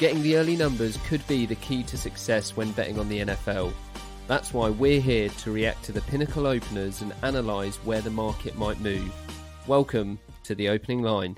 Getting 0.00 0.22
the 0.22 0.38
early 0.38 0.56
numbers 0.56 0.96
could 1.06 1.26
be 1.28 1.44
the 1.44 1.56
key 1.56 1.82
to 1.82 1.98
success 1.98 2.56
when 2.56 2.72
betting 2.72 2.98
on 2.98 3.10
the 3.10 3.18
NFL. 3.18 3.70
That's 4.28 4.54
why 4.54 4.70
we're 4.70 4.98
here 4.98 5.28
to 5.28 5.50
react 5.52 5.84
to 5.84 5.92
the 5.92 6.00
pinnacle 6.00 6.46
openers 6.46 7.02
and 7.02 7.12
analyse 7.20 7.76
where 7.84 8.00
the 8.00 8.08
market 8.08 8.56
might 8.56 8.80
move. 8.80 9.12
Welcome 9.66 10.18
to 10.44 10.54
the 10.54 10.70
opening 10.70 11.02
line. 11.02 11.36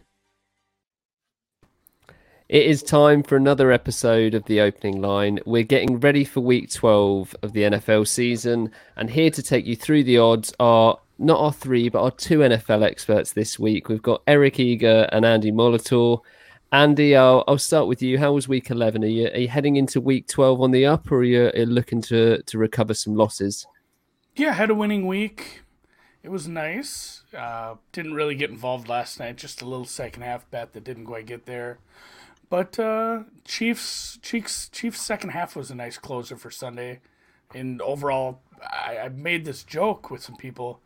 It 2.48 2.66
is 2.66 2.84
time 2.84 3.24
for 3.24 3.34
another 3.34 3.72
episode 3.72 4.32
of 4.32 4.44
the 4.44 4.60
opening 4.60 5.02
line. 5.02 5.40
We're 5.44 5.64
getting 5.64 5.98
ready 5.98 6.22
for 6.22 6.38
week 6.38 6.70
12 6.70 7.34
of 7.42 7.54
the 7.54 7.62
NFL 7.62 8.06
season, 8.06 8.70
and 8.94 9.10
here 9.10 9.30
to 9.30 9.42
take 9.42 9.66
you 9.66 9.74
through 9.74 10.04
the 10.04 10.18
odds 10.18 10.54
are 10.60 11.00
not 11.18 11.40
our 11.40 11.52
three, 11.52 11.88
but 11.88 12.00
our 12.00 12.12
two 12.12 12.38
NFL 12.38 12.84
experts 12.84 13.32
this 13.32 13.58
week. 13.58 13.88
We've 13.88 14.00
got 14.00 14.22
Eric 14.28 14.60
Eager 14.60 15.08
and 15.10 15.24
Andy 15.24 15.50
Molitor. 15.50 16.20
Andy, 16.72 17.14
I'll, 17.14 17.44
I'll 17.46 17.58
start 17.58 17.86
with 17.86 18.00
you. 18.00 18.18
How 18.18 18.32
was 18.32 18.48
week 18.48 18.70
11? 18.70 19.04
Are 19.04 19.06
you, 19.06 19.28
are 19.28 19.40
you 19.40 19.48
heading 19.48 19.76
into 19.76 20.00
week 20.00 20.26
12 20.26 20.58
on 20.62 20.70
the 20.70 20.86
up, 20.86 21.12
or 21.12 21.18
are 21.18 21.22
you, 21.22 21.48
are 21.48 21.58
you 21.58 21.66
looking 21.66 22.00
to, 22.02 22.40
to 22.44 22.56
recover 22.56 22.94
some 22.94 23.14
losses? 23.14 23.66
Yeah, 24.34 24.54
had 24.54 24.70
a 24.70 24.74
winning 24.74 25.06
week. 25.06 25.64
It 26.22 26.30
was 26.30 26.48
nice. 26.48 27.24
Uh, 27.36 27.74
didn't 27.92 28.14
really 28.14 28.34
get 28.34 28.48
involved 28.48 28.88
last 28.88 29.20
night. 29.20 29.36
Just 29.36 29.60
a 29.60 29.66
little 29.66 29.84
second 29.84 30.22
half 30.22 30.50
bet 30.50 30.72
that 30.72 30.82
didn't 30.82 31.04
quite 31.04 31.26
get 31.26 31.44
there. 31.44 31.78
But 32.48 32.78
uh, 32.78 33.24
Chiefs, 33.44 34.18
Chiefs, 34.22 34.70
Chiefs' 34.70 35.02
second 35.02 35.30
half 35.30 35.54
was 35.54 35.70
a 35.70 35.74
nice 35.74 35.98
closer 35.98 36.38
for 36.38 36.50
Sunday. 36.50 37.00
And 37.54 37.82
overall, 37.82 38.40
I, 38.62 38.96
I 38.96 39.08
made 39.10 39.44
this 39.44 39.62
joke 39.62 40.10
with 40.10 40.22
some 40.22 40.36
people, 40.36 40.80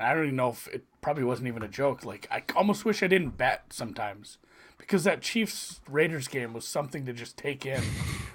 and 0.00 0.08
I 0.08 0.14
don't 0.14 0.24
even 0.24 0.36
know 0.36 0.50
if 0.50 0.66
it 0.66 0.84
probably 1.00 1.22
wasn't 1.22 1.46
even 1.46 1.62
a 1.62 1.68
joke. 1.68 2.04
Like 2.04 2.26
I 2.28 2.42
almost 2.56 2.84
wish 2.84 3.04
I 3.04 3.06
didn't 3.06 3.36
bet 3.36 3.66
sometimes 3.70 4.38
because 4.88 5.04
that 5.04 5.20
Chiefs 5.20 5.80
Raiders 5.86 6.28
game 6.28 6.54
was 6.54 6.66
something 6.66 7.04
to 7.04 7.12
just 7.12 7.36
take 7.36 7.64
in. 7.64 7.82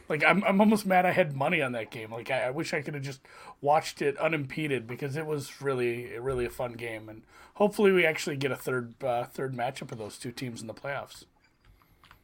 Like 0.10 0.22
I'm, 0.26 0.44
I'm 0.44 0.60
almost 0.60 0.86
mad 0.86 1.06
I 1.06 1.12
had 1.12 1.34
money 1.34 1.62
on 1.62 1.72
that 1.72 1.90
game. 1.90 2.12
Like 2.12 2.30
I, 2.30 2.42
I 2.42 2.50
wish 2.50 2.74
I 2.74 2.82
could 2.82 2.94
have 2.94 3.02
just 3.02 3.22
watched 3.62 4.02
it 4.02 4.18
unimpeded 4.18 4.86
because 4.86 5.16
it 5.16 5.26
was 5.26 5.62
really, 5.62 6.20
really 6.20 6.46
a 6.46 6.50
fun 6.50 6.74
game, 6.74 7.08
and 7.08 7.24
hopefully 7.54 7.94
we 7.94 8.06
actually 8.06 8.36
get 8.36 8.52
a 8.52 8.56
third, 8.58 9.02
uh, 9.02 9.24
third 9.24 9.56
matchup 9.56 9.94
of 9.94 9.98
those 9.98 10.18
two 10.18 10.34
teams 10.34 10.60
in 10.60 10.68
the 10.68 10.74
playoffs. 10.74 11.24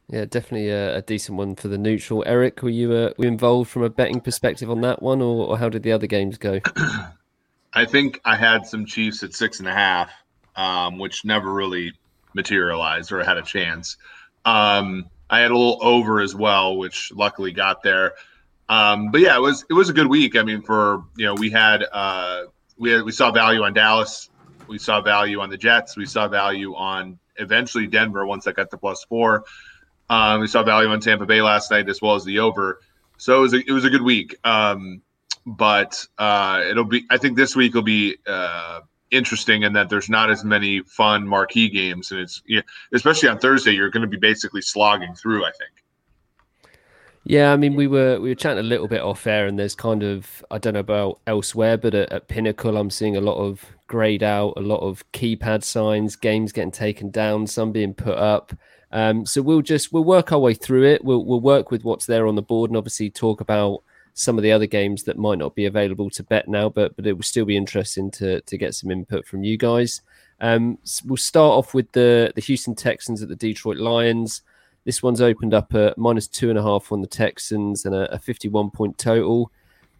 Yeah, 0.09 0.25
definitely 0.25 0.69
a, 0.69 0.97
a, 0.97 1.01
decent 1.01 1.37
one 1.37 1.55
for 1.55 1.69
the 1.69 1.77
neutral. 1.77 2.21
Eric, 2.27 2.61
were 2.61 2.69
you 2.69 2.91
uh, 2.91 3.13
were 3.17 3.23
you 3.23 3.27
involved 3.29 3.69
from 3.69 3.83
a 3.83 3.89
betting 3.89 4.19
perspective 4.19 4.69
on 4.69 4.81
that 4.81 5.01
one, 5.01 5.21
or, 5.21 5.47
or 5.47 5.57
how 5.57 5.69
did 5.69 5.83
the 5.83 5.93
other 5.93 6.05
games 6.05 6.37
go? 6.37 6.59
I 7.73 7.85
think 7.85 8.19
I 8.25 8.35
had 8.35 8.67
some 8.67 8.85
Chiefs 8.85 9.23
at 9.23 9.33
six 9.33 9.59
and 9.59 9.69
a 9.69 9.73
half, 9.73 10.11
um, 10.57 10.99
which 10.99 11.23
never 11.23 11.51
really 11.51 11.93
materialized 12.33 13.11
or 13.11 13.23
had 13.23 13.37
a 13.37 13.41
chance. 13.41 13.97
Um, 14.45 15.05
I 15.29 15.39
had 15.39 15.51
a 15.51 15.57
little 15.57 15.79
over 15.81 16.21
as 16.21 16.33
well, 16.33 16.77
which 16.77 17.11
luckily 17.13 17.51
got 17.51 17.83
there. 17.83 18.13
Um, 18.67 19.11
but 19.11 19.21
yeah, 19.21 19.35
it 19.35 19.41
was 19.41 19.65
it 19.69 19.73
was 19.73 19.89
a 19.89 19.93
good 19.93 20.07
week. 20.07 20.35
I 20.35 20.43
mean, 20.43 20.61
for 20.61 21.03
you 21.17 21.25
know, 21.25 21.35
we 21.35 21.49
had 21.49 21.83
uh, 21.91 22.43
we 22.77 22.91
had 22.91 23.03
we 23.03 23.11
saw 23.11 23.31
value 23.31 23.63
on 23.63 23.73
Dallas, 23.73 24.29
we 24.67 24.77
saw 24.77 25.01
value 25.01 25.39
on 25.41 25.49
the 25.49 25.57
Jets, 25.57 25.97
we 25.97 26.05
saw 26.05 26.27
value 26.27 26.75
on 26.75 27.19
eventually 27.37 27.87
Denver 27.87 28.25
once 28.25 28.47
I 28.47 28.51
got 28.51 28.69
the 28.69 28.77
plus 28.77 29.03
four. 29.05 29.45
Um, 30.09 30.41
we 30.41 30.47
saw 30.47 30.63
value 30.63 30.89
on 30.89 30.99
Tampa 30.99 31.25
Bay 31.25 31.41
last 31.41 31.71
night 31.71 31.89
as 31.89 32.01
well 32.01 32.15
as 32.15 32.25
the 32.25 32.39
over. 32.39 32.79
So 33.17 33.37
it 33.37 33.41
was 33.41 33.53
a, 33.53 33.57
it 33.57 33.71
was 33.71 33.85
a 33.85 33.89
good 33.89 34.01
week. 34.01 34.35
Um, 34.43 35.01
but 35.45 36.05
uh, 36.17 36.63
it'll 36.69 36.85
be 36.85 37.05
I 37.09 37.17
think 37.17 37.37
this 37.37 37.55
week 37.55 37.73
will 37.73 37.81
be 37.81 38.17
uh, 38.27 38.81
interesting 39.11 39.63
in 39.63 39.73
that 39.73 39.89
there's 39.89 40.09
not 40.09 40.29
as 40.29 40.43
many 40.43 40.81
fun 40.81 41.27
marquee 41.27 41.69
games, 41.69 42.11
and 42.11 42.21
it's 42.21 42.41
know, 42.47 42.61
especially 42.93 43.29
on 43.29 43.39
Thursday 43.39 43.71
you're 43.71 43.89
going 43.89 44.01
to 44.01 44.07
be 44.07 44.17
basically 44.17 44.61
slogging 44.61 45.13
through. 45.15 45.45
I 45.45 45.51
think. 45.51 45.71
Yeah, 47.25 47.51
I 47.53 47.57
mean, 47.57 47.75
we 47.75 47.87
were 47.87 48.19
we 48.19 48.29
were 48.29 48.35
chatting 48.35 48.59
a 48.59 48.63
little 48.63 48.87
bit 48.87 49.01
off 49.01 49.27
air, 49.27 49.45
and 49.47 49.59
there's 49.59 49.75
kind 49.75 50.03
of 50.03 50.43
I 50.49 50.57
don't 50.57 50.73
know 50.73 50.79
about 50.79 51.19
elsewhere, 51.27 51.77
but 51.77 51.93
at, 51.93 52.11
at 52.11 52.27
Pinnacle, 52.27 52.77
I'm 52.77 52.89
seeing 52.89 53.17
a 53.17 53.21
lot 53.21 53.37
of 53.37 53.65
grayed 53.87 54.23
out, 54.23 54.53
a 54.57 54.61
lot 54.61 54.79
of 54.79 55.03
keypad 55.11 55.63
signs, 55.63 56.15
games 56.15 56.51
getting 56.51 56.71
taken 56.71 57.11
down, 57.11 57.45
some 57.47 57.71
being 57.71 57.93
put 57.93 58.17
up. 58.17 58.53
Um, 58.91 59.25
so 59.25 59.41
we'll 59.41 59.61
just 59.61 59.93
we'll 59.93 60.03
work 60.03 60.31
our 60.31 60.39
way 60.39 60.53
through 60.53 60.85
it. 60.85 61.03
We'll 61.03 61.23
we'll 61.23 61.41
work 61.41 61.71
with 61.71 61.83
what's 61.83 62.05
there 62.05 62.25
on 62.25 62.35
the 62.35 62.41
board, 62.41 62.71
and 62.71 62.77
obviously 62.77 63.09
talk 63.09 63.41
about 63.41 63.83
some 64.19 64.37
of 64.37 64.43
the 64.43 64.51
other 64.51 64.65
games 64.65 65.03
that 65.03 65.17
might 65.17 65.37
not 65.37 65.55
be 65.55 65.65
available 65.65 66.09
to 66.09 66.23
bet 66.23 66.47
now. 66.47 66.69
But 66.69 66.95
but 66.95 67.07
it 67.07 67.13
will 67.13 67.23
still 67.23 67.45
be 67.45 67.57
interesting 67.57 68.11
to 68.11 68.41
to 68.41 68.57
get 68.57 68.75
some 68.75 68.91
input 68.91 69.25
from 69.25 69.43
you 69.43 69.57
guys. 69.57 70.01
Um, 70.41 70.77
so 70.83 71.03
we'll 71.07 71.17
start 71.17 71.57
off 71.57 71.73
with 71.73 71.91
the 71.93 72.31
the 72.35 72.41
Houston 72.41 72.75
Texans 72.75 73.21
at 73.21 73.29
the 73.29 73.35
Detroit 73.35 73.77
Lions. 73.77 74.41
This 74.85 75.01
one's 75.01 75.21
opened 75.21 75.53
up 75.53 75.73
at 75.73 75.97
minus 75.97 76.27
two 76.27 76.49
and 76.49 76.59
a 76.59 76.63
half 76.63 76.91
on 76.91 77.01
the 77.01 77.07
Texans 77.07 77.85
and 77.85 77.93
a, 77.93 78.13
a 78.13 78.19
51 78.19 78.71
point 78.71 78.97
total. 78.97 79.51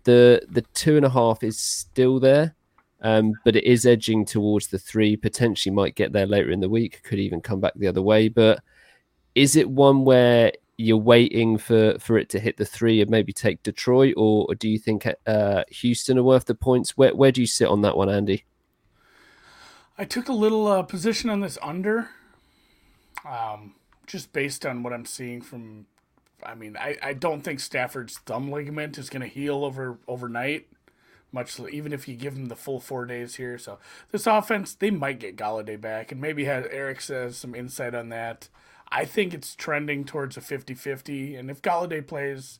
The 0.03 0.41
the 0.49 0.63
two 0.73 0.97
and 0.97 1.05
a 1.05 1.09
half 1.09 1.43
is 1.43 1.57
still 1.57 2.19
there, 2.19 2.55
um, 3.01 3.33
but 3.45 3.55
it 3.55 3.63
is 3.63 3.85
edging 3.85 4.25
towards 4.25 4.67
the 4.67 4.79
three. 4.79 5.15
Potentially 5.15 5.73
might 5.73 5.95
get 5.95 6.11
there 6.11 6.25
later 6.25 6.51
in 6.51 6.59
the 6.59 6.69
week. 6.69 7.01
Could 7.03 7.19
even 7.19 7.41
come 7.41 7.59
back 7.61 7.73
the 7.75 7.87
other 7.87 8.01
way. 8.01 8.27
But 8.27 8.61
is 9.35 9.55
it 9.55 9.69
one 9.69 10.03
where 10.03 10.51
you're 10.79 10.95
waiting 10.95 11.57
for 11.57 11.99
for 11.99 12.17
it 12.17 12.29
to 12.29 12.39
hit 12.39 12.55
the 12.55 12.63
three 12.63 13.01
and 13.01 13.11
maybe 13.11 13.33
take 13.33 13.61
Detroit, 13.63 14.13
or, 14.15 14.45
or 14.47 14.55
do 14.55 14.69
you 14.69 14.79
think 14.79 15.05
uh, 15.27 15.63
Houston 15.69 16.17
are 16.17 16.23
worth 16.23 16.45
the 16.45 16.55
points? 16.55 16.97
Where 16.97 17.13
where 17.13 17.33
do 17.33 17.41
you 17.41 17.47
sit 17.47 17.67
on 17.67 17.81
that 17.81 17.97
one, 17.97 18.09
Andy? 18.09 18.45
I 19.97 20.05
took 20.05 20.29
a 20.29 20.33
little 20.33 20.67
uh, 20.67 20.83
position 20.83 21.29
on 21.29 21.41
this 21.41 21.57
under, 21.61 22.11
um, 23.27 23.75
just 24.07 24.31
based 24.31 24.65
on 24.65 24.81
what 24.81 24.93
I'm 24.93 25.05
seeing 25.05 25.41
from. 25.41 25.85
I 26.41 26.55
mean, 26.55 26.77
I, 26.77 26.97
I 27.03 27.11
don't 27.11 27.41
think 27.41 27.59
Stafford's 27.59 28.17
thumb 28.19 28.49
ligament 28.49 28.97
is 28.97 29.09
going 29.09 29.21
to 29.21 29.27
heal 29.27 29.65
over 29.65 29.99
overnight, 30.07 30.67
much 31.33 31.59
even 31.59 31.91
if 31.91 32.07
you 32.07 32.15
give 32.15 32.37
him 32.37 32.45
the 32.45 32.55
full 32.55 32.79
four 32.79 33.05
days 33.05 33.35
here. 33.35 33.57
So 33.57 33.79
this 34.13 34.25
offense, 34.25 34.75
they 34.75 34.91
might 34.91 35.19
get 35.19 35.35
Golladay 35.35 35.79
back, 35.81 36.13
and 36.13 36.21
maybe 36.21 36.45
has 36.45 36.65
Eric 36.71 37.01
says 37.01 37.35
some 37.35 37.53
insight 37.53 37.93
on 37.93 38.07
that. 38.07 38.47
I 38.91 39.05
think 39.05 39.33
it's 39.33 39.55
trending 39.55 40.03
towards 40.03 40.35
a 40.37 40.41
50-50, 40.41 41.37
and 41.37 41.51
if 41.51 41.61
Golladay 41.61 42.05
plays, 42.05 42.59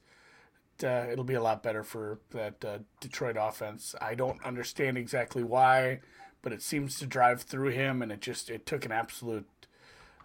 uh, 0.84 1.08
it'll 1.12 1.24
be 1.24 1.34
a 1.34 1.42
lot 1.42 1.64
better 1.64 1.84
for 1.84 2.20
that 2.32 2.64
uh, 2.64 2.80
Detroit 3.00 3.36
offense. 3.40 3.96
I 4.00 4.16
don't 4.16 4.44
understand 4.44 4.98
exactly 4.98 5.44
why, 5.44 6.00
but 6.42 6.54
it 6.54 6.62
seems 6.62 7.00
to 7.00 7.06
drive 7.06 7.42
through 7.42 7.70
him, 7.70 8.02
and 8.02 8.12
it 8.12 8.22
just 8.22 8.50
it 8.50 8.66
took 8.66 8.86
an 8.86 8.92
absolute 8.92 9.48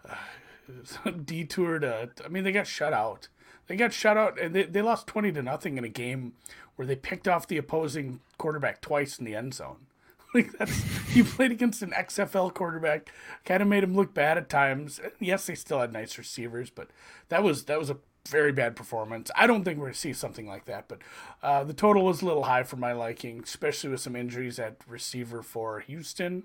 uh, 0.07 1.11
detour 1.25 1.79
to. 1.79 2.09
I 2.23 2.27
mean, 2.27 2.43
they 2.43 2.51
got 2.51 2.67
shut 2.67 2.93
out. 2.93 3.27
They 3.67 3.75
got 3.75 3.93
shut 3.93 4.17
out, 4.17 4.39
and 4.39 4.55
they, 4.55 4.63
they 4.63 4.81
lost 4.81 5.07
twenty 5.07 5.31
to 5.31 5.41
nothing 5.41 5.77
in 5.77 5.83
a 5.83 5.89
game 5.89 6.33
where 6.75 6.85
they 6.85 6.95
picked 6.95 7.27
off 7.27 7.47
the 7.47 7.57
opposing 7.57 8.19
quarterback 8.37 8.81
twice 8.81 9.17
in 9.17 9.25
the 9.25 9.35
end 9.35 9.53
zone. 9.53 9.87
Like 10.35 10.51
that's 10.57 11.15
you 11.15 11.23
played 11.23 11.51
against 11.51 11.81
an 11.81 11.91
XFL 11.91 12.53
quarterback, 12.53 13.09
kind 13.45 13.61
of 13.61 13.69
made 13.69 13.83
him 13.83 13.95
look 13.95 14.13
bad 14.13 14.37
at 14.37 14.49
times. 14.49 14.99
Yes, 15.17 15.45
they 15.45 15.55
still 15.55 15.79
had 15.79 15.93
nice 15.93 16.17
receivers, 16.17 16.69
but 16.69 16.89
that 17.29 17.41
was 17.41 17.63
that 17.65 17.79
was 17.79 17.89
a 17.89 17.97
very 18.27 18.51
bad 18.51 18.75
performance. 18.75 19.31
I 19.33 19.47
don't 19.47 19.63
think 19.63 19.79
we're 19.79 19.85
gonna 19.85 19.95
see 19.95 20.11
something 20.11 20.45
like 20.45 20.65
that, 20.65 20.89
but 20.89 20.99
uh, 21.41 21.63
the 21.63 21.73
total 21.73 22.03
was 22.03 22.21
a 22.21 22.25
little 22.25 22.43
high 22.43 22.63
for 22.63 22.75
my 22.75 22.91
liking, 22.91 23.43
especially 23.43 23.91
with 23.91 24.01
some 24.01 24.15
injuries 24.17 24.59
at 24.59 24.75
receiver 24.87 25.41
for 25.41 25.79
Houston. 25.79 26.43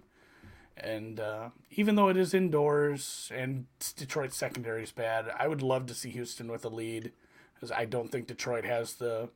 And 0.76 1.18
uh, 1.18 1.48
even 1.72 1.96
though 1.96 2.08
it 2.08 2.16
is 2.16 2.32
indoors 2.32 3.30
and 3.34 3.66
Detroit's 3.96 4.36
secondary 4.36 4.84
is 4.84 4.92
bad, 4.92 5.26
I 5.36 5.48
would 5.48 5.62
love 5.62 5.86
to 5.86 5.94
see 5.94 6.10
Houston 6.10 6.48
with 6.48 6.64
a 6.64 6.68
lead, 6.68 7.10
because 7.54 7.72
I 7.72 7.86
don't 7.86 8.10
think 8.12 8.28
Detroit 8.28 8.64
has 8.64 8.94
the 8.94 9.30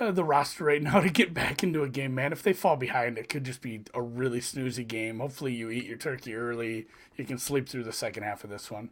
uh, 0.00 0.10
the 0.10 0.24
roster 0.24 0.64
right 0.64 0.82
now 0.82 1.00
to 1.02 1.10
get 1.10 1.34
back 1.34 1.62
into 1.62 1.82
a 1.82 1.88
game, 1.88 2.14
man. 2.14 2.32
If 2.32 2.42
they 2.42 2.52
fall 2.52 2.76
behind, 2.76 3.18
it 3.18 3.28
could 3.28 3.44
just 3.44 3.60
be 3.60 3.82
a 3.94 4.02
really 4.02 4.40
snoozy 4.40 4.86
game. 4.86 5.20
Hopefully, 5.20 5.54
you 5.54 5.70
eat 5.70 5.86
your 5.86 5.98
turkey 5.98 6.34
early. 6.34 6.86
You 7.16 7.24
can 7.24 7.38
sleep 7.38 7.68
through 7.68 7.84
the 7.84 7.92
second 7.92 8.22
half 8.22 8.44
of 8.44 8.50
this 8.50 8.70
one. 8.70 8.90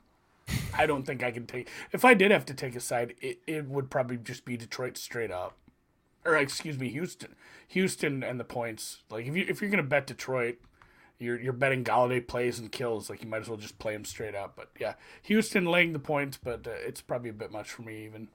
I 0.76 0.86
don't 0.86 1.04
think 1.04 1.22
I 1.22 1.30
can 1.30 1.46
take. 1.46 1.68
If 1.92 2.04
I 2.04 2.14
did 2.14 2.30
have 2.30 2.44
to 2.46 2.54
take 2.54 2.74
a 2.74 2.80
side, 2.80 3.14
it, 3.20 3.38
it 3.46 3.66
would 3.66 3.90
probably 3.90 4.16
just 4.16 4.44
be 4.44 4.56
Detroit 4.56 4.96
straight 4.96 5.30
up, 5.30 5.56
or 6.24 6.36
excuse 6.36 6.78
me, 6.78 6.88
Houston, 6.90 7.34
Houston 7.68 8.22
and 8.22 8.40
the 8.40 8.44
points. 8.44 8.98
Like 9.10 9.26
if 9.26 9.36
you 9.36 9.44
if 9.48 9.60
you're 9.60 9.70
gonna 9.70 9.82
bet 9.82 10.06
Detroit, 10.06 10.58
you're 11.18 11.40
you're 11.40 11.52
betting 11.52 11.84
Golladay 11.84 12.26
plays 12.26 12.58
and 12.58 12.72
kills. 12.72 13.10
Like 13.10 13.22
you 13.22 13.28
might 13.28 13.42
as 13.42 13.48
well 13.48 13.58
just 13.58 13.78
play 13.78 13.94
him 13.94 14.04
straight 14.04 14.34
up. 14.34 14.54
But 14.56 14.70
yeah, 14.78 14.94
Houston 15.22 15.66
laying 15.66 15.92
the 15.92 15.98
points, 15.98 16.38
but 16.42 16.66
uh, 16.66 16.70
it's 16.70 17.00
probably 17.00 17.30
a 17.30 17.34
bit 17.34 17.52
much 17.52 17.70
for 17.70 17.82
me 17.82 18.04
even. 18.04 18.28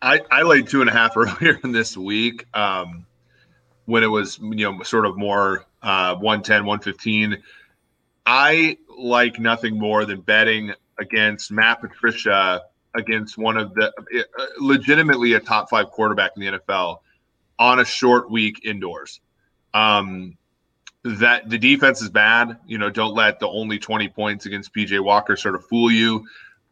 I, 0.00 0.20
I 0.30 0.42
laid 0.42 0.68
two 0.68 0.80
and 0.80 0.90
a 0.90 0.92
half 0.92 1.16
earlier 1.16 1.58
in 1.62 1.72
this 1.72 1.96
week 1.96 2.46
um, 2.54 3.06
when 3.86 4.02
it 4.02 4.08
was 4.08 4.38
you 4.38 4.70
know 4.70 4.82
sort 4.82 5.06
of 5.06 5.16
more 5.16 5.66
uh, 5.82 6.14
110 6.16 6.64
115 6.66 7.42
i 8.26 8.76
like 8.98 9.38
nothing 9.38 9.78
more 9.78 10.04
than 10.04 10.20
betting 10.20 10.72
against 10.98 11.52
matt 11.52 11.80
patricia 11.80 12.62
against 12.96 13.38
one 13.38 13.56
of 13.56 13.72
the 13.74 13.92
uh, 13.96 14.46
legitimately 14.60 15.34
a 15.34 15.40
top 15.40 15.70
five 15.70 15.90
quarterback 15.90 16.32
in 16.36 16.42
the 16.42 16.58
nfl 16.58 16.98
on 17.58 17.80
a 17.80 17.84
short 17.84 18.30
week 18.30 18.64
indoors. 18.64 19.20
Um, 19.74 20.36
that 21.04 21.48
the 21.48 21.58
defense 21.58 22.02
is 22.02 22.10
bad. 22.10 22.58
You 22.66 22.78
know 22.78 22.90
don't 22.90 23.14
let 23.14 23.38
the 23.38 23.48
only 23.48 23.78
20 23.78 24.08
points 24.08 24.46
against 24.46 24.74
pj 24.74 25.02
walker 25.02 25.36
sort 25.36 25.54
of 25.54 25.64
fool 25.66 25.90
you 25.90 26.26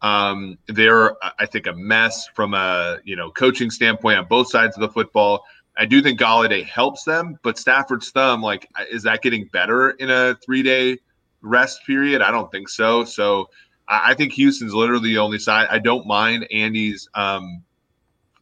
Um, 0.07 0.59
they're, 0.69 1.17
I 1.41 1.47
think, 1.47 1.67
a 1.67 1.73
mess 1.73 2.29
from 2.29 2.55
a 2.55 2.99
you 3.05 3.17
know 3.17 3.31
coaching 3.31 3.71
standpoint 3.71 4.19
on 4.19 4.27
both 4.27 4.51
sides 4.51 4.77
of 4.77 4.81
the 4.81 4.89
football. 4.89 5.45
I 5.77 5.85
do 5.85 6.01
think 6.01 6.21
Golladay 6.21 6.65
helps 6.65 7.03
them, 7.03 7.39
but 7.43 7.59
Stafford's 7.59 8.11
thumb, 8.11 8.41
like, 8.41 8.69
is 8.91 9.03
that 9.03 9.21
getting 9.21 9.47
better 9.53 9.91
in 9.91 10.11
a 10.11 10.37
three 10.37 10.63
day 10.63 10.99
rest 11.43 11.81
period? 11.87 12.23
I 12.23 12.31
don't 12.31 12.51
think 12.53 12.69
so. 12.69 13.05
So 13.05 13.51
I 13.89 14.15
think 14.15 14.33
Houston's 14.35 14.73
literally 14.73 15.11
the 15.11 15.19
only 15.19 15.39
side. 15.39 15.67
I 15.71 15.81
don't 15.81 16.07
mind 16.07 16.47
Andy's 16.53 17.09
um, 17.15 17.63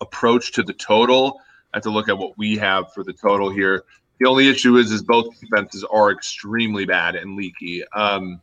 approach 0.00 0.52
to 0.52 0.62
the 0.62 0.75
total. 0.75 1.40
I 1.72 1.78
have 1.78 1.82
to 1.84 1.90
look 1.90 2.08
at 2.08 2.19
what 2.19 2.37
we 2.38 2.56
have 2.58 2.93
for 2.93 3.02
the 3.02 3.12
total 3.12 3.50
here. 3.50 3.84
The 4.20 4.28
only 4.28 4.49
issue 4.49 4.76
is, 4.76 4.93
is 4.93 5.02
both 5.02 5.26
defenses 5.40 5.84
are 5.90 6.12
extremely 6.12 6.84
bad 6.84 7.17
and 7.17 7.37
leaky. 7.37 7.82
Um, 7.94 8.40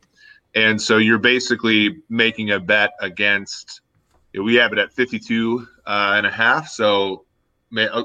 and 0.54 0.80
so 0.80 0.98
you're 0.98 1.18
basically 1.18 2.02
making 2.08 2.50
a 2.50 2.60
bet 2.60 2.92
against, 3.00 3.80
we 4.34 4.54
have 4.56 4.72
it 4.72 4.78
at 4.78 4.92
52 4.92 5.66
uh, 5.86 6.14
and 6.16 6.26
a 6.26 6.30
half. 6.30 6.68
So 6.68 7.24
uh, 7.76 8.04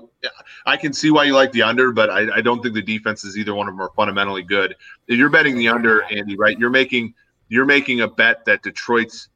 I 0.65 0.77
can 0.77 0.93
see 0.93 1.11
why 1.11 1.25
you 1.25 1.33
like 1.33 1.51
the 1.51 1.63
under, 1.63 1.91
but 1.91 2.09
I, 2.09 2.37
I 2.37 2.41
don't 2.41 2.61
think 2.61 2.73
the 2.73 2.81
defenses 2.81 3.37
either 3.37 3.53
one 3.53 3.67
of 3.67 3.73
them 3.73 3.81
are 3.81 3.91
fundamentally 3.95 4.43
good. 4.43 4.75
If 5.07 5.17
you're 5.17 5.29
betting 5.29 5.57
the 5.57 5.69
under, 5.69 6.03
Andy, 6.03 6.37
right? 6.37 6.57
You're 6.57 6.69
making 6.69 7.13
you're 7.49 7.65
making 7.65 8.01
a 8.01 8.07
bet 8.07 8.43
that 8.45 8.61
Detroit's 8.61 9.29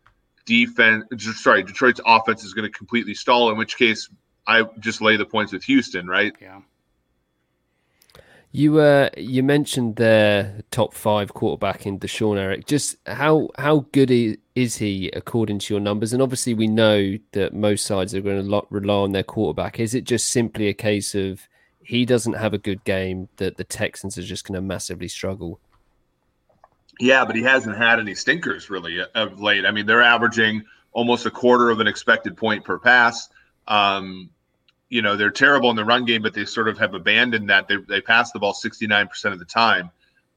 defense, 0.46 1.06
sorry, 1.36 1.64
Detroit's 1.64 2.02
offense 2.06 2.44
is 2.44 2.54
going 2.54 2.70
to 2.70 2.78
completely 2.78 3.14
stall. 3.14 3.50
In 3.52 3.58
which 3.58 3.78
case, 3.78 4.10
I 4.48 4.64
just 4.80 5.02
lay 5.02 5.16
the 5.18 5.26
points 5.26 5.54
with 5.54 5.64
Houston, 5.64 6.08
right? 6.08 6.34
Yeah. 6.42 6.62
You 8.54 8.80
uh 8.80 9.10
you 9.16 9.44
mentioned 9.44 9.96
their 9.96 10.62
top 10.72 10.94
five 10.94 11.34
quarterback 11.34 11.86
in 11.86 12.00
Deshaun 12.00 12.38
Eric. 12.38 12.66
Just 12.66 12.98
how 13.06 13.50
how 13.58 13.86
good 13.94 14.12
is 14.56 14.76
he 14.76 15.10
according 15.12 15.60
to 15.60 15.74
your 15.74 15.82
numbers? 15.82 16.12
And 16.12 16.22
obviously, 16.22 16.54
we 16.54 16.68
know 16.68 17.18
that 17.32 17.54
most 17.54 17.86
sides 17.86 18.14
are 18.14 18.22
going 18.22 18.46
to 18.46 18.62
rely 18.70 18.94
on 18.94 19.14
their 19.14 19.24
quarterback. 19.24 19.80
Is 19.80 19.96
it 19.96 20.04
just 20.04 20.30
simply 20.30 20.68
a 20.68 20.74
case 20.74 21.16
of 21.16 21.48
he 21.82 22.06
doesn't 22.06 22.34
have 22.34 22.54
a 22.54 22.58
good 22.58 22.84
game 22.84 23.30
that 23.38 23.56
the 23.56 23.64
Texans 23.64 24.18
are 24.18 24.24
just 24.24 24.46
going 24.46 24.56
to 24.56 24.62
massively 24.62 25.08
struggle? 25.08 25.60
Yeah, 27.00 27.24
but 27.24 27.38
he 27.38 27.42
hasn't 27.42 27.78
had 27.78 28.00
any 28.00 28.16
stinkers 28.16 28.70
really 28.70 29.00
of 29.16 29.40
late. 29.40 29.66
I 29.66 29.72
mean, 29.72 29.86
they're 29.86 30.02
averaging 30.02 30.64
almost 30.92 31.26
a 31.26 31.32
quarter 31.32 31.70
of 31.70 31.80
an 31.80 31.88
expected 31.88 32.36
point 32.36 32.66
per 32.66 32.78
pass. 32.78 33.30
Um, 33.68 34.30
you 34.92 35.02
know 35.02 35.16
they're 35.16 35.32
terrible 35.32 35.72
in 35.72 35.76
the 35.76 35.86
run 35.86 36.06
game, 36.06 36.22
but 36.22 36.34
they 36.34 36.46
sort 36.46 36.68
of 36.68 36.78
have 36.78 36.94
abandoned 36.94 37.50
that. 37.50 37.68
They 37.68 37.78
they 37.78 38.02
pass 38.02 38.32
the 38.32 38.40
ball 38.40 38.54
69% 38.54 39.32
of 39.32 39.40
the 39.40 39.46
time. 39.46 39.90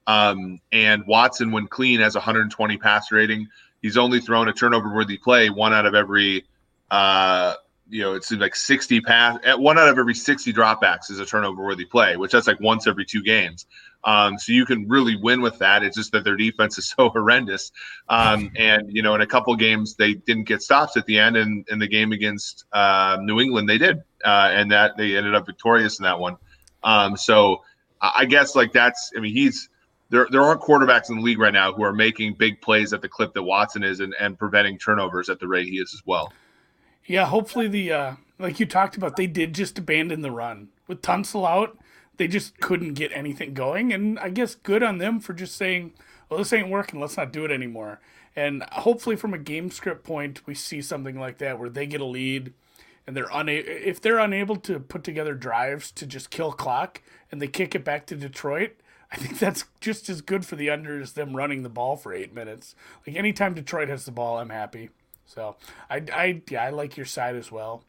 Um, 0.07 0.61
and 0.71 1.05
Watson, 1.07 1.51
when 1.51 1.67
clean, 1.67 2.01
has 2.01 2.15
120 2.15 2.77
pass 2.79 3.11
rating. 3.11 3.49
He's 3.83 3.99
only 3.99 4.21
thrown 4.21 4.49
a 4.49 4.53
turnover 4.53 4.95
worthy 4.95 5.19
play 5.19 5.51
one 5.51 5.75
out 5.75 5.87
of 5.87 5.95
every, 5.95 6.45
uh, 6.91 7.55
you 7.89 8.03
know, 8.03 8.15
it 8.15 8.25
seems 8.25 8.41
like 8.41 8.57
60 8.57 9.01
pass. 9.03 9.39
At 9.45 9.59
one 9.59 9.79
out 9.79 9.89
of 9.89 9.99
every 9.99 10.15
60 10.15 10.53
dropbacks 10.53 11.11
is 11.11 11.21
a 11.21 11.27
turnover 11.27 11.63
worthy 11.63 11.85
play, 11.85 12.17
which 12.17 12.33
that's 12.33 12.47
like 12.47 12.61
once 12.61 12.87
every 12.87 13.05
two 13.05 13.23
games. 13.23 13.67
Um, 14.05 14.39
so 14.39 14.53
you 14.53 14.67
can 14.67 14.89
really 14.89 15.17
win 15.17 15.41
with 15.41 15.59
that. 15.59 15.83
It's 15.83 15.97
just 15.97 16.13
that 16.13 16.25
their 16.25 16.37
defense 16.37 16.79
is 16.79 16.89
so 16.97 17.09
horrendous. 17.11 17.73
Um, 18.09 18.51
and, 18.57 18.95
you 18.95 19.03
know, 19.03 19.15
in 19.15 19.21
a 19.21 19.27
couple 19.27 19.55
games, 19.57 19.95
they 19.97 20.15
didn't 20.15 20.45
get 20.45 20.63
stops 20.63 20.97
at 20.97 21.07
the 21.07 21.19
end. 21.19 21.37
And 21.37 21.67
in 21.71 21.79
the 21.79 21.89
game 21.89 22.13
against 22.13 22.65
uh, 22.73 23.19
New 23.21 23.41
England, 23.41 23.69
they 23.69 23.79
did. 23.79 24.03
Uh, 24.25 24.51
and 24.53 24.71
that 24.73 24.97
they 24.97 25.17
ended 25.17 25.35
up 25.35 25.47
victorious 25.47 25.99
in 25.99 26.05
that 26.05 26.19
one. 26.19 26.37
Um, 26.83 27.17
so 27.17 27.63
I 28.01 28.25
guess 28.25 28.55
like 28.55 28.73
that's, 28.73 29.11
I 29.17 29.21
mean, 29.21 29.35
he's, 29.35 29.69
there, 30.11 30.27
there 30.31 30.43
aren't 30.43 30.61
quarterbacks 30.61 31.11
in 31.11 31.17
the 31.17 31.23
league 31.23 31.39
right 31.39 31.53
now 31.53 31.73
who 31.73 31.83
are 31.83 31.93
making 31.93 32.35
big 32.35 32.61
plays 32.61 32.93
at 32.93 33.01
the 33.03 33.09
clip 33.09 33.33
that 33.35 33.43
Watson 33.43 33.83
is 33.83 34.01
and, 34.01 34.15
and 34.21 34.39
preventing 34.39 34.79
turnovers 34.79 35.29
at 35.29 35.41
the 35.41 35.49
rate 35.49 35.67
he 35.67 35.77
is 35.77 35.93
as 35.95 36.03
well. 36.05 36.33
Yeah, 37.07 37.27
hopefully 37.27 37.69
the 37.69 37.93
uh, 37.93 38.13
like 38.39 38.61
you 38.61 38.67
talked 38.67 38.97
about, 38.97 39.17
they 39.17 39.27
did 39.27 39.55
just 39.55 39.79
abandon 39.79 40.23
the 40.23 40.31
run 40.31 40.69
with 40.87 41.03
Tunsil 41.03 41.49
out 41.49 41.79
they 42.17 42.29
just 42.29 42.61
couldn't 42.61 42.95
get 42.95 43.13
anything 43.13 43.55
going. 43.55 43.93
And 43.93 44.19
I 44.19 44.29
guess 44.29 44.55
good 44.55 44.83
on 44.83 44.99
them 44.99 45.21
for 45.21 45.33
just 45.33 45.57
saying, 45.57 45.93
well, 46.29 46.39
this 46.39 46.53
ain't 46.53 46.69
working. 46.69 47.01
Let's 47.01 47.17
not 47.17 47.33
do 47.33 47.45
it 47.45 47.51
anymore. 47.51 48.01
And 48.37 48.65
hopefully, 48.73 49.17
from 49.17 49.35
a 49.35 49.39
game 49.39 49.71
script 49.71 50.05
point, 50.05 50.47
we 50.47 50.55
see 50.55 50.83
something 50.83 51.19
like 51.19 51.39
that 51.39 51.59
where 51.59 51.71
they 51.71 51.87
get 51.87 52.01
a 52.01 52.05
lead 52.05 52.53
and 53.07 53.17
they're 53.17 53.29
unable, 53.33 53.69
if 53.69 54.01
they're 54.01 54.19
unable 54.19 54.57
to 54.57 54.81
put 54.81 55.05
together 55.05 55.35
drives 55.35 55.93
to 55.93 56.07
just 56.07 56.31
kill 56.31 56.53
clock 56.53 57.03
and 57.31 57.41
they 57.41 57.49
kick 57.49 57.75
it 57.75 57.85
back 57.85 58.07
to 58.07 58.17
Detroit. 58.17 58.77
I 59.13 59.17
think 59.17 59.39
that's 59.39 59.65
just 59.81 60.09
as 60.09 60.21
good 60.21 60.45
for 60.45 60.57
the 60.57 60.71
under 60.71 61.01
as 61.01 61.13
them 61.13 61.37
running 61.37 61.63
the 61.63 61.69
ball 61.69 61.97
for 61.97 62.13
eight 62.13 62.35
minutes. 62.35 62.75
Like 63.07 63.15
anytime 63.15 63.55
Detroit 63.55 63.89
has 63.89 64.05
the 64.05 64.11
ball, 64.11 64.39
I'm 64.39 64.51
happy. 64.51 64.91
So 65.27 65.57
I, 65.91 66.03
I 66.13 66.43
yeah, 66.51 66.65
I 66.65 66.71
like 66.71 66.97
your 66.97 67.07
side 67.07 67.37
as 67.37 67.51
well. 67.51 67.83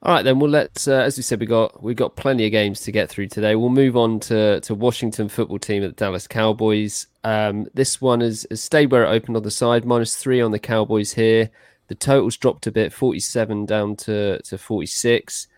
All 0.00 0.14
right, 0.14 0.22
then. 0.22 0.38
we'll 0.38 0.50
let's. 0.50 0.86
Uh, 0.86 0.92
as 0.92 1.16
we 1.16 1.24
said, 1.24 1.40
we 1.40 1.46
got 1.46 1.82
we 1.82 1.92
got 1.92 2.14
plenty 2.14 2.46
of 2.46 2.52
games 2.52 2.82
to 2.82 2.92
get 2.92 3.08
through 3.08 3.28
today. 3.28 3.56
We'll 3.56 3.68
move 3.68 3.96
on 3.96 4.20
to 4.20 4.60
to 4.60 4.74
Washington 4.74 5.28
football 5.28 5.58
team 5.58 5.82
at 5.82 5.90
the 5.90 6.04
Dallas 6.04 6.28
Cowboys. 6.28 7.08
Um, 7.24 7.66
this 7.74 8.00
one 8.00 8.20
has, 8.20 8.46
has 8.48 8.62
stayed 8.62 8.92
where 8.92 9.04
it 9.04 9.08
opened 9.08 9.36
on 9.36 9.42
the 9.42 9.50
side, 9.50 9.84
minus 9.84 10.14
three 10.14 10.40
on 10.40 10.52
the 10.52 10.60
Cowboys 10.60 11.14
here. 11.14 11.50
The 11.88 11.96
totals 11.96 12.36
dropped 12.36 12.68
a 12.68 12.70
bit, 12.70 12.92
forty 12.92 13.18
seven 13.18 13.66
down 13.66 13.96
to 13.96 14.40
to 14.42 14.56
forty 14.56 14.86
six. 14.86 15.48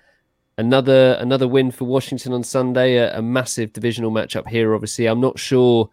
Another 0.56 1.18
another 1.20 1.46
win 1.46 1.70
for 1.70 1.84
Washington 1.84 2.32
on 2.32 2.42
Sunday. 2.42 2.96
A, 2.96 3.18
a 3.18 3.22
massive 3.22 3.74
divisional 3.74 4.10
matchup 4.10 4.48
here. 4.48 4.74
Obviously, 4.74 5.04
I'm 5.04 5.20
not 5.20 5.38
sure. 5.38 5.90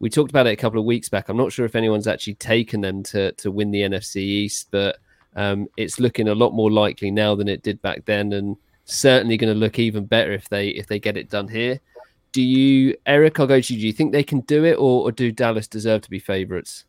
We 0.00 0.10
talked 0.10 0.30
about 0.30 0.46
it 0.46 0.52
a 0.52 0.56
couple 0.56 0.78
of 0.78 0.84
weeks 0.84 1.08
back. 1.08 1.28
I'm 1.28 1.36
not 1.36 1.52
sure 1.52 1.66
if 1.66 1.74
anyone's 1.74 2.06
actually 2.06 2.34
taken 2.34 2.80
them 2.80 3.02
to 3.04 3.32
to 3.32 3.50
win 3.50 3.70
the 3.70 3.82
NFC 3.82 4.16
East, 4.16 4.68
but 4.70 4.98
um, 5.36 5.68
it's 5.76 6.00
looking 6.00 6.28
a 6.28 6.34
lot 6.34 6.52
more 6.52 6.70
likely 6.70 7.10
now 7.10 7.34
than 7.34 7.48
it 7.48 7.62
did 7.62 7.80
back 7.82 8.04
then, 8.04 8.32
and 8.32 8.56
certainly 8.84 9.36
going 9.36 9.52
to 9.52 9.58
look 9.58 9.78
even 9.78 10.06
better 10.06 10.32
if 10.32 10.48
they 10.48 10.68
if 10.68 10.86
they 10.86 10.98
get 10.98 11.16
it 11.16 11.30
done 11.30 11.48
here. 11.48 11.80
Do 12.32 12.42
you, 12.42 12.96
Eric? 13.06 13.40
I'll 13.40 13.46
go 13.46 13.60
to 13.60 13.74
you. 13.74 13.80
Do 13.80 13.86
you 13.86 13.92
think 13.92 14.12
they 14.12 14.22
can 14.22 14.40
do 14.40 14.64
it, 14.64 14.74
or, 14.74 15.08
or 15.08 15.12
do 15.12 15.32
Dallas 15.32 15.66
deserve 15.66 16.02
to 16.02 16.10
be 16.10 16.18
favourites? 16.18 16.84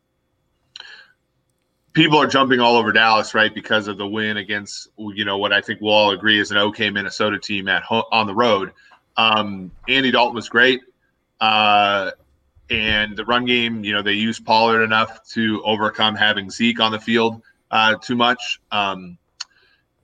People 1.93 2.19
are 2.19 2.27
jumping 2.27 2.59
all 2.59 2.75
over 2.75 2.91
Dallas, 2.91 3.33
right, 3.33 3.53
because 3.53 3.87
of 3.87 3.97
the 3.97 4.07
win 4.07 4.37
against 4.37 4.89
you 4.97 5.25
know 5.25 5.37
what 5.37 5.51
I 5.51 5.61
think 5.61 5.81
we'll 5.81 5.93
all 5.93 6.11
agree 6.11 6.39
is 6.39 6.51
an 6.51 6.57
okay 6.57 6.89
Minnesota 6.89 7.39
team 7.39 7.67
at 7.67 7.83
home, 7.83 8.03
on 8.11 8.27
the 8.27 8.35
road. 8.35 8.71
Um, 9.17 9.71
Andy 9.87 10.11
Dalton 10.11 10.35
was 10.35 10.49
great. 10.49 10.81
Uh, 11.41 12.11
and 12.69 13.15
the 13.15 13.25
run 13.25 13.45
game, 13.45 13.83
you 13.83 13.93
know, 13.93 14.01
they 14.01 14.13
used 14.13 14.45
Pollard 14.45 14.83
enough 14.83 15.27
to 15.29 15.63
overcome 15.63 16.15
having 16.15 16.49
Zeke 16.49 16.79
on 16.79 16.91
the 16.91 16.99
field 16.99 17.41
uh, 17.71 17.95
too 17.95 18.15
much. 18.15 18.61
Um, 18.71 19.17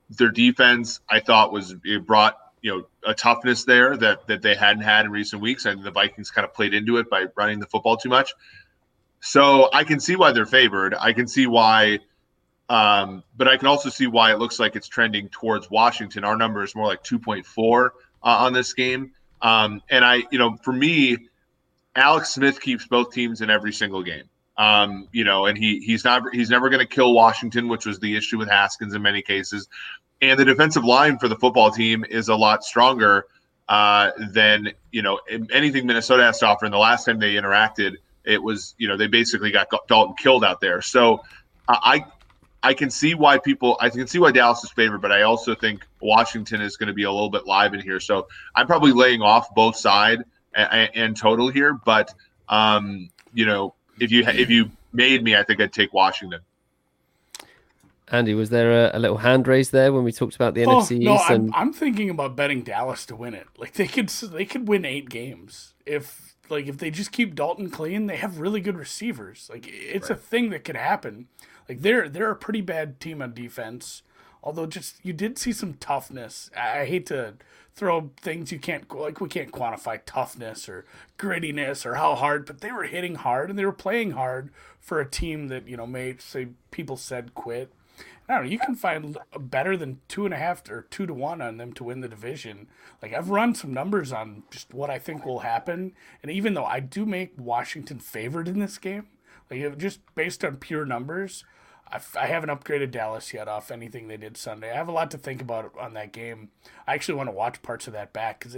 their 0.10 0.30
defense, 0.30 1.00
I 1.10 1.20
thought, 1.20 1.52
was 1.52 1.76
it 1.84 2.06
brought 2.06 2.38
you 2.62 2.76
know 2.76 2.88
a 3.06 3.14
toughness 3.14 3.64
there 3.66 3.96
that 3.96 4.26
that 4.28 4.42
they 4.42 4.56
hadn't 4.56 4.82
had 4.82 5.06
in 5.06 5.12
recent 5.12 5.42
weeks. 5.42 5.66
and 5.66 5.84
the 5.84 5.92
Vikings 5.92 6.32
kind 6.32 6.46
of 6.46 6.54
played 6.54 6.74
into 6.74 6.98
it 6.98 7.10
by 7.10 7.26
running 7.36 7.60
the 7.60 7.68
football 7.68 7.98
too 7.98 8.10
much. 8.10 8.34
So 9.20 9.70
I 9.72 9.84
can 9.84 10.00
see 10.00 10.16
why 10.16 10.32
they're 10.32 10.46
favored. 10.48 10.96
I 11.00 11.14
can 11.14 11.28
see 11.28 11.48
why, 11.48 12.00
um, 12.70 13.24
but 13.38 13.48
I 13.48 13.58
can 13.58 13.68
also 13.68 13.90
see 13.90 14.08
why 14.08 14.32
it 14.32 14.40
looks 14.40 14.60
like 14.60 14.76
it's 14.76 14.88
trending 14.88 15.30
towards 15.30 15.70
Washington. 15.70 16.24
Our 16.24 16.38
number 16.38 16.64
is 16.64 16.76
more 16.76 16.88
like 16.88 17.04
2.4 17.04 17.86
uh, 17.86 17.90
on 18.24 18.54
this 18.54 18.74
game. 18.74 19.12
Um, 19.42 19.82
and 19.90 20.06
I, 20.06 20.24
you 20.32 20.40
know, 20.40 20.58
for 20.64 20.72
me, 20.72 21.18
Alex 21.96 22.30
Smith 22.34 22.60
keeps 22.60 22.86
both 22.88 23.14
teams 23.14 23.42
in 23.42 23.50
every 23.50 23.74
single 23.74 24.04
game. 24.04 24.30
Um, 24.58 25.08
you 25.12 25.24
know, 25.24 25.46
and 25.46 25.58
he 25.58 25.80
he's 25.80 26.06
not 26.06 26.24
he's 26.34 26.50
never 26.50 26.70
going 26.70 26.80
to 26.80 26.88
kill 26.88 27.14
Washington, 27.14 27.68
which 27.68 27.86
was 27.86 28.00
the 28.00 28.16
issue 28.16 28.38
with 28.38 28.50
Haskins 28.50 28.94
in 28.94 29.02
many 29.02 29.22
cases. 29.22 29.68
And 30.22 30.40
the 30.40 30.46
defensive 30.46 30.86
line 30.86 31.18
for 31.20 31.28
the 31.28 31.36
football 31.36 31.72
team 31.72 32.06
is 32.10 32.30
a 32.30 32.36
lot 32.36 32.64
stronger 32.64 33.26
uh, 33.68 34.12
than 34.32 34.72
you 34.92 35.02
know 35.02 35.20
anything 35.52 35.86
Minnesota 35.86 36.24
has 36.24 36.40
to 36.40 36.48
offer. 36.48 36.66
And 36.66 36.74
the 36.74 36.80
last 36.80 37.06
time 37.06 37.20
they 37.20 37.34
interacted, 37.34 37.96
it 38.24 38.42
was 38.42 38.76
you 38.78 38.88
know 38.88 38.96
they 38.96 39.08
basically 39.08 39.52
got 39.52 39.68
Dalton 39.88 40.16
killed 40.18 40.46
out 40.46 40.62
there. 40.62 40.82
So 40.82 41.22
I 41.68 42.06
I 42.64 42.74
can 42.74 42.90
see 42.90 43.14
why 43.14 43.38
people 43.38 43.78
I 43.82 43.90
can 43.90 44.08
see 44.08 44.20
why 44.20 44.32
Dallas 44.32 44.64
is 44.64 44.72
favored, 44.72 45.02
but 45.02 45.12
I 45.12 45.24
also 45.24 45.54
think 45.54 45.86
Washington 46.02 46.62
is 46.62 46.78
going 46.78 46.88
to 46.88 46.94
be 46.94 47.04
a 47.04 47.12
little 47.12 47.30
bit 47.30 47.46
live 47.46 47.74
in 47.74 47.82
here. 47.82 48.00
So 48.00 48.28
I'm 48.56 48.68
probably 48.68 48.94
laying 48.94 49.22
off 49.22 49.54
both 49.54 49.76
side 49.76 50.24
and, 50.56 50.90
and 50.96 51.18
total 51.18 51.50
here, 51.50 51.74
but 51.74 52.14
um, 52.50 53.10
you 53.34 53.46
know 53.46 53.74
if 54.00 54.12
you 54.12 54.24
if 54.26 54.50
you 54.50 54.72
made 54.94 55.24
me, 55.24 55.36
I 55.36 55.44
think 55.44 55.62
I'd 55.62 55.74
take 55.74 55.94
Washington. 55.94 56.42
Andy, 58.08 58.36
was 58.36 58.52
there 58.52 58.88
a, 58.88 58.98
a, 58.98 59.00
little 59.00 59.18
hand 59.18 59.48
raise 59.48 59.72
there 59.72 59.92
when 59.92 60.04
we 60.04 60.12
talked 60.12 60.36
about 60.36 60.54
the 60.54 60.64
oh, 60.66 60.82
NFC 60.82 61.00
no, 61.00 61.16
East? 61.16 61.24
I'm, 61.28 61.52
I'm, 61.56 61.74
thinking 61.74 62.12
about 62.12 62.36
betting 62.36 62.62
Dallas 62.62 63.04
to 63.08 63.16
win 63.16 63.34
it. 63.34 63.48
Like 63.58 63.74
they 63.74 63.88
could 63.88 64.10
they 64.10 64.46
could 64.46 64.68
win 64.68 64.86
eight 64.86 65.10
games 65.10 65.74
if 65.86 66.36
like 66.50 66.68
if 66.68 66.78
they 66.78 66.92
just 66.92 67.12
keep 67.12 67.34
Dalton 67.34 67.70
clean. 67.70 68.06
They 68.06 68.18
have 68.18 68.40
really 68.40 68.62
good 68.62 68.78
receivers. 68.78 69.50
Like 69.52 69.68
it's 69.68 70.10
right. 70.10 70.20
a 70.20 70.22
thing 70.22 70.52
that 70.52 70.64
could 70.64 70.76
happen. 70.76 71.28
Like 71.68 71.82
they're 71.82 72.08
they're 72.08 72.32
a 72.32 72.36
pretty 72.36 72.62
bad 72.62 73.00
team 73.00 73.22
on 73.22 73.34
defense. 73.34 74.04
Although 74.46 74.68
just 74.68 75.04
you 75.04 75.12
did 75.12 75.40
see 75.40 75.52
some 75.52 75.74
toughness. 75.74 76.52
I, 76.56 76.86
hate 76.86 77.08
to 77.08 77.34
throw 77.74 78.12
things 78.22 78.52
you 78.52 78.60
can't 78.60 78.90
like 78.96 79.20
we 79.20 79.28
can't 79.28 79.52
quantify 79.52 80.00
toughness 80.06 80.70
or 80.70 80.86
grittiness 81.18 81.86
or 81.86 81.96
how 81.96 82.14
hard, 82.14 82.46
but 82.46 82.62
they 82.62 82.72
were 82.72 82.84
hitting 82.84 83.16
hard 83.16 83.50
and 83.50 83.58
they 83.58 83.66
were 83.66 83.72
playing 83.74 84.12
hard 84.12 84.52
for 84.80 85.00
a 85.00 85.10
team 85.10 85.48
that 85.48 85.68
you 85.68 85.76
know 85.76 85.88
may 85.88 86.16
say 86.20 86.50
people 86.70 86.96
said 86.96 87.34
quit. 87.34 87.74
I 88.30 88.36
don't 88.36 88.46
know. 88.46 88.50
You 88.50 88.60
can 88.60 88.76
find 88.76 89.18
better 89.40 89.78
than 89.78 90.00
two 90.08 90.26
and 90.26 90.34
a 90.34 90.38
half 90.38 90.68
or 90.70 90.88
two 90.90 91.06
to 91.06 91.14
one 91.14 91.42
on 91.42 91.58
them 91.58 91.74
to 91.74 91.84
win 91.84 92.02
the 92.02 92.08
division. 92.08 92.68
Like 93.02 93.14
I've 93.14 93.30
run 93.30 93.56
some 93.56 93.74
numbers 93.74 94.12
on 94.12 94.44
just 94.52 94.74
what 94.74 94.92
I 94.92 95.00
think 95.00 95.26
will 95.26 95.40
happen, 95.40 95.94
and 96.22 96.32
even 96.32 96.54
though 96.54 96.66
I 96.66 96.82
do 96.82 97.06
make 97.06 97.34
Washington 97.36 97.98
favored 97.98 98.48
in 98.48 98.60
this 98.60 98.78
game, 98.78 99.08
like 99.50 99.78
just 99.80 100.00
based 100.14 100.46
on 100.46 100.58
pure 100.58 100.86
numbers, 100.86 101.46
I 101.92 102.26
haven't 102.26 102.50
upgraded 102.50 102.92
Dallas 102.92 103.32
yet 103.34 103.48
off 103.48 103.70
anything 103.70 104.08
they 104.08 104.18
did 104.18 104.38
Sunday. 104.38 104.72
I 104.72 104.76
have 104.76 104.88
a 104.88 104.92
lot 104.92 105.12
to 105.12 105.18
think 105.18 105.40
about 105.40 105.72
on 105.80 105.94
that 105.94 106.12
game. 106.12 106.50
I 106.88 106.96
actually 106.96 107.16
want 107.16 107.28
to 107.28 107.36
watch 107.36 107.62
parts 107.62 107.86
of 107.86 107.94
that 107.94 108.12
back 108.12 108.40
because 108.40 108.58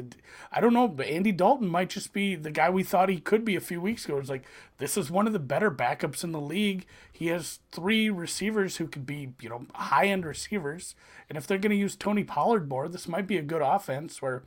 I 0.52 0.62
don't 0.62 0.74
know, 0.74 0.88
but 0.88 1.08
Andy 1.08 1.34
Dalton 1.34 1.68
might 1.68 1.90
just 1.90 2.14
be 2.14 2.36
the 2.36 2.52
guy 2.52 2.70
we 2.70 2.84
thought 2.84 3.10
he 3.10 3.20
could 3.20 3.44
be 3.44 3.56
a 3.56 3.62
few 3.62 3.82
weeks 3.82 4.06
ago. 4.06 4.18
It's 4.18 4.30
like 4.30 4.46
this 4.78 4.98
is 4.98 5.12
one 5.12 5.28
of 5.28 5.34
the 5.34 5.40
better 5.40 5.70
backups 5.70 6.24
in 6.24 6.32
the 6.32 6.42
league. 6.42 6.86
He 7.12 7.28
has 7.28 7.60
three 7.72 8.10
receivers 8.10 8.78
who 8.78 8.88
could 8.88 9.06
be 9.06 9.34
you 9.42 9.50
know 9.50 9.66
high 9.76 10.08
end 10.08 10.26
receivers, 10.26 10.96
and 11.30 11.38
if 11.38 11.46
they're 11.46 11.58
going 11.58 11.72
to 11.72 11.76
use 11.76 11.96
Tony 11.96 12.24
Pollard 12.24 12.70
more, 12.70 12.88
this 12.88 13.10
might 13.10 13.28
be 13.28 13.38
a 13.38 13.44
good 13.44 13.62
offense 13.62 14.22
where 14.22 14.44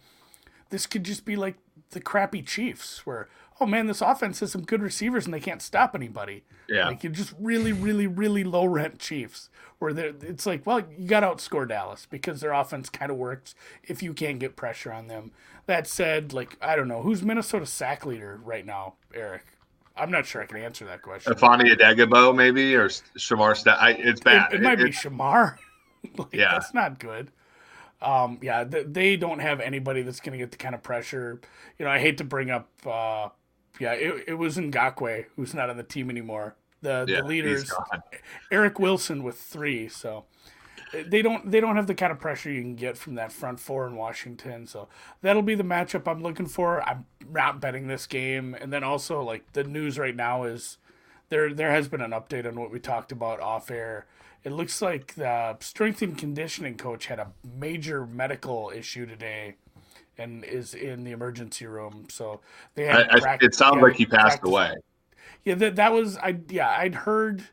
this 0.70 0.86
could 0.86 1.04
just 1.04 1.24
be 1.24 1.36
like 1.36 1.56
the 1.90 2.00
crappy 2.00 2.42
Chiefs 2.42 3.04
where 3.04 3.28
oh 3.60 3.66
man, 3.66 3.86
this 3.86 4.00
offense 4.00 4.40
has 4.40 4.52
some 4.52 4.62
good 4.62 4.82
receivers 4.82 5.26
and 5.26 5.34
they 5.34 5.40
can't 5.40 5.60
stop 5.60 5.94
anybody. 5.94 6.44
Yeah. 6.68 6.88
Like 6.88 7.04
you're 7.04 7.12
just 7.12 7.34
really, 7.38 7.72
really, 7.72 8.06
really 8.06 8.42
low 8.42 8.64
rent 8.64 8.98
Chiefs 8.98 9.50
where 9.78 9.92
they're, 9.92 10.14
it's 10.22 10.46
like, 10.46 10.66
well, 10.66 10.82
you 10.98 11.06
got 11.06 11.20
to 11.20 11.26
outscore 11.26 11.68
Dallas 11.68 12.06
because 12.08 12.40
their 12.40 12.52
offense 12.52 12.88
kind 12.88 13.10
of 13.10 13.18
works 13.18 13.54
if 13.84 14.02
you 14.02 14.14
can't 14.14 14.38
get 14.38 14.56
pressure 14.56 14.92
on 14.92 15.08
them. 15.08 15.32
That 15.66 15.86
said, 15.86 16.32
like, 16.32 16.56
I 16.60 16.74
don't 16.74 16.88
know, 16.88 17.02
who's 17.02 17.22
Minnesota 17.22 17.66
sack 17.66 18.06
leader 18.06 18.40
right 18.42 18.64
now, 18.64 18.94
Eric? 19.14 19.44
I'm 19.96 20.10
not 20.10 20.24
sure 20.24 20.40
I 20.42 20.46
can 20.46 20.56
answer 20.56 20.86
that 20.86 21.02
question. 21.02 21.32
Ifeadi 21.32 21.76
Odenigbo, 21.76 22.34
maybe, 22.34 22.74
or 22.74 22.88
Shamar. 22.88 23.56
St- 23.56 23.76
I, 23.76 23.90
it's 23.90 24.20
bad. 24.20 24.52
It, 24.52 24.60
it 24.60 24.62
might 24.62 24.80
it, 24.80 24.84
be 24.84 24.90
Shamar. 24.90 25.56
like, 26.16 26.32
yeah. 26.32 26.52
That's 26.52 26.72
not 26.72 26.98
good. 26.98 27.30
Um, 28.00 28.38
yeah, 28.40 28.64
th- 28.64 28.86
they 28.88 29.16
don't 29.16 29.40
have 29.40 29.60
anybody 29.60 30.02
that's 30.02 30.20
going 30.20 30.32
to 30.32 30.38
get 30.38 30.52
the 30.52 30.56
kind 30.56 30.74
of 30.74 30.82
pressure. 30.82 31.40
You 31.78 31.84
know, 31.84 31.90
I 31.90 31.98
hate 31.98 32.16
to 32.18 32.24
bring 32.24 32.50
up 32.50 32.68
uh, 32.86 33.28
yeah, 33.78 33.92
it, 33.92 34.24
it 34.28 34.34
was 34.34 34.56
Ngakoue 34.56 35.26
who's 35.36 35.54
not 35.54 35.70
on 35.70 35.76
the 35.76 35.82
team 35.82 36.10
anymore. 36.10 36.56
The 36.82 37.04
yeah, 37.08 37.20
the 37.20 37.26
leaders, 37.26 37.72
Eric 38.50 38.78
Wilson 38.78 39.22
with 39.22 39.38
three. 39.38 39.88
So 39.88 40.24
eh, 40.94 41.04
they 41.06 41.22
don't 41.22 41.50
they 41.50 41.60
don't 41.60 41.76
have 41.76 41.86
the 41.86 41.94
kind 41.94 42.10
of 42.10 42.18
pressure 42.18 42.50
you 42.50 42.62
can 42.62 42.74
get 42.74 42.96
from 42.96 43.14
that 43.16 43.32
front 43.32 43.60
four 43.60 43.86
in 43.86 43.96
Washington. 43.96 44.66
So 44.66 44.88
that'll 45.20 45.42
be 45.42 45.54
the 45.54 45.64
matchup 45.64 46.08
I'm 46.08 46.22
looking 46.22 46.46
for. 46.46 46.82
I'm 46.82 47.06
not 47.30 47.60
betting 47.60 47.86
this 47.86 48.06
game, 48.06 48.54
and 48.58 48.72
then 48.72 48.82
also 48.82 49.22
like 49.22 49.52
the 49.52 49.64
news 49.64 49.98
right 49.98 50.16
now 50.16 50.44
is 50.44 50.78
there 51.28 51.52
there 51.52 51.70
has 51.70 51.88
been 51.88 52.00
an 52.00 52.12
update 52.12 52.46
on 52.46 52.58
what 52.58 52.70
we 52.70 52.80
talked 52.80 53.12
about 53.12 53.40
off 53.40 53.70
air. 53.70 54.06
It 54.42 54.52
looks 54.52 54.80
like 54.80 55.16
the 55.16 55.58
strength 55.60 56.00
and 56.00 56.16
conditioning 56.16 56.78
coach 56.78 57.06
had 57.06 57.18
a 57.18 57.32
major 57.44 58.06
medical 58.06 58.72
issue 58.74 59.04
today 59.04 59.56
and 60.18 60.44
is 60.44 60.74
in 60.74 61.04
the 61.04 61.12
emergency 61.12 61.66
room. 61.66 62.06
So 62.08 62.40
they 62.74 62.86
had. 62.86 63.08
I, 63.10 63.38
it 63.40 63.54
sounds 63.54 63.82
like 63.82 63.96
he 63.96 64.06
passed 64.06 64.40
practice. 64.40 64.48
away. 64.48 64.74
Yeah, 65.44 65.54
that 65.56 65.76
that 65.76 65.92
was 65.92 66.16
I. 66.18 66.38
Yeah, 66.48 66.68
I'd 66.68 66.94
heard 66.94 67.44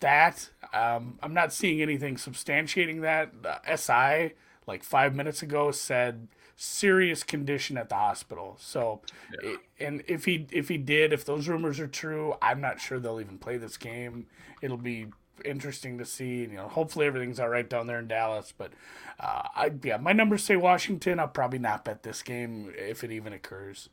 that. 0.00 0.50
Um, 0.72 1.18
I'm 1.22 1.34
not 1.34 1.52
seeing 1.52 1.80
anything 1.80 2.16
substantiating 2.16 3.02
that. 3.02 3.32
Uh, 3.44 3.76
SI 3.76 4.34
like 4.66 4.84
five 4.84 5.14
minutes 5.14 5.42
ago 5.42 5.70
said 5.70 6.28
serious 6.54 7.22
condition 7.22 7.78
at 7.78 7.88
the 7.88 7.94
hospital. 7.94 8.56
So, 8.60 9.00
yeah. 9.42 9.56
and 9.80 10.02
if 10.06 10.24
he 10.24 10.46
if 10.52 10.68
he 10.68 10.76
did, 10.76 11.12
if 11.12 11.24
those 11.24 11.48
rumors 11.48 11.80
are 11.80 11.88
true, 11.88 12.34
I'm 12.42 12.60
not 12.60 12.80
sure 12.80 12.98
they'll 12.98 13.20
even 13.20 13.38
play 13.38 13.56
this 13.56 13.76
game. 13.76 14.26
It'll 14.60 14.76
be 14.76 15.06
interesting 15.44 15.98
to 15.98 16.04
see. 16.04 16.40
You 16.40 16.56
know, 16.56 16.68
hopefully 16.68 17.06
everything's 17.06 17.40
all 17.40 17.48
right 17.48 17.68
down 17.68 17.86
there 17.86 17.98
in 17.98 18.08
Dallas. 18.08 18.52
But 18.56 18.72
uh, 19.20 19.42
I 19.54 19.72
yeah, 19.82 19.96
my 19.96 20.12
numbers 20.12 20.44
say 20.44 20.56
Washington. 20.56 21.20
I'll 21.20 21.28
probably 21.28 21.58
not 21.58 21.84
bet 21.84 22.02
this 22.02 22.22
game 22.22 22.72
if 22.76 23.04
it 23.04 23.10
even 23.10 23.32
occurs. 23.32 23.88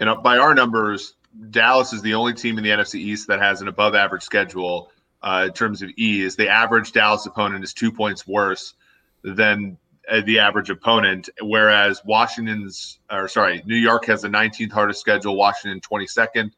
And 0.00 0.22
by 0.22 0.38
our 0.38 0.54
numbers, 0.54 1.14
Dallas 1.50 1.92
is 1.92 2.02
the 2.02 2.14
only 2.14 2.34
team 2.34 2.58
in 2.58 2.64
the 2.64 2.70
NFC 2.70 2.96
East 2.96 3.28
that 3.28 3.40
has 3.40 3.60
an 3.60 3.68
above 3.68 3.94
average 3.94 4.22
schedule 4.22 4.90
uh, 5.22 5.44
in 5.46 5.52
terms 5.52 5.82
of 5.82 5.90
ease. 5.96 6.36
The 6.36 6.48
average 6.48 6.92
Dallas 6.92 7.26
opponent 7.26 7.64
is 7.64 7.72
two 7.72 7.90
points 7.90 8.26
worse 8.26 8.74
than 9.22 9.78
uh, 10.08 10.20
the 10.26 10.38
average 10.38 10.70
opponent, 10.70 11.28
whereas 11.40 12.02
Washington's, 12.04 12.98
or 13.10 13.26
sorry, 13.28 13.62
New 13.64 13.76
York 13.76 14.04
has 14.06 14.22
the 14.22 14.28
19th 14.28 14.72
hardest 14.72 15.00
schedule, 15.00 15.36
Washington 15.36 15.80
22nd, 15.80 16.50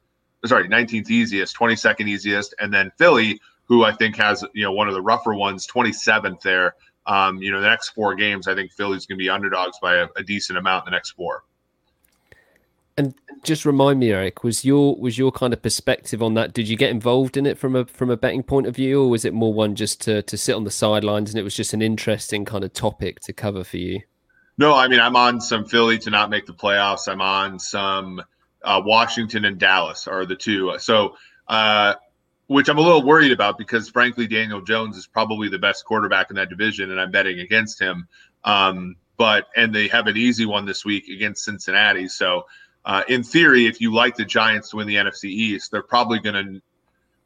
sorry, 0.45 0.69
19th 0.69 1.11
easiest, 1.11 1.57
22nd 1.57 2.09
easiest, 2.09 2.55
and 2.59 2.73
then 2.75 2.90
Philly, 2.99 3.40
who 3.66 3.85
I 3.85 3.92
think 3.92 4.16
has 4.16 4.44
you 4.54 4.64
know 4.64 4.73
one 4.73 4.88
of 4.88 4.94
the 4.94 5.02
rougher 5.02 5.35
ones, 5.35 5.66
27th 5.66 6.40
there. 6.40 6.75
Um, 7.06 7.38
you 7.38 7.52
know, 7.52 7.61
the 7.61 7.68
next 7.68 7.90
four 7.90 8.16
games, 8.16 8.49
I 8.49 8.54
think 8.54 8.73
Philly's 8.73 9.06
going 9.06 9.16
to 9.18 9.23
be 9.23 9.30
underdogs 9.30 9.78
by 9.80 9.96
a, 9.96 10.08
a, 10.16 10.25
decent 10.25 10.58
amount 10.58 10.87
in 10.87 10.90
the 10.90 10.96
next 10.96 11.12
four. 11.12 11.44
And 12.96 13.14
just 13.44 13.64
remind 13.64 14.00
me, 14.00 14.11
Eric, 14.11 14.42
was 14.42 14.64
your 14.64 14.96
was 14.96 15.16
your 15.16 15.30
kind 15.30 15.52
of 15.52 15.62
perspective 15.62 16.23
on 16.23 16.35
that? 16.35 16.52
Did 16.52 16.68
you 16.68 16.76
get 16.76 16.90
involved 16.90 17.37
in 17.37 17.46
it 17.46 17.58
from 17.58 17.76
a 17.76 17.85
from 17.85 18.11
a 18.11 18.16
betting 18.16 18.42
point 18.42 18.66
of 18.66 18.75
view, 18.75 19.02
or 19.02 19.11
was 19.11 19.25
it 19.25 19.35
more 19.35 19.52
one 19.52 19.75
just 19.75 20.00
to 20.02 20.23
to 20.23 20.37
sit 20.37 20.56
on 20.56 20.64
the 20.64 20.70
sidelines 20.70 21.30
and 21.30 21.38
it 21.38 21.42
was 21.42 21.54
just 21.54 21.75
an 21.75 21.82
interesting 21.82 22.44
kind 22.44 22.64
of 22.64 22.73
topic 22.73 23.20
to 23.20 23.32
cover 23.32 23.62
for 23.62 23.76
you? 23.76 24.00
No, 24.58 24.75
I 24.75 24.88
mean 24.88 25.00
I'm 25.00 25.14
on 25.14 25.40
some 25.40 25.66
Philly 25.66 25.99
to 25.99 26.11
not 26.11 26.30
make 26.30 26.46
the 26.46 26.54
playoffs. 26.54 27.06
I'm 27.06 27.20
on 27.20 27.58
some 27.58 28.23
uh, 28.64 28.80
Washington 28.85 29.44
and 29.44 29.58
Dallas 29.58 30.08
are 30.08 30.25
the 30.25 30.37
two. 30.37 30.75
So 30.78 31.16
uh, 31.49 31.94
which 32.49 32.69
I'm 32.69 32.79
a 32.79 32.83
little 32.83 33.03
worried 33.05 33.33
about 33.33 33.59
because 33.59 33.88
frankly, 33.88 34.26
Daniel 34.26 34.61
Jones 34.61 34.97
is 34.97 35.07
probably 35.07 35.49
the 35.49 35.59
best 35.59 35.85
quarterback 35.85 36.31
in 36.31 36.37
that 36.37 36.49
division, 36.49 36.91
and 36.91 37.00
I'm 37.00 37.11
betting 37.11 37.41
against 37.41 37.81
him. 37.81 38.09
Um, 38.45 38.97
but 39.17 39.49
and 39.57 39.75
they 39.75 39.88
have 39.88 40.07
an 40.07 40.17
easy 40.17 40.47
one 40.47 40.67
this 40.67 40.85
week 40.85 41.09
against 41.09 41.45
Cincinnati. 41.45 42.09
So, 42.09 42.47
uh, 42.85 43.03
in 43.09 43.23
theory, 43.23 43.67
if 43.67 43.81
you 43.81 43.93
like 43.93 44.17
the 44.17 44.25
Giants 44.25 44.71
to 44.71 44.76
win 44.76 44.87
the 44.87 44.97
NFC 44.97 45.25
East, 45.25 45.71
they're 45.71 45.83
probably 45.83 46.21
going 46.21 46.35
to 46.35 46.62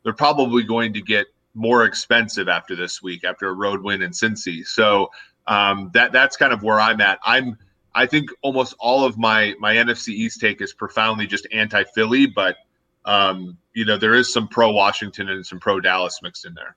they're 0.03 0.13
probably 0.13 0.63
going 0.63 0.95
to 0.95 1.03
get 1.03 1.27
more 1.55 1.85
expensive 1.85 2.49
after 2.49 2.77
this 2.77 3.03
week 3.03 3.25
after 3.25 3.49
a 3.49 3.53
road 3.53 3.83
win 3.83 4.03
in 4.03 4.13
Cincy. 4.13 4.67
So 4.67 5.11
um, 5.47 5.91
that 5.95 6.13
that's 6.13 6.37
kind 6.37 6.53
of 6.53 6.63
where 6.63 6.81
I'm 6.81 7.01
at. 7.01 7.19
I'm 7.25 7.59
I 7.95 8.07
think 8.07 8.31
almost 8.43 8.75
all 8.79 9.05
of 9.05 9.19
my 9.19 9.55
my 9.59 9.75
NFC 9.75 10.11
East 10.11 10.41
take 10.41 10.61
is 10.61 10.73
profoundly 10.73 11.27
just 11.27 11.47
anti 11.53 11.85
Philly, 11.85 12.27
but 12.27 12.57
um, 13.05 13.59
you 13.75 13.85
know, 13.85 13.97
there 13.97 14.15
is 14.15 14.33
some 14.33 14.49
pro 14.49 14.71
Washington 14.71 15.29
and 15.29 15.45
some 15.45 15.61
pro 15.61 15.81
Dallas 15.81 16.21
mixed 16.23 16.45
in 16.45 16.55
there. 16.55 16.77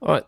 All 0.00 0.14
right. 0.14 0.26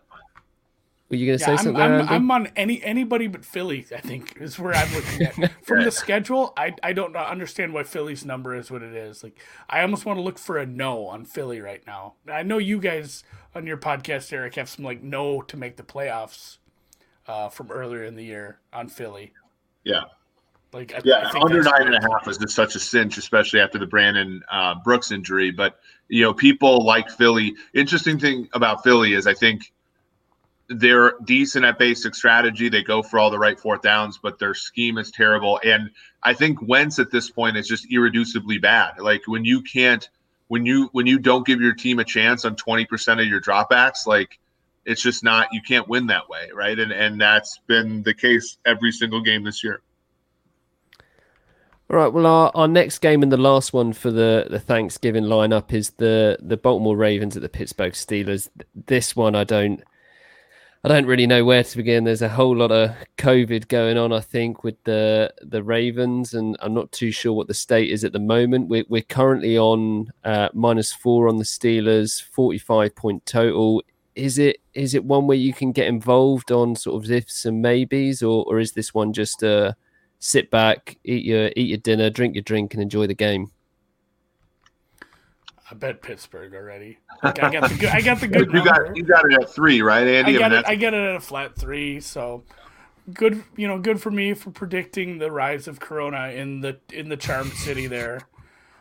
Were 1.11 1.17
you 1.17 1.25
going 1.25 1.39
to 1.39 1.43
yeah, 1.43 1.57
say 1.57 1.63
something? 1.63 1.81
I'm, 1.81 2.01
I'm, 2.01 2.09
I'm, 2.09 2.31
on 2.31 2.47
any 2.55 2.81
anybody 2.83 3.27
but 3.27 3.43
Philly. 3.43 3.85
I 3.93 3.99
think 3.99 4.37
is 4.39 4.57
where 4.57 4.73
I'm 4.73 4.93
looking 4.93 5.23
at 5.23 5.51
from 5.65 5.83
the 5.83 5.91
schedule. 5.91 6.53
I 6.55 6.73
I 6.83 6.93
don't 6.93 7.17
understand 7.17 7.73
why 7.73 7.83
Philly's 7.83 8.23
number 8.23 8.55
is 8.55 8.71
what 8.71 8.81
it 8.81 8.93
is. 8.93 9.21
Like 9.21 9.37
I 9.69 9.81
almost 9.81 10.05
want 10.05 10.19
to 10.19 10.23
look 10.23 10.39
for 10.39 10.57
a 10.57 10.65
no 10.65 11.07
on 11.07 11.25
Philly 11.25 11.59
right 11.59 11.85
now. 11.85 12.13
I 12.31 12.43
know 12.43 12.59
you 12.59 12.79
guys 12.79 13.25
on 13.53 13.67
your 13.67 13.75
podcast, 13.75 14.31
Eric, 14.31 14.55
have 14.55 14.69
some 14.69 14.85
like 14.85 15.03
no 15.03 15.41
to 15.41 15.57
make 15.57 15.75
the 15.75 15.83
playoffs 15.83 16.59
uh, 17.27 17.49
from 17.49 17.69
earlier 17.71 18.05
in 18.05 18.15
the 18.15 18.23
year 18.23 18.59
on 18.71 18.87
Philly. 18.87 19.33
Yeah, 19.83 20.03
like, 20.73 20.93
I, 20.95 21.01
yeah, 21.03 21.29
I 21.33 21.39
under 21.41 21.61
nine 21.61 21.87
and 21.87 21.95
a 21.95 22.01
half 22.01 22.27
is 22.27 22.37
just 22.37 22.55
such 22.55 22.75
a 22.75 22.79
cinch, 22.79 23.17
especially 23.17 23.59
after 23.59 23.77
the 23.77 23.85
Brandon 23.85 24.41
uh, 24.49 24.75
Brooks 24.83 25.11
injury. 25.11 25.51
But 25.51 25.79
you 26.07 26.23
know, 26.23 26.33
people 26.33 26.85
like 26.85 27.09
Philly. 27.09 27.55
Interesting 27.73 28.17
thing 28.17 28.47
about 28.53 28.83
Philly 28.83 29.13
is 29.13 29.27
I 29.27 29.33
think 29.33 29.73
they're 30.69 31.15
decent 31.25 31.65
at 31.65 31.77
basic 31.77 32.15
strategy. 32.15 32.69
They 32.69 32.83
go 32.83 33.03
for 33.03 33.19
all 33.19 33.29
the 33.29 33.39
right 33.39 33.59
fourth 33.59 33.81
downs, 33.81 34.17
but 34.17 34.39
their 34.39 34.53
scheme 34.53 34.97
is 34.97 35.11
terrible. 35.11 35.59
And 35.65 35.91
I 36.23 36.33
think 36.33 36.61
Wentz 36.61 36.99
at 36.99 37.11
this 37.11 37.29
point 37.29 37.57
is 37.57 37.67
just 37.67 37.89
irreducibly 37.89 38.61
bad. 38.61 38.99
Like 38.99 39.27
when 39.27 39.43
you 39.43 39.61
can't, 39.61 40.07
when 40.47 40.65
you 40.65 40.89
when 40.93 41.05
you 41.05 41.19
don't 41.19 41.45
give 41.45 41.59
your 41.59 41.73
team 41.73 41.99
a 41.99 42.05
chance 42.05 42.45
on 42.45 42.55
twenty 42.55 42.85
percent 42.85 43.19
of 43.19 43.27
your 43.27 43.41
dropbacks, 43.41 44.07
like 44.07 44.39
it's 44.85 45.01
just 45.01 45.23
not 45.23 45.47
you 45.51 45.61
can't 45.61 45.87
win 45.89 46.07
that 46.07 46.29
way, 46.29 46.49
right? 46.53 46.79
And 46.79 46.93
and 46.93 47.19
that's 47.19 47.59
been 47.67 48.03
the 48.03 48.13
case 48.13 48.57
every 48.65 48.93
single 48.93 49.21
game 49.21 49.43
this 49.43 49.63
year. 49.63 49.81
All 51.91 51.97
right. 51.97 52.07
Well, 52.07 52.25
our, 52.25 52.51
our 52.55 52.69
next 52.69 52.99
game 52.99 53.21
and 53.21 53.29
the 53.29 53.35
last 53.35 53.73
one 53.73 53.91
for 53.91 54.11
the, 54.11 54.47
the 54.49 54.61
Thanksgiving 54.61 55.25
lineup 55.25 55.73
is 55.73 55.89
the 55.89 56.37
the 56.39 56.55
Baltimore 56.55 56.95
Ravens 56.95 57.35
at 57.35 57.41
the 57.41 57.49
Pittsburgh 57.49 57.91
Steelers. 57.91 58.47
This 58.73 59.13
one, 59.13 59.35
I 59.35 59.43
don't, 59.43 59.83
I 60.85 60.87
don't 60.87 61.05
really 61.05 61.27
know 61.27 61.43
where 61.43 61.65
to 61.65 61.77
begin. 61.77 62.05
There's 62.05 62.21
a 62.21 62.29
whole 62.29 62.55
lot 62.55 62.71
of 62.71 62.95
COVID 63.17 63.67
going 63.67 63.97
on, 63.97 64.13
I 64.13 64.21
think, 64.21 64.63
with 64.63 64.81
the 64.85 65.33
the 65.41 65.63
Ravens, 65.63 66.33
and 66.33 66.55
I'm 66.61 66.73
not 66.73 66.93
too 66.93 67.11
sure 67.11 67.33
what 67.33 67.49
the 67.49 67.53
state 67.53 67.91
is 67.91 68.05
at 68.05 68.13
the 68.13 68.19
moment. 68.19 68.69
We're 68.69 68.85
we're 68.87 69.01
currently 69.01 69.57
on 69.57 70.13
uh, 70.23 70.47
minus 70.53 70.93
four 70.93 71.27
on 71.27 71.39
the 71.39 71.43
Steelers, 71.43 72.23
45 72.23 72.95
point 72.95 73.25
total. 73.25 73.83
is 74.15 74.37
it 74.37 74.61
is 74.73 74.93
it 74.93 75.03
one 75.03 75.27
where 75.27 75.35
you 75.35 75.51
can 75.53 75.73
get 75.73 75.87
involved 75.87 76.53
on 76.53 76.77
sort 76.77 77.03
of 77.03 77.11
ifs 77.11 77.43
and 77.43 77.61
maybes, 77.61 78.23
or 78.23 78.45
or 78.47 78.59
is 78.59 78.71
this 78.71 78.93
one 78.93 79.11
just 79.11 79.43
a 79.43 79.75
sit 80.21 80.49
back, 80.49 80.97
eat 81.03 81.25
your 81.25 81.51
eat 81.57 81.67
your 81.67 81.77
dinner, 81.79 82.09
drink 82.09 82.35
your 82.35 82.43
drink, 82.43 82.73
and 82.73 82.81
enjoy 82.81 83.07
the 83.07 83.13
game? 83.13 83.51
I 85.69 85.73
bet 85.73 86.01
Pittsburgh 86.01 86.53
already. 86.53 86.97
Like, 87.23 87.41
I 87.43 87.51
got 87.51 87.69
the 87.69 87.75
good. 87.75 87.89
I 87.89 88.01
got 88.01 88.19
the 88.21 88.27
good. 88.29 88.51
you 88.53 88.63
got 88.63 88.95
you 88.95 89.03
got 89.03 89.25
it 89.25 89.41
at 89.41 89.49
three, 89.49 89.81
right, 89.81 90.07
Andy? 90.07 90.37
I 90.37 90.39
got 90.39 90.53
it. 90.53 90.65
I 90.65 90.75
get 90.75 90.93
it 90.93 91.01
at 91.01 91.15
a 91.15 91.19
flat 91.19 91.55
three. 91.55 91.99
So 91.99 92.43
good. 93.13 93.43
You 93.57 93.67
know, 93.67 93.79
good 93.79 94.01
for 94.01 94.11
me 94.11 94.33
for 94.33 94.51
predicting 94.51 95.17
the 95.17 95.31
rise 95.31 95.67
of 95.67 95.79
Corona 95.79 96.29
in 96.29 96.61
the 96.61 96.77
in 96.93 97.09
the 97.09 97.17
charmed 97.17 97.53
city 97.53 97.87
there. 97.87 98.21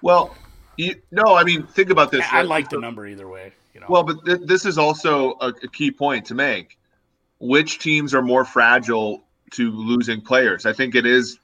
Well, 0.02 0.34
you, 0.76 0.96
no, 1.10 1.36
I 1.36 1.44
mean, 1.44 1.66
think 1.66 1.90
about 1.90 2.10
this. 2.10 2.24
I, 2.30 2.40
I 2.40 2.42
like 2.42 2.70
the 2.70 2.78
number 2.78 3.06
either 3.06 3.28
way. 3.28 3.52
You 3.74 3.80
know. 3.80 3.86
Well, 3.88 4.02
but 4.02 4.24
th- 4.24 4.40
this 4.44 4.64
is 4.64 4.78
also 4.78 5.34
a, 5.40 5.48
a 5.48 5.68
key 5.68 5.90
point 5.90 6.26
to 6.26 6.34
make. 6.34 6.76
Which 7.38 7.78
teams 7.78 8.12
are 8.12 8.20
more 8.20 8.44
fragile 8.44 9.24
to 9.52 9.70
losing 9.70 10.20
players? 10.20 10.66
I 10.66 10.72
think 10.72 10.94
it 10.94 11.06
is 11.06 11.38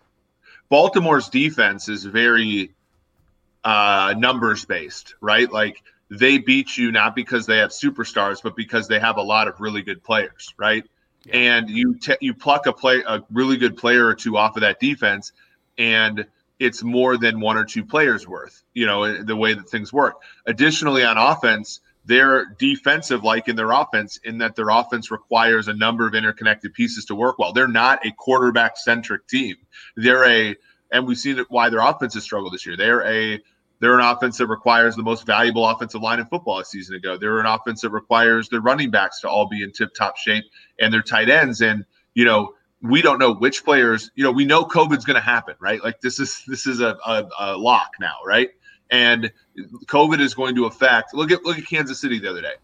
Baltimore's 0.69 1.29
defense 1.29 1.89
is 1.89 2.05
very 2.05 2.75
uh, 3.65 4.15
numbers 4.17 4.65
based, 4.65 5.15
right? 5.21 5.51
Like 5.51 5.83
they 6.11 6.39
beat 6.39 6.77
you 6.77 6.93
not 6.93 7.15
because 7.15 7.47
they 7.47 7.59
have 7.59 7.71
superstars, 7.71 8.43
but 8.43 8.57
because 8.57 8.89
they 8.89 8.99
have 8.99 9.17
a 9.17 9.23
lot 9.23 9.49
of 9.49 9.61
really 9.61 9.83
good 9.83 10.03
players, 10.03 10.55
right? 10.57 10.85
Yeah. 11.25 11.37
And 11.37 11.71
you 11.71 11.99
te- 11.99 12.19
you 12.21 12.35
pluck 12.35 12.67
a 12.67 12.73
play 12.73 13.03
a 13.07 13.23
really 13.33 13.57
good 13.57 13.77
player 13.77 14.07
or 14.07 14.15
two 14.15 14.37
off 14.37 14.57
of 14.57 14.63
that 14.63 14.79
defense, 14.79 15.33
and 15.77 16.27
it's 16.59 16.83
more 16.83 17.17
than 17.17 17.41
one 17.41 17.57
or 17.57 17.65
two 17.65 17.85
players 17.85 18.27
worth. 18.27 18.63
You 18.75 18.87
know 18.87 19.23
the 19.23 19.37
way 19.37 19.55
that 19.55 19.69
things 19.69 19.93
work. 19.93 20.23
Additionally, 20.47 21.05
on 21.05 21.19
offense, 21.19 21.81
they're 22.07 22.47
defensive 22.59 23.25
like 23.25 23.49
in 23.49 23.57
their 23.57 23.73
offense 23.73 24.19
in 24.25 24.39
that 24.39 24.57
their 24.57 24.69
offense 24.71 25.11
requires 25.11 25.69
a 25.69 25.75
number 25.75 26.07
of 26.07 26.15
interconnected 26.15 26.73
pieces 26.73 27.05
to 27.07 27.15
work 27.15 27.39
well. 27.39 27.53
They're 27.53 27.69
not 27.69 28.05
a 28.07 28.13
quarterback 28.13 28.77
centric 28.77 29.27
team. 29.27 29.57
They're 29.97 30.25
a 30.25 30.57
and 30.93 31.07
we've 31.07 31.19
seen 31.19 31.45
why 31.49 31.69
their 31.69 31.81
offense 31.81 32.15
has 32.15 32.23
struggled 32.23 32.53
this 32.53 32.65
year. 32.65 32.77
They're 32.77 33.05
a 33.05 33.41
they're 33.81 33.99
an 33.99 34.05
offense 34.05 34.39
that 34.39 34.47
requires 34.47 34.97
the 34.97 35.03
most 35.03 35.27
valuable 35.27 35.69
offensive 35.69 36.01
line 36.01 36.19
in 36.19 36.27
football 36.27 36.61
a 36.61 36.65
season 36.65 36.97
ago. 36.97 37.19
They're 37.19 37.41
an 37.41 37.47
offense 37.47 37.83
that 37.83 37.91
requires 37.91 38.49
their 38.49 38.61
running 38.61 38.91
backs 38.91 39.21
to 39.21 39.29
all 39.29 39.49
be 39.49 39.63
in 39.63 39.73
tip 39.73 39.93
top 39.95 40.17
shape 40.17 40.45
and 40.81 40.93
their 40.93 41.03
tight 41.03 41.29
ends. 41.29 41.61
And, 41.61 41.85
you 42.15 42.25
know, 42.25 42.55
we 42.83 43.03
don't 43.03 43.19
know 43.19 43.35
which 43.35 43.65
players, 43.65 44.11
you 44.15 44.25
know, 44.25 44.31
we 44.31 44.45
know 44.47 44.65
COVID's 44.65 45.05
going 45.05 45.17
to 45.17 45.21
happen, 45.21 45.57
right? 45.61 45.83
Like 45.85 46.01
this 46.01 46.19
is, 46.19 46.43
this 46.47 46.67
is 46.67 46.81
a, 46.81 46.97
a, 47.07 47.29
a 47.39 47.57
lock 47.57 47.91
now, 48.01 48.15
right? 48.25 48.51
And 48.90 49.33
COVID 49.87 50.21
is 50.21 50.35
going 50.35 50.55
to 50.57 50.66
affect, 50.66 51.14
look 51.14 51.31
at, 51.31 51.45
look 51.45 51.59
at 51.59 51.66
Kansas 51.66 52.00
City 52.00 52.19
the 52.19 52.31
other 52.31 52.43
day. 52.43 52.55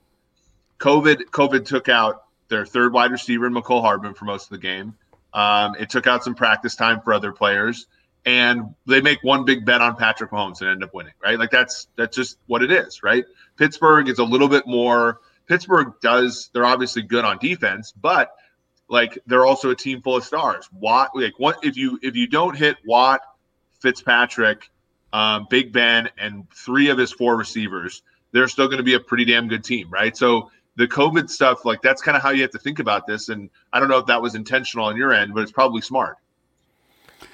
COVID, 0.78 1.24
COVID 1.26 1.64
took 1.64 1.88
out 1.88 2.24
their 2.48 2.66
third 2.66 2.92
wide 2.92 3.10
receiver 3.10 3.46
in 3.46 3.52
Mecole 3.52 3.80
Hardman 3.80 4.14
for 4.14 4.24
most 4.24 4.44
of 4.44 4.50
the 4.50 4.58
game. 4.58 4.94
Um, 5.32 5.74
it 5.78 5.90
took 5.90 6.06
out 6.06 6.22
some 6.22 6.34
practice 6.34 6.74
time 6.74 7.00
for 7.00 7.12
other 7.12 7.32
players 7.32 7.86
and 8.24 8.74
they 8.86 9.00
make 9.00 9.22
one 9.22 9.44
big 9.44 9.64
bet 9.64 9.80
on 9.80 9.96
Patrick 9.96 10.30
Mahomes 10.30 10.60
and 10.60 10.70
end 10.70 10.84
up 10.84 10.94
winning, 10.94 11.14
right? 11.22 11.38
Like 11.38 11.50
that's 11.50 11.88
that's 11.96 12.16
just 12.16 12.38
what 12.46 12.62
it 12.62 12.70
is, 12.70 13.02
right? 13.02 13.24
Pittsburgh 13.56 14.08
is 14.08 14.18
a 14.18 14.24
little 14.24 14.48
bit 14.48 14.66
more. 14.66 15.20
Pittsburgh 15.46 15.94
does. 16.00 16.50
They're 16.52 16.64
obviously 16.64 17.02
good 17.02 17.24
on 17.24 17.38
defense, 17.38 17.92
but 17.92 18.30
like 18.88 19.18
they're 19.26 19.44
also 19.44 19.70
a 19.70 19.74
team 19.74 20.02
full 20.02 20.16
of 20.16 20.24
stars. 20.24 20.68
Watt, 20.72 21.10
like 21.14 21.38
what 21.38 21.64
if 21.64 21.76
you 21.76 21.98
if 22.02 22.14
you 22.14 22.28
don't 22.28 22.56
hit 22.56 22.76
Watt, 22.84 23.20
Fitzpatrick, 23.80 24.70
um, 25.12 25.46
Big 25.50 25.72
Ben, 25.72 26.08
and 26.18 26.48
three 26.50 26.88
of 26.88 26.98
his 26.98 27.12
four 27.12 27.36
receivers, 27.36 28.02
they're 28.32 28.48
still 28.48 28.66
going 28.66 28.78
to 28.78 28.84
be 28.84 28.94
a 28.94 29.00
pretty 29.00 29.24
damn 29.24 29.48
good 29.48 29.62
team, 29.62 29.90
right? 29.90 30.16
So 30.16 30.50
the 30.76 30.88
COVID 30.88 31.28
stuff, 31.28 31.64
like 31.64 31.82
that's 31.82 32.00
kind 32.00 32.16
of 32.16 32.22
how 32.22 32.30
you 32.30 32.42
have 32.42 32.50
to 32.52 32.58
think 32.58 32.78
about 32.78 33.06
this. 33.06 33.28
And 33.28 33.50
I 33.72 33.80
don't 33.80 33.88
know 33.88 33.98
if 33.98 34.06
that 34.06 34.22
was 34.22 34.34
intentional 34.34 34.86
on 34.86 34.96
your 34.96 35.12
end, 35.12 35.34
but 35.34 35.42
it's 35.42 35.52
probably 35.52 35.82
smart. 35.82 36.16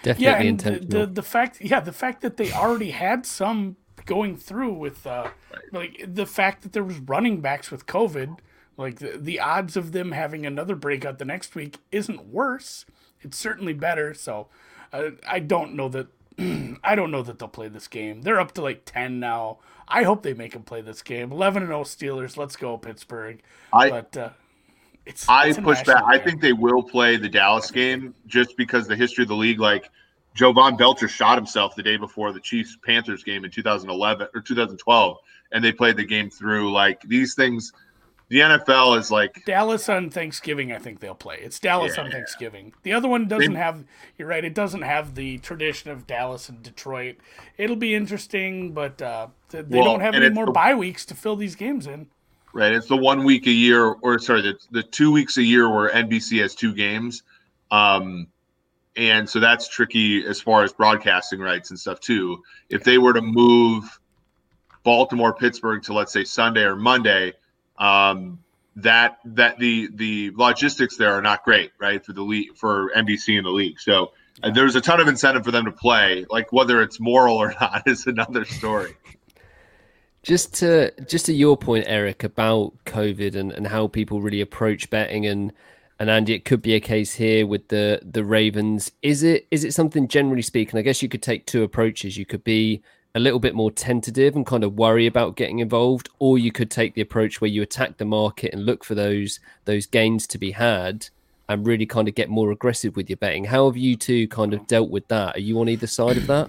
Definitely 0.03 0.25
yeah, 0.25 0.41
intentional. 0.41 0.89
The, 0.89 1.07
the, 1.07 1.13
the 1.13 1.23
fact, 1.23 1.61
yeah, 1.61 1.81
the 1.81 1.93
fact 1.93 2.21
that 2.23 2.37
they 2.37 2.53
already 2.53 2.91
had 2.91 3.25
some 3.25 3.77
going 4.07 4.37
through 4.37 4.73
with, 4.73 5.07
uh, 5.07 5.31
right. 5.53 5.73
like 5.73 6.15
the 6.15 6.27
fact 6.27 6.63
that 6.63 6.73
there 6.73 6.85
was 6.85 6.99
running 6.99 7.41
backs 7.41 7.71
with 7.71 7.87
COVID, 7.87 8.39
like 8.77 8.99
the, 8.99 9.19
the 9.19 9.39
odds 9.39 9.77
of 9.77 9.93
them 9.93 10.13
having 10.13 10.45
another 10.45 10.75
breakout 10.75 11.19
the 11.19 11.25
next 11.25 11.55
week 11.55 11.79
isn't 11.93 12.27
worse. 12.27 12.87
It's 13.21 13.39
certainly 13.39 13.73
better. 13.73 14.15
So 14.15 14.49
uh, 14.93 15.11
I 15.29 15.39
don't 15.39 15.75
know 15.75 15.89
that. 15.91 16.09
I 16.85 16.95
don't 16.95 17.11
know 17.11 17.23
that 17.23 17.39
they'll 17.39 17.49
play 17.49 17.69
this 17.69 17.89
game. 17.89 18.23
They're 18.23 18.41
up 18.41 18.53
to 18.53 18.63
like 18.63 18.83
ten 18.85 19.19
now. 19.21 19.59
I 19.89 20.03
hope 20.05 20.23
they 20.23 20.35
make 20.35 20.53
them 20.53 20.63
play 20.63 20.81
this 20.81 21.03
game. 21.03 21.33
Eleven 21.33 21.63
and 21.63 21.71
zero 21.71 21.81
oh 21.81 21.85
Steelers. 21.85 22.37
Let's 22.37 22.57
go 22.57 22.77
Pittsburgh. 22.79 23.41
I, 23.73 23.91
but 23.91 24.17
uh, 24.17 24.31
it's, 25.05 25.29
I 25.29 25.49
it's 25.49 25.59
push 25.59 25.83
back. 25.83 26.03
Game. 26.03 26.05
I 26.07 26.19
think 26.19 26.41
they 26.41 26.53
will 26.53 26.83
play 26.83 27.17
the 27.17 27.29
Dallas 27.29 27.71
game 27.71 28.15
just 28.27 28.57
because 28.57 28.87
the 28.87 28.95
history 28.95 29.23
of 29.23 29.29
the 29.29 29.35
league, 29.35 29.59
like 29.59 29.91
Jovan 30.35 30.77
Belcher 30.77 31.09
shot 31.09 31.37
himself 31.37 31.75
the 31.75 31.83
day 31.83 31.97
before 31.97 32.33
the 32.33 32.41
Chiefs 32.41 32.77
Panthers 32.85 33.25
game 33.25 33.45
in 33.45 33.51
2011 33.51 34.29
or 34.35 34.41
2012, 34.41 35.17
and 35.51 35.65
they 35.65 35.73
played 35.73 35.97
the 35.97 36.05
game 36.05 36.31
through. 36.31 36.71
Like 36.71 37.01
these 37.03 37.35
things, 37.35 37.73
the 38.29 38.41
NFL 38.41 38.99
is 38.99 39.11
like 39.11 39.45
Dallas 39.47 39.89
on 39.89 40.11
Thanksgiving. 40.11 40.73
I 40.73 40.79
think 40.79 41.01
they'll 41.01 41.15
play. 41.15 41.39
It's 41.43 41.59
Dallas 41.59 41.97
yeah. 41.97 42.05
on 42.05 42.11
Thanksgiving. 42.11 42.75
The 42.83 42.93
other 42.93 43.09
one 43.09 43.27
doesn't 43.27 43.55
they, 43.55 43.59
have. 43.59 43.85
You're 44.19 44.29
right. 44.29 44.45
It 44.45 44.55
doesn't 44.55 44.83
have 44.83 45.15
the 45.15 45.39
tradition 45.39 45.91
of 45.91 46.07
Dallas 46.07 46.49
and 46.49 46.63
Detroit. 46.63 47.17
It'll 47.57 47.77
be 47.77 47.95
interesting, 47.95 48.73
but 48.73 49.01
uh, 49.01 49.29
they 49.51 49.63
well, 49.63 49.85
don't 49.85 50.01
have 50.01 50.15
any 50.15 50.29
more 50.29 50.47
the, 50.47 50.53
bye 50.53 50.75
weeks 50.75 51.07
to 51.07 51.15
fill 51.15 51.37
these 51.37 51.55
games 51.55 51.87
in. 51.87 52.09
Right. 52.53 52.73
It's 52.73 52.89
the 52.89 52.97
one 52.97 53.25
week 53.25 53.47
a 53.47 53.53
year, 53.53 53.85
or 53.87 54.19
sorry, 54.19 54.43
the, 54.43 54.59
the 54.71 54.83
two 54.83 55.11
weeks 55.11 55.39
a 55.39 55.43
year 55.43 55.73
where 55.75 55.91
NBC 55.91 56.41
has 56.43 56.55
two 56.55 56.75
games. 56.75 57.23
Um, 57.71 58.27
and 58.97 59.29
so 59.29 59.41
that's 59.41 59.69
tricky 59.69 60.27
as 60.27 60.41
far 60.41 60.65
as 60.65 60.73
broadcasting 60.73 61.41
rights 61.41 61.71
and 61.71 61.79
stuff 61.79 62.01
too. 62.01 62.43
If 62.69 62.85
they 62.85 62.99
were 62.99 63.13
to 63.13 63.23
move 63.23 63.99
Baltimore, 64.83 65.33
Pittsburgh 65.33 65.83
to 65.85 65.93
let's 65.93 66.13
say 66.13 66.25
Sunday 66.25 66.63
or 66.63 66.77
Monday, 66.77 67.33
um, 67.79 68.41
that 68.77 69.19
that 69.25 69.59
the 69.59 69.89
the 69.95 70.33
logistics 70.35 70.97
there 70.97 71.13
are 71.13 71.23
not 71.23 71.45
great, 71.45 71.73
right, 71.79 72.05
for 72.05 72.13
the 72.13 72.23
league 72.23 72.57
for 72.57 72.91
NBC 72.97 73.37
and 73.37 73.47
the 73.47 73.51
league. 73.51 73.81
So 73.81 74.13
uh, 74.43 74.51
there's 74.51 74.77
a 74.77 74.81
ton 74.81 75.01
of 75.01 75.09
incentive 75.09 75.45
for 75.45 75.51
them 75.51 75.65
to 75.65 75.73
play. 75.73 76.27
Like 76.31 76.53
whether 76.53 76.83
it's 76.83 77.01
moral 77.01 77.37
or 77.37 77.55
not 77.61 77.83
is 77.87 78.07
another 78.07 78.45
story. 78.45 78.95
Just 80.23 80.55
to 80.55 80.93
just 81.03 81.27
to 81.27 81.33
your 81.33 81.57
point, 81.57 81.85
Eric, 81.89 82.25
about 82.25 82.73
COVID 82.85 83.35
and, 83.35 83.53
and 83.53 83.67
how 83.67 83.89
people 83.89 84.21
really 84.21 84.41
approach 84.41 84.91
betting 84.91 85.27
and 85.27 85.53
and 86.01 86.09
Andy, 86.09 86.35
it 86.35 86.45
could 86.45 86.63
be 86.63 86.75
a 86.75 86.81
case 86.81 87.15
here 87.15 87.47
with 87.47 87.69
the 87.69 88.01
the 88.03 88.25
Ravens. 88.25 88.93
Is 89.03 89.23
it 89.23 89.47
is 89.51 89.65
it 89.65 89.75
something 89.75 90.07
generally 90.07 90.43
speaking? 90.43 90.79
I 90.79 90.83
guess 90.83 91.03
you 91.03 91.09
could 91.09 91.23
take 91.23 91.47
two 91.47 91.63
approaches. 91.63 92.17
You 92.17 92.27
could 92.27 92.45
be 92.45 92.83
a 93.19 93.21
little 93.21 93.41
bit 93.41 93.55
more 93.55 93.73
tentative 93.73 94.37
and 94.37 94.47
kind 94.47 94.63
of 94.63 94.79
worry 94.79 95.05
about 95.05 95.35
getting 95.35 95.59
involved, 95.59 96.09
or 96.21 96.39
you 96.39 96.53
could 96.53 96.71
take 96.71 96.95
the 96.95 97.01
approach 97.01 97.41
where 97.41 97.51
you 97.51 97.63
attack 97.63 97.97
the 97.97 98.05
market 98.05 98.53
and 98.53 98.65
look 98.65 98.85
for 98.85 98.95
those 98.95 99.41
those 99.65 99.87
gains 99.87 100.25
to 100.29 100.39
be 100.39 100.53
had 100.53 101.09
and 101.49 101.67
really 101.67 101.85
kind 101.85 102.07
of 102.07 102.15
get 102.15 102.29
more 102.29 102.53
aggressive 102.53 102.95
with 102.95 103.11
your 103.11 103.17
betting. 103.17 103.47
How 103.47 103.67
have 103.67 103.77
you 103.77 103.97
two 103.97 104.29
kind 104.29 104.55
of 104.55 104.69
dealt 104.69 104.89
with 104.89 105.09
that? 105.09 105.35
Are 105.35 105.41
you 105.41 105.59
on 105.61 105.69
either 105.69 105.89
side 105.89 106.17
of 106.17 106.29
that? 106.29 106.49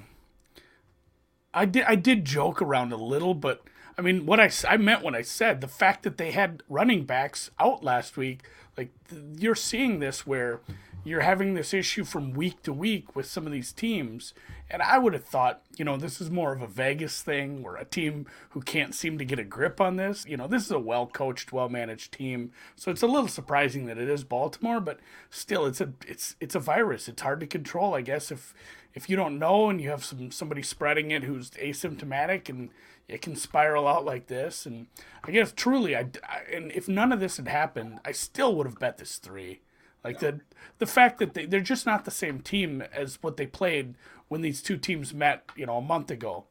I 1.55 1.65
did 1.65 1.85
I 1.85 1.95
did 1.95 2.23
joke 2.23 2.61
around 2.61 2.93
a 2.93 2.97
little, 2.97 3.33
but 3.33 3.63
I 3.97 4.03
mean 4.03 4.27
what 4.27 4.39
I 4.39 4.51
I 4.67 4.77
meant 4.77 5.03
when 5.03 5.15
I 5.15 5.23
said 5.23 5.61
the 5.61 5.67
fact 5.67 6.03
that 6.03 6.19
they 6.19 6.29
had 6.31 6.61
running 6.69 7.03
backs 7.03 7.49
out 7.59 7.83
last 7.83 8.15
week, 8.15 8.41
like 8.77 8.91
you're 9.35 9.55
seeing 9.55 9.99
this 9.99 10.27
where 10.27 10.59
you're 11.03 11.21
having 11.21 11.53
this 11.53 11.73
issue 11.73 12.03
from 12.03 12.33
week 12.33 12.61
to 12.63 12.73
week 12.73 13.15
with 13.15 13.25
some 13.25 13.45
of 13.45 13.51
these 13.51 13.71
teams. 13.71 14.33
And 14.69 14.81
I 14.81 14.97
would 14.97 15.13
have 15.13 15.23
thought, 15.23 15.61
you 15.77 15.85
know, 15.85 15.97
this 15.97 16.21
is 16.21 16.29
more 16.29 16.53
of 16.53 16.61
a 16.61 16.67
Vegas 16.67 17.21
thing 17.21 17.63
or 17.63 17.77
a 17.77 17.85
team 17.85 18.27
who 18.49 18.61
can't 18.61 18.93
seem 18.93 19.17
to 19.17 19.25
get 19.25 19.39
a 19.39 19.43
grip 19.43 19.81
on 19.81 19.95
this. 19.95 20.25
You 20.27 20.37
know, 20.37 20.47
this 20.47 20.65
is 20.65 20.71
a 20.71 20.79
well 20.79 21.07
coached, 21.07 21.51
well 21.51 21.69
managed 21.69 22.11
team. 22.11 22.51
So 22.75 22.91
it's 22.91 23.01
a 23.01 23.07
little 23.07 23.27
surprising 23.27 23.85
that 23.85 23.97
it 23.97 24.09
is 24.09 24.23
Baltimore, 24.23 24.79
but 24.79 24.99
still 25.29 25.65
it's 25.65 25.81
a 25.81 25.93
it's 26.07 26.35
it's 26.39 26.55
a 26.55 26.59
virus. 26.59 27.07
It's 27.07 27.21
hard 27.21 27.39
to 27.39 27.47
control, 27.47 27.95
I 27.95 28.01
guess, 28.01 28.31
if 28.31 28.53
if 28.93 29.09
you 29.09 29.15
don't 29.15 29.39
know 29.39 29.69
and 29.69 29.81
you 29.81 29.89
have 29.89 30.03
some 30.03 30.31
somebody 30.31 30.61
spreading 30.61 31.11
it 31.11 31.23
who's 31.23 31.51
asymptomatic 31.51 32.49
and 32.49 32.69
it 33.07 33.21
can 33.21 33.35
spiral 33.35 33.87
out 33.87 34.05
like 34.05 34.27
this 34.27 34.65
and 34.65 34.87
i 35.23 35.31
guess 35.31 35.53
truly 35.55 35.95
I, 35.95 36.07
I, 36.27 36.41
and 36.53 36.71
if 36.71 36.87
none 36.87 37.11
of 37.11 37.19
this 37.19 37.37
had 37.37 37.47
happened 37.47 37.99
i 38.03 38.11
still 38.11 38.55
would 38.55 38.65
have 38.65 38.79
bet 38.79 38.97
this 38.97 39.17
three 39.17 39.61
like 40.03 40.19
the 40.19 40.41
the 40.77 40.85
fact 40.85 41.19
that 41.19 41.33
they, 41.33 41.45
they're 41.45 41.59
just 41.59 41.85
not 41.85 42.05
the 42.05 42.11
same 42.11 42.39
team 42.39 42.81
as 42.93 43.17
what 43.21 43.37
they 43.37 43.45
played 43.45 43.95
when 44.27 44.41
these 44.41 44.61
two 44.61 44.77
teams 44.77 45.13
met 45.13 45.43
you 45.55 45.65
know 45.65 45.77
a 45.77 45.81
month 45.81 46.11
ago. 46.11 46.45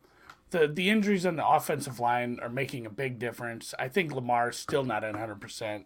The 0.50 0.66
the 0.68 0.90
injuries 0.90 1.26
on 1.26 1.37
the 1.37 1.46
offensive 1.46 2.00
line 2.00 2.38
are 2.42 2.48
making 2.48 2.87
a 2.87 2.90
big 2.90 3.18
difference. 3.18 3.74
I 3.78 3.88
think 3.88 4.12
lamar 4.12 4.50
is 4.50 4.56
still 4.56 4.84
not 4.84 5.04
at 5.04 5.14
100% 5.14 5.84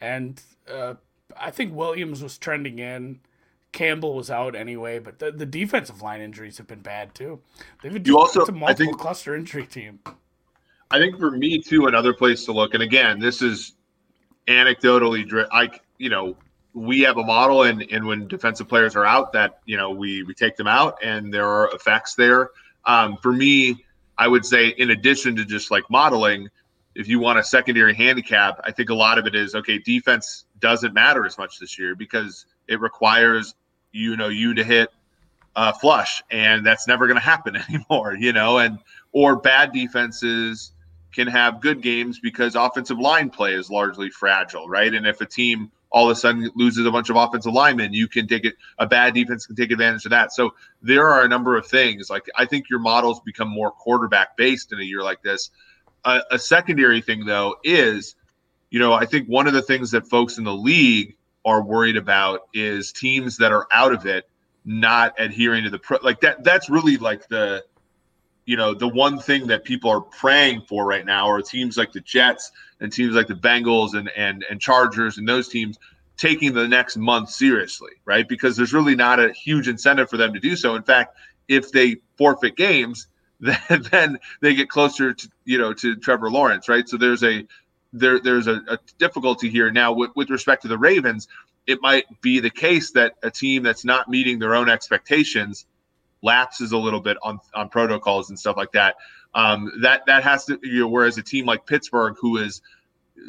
and 0.00 0.40
uh, 0.72 0.94
i 1.36 1.50
think 1.50 1.74
williams 1.74 2.22
was 2.22 2.38
trending 2.38 2.78
in. 2.78 3.20
Campbell 3.70 4.14
was 4.14 4.30
out 4.30 4.54
anyway, 4.54 4.98
but 4.98 5.18
the, 5.18 5.30
the 5.30 5.44
defensive 5.44 6.00
line 6.00 6.22
injuries 6.22 6.56
have 6.56 6.66
been 6.66 6.80
bad 6.80 7.14
too. 7.14 7.40
They've 7.82 7.92
been 7.92 8.02
you 8.06 8.18
also, 8.18 8.40
a 8.46 8.50
multiple 8.50 8.66
I 8.66 8.72
think, 8.72 8.98
cluster 8.98 9.36
injury 9.36 9.66
team. 9.66 10.00
I 10.90 10.98
think 10.98 11.18
for 11.18 11.30
me 11.30 11.60
too, 11.60 11.86
another 11.86 12.14
place 12.14 12.46
to 12.46 12.52
look, 12.52 12.72
and 12.72 12.82
again, 12.82 13.20
this 13.20 13.42
is 13.42 13.74
anecdotally, 14.46 15.46
I 15.52 15.68
you 15.98 16.08
know 16.08 16.34
we 16.78 17.00
have 17.00 17.18
a 17.18 17.24
model, 17.24 17.64
and 17.64 17.82
and 17.90 18.06
when 18.06 18.28
defensive 18.28 18.68
players 18.68 18.96
are 18.96 19.04
out, 19.04 19.32
that 19.32 19.60
you 19.66 19.76
know 19.76 19.90
we 19.90 20.22
we 20.22 20.34
take 20.34 20.56
them 20.56 20.66
out, 20.66 20.98
and 21.02 21.32
there 21.32 21.48
are 21.48 21.68
effects 21.74 22.14
there. 22.14 22.50
Um, 22.84 23.16
for 23.16 23.32
me, 23.32 23.84
I 24.16 24.28
would 24.28 24.46
say 24.46 24.68
in 24.68 24.90
addition 24.90 25.36
to 25.36 25.44
just 25.44 25.70
like 25.70 25.84
modeling, 25.90 26.48
if 26.94 27.08
you 27.08 27.20
want 27.20 27.38
a 27.38 27.44
secondary 27.44 27.94
handicap, 27.94 28.60
I 28.64 28.72
think 28.72 28.90
a 28.90 28.94
lot 28.94 29.18
of 29.18 29.26
it 29.26 29.34
is 29.34 29.54
okay. 29.54 29.78
Defense 29.78 30.44
doesn't 30.60 30.94
matter 30.94 31.26
as 31.26 31.38
much 31.38 31.58
this 31.58 31.78
year 31.78 31.94
because 31.94 32.46
it 32.68 32.80
requires 32.80 33.54
you 33.92 34.16
know 34.16 34.28
you 34.28 34.54
to 34.54 34.64
hit 34.64 34.90
flush, 35.80 36.22
and 36.30 36.64
that's 36.64 36.86
never 36.86 37.06
going 37.06 37.18
to 37.18 37.24
happen 37.24 37.56
anymore. 37.68 38.14
You 38.14 38.32
know, 38.32 38.58
and 38.58 38.78
or 39.12 39.36
bad 39.36 39.72
defenses 39.72 40.72
can 41.12 41.26
have 41.26 41.60
good 41.60 41.80
games 41.80 42.20
because 42.20 42.54
offensive 42.54 42.98
line 42.98 43.30
play 43.30 43.54
is 43.54 43.70
largely 43.70 44.10
fragile, 44.10 44.68
right? 44.68 44.92
And 44.92 45.06
if 45.06 45.20
a 45.20 45.26
team 45.26 45.72
all 45.90 46.10
of 46.10 46.16
a 46.16 46.20
sudden 46.20 46.50
loses 46.54 46.86
a 46.86 46.90
bunch 46.90 47.08
of 47.08 47.16
offensive 47.16 47.52
linemen, 47.52 47.92
you 47.92 48.08
can 48.08 48.26
take 48.26 48.44
it. 48.44 48.54
A 48.78 48.86
bad 48.86 49.14
defense 49.14 49.46
can 49.46 49.56
take 49.56 49.70
advantage 49.70 50.04
of 50.04 50.10
that. 50.10 50.32
So 50.32 50.54
there 50.82 51.08
are 51.08 51.24
a 51.24 51.28
number 51.28 51.56
of 51.56 51.66
things. 51.66 52.10
Like 52.10 52.26
I 52.36 52.44
think 52.44 52.68
your 52.68 52.78
models 52.78 53.20
become 53.20 53.48
more 53.48 53.70
quarterback 53.70 54.36
based 54.36 54.72
in 54.72 54.80
a 54.80 54.84
year 54.84 55.02
like 55.02 55.22
this. 55.22 55.50
A, 56.04 56.38
secondary 56.38 57.02
thing 57.02 57.26
though 57.26 57.56
is, 57.64 58.14
you 58.70 58.78
know, 58.78 58.94
I 58.94 59.04
think 59.04 59.28
one 59.28 59.46
of 59.46 59.52
the 59.52 59.60
things 59.60 59.90
that 59.90 60.06
folks 60.06 60.38
in 60.38 60.44
the 60.44 60.54
league 60.54 61.16
are 61.44 61.62
worried 61.62 61.96
about 61.96 62.48
is 62.54 62.92
teams 62.92 63.36
that 63.38 63.52
are 63.52 63.66
out 63.72 63.92
of 63.92 64.06
it 64.06 64.28
not 64.64 65.14
adhering 65.18 65.64
to 65.64 65.70
the 65.70 65.78
pro 65.78 65.98
like 66.02 66.20
that 66.20 66.44
that's 66.44 66.68
really 66.68 66.98
like 66.98 67.26
the 67.28 67.64
you 68.48 68.56
know 68.56 68.72
the 68.72 68.88
one 68.88 69.18
thing 69.18 69.46
that 69.48 69.62
people 69.62 69.90
are 69.90 70.00
praying 70.00 70.62
for 70.62 70.86
right 70.86 71.04
now 71.04 71.28
are 71.28 71.42
teams 71.42 71.76
like 71.76 71.92
the 71.92 72.00
Jets 72.00 72.50
and 72.80 72.90
teams 72.90 73.14
like 73.14 73.26
the 73.26 73.34
Bengals 73.34 73.92
and 73.92 74.08
and 74.16 74.42
and 74.48 74.58
Chargers 74.58 75.18
and 75.18 75.28
those 75.28 75.48
teams 75.48 75.78
taking 76.16 76.54
the 76.54 76.66
next 76.66 76.96
month 76.96 77.28
seriously, 77.28 77.92
right? 78.06 78.26
Because 78.26 78.56
there's 78.56 78.72
really 78.72 78.96
not 78.96 79.20
a 79.20 79.34
huge 79.34 79.68
incentive 79.68 80.08
for 80.08 80.16
them 80.16 80.32
to 80.32 80.40
do 80.40 80.56
so. 80.56 80.76
In 80.76 80.82
fact, 80.82 81.14
if 81.46 81.70
they 81.72 81.96
forfeit 82.16 82.56
games, 82.56 83.06
then, 83.40 83.58
then 83.90 84.18
they 84.40 84.54
get 84.54 84.70
closer 84.70 85.12
to 85.12 85.28
you 85.44 85.58
know 85.58 85.74
to 85.74 85.96
Trevor 85.96 86.30
Lawrence, 86.30 86.70
right? 86.70 86.88
So 86.88 86.96
there's 86.96 87.22
a 87.22 87.46
there 87.92 88.18
there's 88.18 88.46
a, 88.46 88.62
a 88.66 88.78
difficulty 88.96 89.50
here 89.50 89.70
now 89.70 89.92
with, 89.92 90.12
with 90.16 90.30
respect 90.30 90.62
to 90.62 90.68
the 90.68 90.78
Ravens 90.78 91.28
it 91.66 91.82
might 91.82 92.06
be 92.22 92.40
the 92.40 92.48
case 92.48 92.92
that 92.92 93.12
a 93.22 93.30
team 93.30 93.62
that's 93.62 93.84
not 93.84 94.08
meeting 94.08 94.38
their 94.38 94.54
own 94.54 94.70
expectations 94.70 95.66
lapses 96.22 96.72
a 96.72 96.78
little 96.78 97.00
bit 97.00 97.16
on 97.22 97.38
on 97.54 97.68
protocols 97.68 98.30
and 98.30 98.38
stuff 98.38 98.56
like 98.56 98.72
that. 98.72 98.96
Um, 99.34 99.70
that 99.82 100.06
that 100.06 100.22
has 100.24 100.44
to 100.46 100.58
you 100.62 100.80
know, 100.80 100.88
whereas 100.88 101.18
a 101.18 101.22
team 101.22 101.46
like 101.46 101.66
Pittsburgh, 101.66 102.16
who 102.20 102.38
is 102.38 102.62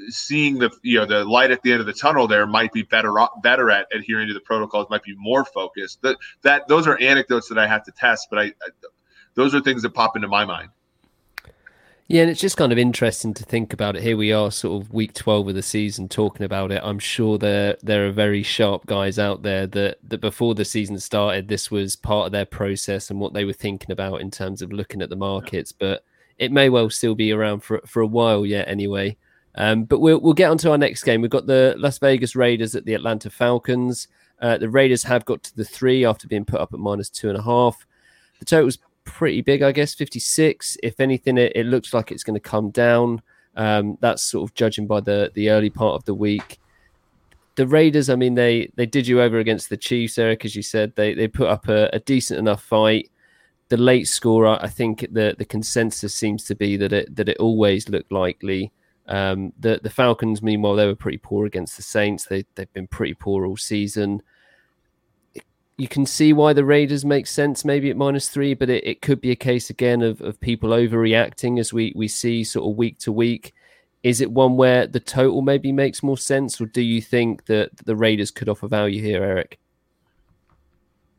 seeing 0.09 0.59
the 0.59 0.71
you 0.81 0.99
know 0.99 1.05
the 1.05 1.25
light 1.25 1.51
at 1.51 1.61
the 1.61 1.71
end 1.71 1.81
of 1.81 1.85
the 1.85 1.93
tunnel, 1.93 2.27
there 2.27 2.45
might 2.47 2.71
be 2.71 2.83
better 2.83 3.13
better 3.41 3.69
at 3.69 3.87
adhering 3.93 4.27
to 4.27 4.33
the 4.33 4.39
protocols, 4.39 4.87
might 4.89 5.03
be 5.03 5.15
more 5.15 5.45
focused. 5.45 6.01
That 6.01 6.17
that 6.41 6.67
those 6.67 6.87
are 6.87 6.97
anecdotes 6.99 7.49
that 7.49 7.57
I 7.57 7.67
have 7.67 7.83
to 7.85 7.91
test, 7.91 8.27
but 8.29 8.39
I, 8.39 8.43
I 8.43 8.69
those 9.35 9.53
are 9.55 9.61
things 9.61 9.83
that 9.83 9.91
pop 9.91 10.15
into 10.15 10.27
my 10.27 10.45
mind. 10.45 10.69
Yeah, 12.11 12.23
and 12.23 12.31
it's 12.31 12.41
just 12.41 12.57
kind 12.57 12.71
of 12.71 12.79
interesting 12.79 13.35
to 13.35 13.43
think 13.43 13.71
about 13.71 13.95
it. 13.95 14.01
Here 14.01 14.17
we 14.17 14.33
are, 14.33 14.49
sort 14.49 14.81
of 14.81 14.91
week 14.91 15.13
twelve 15.13 15.47
of 15.47 15.53
the 15.53 15.61
season, 15.61 16.09
talking 16.09 16.43
about 16.43 16.71
it. 16.71 16.81
I'm 16.83 16.97
sure 16.97 17.37
there 17.37 17.77
there 17.83 18.07
are 18.07 18.11
very 18.11 18.41
sharp 18.41 18.87
guys 18.87 19.19
out 19.19 19.43
there 19.43 19.67
that 19.67 19.99
that 20.09 20.19
before 20.19 20.55
the 20.55 20.65
season 20.65 20.99
started, 20.99 21.47
this 21.47 21.69
was 21.69 21.95
part 21.95 22.25
of 22.25 22.31
their 22.31 22.47
process 22.47 23.11
and 23.11 23.19
what 23.19 23.33
they 23.33 23.45
were 23.45 23.53
thinking 23.53 23.91
about 23.91 24.21
in 24.21 24.31
terms 24.31 24.63
of 24.63 24.73
looking 24.73 25.03
at 25.03 25.11
the 25.11 25.15
markets. 25.15 25.71
But 25.71 26.03
it 26.39 26.51
may 26.51 26.69
well 26.69 26.89
still 26.89 27.13
be 27.13 27.31
around 27.31 27.59
for 27.59 27.79
for 27.85 28.01
a 28.01 28.07
while 28.07 28.43
yet, 28.43 28.67
anyway. 28.67 29.15
Um, 29.53 29.83
but 29.83 29.99
we'll 29.99 30.19
we'll 30.19 30.33
get 30.33 30.49
on 30.49 30.57
to 30.59 30.71
our 30.71 30.79
next 30.79 31.03
game. 31.03 31.21
We've 31.21 31.29
got 31.29 31.45
the 31.45 31.75
Las 31.77 31.99
Vegas 31.99 32.35
Raiders 32.35 32.73
at 32.73 32.85
the 32.85 32.95
Atlanta 32.95 33.29
Falcons. 33.29 34.07
Uh, 34.41 34.57
the 34.57 34.69
Raiders 34.69 35.03
have 35.03 35.25
got 35.25 35.43
to 35.43 35.55
the 35.55 35.63
three 35.63 36.05
after 36.05 36.27
being 36.27 36.45
put 36.45 36.59
up 36.59 36.73
at 36.73 36.79
minus 36.79 37.11
two 37.11 37.29
and 37.29 37.37
a 37.37 37.43
half. 37.43 37.85
The 38.39 38.45
total's 38.45 38.79
pretty 39.09 39.41
big, 39.41 39.61
I 39.61 39.71
guess, 39.71 39.93
56. 39.93 40.77
If 40.83 40.99
anything, 40.99 41.37
it, 41.37 41.51
it 41.55 41.65
looks 41.65 41.93
like 41.93 42.11
it's 42.11 42.23
going 42.23 42.39
to 42.39 42.49
come 42.49 42.69
down. 42.69 43.21
Um, 43.55 43.97
that's 43.99 44.23
sort 44.23 44.49
of 44.49 44.55
judging 44.55 44.87
by 44.87 45.01
the 45.01 45.31
the 45.33 45.49
early 45.49 45.69
part 45.69 45.95
of 45.95 46.05
the 46.05 46.13
week. 46.13 46.59
The 47.55 47.67
Raiders, 47.67 48.09
I 48.09 48.15
mean, 48.15 48.35
they 48.35 48.71
they 48.75 48.85
did 48.85 49.07
you 49.07 49.21
over 49.21 49.39
against 49.39 49.69
the 49.69 49.77
Chiefs, 49.77 50.17
Eric, 50.17 50.45
as 50.45 50.55
you 50.55 50.61
said. 50.61 50.95
They 50.95 51.13
they 51.13 51.27
put 51.27 51.49
up 51.49 51.67
a, 51.67 51.89
a 51.91 51.99
decent 51.99 52.39
enough 52.39 52.63
fight. 52.63 53.09
The 53.67 53.77
late 53.77 54.07
score, 54.07 54.47
I 54.47 54.67
think 54.67 55.07
the 55.11 55.35
the 55.37 55.45
consensus 55.45 56.13
seems 56.13 56.45
to 56.45 56.55
be 56.55 56.77
that 56.77 56.93
it 56.93 57.15
that 57.15 57.29
it 57.29 57.37
always 57.37 57.89
looked 57.89 58.11
likely. 58.11 58.71
Um, 59.07 59.51
the 59.59 59.79
the 59.81 59.89
Falcons, 59.89 60.41
meanwhile, 60.41 60.75
they 60.75 60.85
were 60.85 60.95
pretty 60.95 61.17
poor 61.17 61.45
against 61.45 61.75
the 61.75 61.83
Saints. 61.83 62.25
They 62.25 62.45
they've 62.55 62.71
been 62.73 62.87
pretty 62.87 63.15
poor 63.15 63.45
all 63.45 63.57
season 63.57 64.21
you 65.79 65.87
can 65.87 66.05
see 66.05 66.33
why 66.33 66.51
the 66.51 66.65
Raiders 66.65 67.05
make 67.05 67.25
sense 67.25 67.63
maybe 67.63 67.89
at 67.89 67.95
minus 67.95 68.27
three, 68.27 68.53
but 68.53 68.69
it, 68.69 68.85
it 68.85 69.01
could 69.01 69.21
be 69.21 69.31
a 69.31 69.35
case 69.35 69.69
again 69.69 70.01
of, 70.01 70.19
of 70.19 70.37
people 70.41 70.71
overreacting 70.71 71.57
as 71.57 71.71
we, 71.71 71.93
we 71.95 72.09
see 72.09 72.43
sort 72.43 72.69
of 72.69 72.75
week 72.75 72.99
to 72.99 73.13
week. 73.13 73.53
Is 74.03 74.19
it 74.19 74.29
one 74.29 74.57
where 74.57 74.87
the 74.87 74.99
total 74.99 75.41
maybe 75.41 75.71
makes 75.71 76.03
more 76.03 76.17
sense, 76.17 76.59
or 76.59 76.65
do 76.65 76.81
you 76.81 77.01
think 77.01 77.45
that 77.45 77.69
the 77.85 77.95
Raiders 77.95 78.29
could 78.29 78.49
offer 78.49 78.67
value 78.67 79.01
here, 79.01 79.23
Eric? 79.23 79.57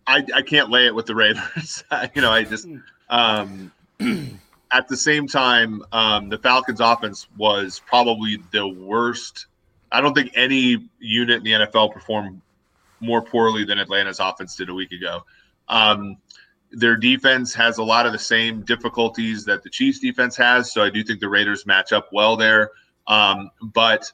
I, 0.07 0.27
I 0.35 0.43
can't 0.43 0.69
lay 0.69 0.85
it 0.85 0.95
with 0.95 1.07
the 1.07 1.15
Raiders. 1.15 1.83
you 2.15 2.21
know, 2.21 2.31
I 2.31 2.45
just 2.45 2.69
um, 3.09 3.73
at 4.73 4.89
the 4.89 4.97
same 4.97 5.27
time, 5.27 5.83
um, 5.91 6.29
the 6.29 6.37
Falcons' 6.37 6.81
offense 6.81 7.29
was 7.39 7.81
probably 7.87 8.43
the 8.51 8.69
worst. 8.69 9.47
I 9.91 10.03
don't 10.03 10.13
think 10.13 10.33
any 10.35 10.87
unit 10.99 11.39
in 11.39 11.45
the 11.45 11.53
NFL 11.53 11.95
performed 11.95 12.43
more 13.01 13.23
poorly 13.23 13.65
than 13.65 13.79
Atlanta's 13.79 14.21
offense 14.21 14.57
did 14.57 14.69
a 14.69 14.75
week 14.75 14.93
ago. 14.93 15.25
Um, 15.69 16.17
their 16.73 16.97
defense 16.97 17.55
has 17.55 17.79
a 17.79 17.83
lot 17.83 18.07
of 18.07 18.13
the 18.13 18.19
same 18.19 18.63
difficulties 18.63 19.45
that 19.47 19.63
the 19.63 19.71
Chiefs 19.71 19.99
defense 19.99 20.37
has, 20.37 20.73
so 20.73 20.83
I 20.83 20.91
do 20.91 21.03
think 21.03 21.21
the 21.21 21.29
Raiders 21.29 21.67
match 21.67 21.93
up 21.93 22.09
well 22.13 22.37
there. 22.37 22.71
Um, 23.07 23.51
but 23.61 24.11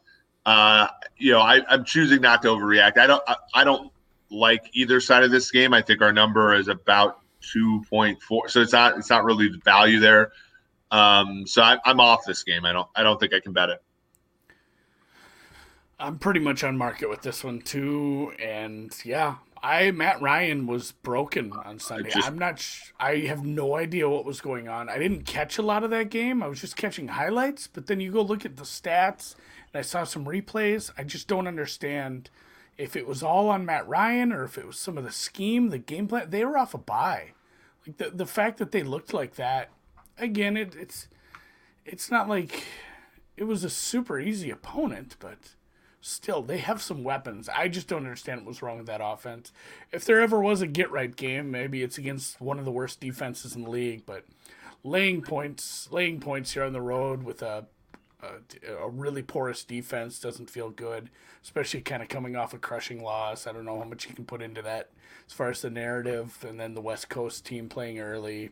uh, 0.47 0.89
you 1.19 1.33
know, 1.33 1.41
I, 1.41 1.61
am 1.75 1.85
choosing 1.85 2.21
not 2.21 2.43
to 2.43 2.49
overreact. 2.49 2.99
I 2.99 3.07
don't. 3.07 3.23
I, 3.27 3.37
I, 3.55 3.65
don't 3.65 3.91
like 4.31 4.71
either 4.75 5.01
side 5.01 5.25
of 5.25 5.31
this 5.31 5.51
game. 5.51 5.75
I 5.75 5.83
think 5.83 6.03
our 6.03 6.13
number 6.13 6.55
is 6.55 6.69
about 6.69 7.21
2.4, 7.55 8.17
so 8.49 8.61
it's 8.61 8.73
not. 8.73 8.97
It's 8.97 9.11
not 9.11 9.25
really 9.25 9.49
the 9.49 9.61
value 9.65 9.99
there. 9.99 10.31
Um, 10.91 11.47
so 11.47 11.63
I, 11.63 11.79
I'm 11.85 12.01
off 12.01 12.21
this 12.25 12.45
game. 12.45 12.65
I 12.65 12.73
don't. 12.73 12.89
I 12.95 13.03
don't 13.03 13.19
think 13.19 13.35
I 13.35 13.41
can 13.41 13.53
bet 13.53 13.71
it. 13.71 13.83
I'm 15.99 16.19
pretty 16.19 16.41
much 16.41 16.63
on 16.63 16.77
market 16.77 17.09
with 17.09 17.23
this 17.23 17.43
one 17.43 17.61
too, 17.61 18.33
and 18.39 18.95
yeah, 19.05 19.37
I 19.63 19.91
Matt 19.93 20.21
Ryan 20.21 20.67
was 20.67 20.93
broken 20.93 21.53
on 21.53 21.79
Sunday. 21.79 22.11
Just, 22.11 22.29
I'm 22.29 22.39
not. 22.39 22.59
Sh- 22.59 22.93
I 23.01 23.17
have 23.21 23.45
no 23.45 23.77
idea 23.77 24.09
what 24.09 24.27
was 24.27 24.41
going 24.41 24.69
on. 24.69 24.89
I 24.91 24.99
didn't 24.99 25.25
catch 25.25 25.57
a 25.57 25.63
lot 25.63 25.85
of 25.85 25.91
that 25.91 26.11
game. 26.11 26.43
I 26.43 26.49
was 26.49 26.61
just 26.61 26.77
catching 26.77 27.09
highlights. 27.09 27.67
But 27.67 27.87
then 27.87 28.01
you 28.01 28.13
go 28.13 28.21
look 28.21 28.45
at 28.45 28.57
the 28.57 28.65
stats, 28.65 29.35
and 29.73 29.79
I 29.79 29.83
saw 29.83 30.05
some 30.05 30.27
replays. 30.27 30.91
I 30.99 31.05
just 31.05 31.29
don't 31.29 31.47
understand 31.47 32.29
if 32.77 32.95
it 32.95 33.07
was 33.07 33.23
all 33.23 33.49
on 33.49 33.65
Matt 33.65 33.89
Ryan 33.89 34.33
or 34.33 34.45
if 34.45 34.59
it 34.59 34.67
was 34.67 34.79
some 34.79 34.99
of 34.99 35.05
the 35.05 35.11
scheme, 35.13 35.71
the 35.71 35.79
game 35.79 36.09
plan. 36.09 36.29
They 36.29 36.45
were 36.45 36.59
off 36.59 36.75
a 36.75 36.79
bye. 36.79 37.33
Like 37.87 37.97
the 37.97 38.11
the 38.11 38.27
fact 38.27 38.59
that 38.59 38.71
they 38.73 38.83
looked 38.83 39.15
like 39.15 39.37
that. 39.37 39.71
Again, 40.19 40.59
it, 40.59 40.75
it's 40.77 41.09
it's 41.87 42.11
not 42.11 42.29
like 42.29 42.65
it 43.37 43.45
was 43.45 43.65
a 43.65 43.71
super 43.71 44.21
easy 44.21 44.51
opponent, 44.51 45.17
but 45.19 45.55
still 46.01 46.43
they 46.43 46.59
have 46.59 46.83
some 46.83 47.05
weapons. 47.05 47.49
I 47.49 47.69
just 47.69 47.89
don't 47.89 48.05
understand 48.05 48.41
what 48.41 48.49
was 48.49 48.63
wrong 48.63 48.79
with 48.79 48.87
that 48.87 49.01
offense. 49.03 49.53
If 49.93 50.05
there 50.05 50.21
ever 50.21 50.41
was 50.41 50.63
a 50.63 50.67
get 50.67 50.91
right 50.91 51.15
game, 51.15 51.51
maybe 51.51 51.83
it's 51.83 51.99
against 51.99 52.41
one 52.41 52.59
of 52.59 52.65
the 52.65 52.73
worst 52.73 53.01
defenses 53.01 53.57
in 53.57 53.63
the 53.63 53.71
league. 53.71 54.05
But 54.07 54.25
laying 54.85 55.23
points, 55.23 55.89
laying 55.91 56.21
points 56.21 56.53
here 56.53 56.65
on 56.65 56.73
the 56.73 56.81
road 56.81 57.23
with 57.23 57.43
a 57.43 57.67
a, 58.23 58.73
a 58.73 58.89
really 58.89 59.23
porous 59.23 59.65
defense 59.65 60.19
doesn't 60.19 60.51
feel 60.51 60.71
good, 60.71 61.11
especially 61.43 61.81
kind 61.81 62.03
of 62.03 62.09
coming 62.09 62.37
off 62.37 62.55
a 62.55 62.59
crushing 62.59 63.03
loss. 63.03 63.47
I 63.47 63.53
don't 63.53 63.65
know 63.65 63.79
how 63.79 63.85
much 63.85 64.09
you 64.09 64.15
can 64.15 64.25
put 64.25 64.43
into 64.43 64.63
that 64.63 64.91
as 65.27 65.33
far 65.33 65.51
as 65.51 65.63
the 65.63 65.71
narrative, 65.71 66.45
and 66.47 66.59
then 66.59 66.75
the 66.75 66.81
West 66.81 67.09
Coast 67.09 67.45
team 67.45 67.69
playing 67.69 67.99
early. 67.99 68.51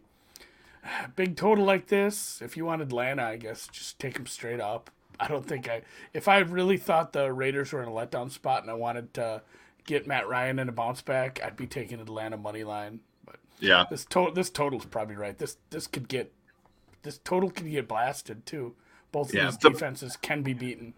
Big 1.17 1.37
total 1.37 1.65
like 1.65 1.89
this, 1.89 2.41
if 2.43 2.57
you 2.57 2.65
want 2.65 2.83
Atlanta, 2.83 3.25
I 3.25 3.37
guess 3.37 3.69
just 3.69 3.99
take 3.99 4.15
them 4.15 4.27
straight 4.27 4.61
up. 4.61 4.91
I 5.21 5.29
don't 5.29 5.47
think 5.47 5.69
I. 5.69 5.83
If 6.13 6.29
I 6.29 6.39
really 6.39 6.77
thought 6.77 7.13
the 7.13 7.33
Raiders 7.33 7.73
were 7.73 7.83
in 7.83 7.89
a 7.89 7.93
letdown 7.93 8.31
spot 8.31 8.63
and 8.63 8.71
I 8.71 8.75
wanted 8.75 9.15
to 9.15 9.43
get 9.87 10.07
Matt 10.07 10.29
Ryan 10.29 10.59
in 10.59 10.69
a 10.69 10.73
bounce 10.73 11.03
back, 11.03 11.41
I'd 11.45 11.57
be 11.57 11.67
taking 11.67 12.01
Atlanta 12.01 12.37
money 12.37 12.65
line. 12.65 13.01
But 13.25 13.37
yeah, 13.61 13.85
this 13.91 14.05
total 14.05 14.35
this 14.35 14.51
total's 14.51 14.85
probably 14.85 15.17
right. 15.17 15.37
This 15.37 15.57
this 15.71 15.87
could 15.87 16.09
get 16.09 16.33
this 17.03 17.19
total 17.19 17.51
could 17.51 17.71
get 17.71 17.89
blasted 17.89 18.45
too. 18.47 18.75
Both 19.13 19.29
of 19.29 19.35
yeah, 19.37 19.45
these 19.47 19.59
the, 19.59 19.71
defenses 19.71 20.17
can 20.17 20.43
be 20.43 20.55
beaten. 20.55 20.95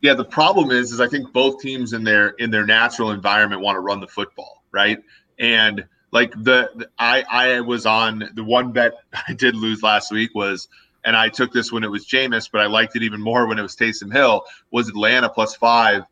Yeah, 0.00 0.14
the 0.14 0.24
problem 0.24 0.70
is, 0.70 0.92
is 0.92 1.00
I 1.00 1.08
think 1.08 1.32
both 1.32 1.60
teams 1.60 1.92
in 1.92 2.04
their 2.04 2.28
in 2.30 2.50
their 2.50 2.66
natural 2.66 3.10
environment 3.10 3.62
want 3.62 3.76
to 3.76 3.80
run 3.80 4.00
the 4.00 4.06
football, 4.06 4.62
right? 4.70 4.98
And 5.38 5.84
like 6.12 6.30
the, 6.32 6.70
the 6.76 6.90
I 6.98 7.24
I 7.28 7.60
was 7.60 7.86
on 7.86 8.30
the 8.34 8.44
one 8.44 8.72
bet 8.72 8.94
I 9.28 9.32
did 9.32 9.56
lose 9.56 9.82
last 9.82 10.12
week 10.12 10.34
was 10.34 10.68
and 11.04 11.16
I 11.16 11.28
took 11.28 11.52
this 11.52 11.70
when 11.70 11.84
it 11.84 11.90
was 11.90 12.06
Jameis, 12.06 12.48
but 12.50 12.60
I 12.60 12.66
liked 12.66 12.96
it 12.96 13.02
even 13.02 13.20
more 13.20 13.46
when 13.46 13.58
it 13.58 13.62
was 13.62 13.76
Taysom 13.76 14.12
Hill, 14.12 14.44
was 14.70 14.88
Atlanta 14.88 15.28
plus 15.28 15.54
five. 15.54 16.04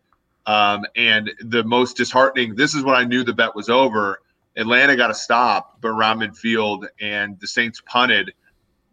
Um, 0.45 0.85
and 0.97 1.33
the 1.41 1.65
most 1.65 1.97
disheartening, 1.97 2.57
this 2.57 2.75
is 2.75 2.83
when 2.83 2.97
I 2.97 3.05
knew 3.05 3.25
the 3.25 3.33
bet 3.33 3.55
was 3.55 3.69
over. 3.69 4.21
Atlanta 4.57 4.97
got 4.97 5.11
a 5.11 5.15
stop, 5.15 5.81
but 5.81 5.89
around 5.89 6.21
midfield, 6.21 6.87
and 7.01 7.39
the 7.41 7.47
Saints 7.47 7.81
punted. 7.85 8.35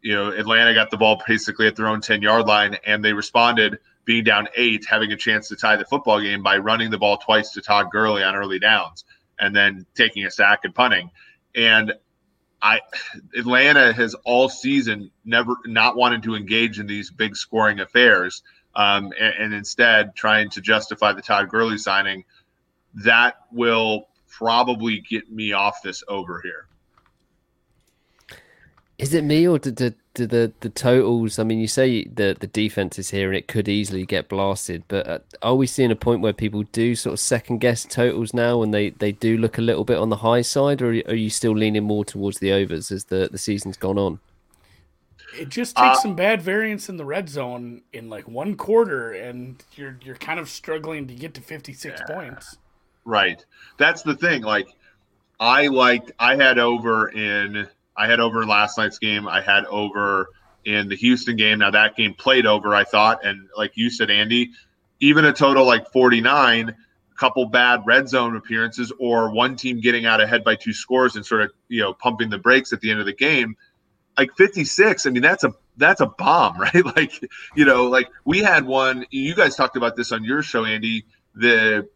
You 0.02 0.16
know, 0.16 0.30
Atlanta 0.30 0.74
got 0.74 0.92
the 0.92 0.98
ball 0.98 1.22
basically 1.28 1.68
at 1.68 1.76
their 1.76 1.88
own 1.88 2.02
10 2.02 2.22
yard 2.22 2.46
line, 2.48 2.78
and 2.86 3.04
they 3.04 3.14
responded 3.14 3.80
being 4.06 4.24
down 4.24 4.48
eight, 4.56 4.86
having 4.90 5.12
a 5.12 5.18
chance 5.18 5.50
to 5.50 5.56
tie 5.56 5.76
the 5.76 5.86
football 5.86 6.22
game 6.22 6.42
by 6.42 6.58
running 6.58 6.90
the 6.90 6.98
ball 6.98 7.18
twice 7.18 7.52
to 7.52 7.62
Todd 7.62 7.92
Gurley 7.92 8.24
on 8.24 8.36
early 8.36 8.58
downs 8.58 9.04
and 9.40 9.56
then 9.56 9.86
taking 9.96 10.26
a 10.26 10.32
sack 10.32 10.62
and 10.64 10.74
punting. 10.74 11.12
And 11.56 11.94
I 12.62 12.82
Atlanta 13.36 13.94
has 13.94 14.16
all 14.26 14.50
season 14.50 15.12
never 15.24 15.56
not 15.66 15.96
wanted 15.96 16.24
to 16.24 16.36
engage 16.36 16.80
in 16.80 16.88
these 16.88 17.10
big 17.10 17.36
scoring 17.36 17.80
affairs, 17.80 18.44
um, 18.76 19.14
and, 19.20 19.34
and, 19.40 19.54
instead 19.54 20.16
trying 20.16 20.50
to 20.52 20.62
justify 20.62 21.14
the 21.14 21.22
Todd 21.22 21.50
Gurley 21.50 21.78
signing. 21.78 22.26
That 22.96 23.36
will 23.52 24.10
probably 24.28 25.00
get 25.00 25.32
me 25.32 25.54
off 25.54 25.82
this 25.84 26.04
over 26.08 26.42
here. 26.42 26.68
Is 29.00 29.14
it 29.14 29.24
me 29.24 29.48
or 29.48 29.58
did, 29.58 29.76
did, 29.76 29.96
did 30.14 30.30
the 30.30 30.52
the 30.60 30.70
totals? 30.70 31.40
I 31.40 31.44
mean, 31.44 31.60
you 31.60 31.68
say 31.68 32.04
the 32.04 32.36
the 32.38 32.48
defense 32.48 33.00
is 33.00 33.10
here 33.10 33.30
and 33.30 33.38
it 33.38 33.48
could 33.48 33.70
easily 33.70 34.06
get 34.06 34.28
blasted, 34.28 34.84
but 34.90 35.08
uh, 35.08 35.20
are 35.42 35.56
we 35.56 35.68
seeing 35.68 35.90
a 35.90 35.96
point 35.96 36.20
where 36.20 36.34
people 36.34 36.64
do 36.74 36.96
sort 36.96 37.14
of 37.14 37.20
second 37.22 37.60
guess 37.60 37.86
totals 37.86 38.34
now 38.34 38.62
and 38.62 38.74
they 38.74 38.90
they 38.90 39.14
do 39.14 39.38
look 39.38 39.58
a 39.58 39.62
little 39.62 39.86
bit 39.86 39.98
on 39.98 40.10
the 40.10 40.18
high 40.18 40.42
side, 40.42 40.82
or 40.82 40.90
are 40.90 41.16
you 41.16 41.30
still 41.30 41.54
leaning 41.54 41.86
more 41.86 42.04
towards 42.04 42.40
the 42.40 42.52
overs 42.52 42.92
as 42.92 43.06
the 43.06 43.30
the 43.32 43.38
season's 43.38 43.78
gone 43.78 43.98
on? 43.98 44.20
It 45.38 45.48
just 45.48 45.78
takes 45.78 46.00
uh, 46.00 46.02
some 46.02 46.16
bad 46.16 46.42
variance 46.42 46.90
in 46.90 46.98
the 46.98 47.06
red 47.06 47.30
zone 47.30 47.82
in 47.94 48.10
like 48.10 48.28
one 48.28 48.56
quarter, 48.56 49.14
and 49.14 49.64
you're 49.76 49.98
you're 50.04 50.16
kind 50.16 50.42
of 50.42 50.50
struggling 50.50 51.08
to 51.08 51.14
get 51.14 51.34
to 51.36 51.42
56 51.42 52.02
yeah. 52.02 52.14
points. 52.14 52.58
Right. 53.06 53.44
That's 53.78 54.02
the 54.02 54.16
thing. 54.16 54.42
Like, 54.42 54.68
I 55.40 55.68
liked. 55.68 56.12
I 56.20 56.36
had 56.36 56.60
over 56.60 57.10
in 57.10 57.68
I 58.00 58.08
had 58.08 58.22
over 58.22 58.46
last 58.46 58.78
night's 58.78 58.98
game. 58.98 59.28
I 59.28 59.42
had 59.42 59.66
over 59.66 60.30
in 60.64 60.88
the 60.88 60.96
Houston 60.96 61.36
game. 61.36 61.60
Now 61.60 61.72
that 61.72 61.98
game 61.98 62.14
played 62.14 62.46
over, 62.46 62.74
I 62.74 62.86
thought, 62.86 63.26
and 63.26 63.50
like 63.58 63.74
you 63.76 63.90
said, 63.90 64.10
Andy, 64.10 64.52
even 65.02 65.26
a 65.26 65.34
total 65.34 65.66
like 65.66 65.92
49, 65.92 66.70
a 66.70 66.76
couple 67.18 67.46
bad 67.48 67.82
red 67.86 68.08
zone 68.08 68.38
appearances, 68.38 68.94
or 69.00 69.32
one 69.34 69.58
team 69.58 69.82
getting 69.82 70.06
out 70.06 70.22
ahead 70.22 70.46
by 70.46 70.56
two 70.56 70.72
scores 70.72 71.18
and 71.18 71.26
sort 71.26 71.42
of 71.42 71.52
you 71.68 71.82
know 71.82 71.94
pumping 71.94 72.30
the 72.30 72.38
brakes 72.38 72.72
at 72.72 72.80
the 72.80 72.90
end 72.90 73.02
of 73.02 73.06
the 73.06 73.14
game. 73.14 73.58
Like 74.18 74.32
56, 74.38 75.06
I 75.06 75.10
mean 75.10 75.22
that's 75.22 75.44
a 75.44 75.54
that's 75.76 76.00
a 76.00 76.08
bomb, 76.08 76.58
right? 76.60 76.86
Like 76.86 77.22
you 77.54 77.66
know, 77.66 77.88
like 77.88 78.10
we 78.24 78.40
had 78.40 78.66
one. 78.66 79.06
You 79.12 79.36
guys 79.36 79.58
talked 79.58 79.76
about 79.76 79.98
this 79.98 80.14
on 80.14 80.24
your 80.24 80.42
show, 80.42 80.64
Andy. 80.64 81.06
The 81.36 81.90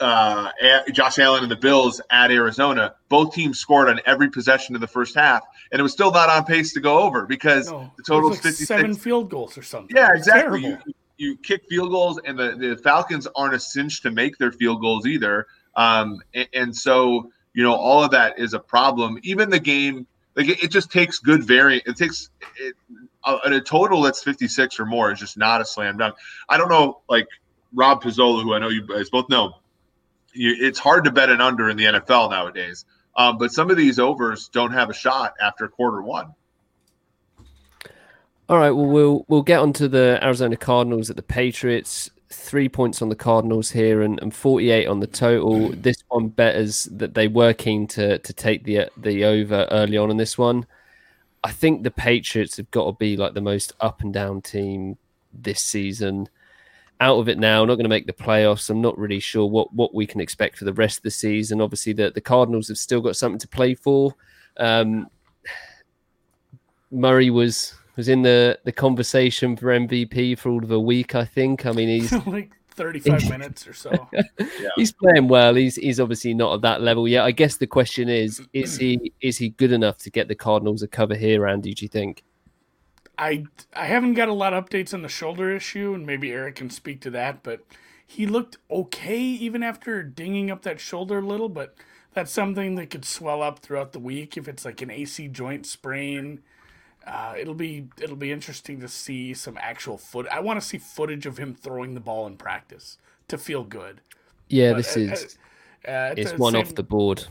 uh, 0.00 0.50
Josh 0.92 1.18
Allen 1.18 1.42
and 1.42 1.50
the 1.50 1.56
Bills 1.56 2.00
at 2.10 2.30
Arizona, 2.30 2.94
both 3.08 3.34
teams 3.34 3.58
scored 3.58 3.88
on 3.88 4.00
every 4.06 4.30
possession 4.30 4.74
in 4.74 4.80
the 4.80 4.86
first 4.86 5.14
half, 5.14 5.42
and 5.72 5.80
it 5.80 5.82
was 5.82 5.92
still 5.92 6.12
not 6.12 6.28
on 6.28 6.44
pace 6.44 6.72
to 6.74 6.80
go 6.80 7.00
over 7.00 7.26
because 7.26 7.70
no, 7.70 7.90
the 7.96 8.02
total 8.02 8.30
is 8.30 8.36
like 8.36 8.44
56. 8.44 8.68
Seven 8.68 8.94
field 8.94 9.30
goals 9.30 9.58
or 9.58 9.62
something. 9.62 9.94
Yeah, 9.96 10.10
exactly. 10.14 10.62
You, 10.62 10.78
you, 11.16 11.36
kick 11.36 11.64
field 11.68 11.90
goals, 11.90 12.20
and 12.24 12.38
the, 12.38 12.54
the 12.56 12.76
Falcons 12.82 13.26
aren't 13.34 13.54
a 13.54 13.60
cinch 13.60 14.02
to 14.02 14.10
make 14.10 14.38
their 14.38 14.52
field 14.52 14.80
goals 14.80 15.06
either. 15.06 15.46
Um, 15.74 16.20
and, 16.34 16.48
and, 16.54 16.76
so, 16.76 17.30
you 17.54 17.62
know, 17.62 17.74
all 17.74 18.02
of 18.02 18.10
that 18.12 18.38
is 18.38 18.54
a 18.54 18.60
problem. 18.60 19.18
Even 19.22 19.50
the 19.50 19.60
game, 19.60 20.06
like 20.36 20.48
it, 20.48 20.62
it 20.62 20.70
just 20.70 20.92
takes 20.92 21.18
good 21.18 21.44
variant. 21.44 21.86
It 21.86 21.96
takes 21.96 22.30
it, 22.56 22.74
uh, 23.24 23.38
a 23.44 23.60
total 23.60 24.02
that's 24.02 24.22
56 24.22 24.78
or 24.78 24.86
more 24.86 25.10
is 25.12 25.18
just 25.18 25.36
not 25.36 25.60
a 25.60 25.64
slam 25.64 25.98
dunk. 25.98 26.14
I 26.48 26.56
don't 26.56 26.68
know, 26.68 27.00
like 27.08 27.26
Rob 27.72 28.02
Pizzola, 28.02 28.42
who 28.42 28.54
I 28.54 28.60
know 28.60 28.68
you 28.68 28.86
guys 28.86 29.10
both 29.10 29.28
know 29.28 29.54
you, 30.32 30.56
it's 30.58 30.78
hard 30.78 31.04
to 31.04 31.10
bet 31.10 31.30
an 31.30 31.40
under 31.40 31.68
in 31.68 31.76
the 31.76 31.84
NFL 31.84 32.30
nowadays. 32.30 32.84
Um, 33.16 33.36
but 33.38 33.52
some 33.52 33.70
of 33.70 33.76
these 33.76 33.98
overs 33.98 34.48
don't 34.48 34.72
have 34.72 34.90
a 34.90 34.94
shot 34.94 35.34
after 35.40 35.66
quarter 35.68 36.00
one. 36.02 36.34
All 38.48 38.56
right, 38.56 38.70
well 38.70 38.86
we'll 38.86 39.24
we'll 39.28 39.42
get 39.42 39.60
onto 39.60 39.88
the 39.88 40.18
Arizona 40.22 40.56
Cardinals 40.56 41.10
at 41.10 41.16
the 41.16 41.22
Patriots. 41.22 42.10
Three 42.30 42.68
points 42.68 43.02
on 43.02 43.08
the 43.08 43.16
Cardinals 43.16 43.70
here 43.70 44.02
and, 44.02 44.20
and 44.20 44.34
48 44.34 44.86
on 44.86 45.00
the 45.00 45.06
total. 45.06 45.70
This 45.70 46.02
one 46.08 46.28
betters 46.28 46.84
that 46.84 47.14
they 47.14 47.28
were 47.28 47.52
keen 47.52 47.86
to 47.88 48.18
to 48.18 48.32
take 48.32 48.64
the 48.64 48.88
the 48.96 49.24
over 49.24 49.66
early 49.70 49.98
on 49.98 50.10
in 50.10 50.16
this 50.16 50.38
one. 50.38 50.66
I 51.44 51.50
think 51.50 51.82
the 51.82 51.90
Patriots 51.90 52.56
have 52.56 52.70
got 52.70 52.86
to 52.86 52.92
be 52.92 53.16
like 53.16 53.34
the 53.34 53.40
most 53.40 53.72
up 53.80 54.00
and 54.00 54.14
down 54.14 54.42
team 54.42 54.96
this 55.32 55.60
season 55.60 56.28
out 57.00 57.18
of 57.18 57.28
it 57.28 57.38
now, 57.38 57.64
not 57.64 57.76
going 57.76 57.84
to 57.84 57.88
make 57.88 58.06
the 58.06 58.12
playoffs. 58.12 58.70
I'm 58.70 58.80
not 58.80 58.98
really 58.98 59.20
sure 59.20 59.46
what, 59.46 59.72
what 59.72 59.94
we 59.94 60.06
can 60.06 60.20
expect 60.20 60.58
for 60.58 60.64
the 60.64 60.72
rest 60.72 60.98
of 60.98 61.02
the 61.04 61.10
season. 61.10 61.60
Obviously, 61.60 61.92
the, 61.92 62.10
the 62.10 62.20
Cardinals 62.20 62.68
have 62.68 62.78
still 62.78 63.00
got 63.00 63.16
something 63.16 63.38
to 63.38 63.48
play 63.48 63.74
for. 63.74 64.14
Um, 64.56 65.08
Murray 66.90 67.30
was 67.30 67.74
was 67.96 68.08
in 68.08 68.22
the, 68.22 68.58
the 68.64 68.72
conversation 68.72 69.56
for 69.56 69.66
MVP 69.66 70.38
for 70.38 70.50
all 70.50 70.62
of 70.62 70.70
a 70.70 70.78
week, 70.78 71.16
I 71.16 71.24
think. 71.24 71.66
I 71.66 71.72
mean, 71.72 71.88
he's 71.88 72.12
like 72.26 72.52
35 72.70 73.28
minutes 73.30 73.66
or 73.66 73.74
so. 73.74 74.08
yeah. 74.12 74.22
He's 74.76 74.92
playing 74.92 75.28
well. 75.28 75.54
He's 75.54 75.76
he's 75.76 76.00
obviously 76.00 76.32
not 76.32 76.54
at 76.54 76.60
that 76.62 76.80
level 76.80 77.06
yet. 77.06 77.24
I 77.24 77.32
guess 77.32 77.56
the 77.56 77.66
question 77.66 78.08
is, 78.08 78.40
is 78.52 78.76
he 78.76 79.12
is 79.20 79.36
he 79.36 79.50
good 79.50 79.72
enough 79.72 79.98
to 79.98 80.10
get 80.10 80.28
the 80.28 80.34
Cardinals 80.34 80.82
a 80.82 80.88
cover 80.88 81.14
here, 81.14 81.46
Andy? 81.46 81.74
Do 81.74 81.84
you 81.84 81.88
think? 81.88 82.22
I 83.18 83.44
I 83.74 83.86
haven't 83.86 84.14
got 84.14 84.28
a 84.28 84.32
lot 84.32 84.54
of 84.54 84.64
updates 84.64 84.94
on 84.94 85.02
the 85.02 85.08
shoulder 85.08 85.54
issue, 85.54 85.92
and 85.94 86.06
maybe 86.06 86.32
Eric 86.32 86.56
can 86.56 86.70
speak 86.70 87.00
to 87.02 87.10
that. 87.10 87.42
But 87.42 87.64
he 88.06 88.26
looked 88.26 88.56
okay 88.70 89.20
even 89.20 89.62
after 89.62 90.02
dinging 90.02 90.50
up 90.50 90.62
that 90.62 90.80
shoulder 90.80 91.18
a 91.18 91.26
little. 91.26 91.48
But 91.48 91.74
that's 92.14 92.30
something 92.30 92.76
that 92.76 92.90
could 92.90 93.04
swell 93.04 93.42
up 93.42 93.58
throughout 93.58 93.92
the 93.92 93.98
week 93.98 94.36
if 94.36 94.48
it's 94.48 94.64
like 94.64 94.80
an 94.80 94.90
AC 94.90 95.28
joint 95.28 95.66
sprain. 95.66 96.40
Uh, 97.06 97.34
it'll 97.38 97.54
be 97.54 97.88
it'll 98.00 98.16
be 98.16 98.30
interesting 98.30 98.80
to 98.80 98.88
see 98.88 99.34
some 99.34 99.58
actual 99.60 99.98
foot. 99.98 100.26
I 100.30 100.40
want 100.40 100.60
to 100.60 100.66
see 100.66 100.78
footage 100.78 101.26
of 101.26 101.38
him 101.38 101.54
throwing 101.54 101.94
the 101.94 102.00
ball 102.00 102.26
in 102.26 102.36
practice 102.36 102.98
to 103.28 103.36
feel 103.36 103.64
good. 103.64 104.00
Yeah, 104.48 104.72
but, 104.72 104.76
this 104.78 104.96
uh, 104.96 105.00
is 105.00 105.38
uh, 105.86 106.14
it's 106.16 106.32
one 106.34 106.52
same, 106.52 106.62
off 106.62 106.74
the 106.74 106.82
board. 106.82 107.24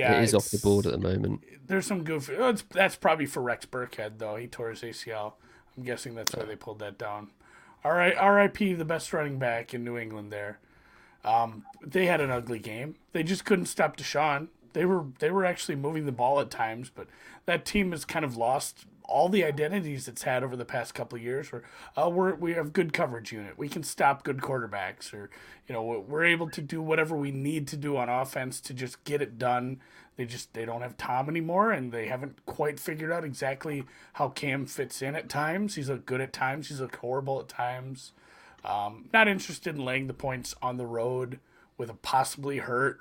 Yeah, 0.00 0.20
it 0.20 0.24
is 0.24 0.34
off 0.34 0.50
the 0.50 0.58
board 0.58 0.86
at 0.86 0.92
the 0.92 0.98
moment 0.98 1.42
there's 1.70 1.86
some 1.86 2.02
goofy. 2.02 2.34
Oh, 2.36 2.52
that's 2.72 2.96
probably 2.96 3.26
for 3.26 3.40
Rex 3.40 3.64
Burkhead 3.64 4.18
though. 4.18 4.36
He 4.36 4.48
tore 4.48 4.70
his 4.70 4.82
ACL. 4.82 5.34
I'm 5.76 5.84
guessing 5.84 6.14
that's 6.14 6.34
why 6.34 6.44
they 6.44 6.56
pulled 6.56 6.80
that 6.80 6.98
down. 6.98 7.30
All 7.84 7.92
right, 7.92 8.14
R.I.P. 8.16 8.74
the 8.74 8.84
best 8.84 9.12
running 9.12 9.38
back 9.38 9.72
in 9.72 9.84
New 9.84 9.96
England. 9.96 10.32
There, 10.32 10.58
um, 11.24 11.64
they 11.86 12.06
had 12.06 12.20
an 12.20 12.30
ugly 12.30 12.58
game. 12.58 12.96
They 13.12 13.22
just 13.22 13.44
couldn't 13.44 13.66
stop 13.66 13.96
Deshaun. 13.96 14.48
They 14.72 14.84
were 14.84 15.04
they 15.20 15.30
were 15.30 15.44
actually 15.44 15.76
moving 15.76 16.06
the 16.06 16.12
ball 16.12 16.40
at 16.40 16.50
times, 16.50 16.90
but 16.92 17.06
that 17.46 17.64
team 17.64 17.92
has 17.92 18.04
kind 18.04 18.24
of 18.24 18.36
lost 18.36 18.84
all 19.10 19.28
the 19.28 19.44
identities 19.44 20.08
it's 20.08 20.22
had 20.22 20.42
over 20.42 20.56
the 20.56 20.64
past 20.64 20.94
couple 20.94 21.16
of 21.16 21.22
years. 21.22 21.52
Where 21.52 21.62
uh, 21.96 22.08
we're 22.08 22.34
we 22.34 22.54
have 22.54 22.72
good 22.72 22.92
coverage 22.92 23.32
unit, 23.32 23.58
we 23.58 23.68
can 23.68 23.82
stop 23.82 24.24
good 24.24 24.38
quarterbacks, 24.38 25.12
or 25.12 25.30
you 25.66 25.74
know 25.74 25.82
we're 25.82 26.24
able 26.24 26.48
to 26.50 26.62
do 26.62 26.80
whatever 26.80 27.16
we 27.16 27.30
need 27.30 27.66
to 27.68 27.76
do 27.76 27.96
on 27.96 28.08
offense 28.08 28.60
to 28.62 28.74
just 28.74 29.02
get 29.04 29.20
it 29.20 29.38
done 29.38 29.80
they 30.20 30.26
just 30.26 30.52
they 30.52 30.66
don't 30.66 30.82
have 30.82 30.98
Tom 30.98 31.30
anymore, 31.30 31.72
and 31.72 31.92
they 31.92 32.06
haven't 32.06 32.44
quite 32.44 32.78
figured 32.78 33.10
out 33.10 33.24
exactly 33.24 33.84
how 34.12 34.28
Cam 34.28 34.66
fits 34.66 35.00
in 35.00 35.14
at 35.14 35.30
times. 35.30 35.76
He's 35.76 35.88
a 35.88 35.96
good 35.96 36.20
at 36.20 36.30
times. 36.30 36.68
He's 36.68 36.82
a 36.82 36.90
horrible 37.00 37.40
at 37.40 37.48
times. 37.48 38.12
Um, 38.62 39.08
not 39.14 39.28
interested 39.28 39.74
in 39.74 39.82
laying 39.82 40.08
the 40.08 40.12
points 40.12 40.54
on 40.60 40.76
the 40.76 40.84
road 40.84 41.40
with 41.78 41.88
a 41.88 41.94
possibly 41.94 42.58
hurt, 42.58 42.98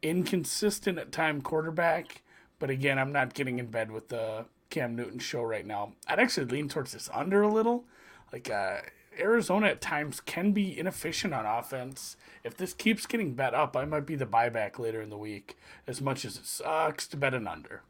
inconsistent 0.00 0.98
at 0.98 1.12
time 1.12 1.42
quarterback. 1.42 2.22
But 2.58 2.70
again, 2.70 2.98
I'm 2.98 3.12
not 3.12 3.34
getting 3.34 3.58
in 3.58 3.66
bed 3.66 3.90
with 3.90 4.08
the 4.08 4.46
Cam 4.70 4.96
Newton 4.96 5.18
show 5.18 5.42
right 5.42 5.66
now. 5.66 5.92
I'd 6.06 6.18
actually 6.18 6.46
lean 6.46 6.68
towards 6.68 6.92
this 6.92 7.08
under 7.12 7.42
a 7.42 7.48
little. 7.48 7.84
Like 8.32 8.50
uh, 8.50 8.78
Arizona 9.18 9.68
at 9.68 9.80
times 9.80 10.20
can 10.20 10.52
be 10.52 10.78
inefficient 10.78 11.32
on 11.34 11.46
offense. 11.46 12.16
If 12.44 12.56
this 12.56 12.74
keeps 12.74 13.06
getting 13.06 13.34
bet 13.34 13.54
up, 13.54 13.76
I 13.76 13.84
might 13.84 14.06
be 14.06 14.16
the 14.16 14.26
buyback 14.26 14.78
later 14.78 15.00
in 15.00 15.10
the 15.10 15.16
week, 15.16 15.56
as 15.86 16.00
much 16.00 16.24
as 16.24 16.36
it 16.36 16.46
sucks 16.46 17.06
to 17.08 17.16
bet 17.16 17.34
an 17.34 17.46
under. 17.46 17.82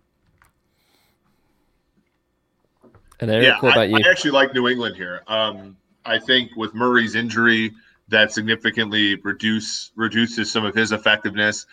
And 3.20 3.30
Eric, 3.30 3.44
yeah, 3.44 3.60
what 3.60 3.72
about 3.72 3.80
I, 3.80 3.84
you? 3.84 3.96
I 3.96 4.10
actually 4.10 4.32
like 4.32 4.52
New 4.54 4.68
England 4.68 4.96
here. 4.96 5.22
Um, 5.26 5.76
I 6.04 6.18
think 6.18 6.50
with 6.56 6.74
Murray's 6.74 7.14
injury, 7.14 7.72
that 8.08 8.32
significantly 8.32 9.16
reduce 9.16 9.90
reduces 9.96 10.50
some 10.50 10.64
of 10.64 10.74
his 10.74 10.92
effectiveness. 10.92 11.66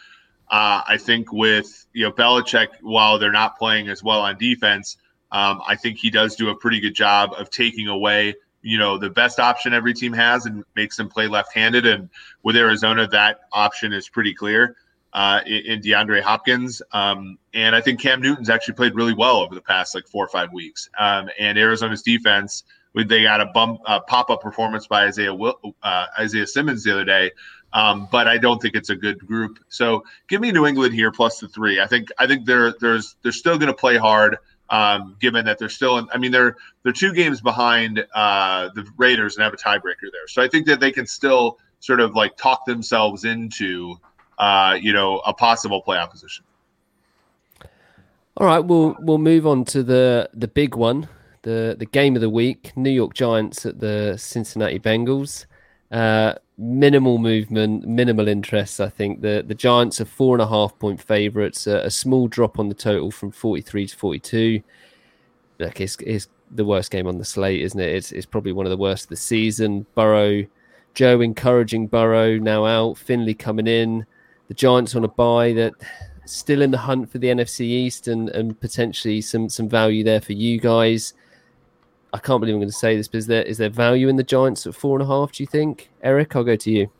Uh, 0.50 0.82
I 0.88 0.98
think 0.98 1.32
with 1.32 1.86
you 1.94 2.04
know 2.04 2.12
Belichick, 2.12 2.70
while 2.82 3.20
they're 3.20 3.32
not 3.32 3.58
playing 3.58 3.90
as 3.90 4.04
well 4.04 4.22
on 4.22 4.38
defense, 4.38 4.98
um, 5.32 5.62
I 5.68 5.76
think 5.76 5.98
he 5.98 6.10
does 6.10 6.36
do 6.36 6.50
a 6.50 6.56
pretty 6.56 6.80
good 6.80 6.96
job 6.96 7.34
of 7.38 7.50
taking 7.50 7.88
away 7.88 8.36
you 8.62 8.78
know 8.78 8.98
the 8.98 9.10
best 9.10 9.40
option 9.40 9.74
every 9.74 9.94
team 9.94 10.14
has 10.14 10.46
and 10.46 10.64
makes 10.76 10.96
them 10.96 11.10
play 11.10 11.28
left-handed 11.28 11.86
and 11.86 12.10
with 12.44 12.56
arizona 12.56 13.06
that 13.06 13.42
option 13.52 13.92
is 13.92 14.08
pretty 14.08 14.34
clear 14.34 14.78
uh, 15.14 15.42
in, 15.46 15.80
DeAndre 15.80 16.22
Hopkins. 16.22 16.82
Um, 16.92 17.38
and 17.54 17.76
I 17.76 17.82
think 17.82 18.00
Cam 18.02 18.22
Newton's 18.22 18.50
actually 18.50 18.74
played 18.74 18.96
really 18.96 19.14
well 19.14 19.38
over 19.38 19.56
the 19.56 19.62
past 19.62 19.96
like 19.96 20.08
four 20.08 20.26
or 20.26 20.30
five 20.30 20.52
weeks. 20.52 20.90
Um, 20.98 21.30
and 21.40 21.58
Arizona's 21.58 22.02
defense, 22.02 22.64
they 22.96 23.24
got 23.24 23.42
a 23.42 23.46
bump, 23.48 23.82
uh, 23.86 24.00
pop 24.02 24.30
up 24.30 24.42
performance 24.42 24.88
by 24.88 25.06
Isaiah 25.06 25.34
uh, 25.34 26.06
Isaiah 26.20 26.48
Simmons 26.48 26.84
the 26.84 26.92
other 26.92 27.06
day. 27.06 27.32
Um, 27.74 28.08
but 28.12 28.28
I 28.28 28.38
don't 28.38 28.62
think 28.62 28.76
it's 28.76 28.90
a 28.90 28.96
good 28.96 29.20
group. 29.26 29.60
So 29.70 30.04
give 30.28 30.42
me 30.42 30.52
New 30.52 30.66
England 30.66 30.94
here 30.94 31.12
plus 31.12 31.40
the 31.40 31.48
three. 31.48 31.82
I 31.82 31.88
think 31.88 32.10
I 32.20 32.28
think 32.28 32.46
they're 32.46 32.74
there's 32.80 33.16
they're 33.24 33.32
still 33.32 33.58
going 33.58 33.72
to 33.72 33.78
play 33.78 33.98
hard. 33.98 34.38
Um, 34.70 35.18
given 35.20 35.46
that 35.46 35.60
they're 35.60 35.70
still 35.70 35.98
in, 35.98 36.08
I 36.14 36.18
mean 36.18 36.32
they're 36.32 36.56
they're 36.84 36.94
two 36.94 37.14
games 37.14 37.42
behind 37.42 38.06
uh, 38.16 38.70
the 38.76 38.88
Raiders 38.98 39.36
and 39.36 39.44
have 39.44 39.54
a 39.54 39.58
tiebreaker 39.58 40.10
there. 40.12 40.28
So 40.28 40.42
I 40.42 40.48
think 40.48 40.66
that 40.68 40.80
they 40.80 40.92
can 40.92 41.06
still 41.06 41.60
sort 41.80 42.00
of 42.00 42.16
like 42.16 42.38
talk 42.38 42.66
themselves 42.66 43.26
into 43.26 43.98
uh, 44.38 44.78
you 44.82 44.94
know, 44.94 45.20
a 45.20 45.34
possible 45.34 45.82
playoff 45.86 46.12
position. 46.12 46.46
All 48.38 48.48
right, 48.48 48.60
we'll 48.60 48.96
we'll 49.00 49.20
move 49.20 49.46
on 49.46 49.64
to 49.66 49.84
the 49.84 50.30
the 50.34 50.48
big 50.48 50.76
one, 50.76 51.08
the 51.44 51.76
the 51.78 51.86
game 51.86 52.16
of 52.16 52.22
the 52.22 52.30
week: 52.30 52.76
New 52.76 52.90
York 52.90 53.14
Giants 53.14 53.66
at 53.66 53.80
the 53.80 54.16
Cincinnati 54.18 54.80
Bengals. 54.80 55.46
Uh, 55.92 56.34
minimal 56.58 57.18
movement, 57.18 57.88
minimal 57.88 58.28
interest. 58.28 58.80
I 58.80 58.90
think 58.90 59.22
the 59.22 59.44
the 59.46 59.56
Giants 59.56 60.00
are 60.02 60.06
four 60.06 60.36
and 60.36 60.42
a 60.42 60.48
half 60.48 60.78
point 60.80 61.02
favorites. 61.02 61.68
A, 61.68 61.78
a 61.80 61.92
small 61.92 62.28
drop 62.28 62.60
on 62.60 62.70
the 62.70 62.76
total 62.76 63.12
from 63.12 63.32
forty 63.32 63.62
three 63.62 63.88
to 63.88 63.96
forty 63.96 64.20
two. 64.20 64.62
Look, 65.60 65.80
it's, 65.82 65.98
it's 65.98 66.28
the 66.52 66.66
worst 66.66 66.92
game 66.92 67.08
on 67.08 67.18
the 67.18 67.26
slate, 67.26 67.62
isn't 67.62 67.80
it? 67.80 67.96
It's 67.96 68.12
it's 68.12 68.26
probably 68.26 68.54
one 68.54 68.66
of 68.66 68.72
the 68.72 68.78
worst 68.78 69.06
of 69.06 69.10
the 69.10 69.16
season. 69.16 69.86
Burrow, 69.96 70.46
Joe 70.94 71.22
encouraging 71.22 71.88
Burrow 71.88 72.38
now 72.38 72.66
out. 72.66 72.98
Finley 72.98 73.34
coming 73.34 73.68
in 73.68 74.06
the 74.48 74.54
Giants 74.54 74.96
on 74.96 75.04
a 75.04 75.08
bye 75.08 75.54
that 75.54 75.74
still 76.26 76.62
in 76.62 76.72
the 76.72 76.78
hunt 76.78 77.10
for 77.10 77.18
the 77.18 77.28
NFC 77.28 77.62
East 77.62 78.08
and, 78.08 78.30
and 78.30 78.60
potentially 78.60 79.22
some 79.22 79.50
some 79.50 79.68
value 79.68 80.04
there 80.04 80.22
for 80.22 80.34
you 80.34 80.60
guys. 80.60 81.14
I 82.14 82.20
can't 82.20 82.40
believe 82.40 82.54
I'm 82.54 82.62
going 82.62 82.70
to 82.70 82.76
say 82.76 82.96
this, 82.96 83.08
but 83.08 83.18
is 83.18 83.28
there 83.28 83.42
is 83.42 83.58
there 83.58 83.70
value 83.70 84.08
in 84.08 84.18
the 84.18 84.24
Giants 84.24 84.68
at 84.68 84.76
four 84.76 85.00
and 85.00 85.04
a 85.04 85.12
half? 85.12 85.32
Do 85.32 85.42
you 85.42 85.48
think, 85.48 85.90
Eric? 86.04 86.36
I'll 86.36 86.44
go 86.44 86.56
to 86.56 86.72
you. 86.72 86.92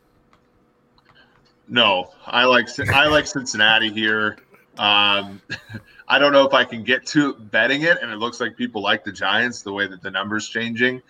No, 1.68 2.10
I 2.26 2.44
like 2.44 2.68
I 2.90 3.06
like 3.06 3.26
Cincinnati 3.26 3.90
here. 3.90 4.38
Um, 4.76 5.40
I 6.08 6.18
don't 6.18 6.32
know 6.32 6.46
if 6.46 6.52
I 6.52 6.64
can 6.64 6.82
get 6.82 7.06
to 7.06 7.34
betting 7.34 7.82
it, 7.82 7.98
and 8.02 8.10
it 8.10 8.16
looks 8.16 8.40
like 8.40 8.56
people 8.56 8.82
like 8.82 9.04
the 9.04 9.12
Giants 9.12 9.62
the 9.62 9.72
way 9.72 9.86
that 9.86 10.02
the 10.02 10.10
numbers 10.10 10.48
changing. 10.48 11.00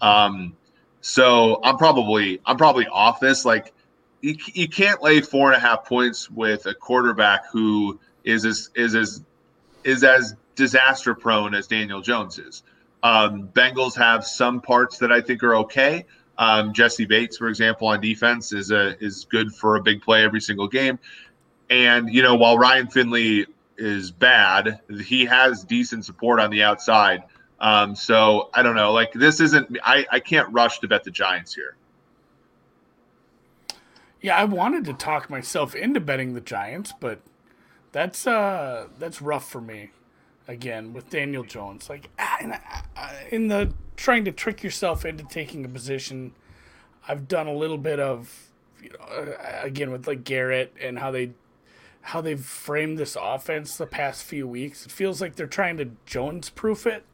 Um, 0.00 0.54
so 1.00 1.60
I'm 1.64 1.78
probably 1.78 2.40
I'm 2.44 2.58
probably 2.58 2.86
off 2.86 3.18
this. 3.18 3.46
Like 3.46 3.72
you, 4.20 4.36
you 4.52 4.68
can't 4.68 5.02
lay 5.02 5.22
four 5.22 5.52
and 5.52 5.56
a 5.56 5.60
half 5.60 5.86
points 5.86 6.30
with 6.30 6.66
a 6.66 6.74
quarterback 6.74 7.50
who 7.50 7.98
is 8.24 8.44
as 8.44 8.70
is 8.74 8.94
as 8.94 9.22
is 9.84 10.04
as 10.04 10.34
disaster 10.54 11.14
prone 11.14 11.54
as 11.54 11.66
Daniel 11.66 12.02
Jones 12.02 12.38
is. 12.38 12.62
Um, 13.04 13.48
Bengals 13.52 13.94
have 13.96 14.26
some 14.26 14.62
parts 14.62 14.98
that 14.98 15.12
I 15.12 15.20
think 15.20 15.42
are 15.44 15.54
okay. 15.56 16.06
Um, 16.38 16.72
Jessie 16.72 17.04
Bates, 17.04 17.36
for 17.36 17.48
example, 17.48 17.86
on 17.86 18.00
defense 18.00 18.52
is 18.52 18.72
a 18.72 18.98
is 18.98 19.26
good 19.26 19.54
for 19.54 19.76
a 19.76 19.82
big 19.82 20.02
play 20.02 20.24
every 20.24 20.40
single 20.40 20.66
game. 20.66 20.98
And 21.68 22.12
you 22.12 22.22
know, 22.22 22.34
while 22.34 22.58
Ryan 22.58 22.88
Finley 22.88 23.46
is 23.76 24.10
bad, 24.10 24.80
he 25.04 25.26
has 25.26 25.64
decent 25.64 26.06
support 26.06 26.40
on 26.40 26.50
the 26.50 26.62
outside. 26.62 27.24
Um, 27.60 27.94
so 27.94 28.48
I 28.54 28.62
don't 28.62 28.74
know. 28.74 28.92
Like 28.92 29.12
this 29.12 29.38
isn't. 29.38 29.78
I 29.84 30.06
I 30.10 30.18
can't 30.18 30.50
rush 30.52 30.80
to 30.80 30.88
bet 30.88 31.04
the 31.04 31.10
Giants 31.10 31.54
here. 31.54 31.76
Yeah, 34.22 34.36
I 34.36 34.44
wanted 34.44 34.86
to 34.86 34.94
talk 34.94 35.28
myself 35.28 35.74
into 35.74 36.00
betting 36.00 36.32
the 36.32 36.40
Giants, 36.40 36.94
but 36.98 37.20
that's 37.92 38.26
uh 38.26 38.88
that's 38.98 39.20
rough 39.20 39.48
for 39.48 39.60
me. 39.60 39.90
Again 40.46 40.92
with 40.92 41.08
Daniel 41.08 41.42
Jones, 41.42 41.88
like 41.88 42.10
in 43.30 43.48
the 43.48 43.72
trying 43.96 44.26
to 44.26 44.32
trick 44.32 44.62
yourself 44.62 45.06
into 45.06 45.24
taking 45.24 45.64
a 45.64 45.68
position, 45.68 46.32
I've 47.08 47.28
done 47.28 47.46
a 47.46 47.54
little 47.54 47.78
bit 47.78 47.98
of, 47.98 48.50
you 48.82 48.90
know, 48.90 48.98
uh, 49.06 49.60
again 49.62 49.90
with 49.90 50.06
like 50.06 50.22
Garrett 50.22 50.74
and 50.78 50.98
how 50.98 51.10
they 51.10 51.30
how 52.02 52.20
they've 52.20 52.44
framed 52.44 52.98
this 52.98 53.16
offense 53.18 53.78
the 53.78 53.86
past 53.86 54.24
few 54.24 54.46
weeks. 54.46 54.84
It 54.84 54.92
feels 54.92 55.22
like 55.22 55.36
they're 55.36 55.46
trying 55.46 55.78
to 55.78 55.92
Jones 56.04 56.50
proof 56.50 56.86
it 56.86 57.04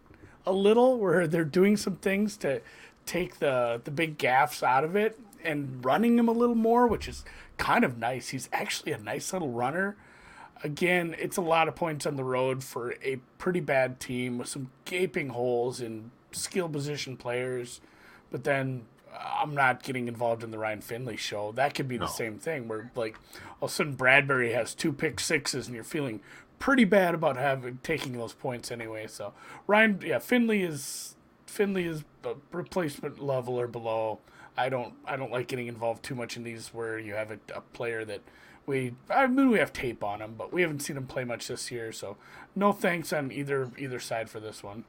a 0.45 0.53
little, 0.53 0.99
where 0.99 1.29
they're 1.29 1.45
doing 1.45 1.77
some 1.77 1.97
things 1.97 2.37
to 2.38 2.61
take 3.07 3.38
the 3.38 3.81
the 3.85 3.93
big 3.93 4.19
gaffs 4.19 4.62
out 4.64 4.83
of 4.83 4.97
it 4.97 5.16
and 5.45 5.85
running 5.85 6.19
him 6.19 6.29
a 6.29 6.33
little 6.33 6.57
more, 6.57 6.88
which 6.88 7.07
is 7.07 7.25
kind 7.59 7.85
of 7.85 7.97
nice. 7.97 8.31
He's 8.31 8.49
actually 8.53 8.90
a 8.90 8.99
nice 8.99 9.33
little 9.33 9.51
runner. 9.51 9.97
Again, 10.62 11.16
it's 11.18 11.37
a 11.37 11.42
lot 11.42 11.68
of 11.68 11.75
points 11.75 12.07
on 12.07 12.16
the 12.16 12.25
road 12.25 12.62
for 12.62 12.94
a 13.03 13.16
pretty 13.38 13.61
bad 13.61 13.99
team 13.99 14.38
with 14.38 14.49
some 14.49 14.70
gaping 14.85 15.31
holes 15.31 15.81
in 15.81 16.11
skill 16.33 16.68
position 16.68 17.16
players. 17.16 17.81
But 18.31 18.44
then 18.44 18.83
uh, 19.12 19.42
I'm 19.42 19.55
not 19.55 19.83
getting 19.83 20.09
involved 20.09 20.44
in 20.44 20.51
the 20.51 20.59
Ryan 20.59 20.81
Finley 20.81 21.16
show. 21.16 21.53
That 21.53 21.75
could 21.75 21.88
be 21.88 21.99
no. 21.99 22.07
the 22.07 22.12
same 22.12 22.38
thing 22.38 22.68
where 22.68 22.90
like 22.94 23.16
all 23.61 23.66
of 23.66 23.70
a 23.70 23.75
sudden 23.75 23.96
Bradberry 23.96 24.55
has 24.55 24.75
two 24.75 24.92
pick 24.92 25.18
sixes 25.18 25.66
and 25.66 25.75
you're 25.75 25.85
feeling 25.85 26.20
pretty 26.59 26.85
bad 26.85 27.14
about 27.14 27.37
having 27.37 27.79
taking 27.83 28.12
those 28.12 28.35
points 28.35 28.70
anyway. 28.70 29.07
So 29.07 29.33
Ryan, 29.66 30.01
yeah, 30.05 30.18
Finley 30.18 30.62
is 30.62 31.16
Finley 31.46 31.87
is 31.87 32.05
replacement 32.53 33.20
level 33.20 33.59
or 33.59 33.66
below. 33.66 34.20
I 34.57 34.68
don't 34.68 34.94
I 35.07 35.16
don't 35.16 35.33
like 35.33 35.49
getting 35.49 35.66
involved 35.66 36.03
too 36.05 36.14
much 36.14 36.37
in 36.37 36.44
these 36.44 36.68
where 36.68 36.99
you 36.99 37.14
have 37.14 37.31
a, 37.31 37.38
a 37.55 37.61
player 37.61 38.05
that 38.05 38.20
we 38.70 38.94
I 39.11 39.26
mean 39.26 39.50
we 39.50 39.59
have 39.59 39.72
tape 39.72 40.02
on 40.02 40.20
him, 40.20 40.35
but 40.38 40.52
we 40.52 40.62
haven't 40.62 40.80
seen 40.80 40.96
him 40.96 41.06
play 41.06 41.24
much 41.24 41.48
this 41.48 41.70
year. 41.70 41.92
So 41.92 42.16
no 42.54 42.72
thanks 42.72 43.12
on 43.12 43.33
either 43.33 43.70
either 43.76 44.00
side 44.00 44.30
for 44.30 44.40
this 44.40 44.62
one. 44.62 44.85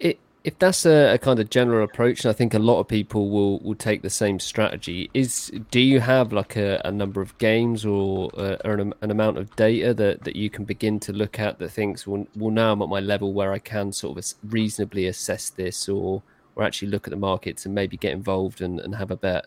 It, 0.00 0.18
if 0.42 0.58
that's 0.58 0.84
a, 0.84 1.14
a, 1.14 1.18
kind 1.18 1.38
of 1.38 1.48
general 1.48 1.84
approach, 1.84 2.24
and 2.24 2.30
I 2.30 2.34
think 2.34 2.52
a 2.52 2.58
lot 2.58 2.80
of 2.80 2.88
people 2.88 3.30
will, 3.30 3.60
will 3.60 3.76
take 3.76 4.02
the 4.02 4.10
same 4.10 4.38
strategy, 4.38 5.08
is 5.14 5.52
do 5.70 5.80
you 5.80 6.00
have 6.00 6.32
like 6.32 6.56
a, 6.56 6.82
a 6.84 6.90
number 6.90 7.22
of 7.22 7.38
games 7.38 7.86
or, 7.86 8.28
uh, 8.36 8.56
or 8.62 8.74
an, 8.74 8.92
an, 9.00 9.10
amount 9.10 9.38
of 9.38 9.54
data 9.56 9.94
that, 9.94 10.24
that 10.24 10.36
you 10.36 10.50
can 10.50 10.64
begin 10.64 11.00
to 11.00 11.12
look 11.14 11.38
at 11.38 11.58
that 11.60 11.70
thinks, 11.70 12.06
well, 12.06 12.26
well, 12.36 12.50
now 12.50 12.72
I'm 12.72 12.82
at 12.82 12.90
my 12.90 13.00
level 13.00 13.32
where 13.32 13.52
I 13.52 13.58
can 13.58 13.90
sort 13.92 14.18
of 14.18 14.34
reasonably 14.42 15.06
assess 15.06 15.48
this 15.48 15.88
or 15.88 16.22
or 16.56 16.62
actually 16.62 16.88
look 16.88 17.06
at 17.06 17.10
the 17.10 17.16
markets 17.16 17.66
and 17.66 17.74
maybe 17.74 17.96
get 17.96 18.12
involved 18.12 18.60
and, 18.60 18.80
and 18.80 18.94
have 18.94 19.10
a 19.10 19.16
bet? 19.16 19.46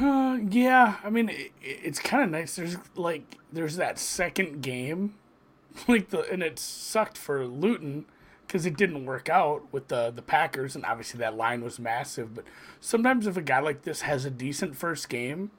Uh, 0.00 0.38
yeah, 0.48 0.96
I 1.02 1.10
mean 1.10 1.28
it, 1.28 1.52
it's 1.60 1.98
kind 1.98 2.22
of 2.22 2.30
nice. 2.30 2.56
There's 2.56 2.76
like 2.94 3.36
there's 3.52 3.76
that 3.76 3.98
second 3.98 4.62
game, 4.62 5.14
like 5.88 6.10
the 6.10 6.30
and 6.30 6.42
it 6.42 6.58
sucked 6.58 7.18
for 7.18 7.46
Luton 7.46 8.06
because 8.46 8.64
it 8.64 8.76
didn't 8.76 9.04
work 9.04 9.28
out 9.28 9.62
with 9.72 9.88
the 9.88 10.10
the 10.10 10.22
Packers, 10.22 10.76
and 10.76 10.84
obviously 10.84 11.18
that 11.18 11.36
line 11.36 11.62
was 11.62 11.78
massive. 11.78 12.34
But 12.34 12.44
sometimes 12.80 13.26
if 13.26 13.36
a 13.36 13.42
guy 13.42 13.60
like 13.60 13.82
this 13.82 14.02
has 14.02 14.24
a 14.24 14.30
decent 14.30 14.76
first 14.76 15.08
game, 15.08 15.50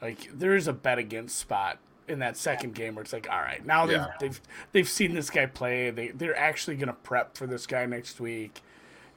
like 0.00 0.30
there 0.32 0.56
is 0.56 0.66
a 0.66 0.72
bet 0.72 0.98
against 0.98 1.38
spot 1.38 1.78
in 2.08 2.18
that 2.18 2.36
second 2.36 2.74
game 2.74 2.94
where 2.94 3.02
it's 3.02 3.12
like, 3.12 3.28
all 3.30 3.40
right, 3.40 3.64
now 3.64 3.86
they've 3.86 3.96
yeah. 3.96 4.12
they've 4.20 4.40
they've 4.72 4.88
seen 4.88 5.14
this 5.14 5.30
guy 5.30 5.46
play. 5.46 5.90
They 5.90 6.08
they're 6.08 6.36
actually 6.36 6.76
gonna 6.76 6.94
prep 6.94 7.36
for 7.36 7.46
this 7.46 7.66
guy 7.66 7.86
next 7.86 8.20
week, 8.20 8.60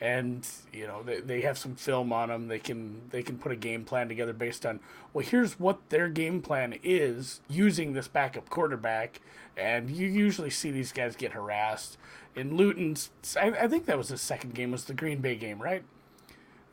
and 0.01 0.47
you 0.73 0.85
know 0.85 1.03
they, 1.03 1.19
they 1.21 1.41
have 1.41 1.57
some 1.57 1.75
film 1.75 2.11
on 2.11 2.29
them 2.29 2.47
They 2.47 2.59
can 2.59 3.01
they 3.11 3.23
can 3.23 3.37
put 3.37 3.51
a 3.51 3.55
game 3.55 3.85
plan 3.85 4.07
together 4.07 4.33
based 4.33 4.65
on 4.65 4.79
well, 5.13 5.25
here's 5.25 5.59
what 5.59 5.89
their 5.89 6.09
game 6.09 6.41
plan 6.41 6.77
is 6.83 7.41
using 7.49 7.93
this 7.93 8.07
backup 8.07 8.49
quarterback, 8.49 9.21
and 9.55 9.89
you 9.89 10.07
usually 10.07 10.49
see 10.49 10.71
these 10.71 10.91
guys 10.91 11.15
get 11.15 11.31
harassed. 11.31 11.97
In 12.35 12.57
Luton's, 12.57 13.11
I, 13.39 13.51
I 13.51 13.67
think 13.69 13.85
that 13.85 13.97
was 13.97 14.09
the 14.09 14.17
second 14.17 14.55
game 14.55 14.71
was 14.71 14.83
the 14.83 14.93
Green 14.93 15.19
Bay 15.19 15.37
game, 15.37 15.61
right? 15.61 15.83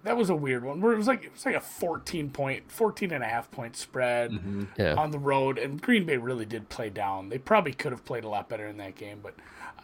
that 0.04 0.16
was 0.16 0.30
a 0.30 0.34
weird 0.34 0.64
one 0.64 0.80
where 0.80 0.92
it 0.92 0.96
was 0.96 1.06
like 1.06 1.24
it 1.24 1.32
was 1.32 1.46
like 1.46 1.54
a 1.54 1.60
14 1.60 2.30
point 2.30 2.70
14 2.70 3.12
and 3.12 3.22
a 3.22 3.26
half 3.26 3.50
point 3.50 3.76
spread 3.76 4.32
mm-hmm. 4.32 4.64
yeah. 4.76 4.94
on 4.94 5.10
the 5.10 5.18
road 5.18 5.58
and 5.58 5.80
green 5.80 6.04
bay 6.04 6.16
really 6.16 6.44
did 6.44 6.68
play 6.68 6.90
down 6.90 7.28
they 7.28 7.38
probably 7.38 7.72
could 7.72 7.92
have 7.92 8.04
played 8.04 8.24
a 8.24 8.28
lot 8.28 8.48
better 8.48 8.66
in 8.66 8.76
that 8.76 8.94
game 8.94 9.20
but 9.22 9.34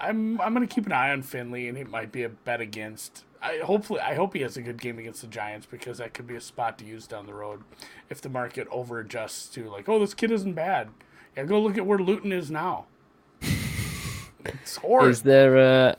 i'm 0.01 0.41
i'm 0.41 0.55
going 0.55 0.67
to 0.67 0.73
keep 0.73 0.87
an 0.87 0.93
eye 0.93 1.11
on 1.11 1.23
finley 1.23 1.69
and 1.69 1.79
it 1.79 1.89
might 1.89 2.11
be 2.11 2.23
a 2.23 2.29
bet 2.29 2.61
against 2.61 3.25
i 3.43 3.59
hopefully 3.59 4.01
i 4.01 4.15
hope 4.15 4.35
he 4.35 4.41
has 4.41 4.57
a 4.57 4.63
good 4.63 4.81
game 4.81 4.99
against 4.99 5.21
the 5.21 5.27
giants 5.27 5.67
because 5.67 5.99
that 5.99 6.15
could 6.15 6.27
be 6.27 6.37
a 6.37 6.41
spot 6.41 6.79
to 6.79 6.85
use 6.85 7.07
down 7.07 7.27
the 7.27 7.35
road 7.35 7.63
if 8.11 8.21
the 8.21 8.29
market 8.29 8.67
over 8.71 8.99
adjusts 8.99 9.49
to 9.49 9.69
like 9.71 9.89
oh 9.89 9.99
this 9.99 10.15
kid 10.15 10.31
isn't 10.31 10.55
bad 10.55 10.89
yeah 11.37 11.45
go 11.45 11.61
look 11.61 11.77
at 11.77 11.87
where 11.87 11.99
luton 11.99 12.33
is 12.33 12.51
now 12.51 12.87
it's 14.45 14.77
horrible. 14.77 15.09
is 15.09 15.23
there 15.23 15.57
a 15.57 15.97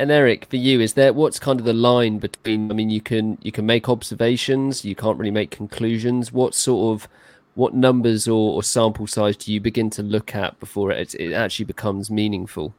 and 0.00 0.10
Eric, 0.10 0.46
for 0.46 0.56
you, 0.56 0.80
is 0.80 0.94
there 0.94 1.12
what's 1.12 1.38
kind 1.38 1.60
of 1.60 1.66
the 1.66 1.74
line 1.74 2.20
between? 2.20 2.70
I 2.70 2.74
mean, 2.74 2.88
you 2.88 3.02
can 3.02 3.36
you 3.42 3.52
can 3.52 3.66
make 3.66 3.86
observations, 3.86 4.82
you 4.82 4.94
can't 4.94 5.18
really 5.18 5.30
make 5.30 5.50
conclusions. 5.50 6.32
What 6.32 6.54
sort 6.54 6.94
of 6.94 7.06
what 7.54 7.74
numbers 7.74 8.26
or, 8.26 8.54
or 8.54 8.62
sample 8.62 9.06
size 9.06 9.36
do 9.36 9.52
you 9.52 9.60
begin 9.60 9.90
to 9.90 10.02
look 10.02 10.34
at 10.34 10.58
before 10.58 10.90
it, 10.90 11.14
it 11.16 11.34
actually 11.34 11.66
becomes 11.66 12.10
meaningful? 12.10 12.74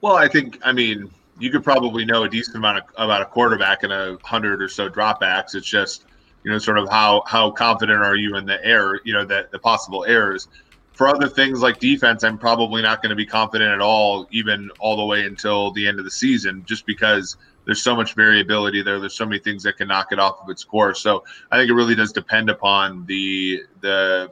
Well, 0.00 0.16
I 0.16 0.26
think 0.26 0.58
I 0.64 0.72
mean 0.72 1.10
you 1.38 1.50
could 1.50 1.64
probably 1.64 2.04
know 2.04 2.24
a 2.24 2.28
decent 2.28 2.56
amount 2.56 2.78
of, 2.78 2.84
about 2.96 3.22
a 3.22 3.26
quarterback 3.26 3.84
in 3.84 3.90
a 3.90 4.16
hundred 4.22 4.62
or 4.62 4.68
so 4.68 4.88
dropbacks. 4.88 5.54
It's 5.54 5.66
just 5.66 6.04
you 6.44 6.50
know, 6.50 6.58
sort 6.58 6.78
of 6.78 6.88
how 6.90 7.22
how 7.26 7.50
confident 7.50 8.02
are 8.02 8.16
you 8.16 8.36
in 8.36 8.46
the 8.46 8.64
error, 8.64 9.00
you 9.04 9.14
know, 9.14 9.24
that 9.24 9.50
the 9.50 9.58
possible 9.58 10.04
errors. 10.04 10.48
For 10.92 11.08
other 11.08 11.28
things 11.28 11.60
like 11.60 11.80
defense, 11.80 12.22
I'm 12.22 12.38
probably 12.38 12.80
not 12.80 13.02
going 13.02 13.10
to 13.10 13.16
be 13.16 13.26
confident 13.26 13.72
at 13.72 13.80
all, 13.80 14.28
even 14.30 14.70
all 14.78 14.96
the 14.96 15.04
way 15.04 15.24
until 15.24 15.72
the 15.72 15.88
end 15.88 15.98
of 15.98 16.04
the 16.04 16.10
season, 16.10 16.62
just 16.66 16.86
because 16.86 17.36
there's 17.64 17.82
so 17.82 17.96
much 17.96 18.14
variability 18.14 18.80
there. 18.82 19.00
There's 19.00 19.14
so 19.14 19.24
many 19.24 19.40
things 19.40 19.64
that 19.64 19.76
can 19.76 19.88
knock 19.88 20.12
it 20.12 20.20
off 20.20 20.40
of 20.40 20.50
its 20.50 20.62
course. 20.62 21.00
So 21.00 21.24
I 21.50 21.58
think 21.58 21.68
it 21.68 21.74
really 21.74 21.96
does 21.96 22.12
depend 22.12 22.48
upon 22.50 23.06
the 23.06 23.62
the 23.80 24.30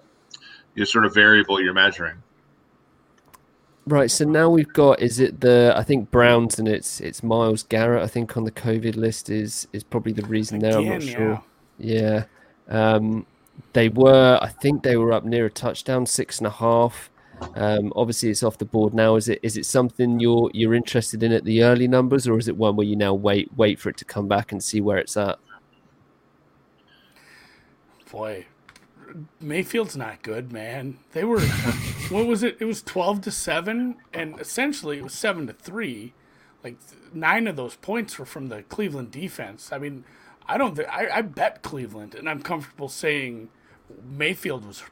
you 0.75 0.83
know, 0.83 0.85
sort 0.85 1.05
of 1.05 1.15
variable 1.15 1.61
you're 1.61 1.75
measuring. 1.75 2.22
Right. 3.87 4.11
So 4.11 4.25
now 4.25 4.49
we've 4.49 4.73
got 4.73 5.01
is 5.01 5.19
it 5.19 5.41
the 5.41 5.75
I 5.77 5.83
think 5.83 6.11
Browns 6.11 6.59
and 6.59 6.69
it's 6.69 7.01
it's 7.01 7.23
Myles 7.23 7.65
Garrett 7.65 8.05
I 8.05 8.07
think 8.07 8.37
on 8.37 8.45
the 8.45 8.53
COVID 8.53 8.97
list 8.97 9.29
is 9.29 9.67
is 9.73 9.83
probably 9.83 10.13
the 10.13 10.27
reason 10.27 10.61
there. 10.61 10.79
I'm 10.79 10.89
not 10.89 11.03
sure. 11.03 11.43
Yeah. 11.79 12.25
Um, 12.69 13.27
they 13.73 13.89
were 13.89 14.39
I 14.41 14.49
think 14.49 14.83
they 14.83 14.97
were 14.97 15.13
up 15.13 15.25
near 15.25 15.47
a 15.47 15.51
touchdown, 15.51 16.07
six 16.07 16.39
and 16.39 16.47
a 16.47 16.51
half. 16.51 17.11
Um, 17.57 17.93
obviously, 17.97 18.31
it's 18.31 18.43
off 18.43 18.59
the 18.59 18.65
board 18.65 18.95
now. 18.95 19.17
Is 19.17 19.29
it 19.29 19.41
is 19.43 19.57
it 19.57 19.67
something 19.67 20.21
you're 20.21 20.51
you're 20.55 20.75
interested 20.75 21.23
in 21.23 21.33
at 21.33 21.45
the 21.45 21.65
early 21.65 21.89
numbers, 21.89 22.29
or 22.29 22.39
is 22.39 22.49
it 22.49 22.57
one 22.57 22.77
where 22.77 22.87
you 22.87 22.97
now 22.97 23.15
wait 23.15 23.51
wait 23.57 23.81
for 23.81 23.89
it 23.89 23.97
to 23.99 24.05
come 24.05 24.29
back 24.29 24.53
and 24.53 24.63
see 24.63 24.81
where 24.81 24.99
it's 24.99 25.17
at? 25.17 25.39
Boy, 28.11 28.47
Mayfield's 29.41 29.97
not 29.97 30.23
good, 30.23 30.53
man. 30.53 30.99
They 31.13 31.25
were 31.25 31.41
what 32.11 32.27
was 32.27 32.43
it? 32.43 32.57
It 32.61 32.65
was 32.65 32.83
twelve 32.83 33.21
to 33.23 33.31
seven, 33.31 33.97
and 34.13 34.39
essentially 34.41 34.99
it 34.99 35.05
was 35.05 35.15
seven 35.15 35.47
to 35.47 35.53
three. 35.53 36.15
Like 36.63 36.77
nine 37.13 37.47
of 37.47 37.57
those 37.57 37.77
points 37.77 38.19
were 38.19 38.27
from 38.27 38.49
the 38.49 38.63
Cleveland 38.63 39.11
defense. 39.11 39.71
I 39.73 39.79
mean, 39.79 40.05
I 40.47 40.59
don't. 40.59 40.77
Th- 40.77 40.89
I, 40.89 41.09
I 41.19 41.23
bet 41.23 41.63
Cleveland, 41.63 42.15
and 42.15 42.29
I'm 42.29 42.43
comfortable 42.43 42.89
saying 42.89 43.49
Mayfield 44.05 44.65
was 44.65 44.83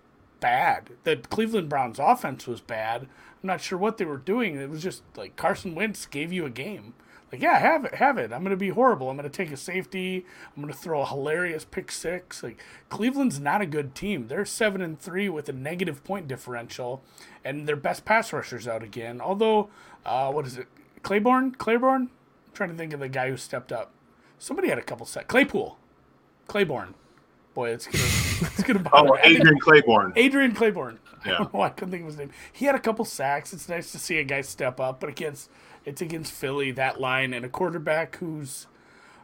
bad. 0.41 0.91
The 1.05 1.17
Cleveland 1.17 1.69
Browns 1.69 1.99
offense 1.99 2.47
was 2.47 2.61
bad. 2.61 3.03
I'm 3.03 3.47
not 3.47 3.61
sure 3.61 3.79
what 3.79 3.99
they 3.99 4.05
were 4.05 4.19
doing. 4.19 4.57
It 4.57 4.71
was 4.71 4.83
just 4.83 5.03
like 5.17 5.37
Carson 5.37 5.75
Wentz 5.75 6.07
gave 6.07 6.33
you 6.33 6.45
a 6.45 6.51
game. 6.51 6.95
Like, 7.33 7.43
yeah, 7.43 7.59
have 7.59 7.85
it, 7.85 7.95
have 7.95 8.19
it. 8.19 8.33
I'm 8.33 8.43
gonna 8.43 8.57
be 8.57 8.71
horrible. 8.71 9.09
I'm 9.09 9.17
gonna 9.17 9.29
take 9.29 9.53
a 9.53 9.57
safety. 9.57 10.27
I'm 10.57 10.63
gonna 10.63 10.73
throw 10.73 11.03
a 11.03 11.07
hilarious 11.07 11.65
pick 11.65 11.93
six. 11.93 12.43
Like, 12.43 12.61
Cleveland's 12.89 13.39
not 13.39 13.61
a 13.61 13.67
good 13.67 13.95
team. 13.95 14.27
They're 14.27 14.45
seven 14.45 14.81
and 14.81 14.99
three 14.99 15.29
with 15.29 15.49
a 15.49 15.53
negative 15.53 16.03
point 16.03 16.27
differential, 16.27 17.03
and 17.45 17.69
their 17.69 17.77
best 17.77 18.05
pass 18.05 18.33
rushers 18.33 18.67
out 18.67 18.83
again. 18.83 19.21
Although, 19.21 19.71
uh, 20.05 20.33
what 20.33 20.47
is 20.47 20.59
it? 20.59 20.67
Claiborne? 21.03 21.53
Claiborne? 21.53 22.03
I'm 22.49 22.55
trying 22.55 22.71
to 22.71 22.77
think 22.77 22.93
of 22.93 23.01
the 23.01 23.09
guy 23.09 23.29
who 23.31 23.37
stepped 23.37 23.71
up. 23.71 23.93
Somebody 24.39 24.69
had 24.69 24.79
a 24.79 24.83
couple 24.83 25.07
sacks. 25.07 25.27
Claypool. 25.29 25.79
Claiborne. 26.49 26.95
Boy, 27.55 27.71
it's 27.71 27.87
gonna 27.87 28.05
it's 28.53 28.63
gonna 28.63 28.79
bother. 28.81 29.11
oh, 29.11 29.19
Adrian 29.23 29.61
Clayborn. 29.61 30.13
Adrian 30.17 30.55
Clayborn. 30.55 30.99
Yeah. 31.25 31.35
I 31.35 31.39
don't 31.39 31.53
know 31.53 31.61
why 31.61 31.67
I 31.67 31.71
couldn't 31.71 31.91
think 31.91 32.03
of 32.03 32.09
his 32.09 32.17
name. 32.17 32.31
He 32.53 32.65
had 32.65 32.75
a 32.75 32.81
couple 32.81 33.05
sacks. 33.05 33.53
It's 33.53 33.69
nice 33.69 33.93
to 33.93 33.99
see 33.99 34.19
a 34.19 34.25
guy 34.25 34.41
step 34.41 34.81
up, 34.81 35.01
but 35.01 35.11
against 35.11 35.51
it's 35.85 36.01
against 36.01 36.33
Philly 36.33 36.71
that 36.73 37.01
line 37.01 37.33
and 37.33 37.45
a 37.45 37.49
quarterback 37.49 38.17
who's. 38.17 38.67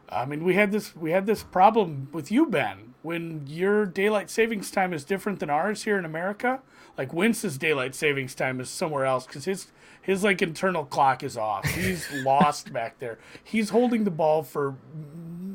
I 0.09 0.25
mean, 0.25 0.45
we 0.45 0.53
had 0.53 0.71
this 0.71 0.95
we 0.95 1.11
had 1.11 1.25
this 1.25 1.43
problem 1.43 2.07
with 2.13 2.31
you, 2.31 2.45
Ben, 2.45 2.93
when 3.01 3.45
your 3.45 3.85
daylight 3.85 4.29
savings 4.29 4.71
time 4.71 4.93
is 4.93 5.03
different 5.03 5.39
than 5.39 5.49
ours 5.49 5.83
here 5.83 5.97
in 5.97 6.05
America. 6.05 6.61
Like 6.97 7.13
Wentz's 7.13 7.57
daylight 7.57 7.93
savings 7.93 8.33
time 8.33 8.59
is 8.59 8.69
somewhere 8.69 9.05
else 9.05 9.27
because 9.27 9.45
his 9.45 9.67
his 10.01 10.23
like 10.23 10.41
internal 10.41 10.85
clock 10.85 11.23
is 11.23 11.37
off. 11.37 11.65
He's 11.65 12.09
lost 12.23 12.71
back 12.71 12.99
there. 12.99 13.19
He's 13.43 13.71
holding 13.71 14.05
the 14.05 14.11
ball 14.11 14.43
for 14.43 14.75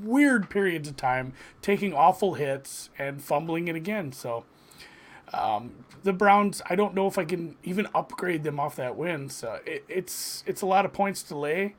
weird 0.03 0.50
periods 0.50 0.88
of 0.88 0.96
time, 0.96 1.32
taking 1.62 1.94
awful 1.94 2.34
hits 2.34 2.90
and 2.98 3.22
fumbling 3.22 3.68
it 3.68 3.76
again. 3.76 4.12
So 4.12 4.44
um, 5.33 5.72
the 6.03 6.12
Browns, 6.12 6.62
I 6.68 6.76
don't 6.76 6.95
know 6.95 7.07
if 7.07 7.18
I 7.18 7.24
can 7.24 7.57
even 7.62 7.87
upgrade 7.95 8.43
them 8.43 8.61
off 8.61 8.76
that 8.76 8.97
win. 8.97 9.28
So 9.30 9.61
it, 9.66 9.85
it's 9.89 10.45
it's 10.47 10.62
a 10.62 10.66
lot 10.66 10.85
of 10.85 10.93
points 10.93 11.22
to 11.24 11.37
lay, 11.37 11.74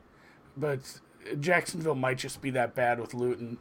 but 0.58 1.00
Jacksonville 1.40 1.96
might 1.96 2.18
just 2.18 2.42
be 2.42 2.50
that 2.52 2.76
bad 2.76 3.00
with 3.00 3.14
Luton. 3.14 3.58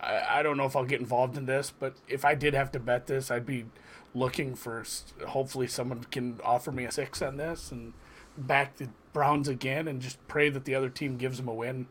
I, 0.00 0.38
I 0.38 0.42
don't 0.42 0.56
know 0.56 0.66
if 0.66 0.76
I'll 0.76 0.84
get 0.84 1.00
involved 1.00 1.36
in 1.36 1.46
this, 1.46 1.72
but 1.76 1.94
if 2.08 2.24
I 2.24 2.34
did 2.34 2.54
have 2.54 2.72
to 2.72 2.80
bet 2.80 3.06
this, 3.06 3.30
I'd 3.30 3.46
be 3.46 3.66
looking 4.14 4.54
for 4.54 4.84
hopefully 5.28 5.68
someone 5.68 6.04
can 6.10 6.40
offer 6.44 6.72
me 6.72 6.84
a 6.84 6.90
six 6.90 7.22
on 7.22 7.36
this 7.36 7.70
and 7.70 7.92
back 8.36 8.76
the 8.76 8.88
Browns 9.12 9.48
again 9.48 9.86
and 9.86 10.00
just 10.00 10.26
pray 10.28 10.48
that 10.50 10.64
the 10.64 10.74
other 10.74 10.88
team 10.88 11.16
gives 11.16 11.36
them 11.38 11.48
a 11.48 11.54
win. 11.54 11.86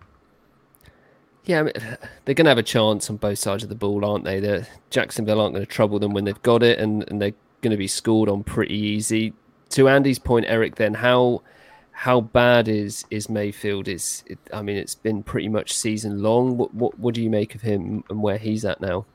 Yeah, 1.46 1.62
I 1.62 1.64
mean, 1.64 1.74
they're 2.26 2.36
going 2.36 2.46
to 2.46 2.52
have 2.52 2.58
a 2.58 2.64
chance 2.64 3.10
on 3.10 3.18
both 3.18 3.40
sides 3.40 3.64
of 3.64 3.70
the 3.70 3.76
ball, 3.76 4.06
aren't 4.06 4.26
they? 4.26 4.40
The 4.40 4.68
Jacksonville 4.90 5.42
aren't 5.42 5.56
going 5.56 5.66
to 5.66 5.72
trouble 5.72 6.00
them 6.00 6.14
when 6.14 6.26
they've 6.26 6.42
got 6.42 6.64
it, 6.64 6.80
and, 6.80 7.04
and 7.10 7.22
they're 7.22 7.34
going 7.62 7.72
to 7.72 7.78
be 7.78 7.88
scored 7.88 8.30
on 8.30 8.44
pretty 8.44 8.78
easy. 8.78 9.34
To 9.72 9.88
Andy's 9.88 10.20
point, 10.20 10.46
Eric, 10.48 10.76
then 10.76 10.96
how 10.96 11.44
how 11.92 12.22
bad 12.22 12.68
is 12.68 13.06
is 13.12 13.30
Mayfield? 13.30 13.88
Is 13.88 14.24
it, 14.26 14.40
I 14.54 14.62
mean, 14.62 14.78
it's 14.78 14.96
been 14.96 15.22
pretty 15.22 15.50
much 15.50 15.76
season 15.76 16.24
long. 16.24 16.58
What, 16.58 16.74
what 16.74 16.98
what 16.98 17.14
do 17.14 17.22
you 17.22 17.30
make 17.30 17.56
of 17.56 17.62
him 17.62 18.04
and 18.10 18.24
where 18.24 18.38
he's 18.38 18.66
at 18.66 18.82
now? 18.82 19.06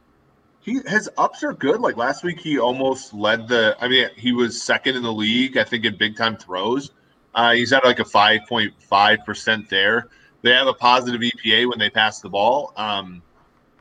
He 0.60 0.80
his 0.86 1.08
ups 1.16 1.42
are 1.42 1.52
good. 1.52 1.80
Like 1.80 1.96
last 1.96 2.22
week, 2.22 2.38
he 2.38 2.58
almost 2.58 3.14
led 3.14 3.48
the. 3.48 3.76
I 3.80 3.88
mean, 3.88 4.10
he 4.16 4.32
was 4.32 4.60
second 4.60 4.96
in 4.96 5.02
the 5.02 5.12
league, 5.12 5.56
I 5.56 5.64
think, 5.64 5.84
in 5.84 5.96
big 5.96 6.16
time 6.16 6.36
throws. 6.36 6.90
Uh, 7.34 7.52
he's 7.52 7.72
at 7.72 7.84
like 7.84 8.00
a 8.00 8.04
five 8.04 8.40
point 8.48 8.72
five 8.78 9.24
percent 9.24 9.68
there. 9.70 10.08
They 10.44 10.50
have 10.50 10.66
a 10.66 10.74
positive 10.74 11.22
EPA 11.22 11.70
when 11.70 11.78
they 11.78 11.88
pass 11.88 12.20
the 12.20 12.28
ball, 12.28 12.74
um, 12.76 13.22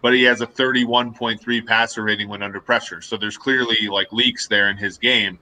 but 0.01 0.13
he 0.13 0.23
has 0.23 0.39
a 0.39 0.47
31.3 0.47 1.67
passer 1.67 2.03
rating 2.03 2.29
when 2.29 2.41
under 2.41 2.61
pressure. 2.61 3.01
So 3.01 3.17
there's 3.17 3.37
clearly 3.37 3.89
like 3.89 4.13
leaks 4.13 4.47
there 4.47 4.69
in 4.69 4.77
his 4.77 4.97
game. 4.97 5.37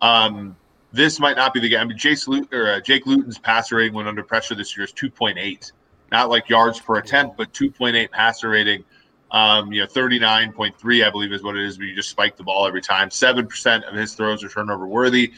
Um, 0.00 0.56
this 0.90 1.20
might 1.20 1.36
not 1.36 1.52
be 1.52 1.60
the 1.60 1.68
game. 1.68 1.80
I 1.80 1.84
mean, 1.84 1.98
Jace 1.98 2.26
Lut- 2.26 2.50
or, 2.54 2.72
uh, 2.72 2.80
Jake 2.80 3.04
Luton's 3.04 3.36
passer 3.36 3.76
rating 3.76 3.92
when 3.92 4.06
under 4.08 4.22
pressure 4.22 4.54
this 4.54 4.74
year 4.74 4.84
is 4.84 4.94
2.8, 4.94 5.72
not 6.10 6.30
like 6.30 6.48
yards 6.48 6.80
per 6.80 6.96
attempt, 6.96 7.36
but 7.36 7.52
2.8 7.52 8.10
passer 8.10 8.48
rating. 8.48 8.82
Um, 9.30 9.74
you 9.74 9.82
know, 9.82 9.86
39.3, 9.86 11.06
I 11.06 11.10
believe, 11.10 11.32
is 11.34 11.42
what 11.42 11.54
it 11.54 11.66
is. 11.66 11.76
But 11.76 11.84
you 11.84 11.94
just 11.94 12.08
spike 12.08 12.38
the 12.38 12.44
ball 12.44 12.66
every 12.66 12.80
time. 12.80 13.10
Seven 13.10 13.46
percent 13.46 13.84
of 13.84 13.94
his 13.94 14.14
throws 14.14 14.42
are 14.42 14.48
turnover 14.48 14.86
worthy. 14.86 15.34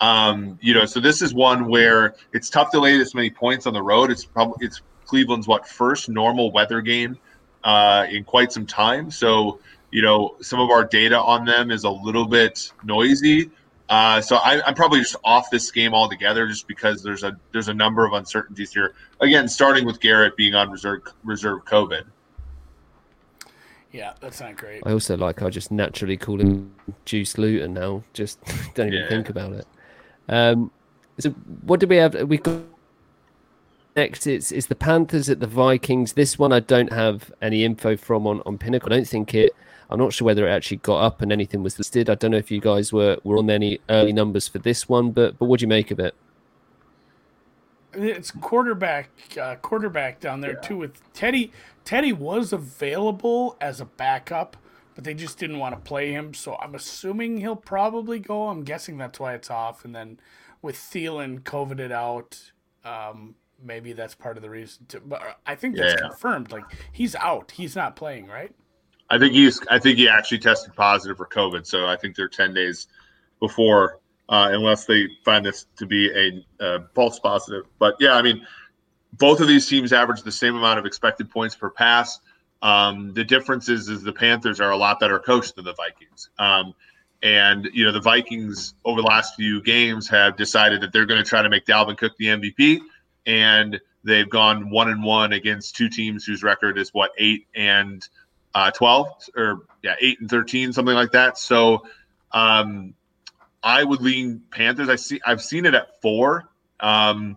Um, 0.00 0.58
you 0.60 0.74
know, 0.74 0.84
so 0.84 1.00
this 1.00 1.22
is 1.22 1.32
one 1.32 1.68
where 1.68 2.16
it's 2.32 2.50
tough 2.50 2.70
to 2.72 2.80
lay 2.80 2.98
this 2.98 3.14
many 3.14 3.30
points 3.30 3.66
on 3.66 3.72
the 3.72 3.82
road. 3.82 4.10
It's 4.10 4.24
probably 4.24 4.66
it's 4.66 4.82
Cleveland's 5.06 5.48
what 5.48 5.66
first 5.66 6.08
normal 6.08 6.52
weather 6.52 6.80
game 6.80 7.18
uh, 7.64 8.06
in 8.10 8.24
quite 8.24 8.52
some 8.52 8.66
time. 8.66 9.10
So 9.10 9.60
you 9.90 10.02
know, 10.02 10.36
some 10.40 10.60
of 10.60 10.70
our 10.70 10.84
data 10.84 11.18
on 11.18 11.44
them 11.44 11.70
is 11.70 11.84
a 11.84 11.90
little 11.90 12.26
bit 12.26 12.70
noisy. 12.84 13.50
Uh, 13.88 14.20
so 14.20 14.36
I, 14.36 14.68
am 14.68 14.74
probably 14.74 14.98
just 14.98 15.16
off 15.22 15.48
this 15.50 15.70
game 15.70 15.94
altogether, 15.94 16.46
just 16.48 16.66
because 16.66 17.02
there's 17.02 17.22
a 17.22 17.38
there's 17.52 17.68
a 17.68 17.74
number 17.74 18.04
of 18.04 18.12
uncertainties 18.12 18.72
here. 18.72 18.94
Again, 19.20 19.48
starting 19.48 19.86
with 19.86 20.00
Garrett 20.00 20.36
being 20.36 20.54
on 20.54 20.70
reserve 20.70 21.02
reserve 21.22 21.64
COVID. 21.64 22.02
Yeah, 23.92 24.14
that's 24.20 24.40
not 24.40 24.56
great. 24.56 24.82
I 24.84 24.92
also 24.92 25.16
like 25.16 25.40
I 25.40 25.48
just 25.50 25.70
naturally 25.70 26.16
call 26.16 26.40
him 26.40 26.74
Juice 27.04 27.38
Luton 27.38 27.74
now. 27.74 28.02
Just 28.12 28.40
don't 28.74 28.88
even 28.88 29.02
yeah. 29.02 29.08
think 29.08 29.30
about 29.30 29.52
it. 29.52 29.66
Um, 30.28 30.70
so 31.18 31.30
what 31.62 31.80
do 31.80 31.86
we 31.86 31.96
have? 31.96 32.14
We 32.28 32.38
got 32.38 32.60
next. 33.96 34.26
It's 34.26 34.52
it's 34.52 34.66
the 34.66 34.74
Panthers 34.74 35.28
at 35.28 35.40
the 35.40 35.46
Vikings. 35.46 36.12
This 36.12 36.38
one 36.38 36.52
I 36.52 36.60
don't 36.60 36.92
have 36.92 37.32
any 37.40 37.64
info 37.64 37.96
from 37.96 38.26
on 38.26 38.42
on 38.46 38.58
Pinnacle. 38.58 38.92
I 38.92 38.96
don't 38.96 39.08
think 39.08 39.34
it. 39.34 39.52
I'm 39.88 39.98
not 39.98 40.12
sure 40.12 40.26
whether 40.26 40.46
it 40.46 40.50
actually 40.50 40.78
got 40.78 40.98
up 40.98 41.22
and 41.22 41.32
anything 41.32 41.62
was 41.62 41.78
listed. 41.78 42.10
I 42.10 42.16
don't 42.16 42.32
know 42.32 42.36
if 42.36 42.50
you 42.50 42.60
guys 42.60 42.92
were 42.92 43.18
were 43.24 43.38
on 43.38 43.50
any 43.50 43.80
early 43.88 44.12
numbers 44.12 44.48
for 44.48 44.58
this 44.58 44.88
one, 44.88 45.12
but 45.12 45.38
but 45.38 45.46
what 45.46 45.60
do 45.60 45.64
you 45.64 45.68
make 45.68 45.90
of 45.90 45.98
it? 45.98 46.14
It's 47.94 48.30
quarterback 48.30 49.10
uh, 49.40 49.56
quarterback 49.56 50.20
down 50.20 50.42
there 50.42 50.54
yeah. 50.54 50.60
too 50.68 50.76
with 50.76 51.12
Teddy. 51.14 51.52
Teddy 51.84 52.12
was 52.12 52.52
available 52.52 53.56
as 53.60 53.80
a 53.80 53.84
backup 53.84 54.56
but 54.96 55.04
they 55.04 55.14
just 55.14 55.38
didn't 55.38 55.58
want 55.58 55.74
to 55.74 55.80
play 55.80 56.10
him. 56.10 56.34
So 56.34 56.56
I'm 56.56 56.74
assuming 56.74 57.38
he'll 57.38 57.54
probably 57.54 58.18
go. 58.18 58.48
I'm 58.48 58.64
guessing 58.64 58.96
that's 58.96 59.20
why 59.20 59.34
it's 59.34 59.50
off. 59.50 59.84
And 59.84 59.94
then 59.94 60.18
with 60.62 60.74
Thielen 60.74 61.44
coveted 61.44 61.92
out, 61.92 62.50
um, 62.82 63.34
maybe 63.62 63.92
that's 63.92 64.14
part 64.14 64.38
of 64.38 64.42
the 64.42 64.48
reason. 64.48 64.86
To, 64.86 65.00
but 65.00 65.22
I 65.46 65.54
think 65.54 65.76
that's 65.76 65.92
yeah. 66.00 66.08
confirmed. 66.08 66.50
Like 66.50 66.64
he's 66.92 67.14
out. 67.14 67.52
He's 67.52 67.76
not 67.76 67.94
playing, 67.94 68.26
right? 68.26 68.50
I 69.10 69.18
think 69.18 69.34
he's. 69.34 69.60
I 69.70 69.78
think 69.78 69.98
he 69.98 70.08
actually 70.08 70.38
tested 70.38 70.74
positive 70.74 71.18
for 71.18 71.26
COVID. 71.26 71.66
So 71.66 71.86
I 71.86 71.96
think 71.96 72.16
they're 72.16 72.26
ten 72.26 72.54
days 72.54 72.88
before, 73.38 74.00
uh, 74.30 74.48
unless 74.50 74.86
they 74.86 75.08
find 75.26 75.44
this 75.44 75.66
to 75.76 75.86
be 75.86 76.10
a 76.10 76.64
uh, 76.64 76.78
false 76.94 77.20
positive. 77.20 77.64
But 77.78 77.96
yeah, 78.00 78.14
I 78.14 78.22
mean, 78.22 78.46
both 79.12 79.40
of 79.40 79.46
these 79.46 79.68
teams 79.68 79.92
average 79.92 80.22
the 80.22 80.32
same 80.32 80.56
amount 80.56 80.78
of 80.78 80.86
expected 80.86 81.30
points 81.30 81.54
per 81.54 81.68
pass. 81.68 82.18
Um, 82.62 83.12
the 83.12 83.24
difference 83.24 83.68
is, 83.68 83.88
is 83.88 84.02
the 84.02 84.12
Panthers 84.12 84.60
are 84.60 84.70
a 84.70 84.76
lot 84.76 84.98
better 84.98 85.18
coached 85.18 85.56
than 85.56 85.64
the 85.64 85.74
Vikings. 85.74 86.30
Um, 86.38 86.74
and 87.22 87.68
you 87.72 87.84
know 87.84 87.92
the 87.92 88.00
Vikings 88.00 88.74
over 88.84 89.00
the 89.00 89.06
last 89.06 89.36
few 89.36 89.62
games 89.62 90.08
have 90.08 90.36
decided 90.36 90.82
that 90.82 90.92
they're 90.92 91.06
going 91.06 91.22
to 91.22 91.28
try 91.28 91.42
to 91.42 91.48
make 91.48 91.64
Dalvin 91.64 91.96
Cook 91.96 92.12
the 92.18 92.26
MVP, 92.26 92.80
and 93.24 93.80
they've 94.04 94.28
gone 94.28 94.70
one 94.70 94.88
and 94.90 95.02
one 95.02 95.32
against 95.32 95.76
two 95.76 95.88
teams 95.88 96.24
whose 96.24 96.42
record 96.42 96.78
is 96.78 96.90
what 96.90 97.12
eight 97.18 97.46
and 97.54 98.06
uh, 98.54 98.70
12 98.70 99.08
or 99.36 99.66
yeah, 99.82 99.96
8 100.00 100.20
and 100.20 100.30
13, 100.30 100.72
something 100.72 100.94
like 100.94 101.12
that. 101.12 101.36
So 101.36 101.86
um, 102.32 102.94
I 103.62 103.84
would 103.84 104.00
lean 104.00 104.40
Panthers. 104.50 104.88
I 104.88 104.96
see 104.96 105.20
I've 105.26 105.42
seen 105.42 105.66
it 105.66 105.74
at 105.74 106.00
4. 106.00 106.48
Um, 106.80 107.36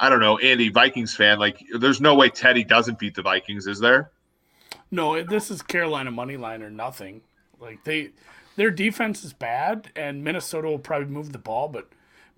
I 0.00 0.08
don't 0.08 0.20
know, 0.20 0.38
Andy, 0.38 0.70
Vikings 0.70 1.14
fan, 1.14 1.38
like 1.38 1.62
there's 1.78 2.00
no 2.00 2.14
way 2.14 2.28
Teddy 2.28 2.64
doesn't 2.64 2.98
beat 2.98 3.14
the 3.14 3.22
Vikings, 3.22 3.66
is 3.66 3.78
there? 3.78 4.10
No, 4.90 5.22
this 5.22 5.50
is 5.50 5.62
Carolina 5.62 6.10
money 6.10 6.36
line 6.36 6.62
or 6.62 6.70
nothing. 6.70 7.22
Like 7.60 7.84
they 7.84 8.10
their 8.56 8.70
defense 8.70 9.24
is 9.24 9.32
bad 9.32 9.90
and 9.96 10.22
Minnesota 10.22 10.68
will 10.68 10.78
probably 10.78 11.08
move 11.08 11.32
the 11.32 11.38
ball, 11.38 11.68
but 11.68 11.88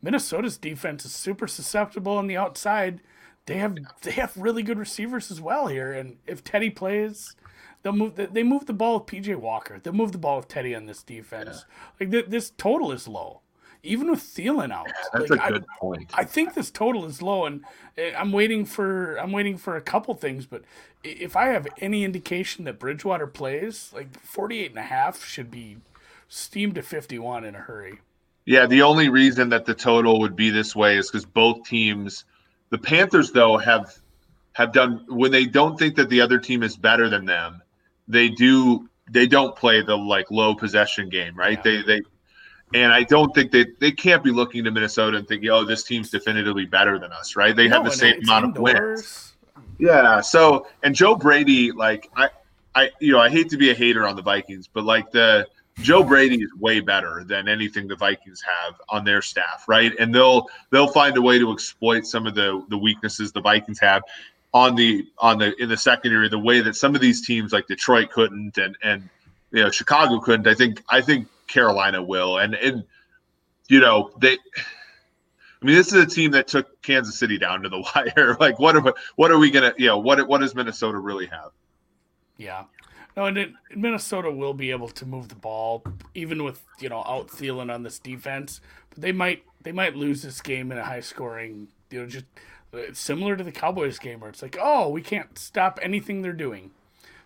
Minnesota's 0.03 0.57
defense 0.57 1.05
is 1.05 1.13
super 1.13 1.47
susceptible 1.47 2.17
on 2.17 2.27
the 2.27 2.37
outside. 2.37 3.01
They 3.47 3.59
have 3.59 3.77
they 4.03 4.13
have 4.13 4.37
really 4.37 4.63
good 4.63 4.79
receivers 4.79 5.31
as 5.31 5.41
well 5.41 5.69
here, 5.69 5.93
and 5.93 6.17
if 6.27 6.43
Teddy 6.43 6.71
plays, 6.71 7.37
they'll 7.83 7.93
move. 7.93 8.15
They 8.17 8.43
move 8.43 8.67
the 8.67 8.73
ball 8.73 8.99
with 8.99 9.07
PJ 9.07 9.37
Walker. 9.37 9.79
They'll 9.83 9.93
move 9.93 10.13
the 10.13 10.19
ball 10.19 10.39
with 10.39 10.49
Teddy 10.49 10.75
on 10.75 10.87
this 10.87 11.03
defense. 11.03 11.65
Yeah. 11.69 11.75
Like 12.01 12.11
th- 12.11 12.27
this 12.27 12.51
total 12.51 12.93
is 12.93 13.07
low, 13.07 13.41
even 13.87 14.11
with 14.11 14.21
Thielen 14.21 14.73
out. 14.73 14.87
Yeah, 14.87 14.93
that's 15.13 15.31
like, 15.31 15.49
a 15.49 15.53
good 15.53 15.65
I, 15.65 15.79
point. 15.79 16.11
I 16.15 16.25
think 16.25 16.55
this 16.55 16.71
total 16.71 17.05
is 17.05 17.23
low, 17.23 17.47
and 17.47 17.65
eh, 17.97 18.13
I'm 18.17 18.33
waiting 18.33 18.65
for 18.65 19.17
I'm 19.17 19.33
waiting 19.33 19.57
for 19.57 19.77
a 19.77 19.81
couple 19.81 20.15
things. 20.15 20.47
But 20.47 20.63
if 21.05 21.37
I 21.37 21.47
have 21.49 21.67
any 21.79 22.05
indication 22.05 22.65
that 22.65 22.79
Bridgewater 22.79 23.27
plays, 23.27 23.91
like 23.95 24.19
48 24.21 24.71
and 24.71 24.79
a 24.79 24.83
half 24.83 25.25
should 25.25 25.51
be 25.51 25.79
steamed 26.29 26.75
to 26.75 26.83
51 26.83 27.45
in 27.45 27.55
a 27.55 27.59
hurry. 27.59 28.01
Yeah, 28.45 28.67
the 28.67 28.83
only 28.83 29.09
reason 29.09 29.49
that 29.49 29.65
the 29.65 29.75
total 29.75 30.21
would 30.21 30.37
be 30.37 30.51
this 30.51 30.77
way 30.77 30.97
is 30.97 31.11
because 31.11 31.25
both 31.25 31.65
teams 31.65 32.25
the 32.71 32.79
Panthers, 32.79 33.33
though, 33.33 33.57
have 33.57 33.95
have 34.53 34.73
done 34.73 35.05
when 35.09 35.31
they 35.31 35.45
don't 35.45 35.79
think 35.79 35.97
that 35.97 36.09
the 36.09 36.21
other 36.21 36.39
team 36.39 36.63
is 36.63 36.77
better 36.77 37.09
than 37.09 37.25
them, 37.25 37.63
they 38.09 38.29
do 38.29 38.89
they 39.11 39.27
don't 39.27 39.55
play 39.55 39.83
the 39.83 39.97
like 39.97 40.31
low 40.31 40.55
possession 40.55 41.09
game, 41.09 41.37
right? 41.37 41.61
Yeah. 41.65 41.83
They 41.83 41.83
they 41.83 42.03
and 42.75 42.93
I 42.93 43.05
don't 43.05 43.35
think 43.35 43.53
they 43.53 43.67
they 43.81 43.93
can't 43.93 44.23
be 44.23 44.31
looking 44.31 44.65
to 44.65 44.71
Minnesota 44.71 45.19
and 45.19 45.29
thinking, 45.29 45.51
oh, 45.51 45.65
this 45.65 45.83
team's 45.83 46.11
definitively 46.11 46.67
better 46.67 46.99
than 46.99 47.13
us, 47.13 47.37
right? 47.37 47.55
They 47.55 47.69
no, 47.69 47.77
have 47.77 47.85
the 47.85 47.91
same 47.91 48.23
amount 48.23 48.45
indoors. 48.47 48.75
of 48.75 48.83
wins. 48.97 49.33
Yeah. 49.79 50.21
So 50.21 50.67
and 50.83 50.95
Joe 50.95 51.15
Brady, 51.15 51.73
like 51.73 52.11
I 52.17 52.29
I 52.75 52.91
you 53.01 53.13
know, 53.13 53.21
I 53.21 53.29
hate 53.29 53.49
to 53.51 53.57
be 53.57 53.71
a 53.71 53.75
hater 53.75 54.07
on 54.07 54.17
the 54.17 54.23
Vikings, 54.23 54.69
but 54.73 54.85
like 54.85 55.11
the 55.11 55.47
Joe 55.79 56.03
Brady 56.03 56.37
is 56.37 56.53
way 56.55 56.81
better 56.81 57.23
than 57.25 57.49
anything 57.49 57.87
the 57.87 57.97
Vikings 57.97 58.43
have 58.43 58.81
on 58.89 59.05
their 59.05 59.21
staff, 59.21 59.65
right? 59.69 59.93
And 59.99 60.15
they'll 60.15 60.47
they'll 60.71 60.89
find 60.89 61.17
a 61.17 61.23
way 61.23 61.39
to 61.39 61.53
exploit 61.53 62.07
some 62.07 62.27
of 62.27 62.35
the 62.35 62.65
the 62.69 62.79
weaknesses 62.79 63.33
the 63.33 63.43
Vikings 63.43 63.79
have 63.81 64.03
on 64.55 64.75
the 64.75 65.07
on 65.19 65.39
the 65.39 65.55
in 65.63 65.69
the 65.69 65.77
secondary 65.77 66.29
the 66.29 66.39
way 66.39 66.61
that 66.61 66.75
some 66.75 66.95
of 66.95 67.01
these 67.01 67.27
teams 67.27 67.53
like 67.53 67.67
Detroit 67.67 68.11
couldn't 68.11 68.57
and 68.59 68.77
and 68.83 69.09
you 69.53 69.63
know 69.63 69.71
Chicago 69.71 70.19
couldn't. 70.19 70.47
I 70.47 70.55
think 70.55 70.83
I 70.89 71.01
think 71.01 71.29
Carolina 71.47 72.03
will. 72.03 72.39
And 72.39 72.55
and 72.55 72.85
you 73.69 73.81
know, 73.81 74.11
they 74.21 74.39
I 75.61 75.65
mean, 75.65 75.75
this 75.75 75.93
is 75.93 75.95
a 75.95 76.07
team 76.07 76.33
that 76.33 76.49
took 76.49 76.81
Kansas 76.83 77.19
City 77.19 77.39
down 77.39 77.63
to 77.63 77.69
the 77.69 77.81
wire. 77.95 78.37
like, 78.39 78.59
what 78.59 78.77
are 78.77 78.95
what 79.17 79.31
are 79.31 79.39
we 79.39 79.51
gonna? 79.51 79.75
You 79.77 79.87
know, 79.87 79.99
what 79.99 80.27
what 80.29 80.41
does 80.41 80.55
Minnesota 80.55 80.99
really 80.99 81.27
have? 81.27 81.51
Yeah, 82.37 82.65
no, 83.17 83.25
and 83.25 83.39
it, 83.39 83.53
Minnesota 83.75 84.31
will 84.31 84.53
be 84.53 84.71
able 84.71 84.89
to 84.89 85.07
move 85.07 85.29
the 85.29 85.35
ball, 85.35 85.83
even 86.15 86.45
with 86.45 86.63
you 86.79 86.89
know 86.89 87.03
out 87.07 87.29
Thielen 87.29 87.75
on 87.75 87.83
this 87.83 87.99
defense. 87.99 88.61
But 88.91 89.01
they 89.01 89.13
might 89.13 89.45
they 89.63 89.73
might 89.73 89.97
lose 89.97 90.23
this 90.23 90.41
game 90.41 90.71
in 90.71 90.79
a 90.79 90.85
high 90.85 91.01
scoring. 91.01 91.69
You 91.91 92.03
know, 92.03 92.07
just 92.07 92.27
similar 92.93 93.37
to 93.37 93.45
the 93.45 93.53
Cowboys 93.53 93.99
game 93.99 94.21
where 94.21 94.29
it's 94.29 94.43
like, 94.43 94.59
oh, 94.61 94.91
we 94.91 95.01
can't 95.01 95.39
stop 95.39 95.79
anything 95.83 96.21
they're 96.21 96.33
doing. 96.33 96.73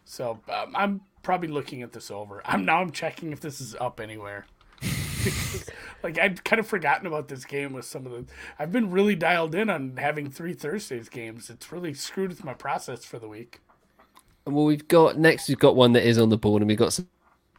So 0.05 0.41
um, 0.49 0.75
I'm 0.77 1.01
probably 1.23 1.49
looking 1.49 1.83
at 1.83 1.93
this 1.93 2.11
over. 2.11 2.43
I'm 2.47 2.65
now 2.65 2.81
I'm 2.81 2.91
checking 2.91 3.33
if 3.33 3.41
this 3.41 3.61
is 3.61 3.75
up 3.77 4.01
anywhere. 4.01 4.47
like 6.03 6.19
I'd 6.19 6.43
kind 6.45 6.61
of 6.61 6.67
forgotten 6.67 7.07
about 7.07 7.29
this 7.29 7.45
game 7.45 7.73
with 7.73 7.85
some 7.85 8.07
of 8.07 8.13
the. 8.13 8.25
I've 8.59 8.73
been 8.73 8.91
really 8.91 9.15
dialed 9.15 9.55
in 9.55 9.69
on 9.69 9.97
having 9.97 10.31
three 10.31 10.55
Thursdays 10.55 11.09
games. 11.09 11.51
It's 11.51 11.71
really 11.71 11.95
screwed 11.95 12.31
with 12.31 12.45
my 12.45 12.55
process 12.55 13.05
for 13.05 13.19
the 13.19 13.29
week. 13.29 13.61
And 14.47 14.55
well, 14.55 14.65
we've 14.65 14.89
got 14.89 15.19
next. 15.19 15.49
We've 15.49 15.59
got 15.59 15.77
one 15.77 15.93
that 15.93 16.07
is 16.07 16.19
on 16.19 16.31
the 16.31 16.39
board, 16.39 16.63
and 16.63 16.69
we've 16.69 16.79
got 16.79 16.95
some 16.95 17.07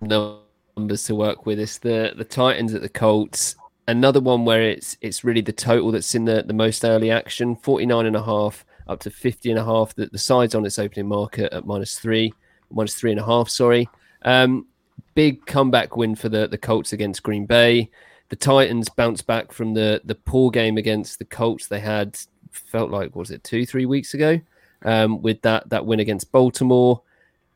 numbers 0.01 1.03
to 1.05 1.16
work 1.16 1.45
with. 1.45 1.59
It's 1.59 1.78
the 1.78 2.14
the 2.16 2.26
Titans 2.26 2.74
at 2.74 2.82
the 2.82 2.89
Colts. 2.89 3.55
Another 3.88 4.20
one 4.20 4.45
where 4.45 4.62
it's 4.64 4.97
it's 5.01 5.24
really 5.24 5.41
the 5.41 5.51
total 5.51 5.91
that's 5.91 6.16
in 6.16 6.26
the, 6.26 6.43
the 6.45 6.53
most 6.53 6.84
early 6.84 7.12
action 7.12 7.55
49 7.55 8.05
and 8.05 8.16
a 8.16 8.24
half 8.24 8.66
up 8.88 8.99
to 9.01 9.09
50 9.09 9.51
and 9.51 9.59
a 9.59 9.66
half. 9.66 9.93
The, 9.95 10.07
the 10.07 10.18
sides 10.18 10.55
on 10.55 10.66
its 10.66 10.80
opening 10.80 11.07
market 11.07 11.53
at 11.53 11.66
minus 11.66 11.99
three, 11.99 12.34
minus 12.74 12.95
three 12.95 13.11
and 13.11 13.19
a 13.19 13.26
half. 13.26 13.49
Sorry. 13.49 13.89
Um, 14.24 14.67
big 15.13 15.45
comeback 15.45 15.97
win 15.97 16.15
for 16.15 16.30
the, 16.30 16.47
the 16.47 16.57
Colts 16.57 16.93
against 16.93 17.24
Green 17.24 17.45
Bay. 17.45 17.89
The 18.30 18.36
Titans 18.36 18.88
bounced 18.89 19.28
back 19.28 19.51
from 19.51 19.74
the 19.74 20.01
the 20.05 20.15
poor 20.15 20.51
game 20.51 20.78
against 20.78 21.19
the 21.19 21.26
Colts 21.26 21.67
they 21.67 21.82
had 21.82 22.17
felt 22.51 22.89
like 22.89 23.15
was 23.15 23.32
it 23.32 23.43
two 23.43 23.65
three 23.65 23.86
weeks 23.86 24.13
ago 24.13 24.39
um, 24.84 25.22
with 25.22 25.41
that 25.41 25.69
that 25.69 25.86
win 25.86 25.99
against 25.99 26.32
Baltimore. 26.32 27.01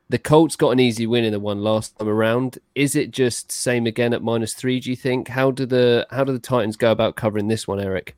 The 0.09 0.19
Colts 0.19 0.55
got 0.55 0.69
an 0.69 0.79
easy 0.79 1.07
win 1.07 1.23
in 1.23 1.31
the 1.31 1.39
one 1.39 1.63
last 1.63 1.97
time 1.97 2.07
around. 2.07 2.59
Is 2.75 2.95
it 2.95 3.11
just 3.11 3.51
same 3.51 3.87
again 3.87 4.13
at 4.13 4.21
minus 4.21 4.53
three? 4.53 4.79
Do 4.79 4.89
you 4.89 4.95
think? 4.95 5.29
How 5.29 5.49
do 5.49 5.65
the 5.65 6.05
how 6.11 6.23
do 6.23 6.33
the 6.33 6.39
Titans 6.39 6.77
go 6.77 6.91
about 6.91 7.15
covering 7.15 7.47
this 7.47 7.67
one, 7.67 7.79
Eric? 7.79 8.15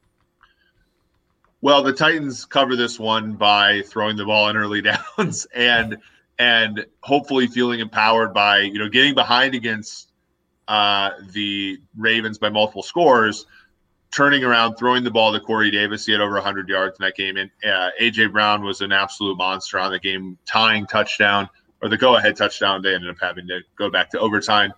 Well, 1.62 1.84
the 1.84 1.94
Titans 1.94 2.46
cover 2.46 2.76
this 2.76 3.00
one 3.00 3.34
by 3.34 3.82
throwing 3.84 4.18
the 4.18 4.26
ball 4.26 4.50
in 4.50 4.58
early 4.58 4.82
downs 5.18 5.46
and 5.56 5.98
and 6.40 6.86
hopefully 7.02 7.48
feeling 7.48 7.80
empowered 7.80 8.34
by 8.34 8.60
you 8.60 8.80
know 8.80 8.90
getting 8.90 9.16
behind 9.16 9.56
against 9.56 10.12
uh, 10.68 11.12
the 11.32 11.80
Ravens 11.96 12.38
by 12.38 12.50
multiple 12.50 12.84
scores 12.84 13.46
turning 14.12 14.44
around, 14.44 14.76
throwing 14.76 15.04
the 15.04 15.12
ball 15.12 15.34
to 15.34 15.40
Corey 15.40 15.70
Davis. 15.70 16.06
He 16.06 16.12
had 16.12 16.22
over 16.22 16.34
100 16.34 16.70
yards 16.70 16.98
in 17.00 17.06
that 17.06 17.16
game. 17.16 17.38
And 17.38 17.52
uh, 17.66 17.90
A.J. 18.00 18.28
Brown 18.28 18.64
was 18.64 18.82
an 18.82 18.92
absolute 18.92 19.38
monster 19.38 19.80
on 19.80 19.92
the 19.92 20.00
game, 20.00 20.38
tying 20.46 20.86
touchdown 20.88 21.50
or 21.82 21.90
the 21.90 21.98
go 21.98 22.16
ahead 22.16 22.36
touchdown. 22.36 22.82
They 22.82 22.96
ended 22.96 23.10
up 23.10 23.18
having 23.22 23.48
to 23.48 23.62
go 23.78 23.90
back 23.90 24.10
to 24.12 24.20
overtime. 24.20 24.74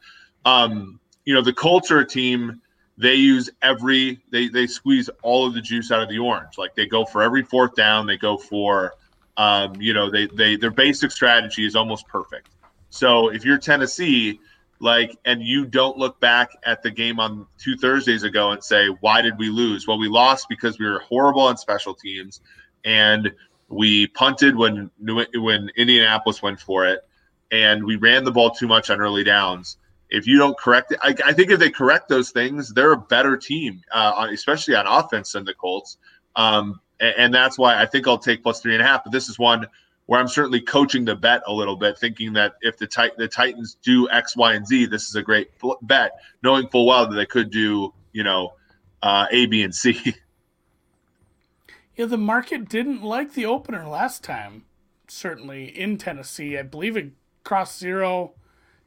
Um, 0.45 0.99
you 1.25 1.33
know, 1.33 1.41
the 1.41 1.53
Colts 1.53 1.91
are 1.91 1.99
a 1.99 2.07
team, 2.07 2.61
they 2.97 3.15
use 3.15 3.49
every, 3.61 4.19
they, 4.31 4.49
they 4.49 4.67
squeeze 4.67 5.09
all 5.21 5.47
of 5.47 5.53
the 5.53 5.61
juice 5.61 5.91
out 5.91 6.01
of 6.01 6.09
the 6.09 6.19
orange. 6.19 6.57
Like 6.57 6.75
they 6.75 6.85
go 6.85 7.05
for 7.05 7.21
every 7.21 7.43
fourth 7.43 7.75
down, 7.75 8.07
they 8.07 8.17
go 8.17 8.37
for, 8.37 8.95
um, 9.39 9.73
you 9.79 9.93
know, 9.93 10.11
they, 10.11 10.27
they, 10.27 10.57
their 10.57 10.69
basic 10.69 11.11
strategy 11.11 11.65
is 11.65 11.73
almost 11.73 12.05
perfect. 12.07 12.49
So 12.89 13.29
if 13.29 13.45
you're 13.45 13.57
Tennessee, 13.57 14.41
like 14.81 15.17
and 15.25 15.41
you 15.41 15.65
don't 15.65 15.97
look 15.97 16.19
back 16.19 16.49
at 16.65 16.83
the 16.83 16.91
game 16.91 17.19
on 17.19 17.45
two 17.57 17.77
Thursdays 17.77 18.23
ago 18.23 18.51
and 18.51 18.63
say 18.63 18.87
why 18.99 19.21
did 19.21 19.37
we 19.37 19.49
lose? 19.49 19.87
Well, 19.87 19.97
we 19.97 20.07
lost 20.07 20.47
because 20.49 20.77
we 20.77 20.85
were 20.85 20.99
horrible 20.99 21.41
on 21.41 21.57
special 21.57 21.93
teams 21.93 22.41
and 22.83 23.31
we 23.69 24.07
punted 24.07 24.55
when 24.55 24.89
when 24.99 25.69
Indianapolis 25.75 26.41
went 26.41 26.59
for 26.59 26.85
it 26.85 27.01
and 27.51 27.83
we 27.83 27.95
ran 27.95 28.23
the 28.23 28.31
ball 28.31 28.51
too 28.51 28.67
much 28.67 28.89
on 28.89 28.99
early 28.99 29.23
downs. 29.23 29.77
If 30.09 30.27
you 30.27 30.37
don't 30.37 30.57
correct 30.57 30.91
it, 30.91 30.99
I, 31.01 31.15
I 31.25 31.33
think 31.33 31.51
if 31.51 31.59
they 31.59 31.69
correct 31.69 32.09
those 32.09 32.31
things, 32.31 32.73
they're 32.73 32.93
a 32.93 32.97
better 32.97 33.37
team, 33.37 33.81
uh, 33.93 34.27
especially 34.31 34.75
on 34.75 34.87
offense 34.87 35.33
than 35.33 35.45
the 35.45 35.53
Colts. 35.53 35.97
Um, 36.35 36.79
and, 36.99 37.13
and 37.17 37.33
that's 37.33 37.57
why 37.57 37.79
I 37.81 37.85
think 37.85 38.07
I'll 38.07 38.17
take 38.17 38.43
plus 38.43 38.61
three 38.61 38.73
and 38.73 38.81
a 38.81 38.85
half. 38.85 39.03
But 39.03 39.11
this 39.11 39.29
is 39.29 39.37
one 39.39 39.67
where 40.05 40.19
I'm 40.19 40.27
certainly 40.27 40.59
coaching 40.61 41.05
the 41.05 41.15
bet 41.15 41.43
a 41.47 41.53
little 41.53 41.75
bit, 41.75 41.97
thinking 41.97 42.33
that 42.33 42.53
if 42.61 42.77
the 42.77 42.87
tit- 42.87 43.17
the 43.17 43.27
Titans 43.27 43.77
do 43.83 44.09
X, 44.09 44.35
Y, 44.35 44.53
and 44.53 44.65
Z, 44.65 44.87
this 44.87 45.07
is 45.07 45.15
a 45.15 45.21
great 45.21 45.49
bet, 45.83 46.13
knowing 46.41 46.67
full 46.69 46.87
well 46.87 47.07
that 47.07 47.15
they 47.15 47.25
could 47.27 47.51
do, 47.51 47.93
you 48.11 48.23
know, 48.23 48.53
uh, 49.03 49.27
A, 49.31 49.45
B, 49.45 49.61
and 49.63 49.73
C. 49.73 50.15
Yeah, 51.95 52.05
the 52.05 52.17
market 52.17 52.69
didn't 52.69 53.03
like 53.03 53.33
the 53.33 53.45
opener 53.45 53.85
last 53.85 54.23
time. 54.23 54.63
Certainly 55.09 55.77
in 55.77 55.97
Tennessee, 55.97 56.57
I 56.57 56.61
believe 56.61 56.95
it 56.95 57.11
crossed 57.43 57.77
zero. 57.77 58.35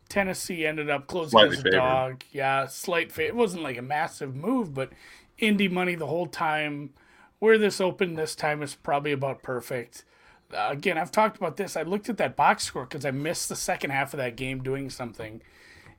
Tennessee 0.08 0.64
ended 0.64 0.88
up 0.88 1.08
closing 1.08 1.30
Slightly 1.30 1.56
as 1.56 1.60
a 1.60 1.62
favored. 1.64 1.76
dog. 1.76 2.24
Yeah, 2.32 2.66
slight. 2.68 3.12
Fa- 3.12 3.26
it 3.26 3.36
wasn't 3.36 3.64
like 3.64 3.76
a 3.76 3.82
massive 3.82 4.34
move, 4.34 4.72
but 4.72 4.92
Indy 5.36 5.68
money 5.68 5.94
the 5.94 6.06
whole 6.06 6.26
time. 6.26 6.94
Where 7.42 7.58
this 7.58 7.80
opened 7.80 8.16
this 8.16 8.36
time 8.36 8.62
is 8.62 8.76
probably 8.76 9.10
about 9.10 9.42
perfect 9.42 10.04
again, 10.52 10.98
I've 10.98 11.12
talked 11.12 11.36
about 11.36 11.56
this. 11.56 11.76
I 11.76 11.82
looked 11.82 12.08
at 12.08 12.18
that 12.18 12.36
box 12.36 12.64
score 12.64 12.84
because 12.84 13.04
I 13.04 13.10
missed 13.10 13.48
the 13.48 13.56
second 13.56 13.90
half 13.90 14.12
of 14.12 14.18
that 14.18 14.36
game 14.36 14.62
doing 14.62 14.90
something. 14.90 15.42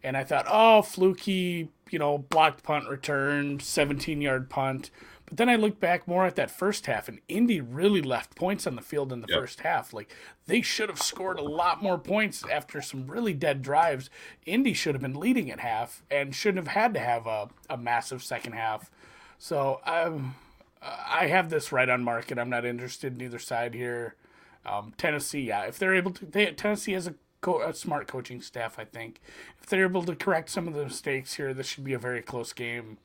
And 0.04 0.18
I 0.18 0.24
thought, 0.24 0.46
oh, 0.50 0.82
fluky, 0.82 1.70
you 1.90 2.00
know, 2.00 2.18
blocked 2.18 2.64
punt 2.64 2.90
return, 2.90 3.60
17 3.60 4.22
yard 4.22 4.50
punt. 4.50 4.92
But 5.26 5.38
then 5.38 5.48
I 5.48 5.56
looked 5.56 5.80
back 5.80 6.08
more 6.08 6.26
at 6.26 6.36
that 6.36 6.52
first 6.52 6.86
half, 6.86 7.08
and 7.08 7.22
Indy 7.30 7.62
really 7.62 8.02
left 8.02 8.36
points 8.36 8.68
on 8.68 8.76
the 8.76 8.82
field 8.82 9.14
in 9.14 9.22
the 9.22 9.28
yep. 9.30 9.40
first 9.40 9.62
half. 9.62 9.94
Like, 9.94 10.14
they 10.48 10.62
should 10.62 10.90
have 10.90 11.02
scored 11.02 11.40
a 11.40 11.44
lot 11.44 11.82
more 11.82 11.98
points 11.98 12.44
after 12.52 12.82
some 12.82 13.08
really 13.08 13.34
dead 13.34 13.62
drives. 13.62 14.10
Indy 14.46 14.74
should 14.74 14.96
have 14.96 15.02
been 15.02 15.20
leading 15.20 15.50
at 15.50 15.62
half 15.62 16.04
and 16.12 16.36
shouldn't 16.36 16.68
have 16.68 16.76
had 16.76 16.94
to 16.96 17.00
have 17.00 17.26
a, 17.26 17.50
a 17.70 17.78
massive 17.78 18.22
second 18.22 18.52
half. 18.54 18.92
So 19.40 19.80
um, 19.86 20.36
I 20.84 21.28
have 21.28 21.50
this 21.50 21.72
right 21.72 21.90
on 21.90 22.04
market. 22.04 22.38
I'm 22.38 22.50
not 22.50 22.66
interested 22.66 23.14
in 23.14 23.22
either 23.22 23.40
side 23.40 23.74
here. 23.74 24.16
Um, 24.66 24.94
Tennessee, 24.98 25.42
yeah, 25.42 25.64
if 25.64 25.78
they're 25.78 25.96
able 25.96 26.12
to, 26.12 26.26
they, 26.26 26.48
Tennessee 26.52 26.94
has 26.94 27.08
a 27.08 27.16
co- 27.42 27.62
a 27.62 27.74
smart 27.74 28.08
coaching 28.08 28.42
staff. 28.42 28.80
I 28.80 28.86
think 28.86 29.22
if 29.62 29.68
they're 29.68 29.86
able 29.86 30.04
to 30.04 30.16
correct 30.16 30.50
some 30.50 30.68
of 30.68 30.74
the 30.74 30.86
mistakes 30.86 31.36
here, 31.36 31.54
this 31.54 31.68
should 31.68 31.84
be 31.84 31.94
a 31.94 32.00
very 32.00 32.22
close 32.22 32.54
game. 32.54 32.98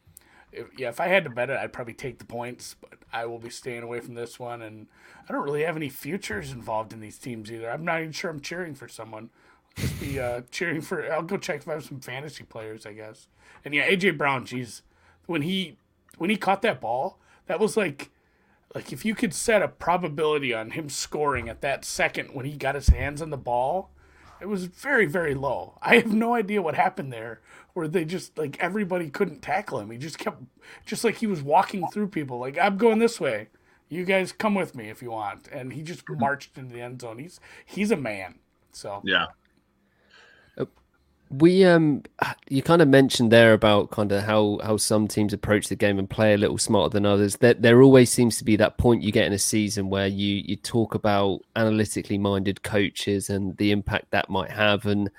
If, 0.53 0.66
yeah, 0.79 0.89
if 0.89 1.01
I 1.01 1.09
had 1.09 1.24
to 1.24 1.31
bet 1.31 1.51
it, 1.51 1.59
I'd 1.59 1.72
probably 1.72 1.95
take 1.95 2.18
the 2.18 2.24
points, 2.24 2.76
but 2.81 2.99
I 3.12 3.26
will 3.26 3.39
be 3.39 3.51
staying 3.51 3.83
away 3.83 4.01
from 4.01 4.14
this 4.14 4.39
one. 4.39 4.62
And 4.62 4.87
I 5.29 5.33
don't 5.33 5.45
really 5.45 5.64
have 5.64 5.76
any 5.76 5.89
futures 5.91 6.53
involved 6.53 6.93
in 6.93 7.01
these 7.01 7.18
teams 7.18 7.53
either. 7.53 7.70
I'm 7.70 7.85
not 7.85 8.01
even 8.01 8.12
sure 8.12 8.31
I'm 8.31 8.41
cheering 8.41 8.74
for 8.74 8.89
someone. 8.89 9.31
I'll 9.76 9.85
just 9.85 10.01
be 10.01 10.18
uh, 10.18 10.43
cheering 10.51 10.81
for. 10.81 11.12
I'll 11.12 11.22
go 11.22 11.37
check 11.37 11.61
if 11.61 11.68
I 11.68 11.74
have 11.74 11.85
some 11.85 12.01
fantasy 12.01 12.45
players, 12.45 12.87
I 12.87 12.93
guess. 12.93 13.29
And 13.64 13.74
yeah, 13.74 13.89
AJ 13.89 14.16
Brown, 14.16 14.47
geez, 14.47 14.83
when 15.26 15.43
he 15.43 15.76
when 16.16 16.31
he 16.31 16.37
caught 16.37 16.62
that 16.62 16.81
ball, 16.81 17.18
that 17.49 17.59
was 17.59 17.76
like 17.76 18.11
like 18.74 18.92
if 18.92 19.05
you 19.05 19.14
could 19.14 19.34
set 19.34 19.62
a 19.62 19.68
probability 19.68 20.55
on 20.55 20.70
him 20.70 20.88
scoring 20.88 21.49
at 21.49 21.62
that 21.62 21.84
second 21.84 22.34
when 22.34 22.46
he 22.46 22.53
got 22.53 22.74
his 22.74 22.88
hands 22.88 23.20
on 23.20 23.30
the 23.30 23.36
ball, 23.36 23.90
it 24.40 24.46
was 24.46 24.66
very 24.66 25.07
very 25.07 25.34
low. 25.34 25.78
I 25.82 25.96
have 25.96 26.12
no 26.12 26.34
idea 26.34 26.62
what 26.62 26.76
happened 26.76 27.12
there 27.12 27.40
where 27.72 27.88
they 27.88 28.05
just 28.05 28.38
like 28.38 28.57
everybody 28.61 29.11
couldn't 29.11 29.42
tackle 29.42 29.80
him. 29.80 29.90
He 29.90 29.99
just 29.99 30.18
kept 30.18 30.42
just 30.86 31.05
like 31.05 31.16
he 31.16 31.26
was 31.26 31.42
walking 31.42 31.86
through 31.88 32.09
people 32.09 32.38
like 32.38 32.59
I'm 32.59 32.76
going 32.76 32.99
this 32.99 33.20
way. 33.20 33.49
You 33.88 34.05
guys 34.05 34.32
come 34.32 34.55
with 34.55 34.74
me 34.74 34.90
if 34.90 35.01
you 35.01 35.11
want. 35.11 35.49
And 35.49 35.72
he 35.72 35.82
just 35.82 36.03
marched 36.09 36.59
into 36.59 36.74
the 36.74 36.82
end 36.82 37.01
zone. 37.01 37.18
He's 37.18 37.40
he's 37.64 37.90
a 37.90 37.96
man. 37.96 38.36
So 38.72 39.01
Yeah. 39.05 39.26
We 41.31 41.64
um, 41.64 42.05
you 42.49 42.62
kind 42.62 42.81
of 42.81 42.89
mentioned 42.89 43.31
there 43.31 43.53
about 43.53 43.91
kind 43.91 44.12
of 44.12 44.22
how 44.24 44.61
how 44.62 44.79
some 44.79 45.07
teams 45.07 45.35
approach 45.35 45.68
the 45.68 45.76
game 45.76 45.99
and 45.99 46.09
play 46.09 46.33
a 46.33 46.39
little 46.39 46.57
smarter 46.57 46.95
than 46.95 47.05
others. 47.05 47.37
There 47.37 47.55
there 47.55 47.83
always 47.83 48.11
seems 48.11 48.39
to 48.39 48.45
be 48.45 48.57
that 48.57 48.79
point 48.79 49.03
you 49.03 49.12
get 49.12 49.26
in 49.26 49.35
a 49.35 49.39
season 49.39 49.91
where 49.91 50.07
you 50.07 50.43
you 50.47 50.57
talk 50.57 50.95
about 50.95 51.41
analytically 51.55 52.16
minded 52.16 52.62
coaches 52.62 53.29
and 53.29 53.57
the 53.59 53.72
impact 53.72 54.11
that 54.11 54.31
might 54.31 54.51
have. 54.51 54.87
And 54.87 55.11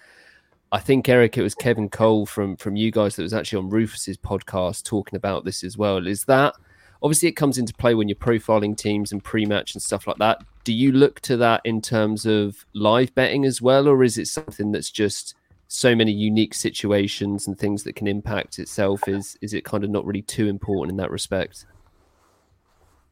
I 0.71 0.79
think 0.79 1.07
Eric, 1.07 1.37
it 1.37 1.43
was 1.43 1.53
Kevin 1.53 1.89
Cole 1.89 2.25
from 2.25 2.57
from 2.57 2.75
you 2.75 2.91
guys 2.91 3.15
that 3.15 3.23
was 3.23 3.33
actually 3.33 3.59
on 3.59 3.69
Rufus's 3.69 4.17
podcast 4.17 4.85
talking 4.85 5.15
about 5.15 5.45
this 5.45 5.63
as 5.63 5.77
well. 5.77 6.07
Is 6.07 6.25
that 6.25 6.55
obviously 7.03 7.29
it 7.29 7.33
comes 7.33 7.57
into 7.57 7.73
play 7.73 7.93
when 7.93 8.07
you're 8.07 8.15
profiling 8.15 8.75
teams 8.75 9.11
and 9.11 9.23
pre-match 9.23 9.73
and 9.73 9.81
stuff 9.81 10.07
like 10.07 10.17
that. 10.17 10.43
Do 10.63 10.73
you 10.73 10.91
look 10.91 11.19
to 11.21 11.37
that 11.37 11.61
in 11.65 11.81
terms 11.81 12.25
of 12.25 12.65
live 12.73 13.13
betting 13.15 13.45
as 13.45 13.61
well, 13.61 13.87
or 13.87 14.03
is 14.03 14.17
it 14.17 14.27
something 14.27 14.71
that's 14.71 14.91
just 14.91 15.35
so 15.69 15.95
many 15.95 16.11
unique 16.11 16.55
situations 16.55 17.47
and 17.47 17.57
things 17.57 17.83
that 17.83 17.95
can 17.95 18.07
impact 18.07 18.57
itself 18.57 19.07
is 19.07 19.37
is 19.39 19.53
it 19.53 19.63
kind 19.63 19.83
of 19.83 19.89
not 19.91 20.03
really 20.05 20.23
too 20.23 20.47
important 20.47 20.91
in 20.91 20.97
that 20.97 21.11
respect? 21.11 21.65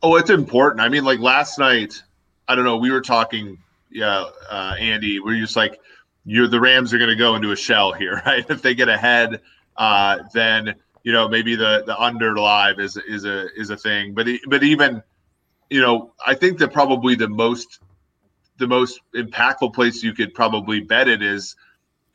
Oh 0.02 0.16
it's 0.16 0.32
important. 0.32 0.82
I 0.82 0.90
mean 0.90 1.06
like 1.06 1.20
last 1.20 1.58
night 1.58 2.02
i 2.50 2.56
don't 2.56 2.66
know 2.66 2.78
we 2.78 2.92
were 2.92 3.02
talking 3.02 3.58
yeah 3.92 4.26
uh, 4.50 4.74
andy 4.80 5.20
we're 5.20 5.40
just 5.40 5.56
like 5.56 5.80
you're 6.26 6.48
the 6.48 6.60
rams 6.60 6.94
are 6.94 6.98
going 6.98 7.10
to 7.10 7.16
go 7.16 7.36
into 7.36 7.52
a 7.52 7.56
shell 7.56 7.94
here 7.94 8.22
right? 8.26 8.46
If 8.50 8.62
they 8.62 8.74
get 8.74 8.90
ahead 8.90 9.40
uh, 9.78 10.20
then 10.34 10.76
you 11.04 11.14
know 11.14 11.28
maybe 11.28 11.56
the 11.56 11.84
the 11.86 11.98
under 11.98 12.36
live 12.36 12.80
is 12.80 12.98
is 12.98 13.24
a 13.24 13.54
is 13.56 13.70
a 13.70 13.78
thing. 13.78 14.14
But 14.14 14.28
but 14.48 14.64
even 14.64 15.04
you 15.70 15.82
know 15.82 16.14
i 16.26 16.34
think 16.34 16.58
that 16.60 16.74
probably 16.74 17.16
the 17.16 17.28
most 17.28 17.80
the 18.58 18.68
most 18.68 19.00
impactful 19.16 19.74
place 19.74 20.02
you 20.02 20.14
could 20.14 20.34
probably 20.34 20.80
bet 20.80 21.08
it 21.08 21.22
is 21.22 21.56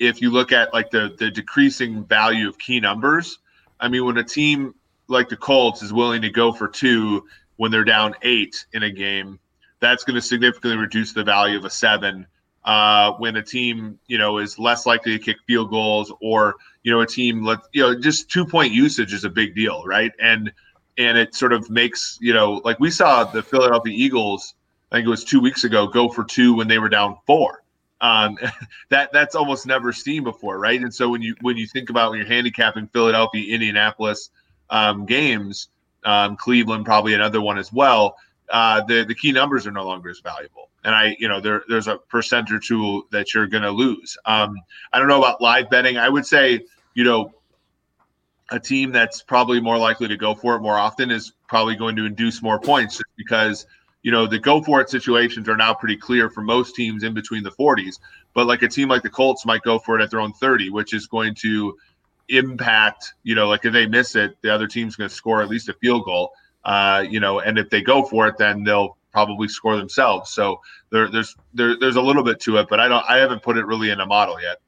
if 0.02 0.20
you 0.20 0.30
look 0.30 0.50
at 0.50 0.74
like 0.74 0.90
the 0.90 1.14
the 1.18 1.30
decreasing 1.30 2.04
value 2.04 2.48
of 2.48 2.58
key 2.58 2.80
numbers, 2.80 3.38
I 3.78 3.88
mean, 3.88 4.04
when 4.04 4.18
a 4.18 4.24
team 4.24 4.74
like 5.06 5.28
the 5.28 5.36
Colts 5.36 5.82
is 5.82 5.92
willing 5.92 6.22
to 6.22 6.30
go 6.30 6.52
for 6.52 6.66
two 6.66 7.24
when 7.56 7.70
they're 7.70 7.84
down 7.84 8.14
eight 8.22 8.66
in 8.72 8.82
a 8.82 8.90
game, 8.90 9.38
that's 9.78 10.02
going 10.02 10.16
to 10.16 10.20
significantly 10.20 10.76
reduce 10.76 11.12
the 11.12 11.22
value 11.22 11.56
of 11.56 11.64
a 11.64 11.70
seven. 11.70 12.26
Uh, 12.64 13.12
when 13.18 13.36
a 13.36 13.42
team, 13.42 13.98
you 14.06 14.18
know, 14.18 14.38
is 14.38 14.58
less 14.58 14.86
likely 14.86 15.16
to 15.16 15.24
kick 15.24 15.36
field 15.46 15.70
goals, 15.70 16.12
or 16.20 16.56
you 16.82 16.92
know, 16.92 17.00
a 17.00 17.06
team 17.06 17.44
let 17.44 17.60
you 17.72 17.82
know, 17.82 17.98
just 17.98 18.28
two 18.28 18.44
point 18.44 18.72
usage 18.72 19.12
is 19.12 19.24
a 19.24 19.30
big 19.30 19.54
deal, 19.54 19.84
right? 19.84 20.12
And 20.20 20.52
and 20.98 21.16
it 21.16 21.34
sort 21.36 21.52
of 21.52 21.70
makes 21.70 22.18
you 22.20 22.34
know, 22.34 22.60
like 22.64 22.80
we 22.80 22.90
saw 22.90 23.22
the 23.22 23.42
Philadelphia 23.42 23.94
Eagles, 23.96 24.54
I 24.90 24.96
think 24.96 25.06
it 25.06 25.10
was 25.10 25.22
two 25.22 25.40
weeks 25.40 25.62
ago, 25.62 25.86
go 25.86 26.08
for 26.08 26.24
two 26.24 26.54
when 26.54 26.66
they 26.66 26.80
were 26.80 26.88
down 26.88 27.18
four 27.24 27.61
um, 28.02 28.36
that 28.90 29.12
that's 29.12 29.34
almost 29.34 29.66
never 29.66 29.92
seen 29.92 30.24
before, 30.24 30.58
right? 30.58 30.80
And 30.80 30.92
so 30.92 31.08
when 31.08 31.22
you 31.22 31.34
when 31.40 31.56
you 31.56 31.66
think 31.66 31.88
about 31.88 32.10
when 32.10 32.18
you're 32.18 32.28
handicapping 32.28 32.88
Philadelphia, 32.88 33.54
Indianapolis 33.54 34.30
um, 34.68 35.06
games, 35.06 35.68
um, 36.04 36.36
Cleveland 36.36 36.84
probably 36.84 37.14
another 37.14 37.40
one 37.40 37.56
as 37.56 37.72
well. 37.72 38.16
Uh, 38.50 38.82
the 38.82 39.04
the 39.04 39.14
key 39.14 39.32
numbers 39.32 39.66
are 39.66 39.72
no 39.72 39.86
longer 39.86 40.10
as 40.10 40.20
valuable, 40.20 40.68
and 40.84 40.94
I 40.94 41.16
you 41.18 41.28
know 41.28 41.40
there 41.40 41.62
there's 41.68 41.88
a 41.88 41.96
percent 41.96 42.50
or 42.50 42.58
two 42.58 43.06
that 43.12 43.32
you're 43.32 43.46
going 43.46 43.62
to 43.62 43.70
lose. 43.70 44.18
Um, 44.26 44.56
I 44.92 44.98
don't 44.98 45.08
know 45.08 45.18
about 45.18 45.40
live 45.40 45.70
betting. 45.70 45.96
I 45.96 46.08
would 46.08 46.26
say 46.26 46.60
you 46.94 47.04
know 47.04 47.32
a 48.50 48.60
team 48.60 48.92
that's 48.92 49.22
probably 49.22 49.60
more 49.60 49.78
likely 49.78 50.08
to 50.08 50.16
go 50.16 50.34
for 50.34 50.56
it 50.56 50.60
more 50.60 50.76
often 50.76 51.10
is 51.10 51.32
probably 51.48 51.74
going 51.74 51.96
to 51.96 52.04
induce 52.04 52.42
more 52.42 52.60
points 52.60 52.96
just 52.96 53.08
because 53.16 53.66
you 54.02 54.10
know, 54.10 54.26
the 54.26 54.38
go 54.38 54.62
for 54.62 54.80
it 54.80 54.90
situations 54.90 55.48
are 55.48 55.56
now 55.56 55.72
pretty 55.72 55.96
clear 55.96 56.28
for 56.28 56.42
most 56.42 56.74
teams 56.74 57.04
in 57.04 57.14
between 57.14 57.42
the 57.42 57.50
40s. 57.52 57.98
But 58.34 58.46
like 58.46 58.62
a 58.62 58.68
team 58.68 58.88
like 58.88 59.02
the 59.02 59.10
Colts 59.10 59.46
might 59.46 59.62
go 59.62 59.78
for 59.78 59.98
it 59.98 60.02
at 60.02 60.10
their 60.10 60.20
own 60.20 60.32
30, 60.32 60.70
which 60.70 60.92
is 60.92 61.06
going 61.06 61.34
to 61.36 61.76
impact, 62.28 63.14
you 63.22 63.34
know, 63.34 63.48
like 63.48 63.64
if 63.64 63.72
they 63.72 63.86
miss 63.86 64.16
it, 64.16 64.36
the 64.42 64.52
other 64.52 64.66
team's 64.66 64.96
going 64.96 65.08
to 65.08 65.14
score 65.14 65.42
at 65.42 65.48
least 65.48 65.68
a 65.68 65.74
field 65.74 66.04
goal. 66.04 66.32
Uh, 66.64 67.04
you 67.08 67.20
know, 67.20 67.40
and 67.40 67.58
if 67.58 67.70
they 67.70 67.82
go 67.82 68.04
for 68.04 68.26
it, 68.28 68.36
then 68.38 68.64
they'll 68.64 68.96
probably 69.12 69.48
score 69.48 69.76
themselves. 69.76 70.30
So 70.30 70.60
there, 70.90 71.08
there's 71.08 71.36
there, 71.54 71.76
there's 71.78 71.96
a 71.96 72.02
little 72.02 72.22
bit 72.22 72.40
to 72.40 72.56
it, 72.58 72.68
but 72.68 72.80
I 72.80 72.88
don't 72.88 73.04
I 73.08 73.18
haven't 73.18 73.42
put 73.42 73.56
it 73.56 73.66
really 73.66 73.90
in 73.90 74.00
a 74.00 74.06
model 74.06 74.40
yet. 74.40 74.58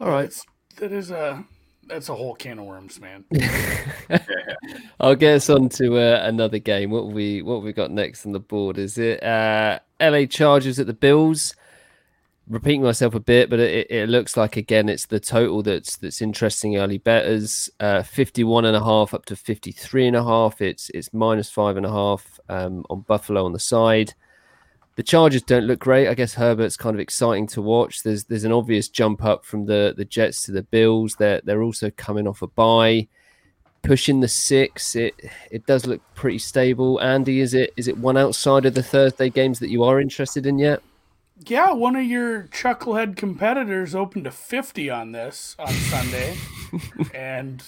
All 0.00 0.10
right. 0.10 0.32
that 0.76 0.92
is 0.92 1.10
a 1.10 1.44
that's 1.88 2.08
a 2.08 2.14
whole 2.14 2.34
can 2.34 2.58
of 2.58 2.66
worms, 2.66 3.00
man. 3.00 3.24
I'll 5.00 5.14
get 5.14 5.36
us 5.36 5.50
on 5.50 5.68
to 5.70 5.96
uh, 5.96 6.20
another 6.24 6.58
game. 6.58 6.90
What 6.90 7.08
we 7.08 7.42
what 7.42 7.62
we 7.62 7.72
got 7.72 7.90
next 7.90 8.26
on 8.26 8.32
the 8.32 8.40
board? 8.40 8.78
Is 8.78 8.98
it 8.98 9.22
uh, 9.22 9.78
LA 10.00 10.26
Chargers 10.26 10.78
at 10.78 10.86
the 10.86 10.92
Bills? 10.92 11.54
Repeating 12.48 12.82
myself 12.82 13.14
a 13.14 13.20
bit, 13.20 13.50
but 13.50 13.60
it, 13.60 13.90
it 13.90 14.08
looks 14.08 14.34
like 14.36 14.56
again 14.56 14.88
it's 14.88 15.06
the 15.06 15.20
total 15.20 15.62
that's 15.62 15.96
that's 15.96 16.22
interesting. 16.22 16.78
Early 16.78 16.98
bettors, 16.98 17.68
uh, 17.80 18.02
51 18.02 18.64
and 18.64 18.76
a 18.76 18.82
half 18.82 19.12
up 19.12 19.26
to 19.26 19.36
53 19.36 20.06
and 20.06 20.16
a 20.16 20.24
half. 20.24 20.62
It's 20.62 20.90
it's 20.90 21.12
minus 21.12 21.50
five 21.50 21.76
and 21.76 21.84
a 21.84 21.90
half 21.90 22.40
um, 22.48 22.86
on 22.88 23.02
Buffalo 23.02 23.44
on 23.44 23.52
the 23.52 23.58
side 23.58 24.14
the 24.98 25.04
Chargers 25.04 25.42
don't 25.42 25.68
look 25.68 25.78
great. 25.78 26.08
I 26.08 26.14
guess 26.14 26.34
Herbert's 26.34 26.76
kind 26.76 26.96
of 26.96 26.98
exciting 26.98 27.46
to 27.48 27.62
watch. 27.62 28.02
There's 28.02 28.24
there's 28.24 28.42
an 28.42 28.50
obvious 28.50 28.88
jump 28.88 29.24
up 29.24 29.44
from 29.44 29.66
the 29.66 29.94
the 29.96 30.04
Jets 30.04 30.42
to 30.46 30.50
the 30.50 30.64
Bills. 30.64 31.14
They're 31.14 31.40
they're 31.44 31.62
also 31.62 31.88
coming 31.92 32.26
off 32.26 32.42
a 32.42 32.48
bye, 32.48 33.06
pushing 33.82 34.18
the 34.18 34.26
six. 34.26 34.96
It 34.96 35.14
it 35.52 35.66
does 35.66 35.86
look 35.86 36.00
pretty 36.16 36.40
stable. 36.40 37.00
Andy, 37.00 37.38
is 37.38 37.54
it 37.54 37.72
is 37.76 37.86
it 37.86 37.96
one 37.96 38.16
outside 38.16 38.66
of 38.66 38.74
the 38.74 38.82
Thursday 38.82 39.30
games 39.30 39.60
that 39.60 39.70
you 39.70 39.84
are 39.84 40.00
interested 40.00 40.46
in 40.46 40.58
yet? 40.58 40.82
Yeah, 41.46 41.70
one 41.74 41.94
of 41.94 42.02
your 42.02 42.48
chucklehead 42.48 43.14
competitors 43.14 43.94
opened 43.94 44.26
a 44.26 44.32
fifty 44.32 44.90
on 44.90 45.12
this 45.12 45.54
on 45.60 45.72
Sunday, 45.74 46.36
and 47.14 47.62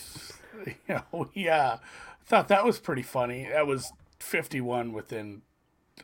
you 0.67 0.75
know, 0.89 1.31
yeah, 1.33 1.77
I 1.81 2.25
thought 2.25 2.49
that 2.49 2.65
was 2.65 2.81
pretty 2.81 3.03
funny. 3.03 3.47
That 3.53 3.69
was 3.69 3.93
fifty 4.19 4.61
one 4.61 4.93
within 4.93 5.43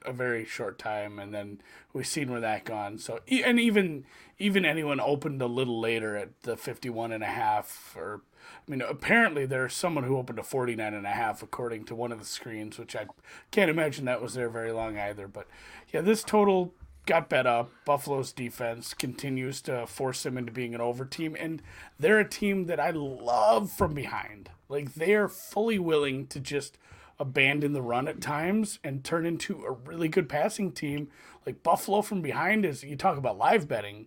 a 0.05 0.12
very 0.12 0.44
short 0.44 0.78
time, 0.78 1.18
and 1.18 1.32
then 1.32 1.61
we've 1.92 2.07
seen 2.07 2.30
where 2.30 2.40
that 2.40 2.64
gone. 2.64 2.99
So, 2.99 3.20
and 3.30 3.59
even 3.61 4.05
even 4.38 4.64
anyone 4.64 5.01
opened 5.01 5.40
a 5.40 5.47
little 5.47 5.80
later 5.80 6.16
at 6.16 6.42
the 6.42 6.57
51 6.57 7.12
and 7.12 7.24
a 7.24 7.28
half, 7.28 7.94
or 7.97 8.20
I 8.66 8.70
mean, 8.70 8.82
apparently 8.82 9.47
there's 9.47 9.74
someone 9.74 10.05
who 10.05 10.16
opened 10.16 10.38
a 10.38 10.42
49 10.42 10.94
and 10.94 11.07
a 11.07 11.11
half 11.11 11.42
according 11.42 11.84
to 11.86 11.94
one 11.94 12.12
of 12.12 12.18
the 12.18 12.24
screens, 12.24 12.78
which 12.78 12.94
I 12.94 13.07
can't 13.51 13.70
imagine 13.70 14.05
that 14.05 14.22
was 14.22 14.34
there 14.34 14.51
very 14.51 14.72
long 14.72 14.99
either. 14.99 15.26
But 15.28 15.47
yeah, 15.92 16.01
this 16.01 16.22
total 16.22 16.74
got 17.07 17.28
bet 17.28 17.47
up. 17.47 17.70
Buffalo's 17.84 18.32
defense 18.32 18.92
continues 18.92 19.62
to 19.62 19.86
force 19.86 20.22
them 20.24 20.36
into 20.36 20.53
being 20.53 20.74
an 20.74 20.80
over 20.80 21.05
team, 21.05 21.36
and 21.38 21.62
they're 21.99 22.18
a 22.18 22.28
team 22.28 22.66
that 22.66 22.80
I 22.80 22.90
love 22.90 23.70
from 23.70 23.94
behind. 23.94 24.51
Like 24.68 24.94
they 24.94 25.14
are 25.14 25.28
fully 25.28 25.78
willing 25.78 26.26
to 26.26 26.40
just 26.40 26.76
abandon 27.19 27.73
the 27.73 27.83
run 27.83 28.09
at 28.09 28.21
times 28.21 28.79
and 28.85 29.05
turn 29.05 29.27
into 29.27 29.64
a 29.64 29.73
really 29.73 30.09
good 30.09 30.29
passing 30.29 30.73
team. 30.73 31.09
Like 31.45 31.62
Buffalo 31.62 32.03
from 32.03 32.23
behind 32.23 32.64
is 32.64 32.83
you 32.83 32.97
talk 32.97 33.17
about 33.17 33.39
live 33.39 33.69
betting. 33.69 34.07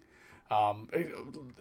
Um, 0.51 0.89
it, 0.91 1.11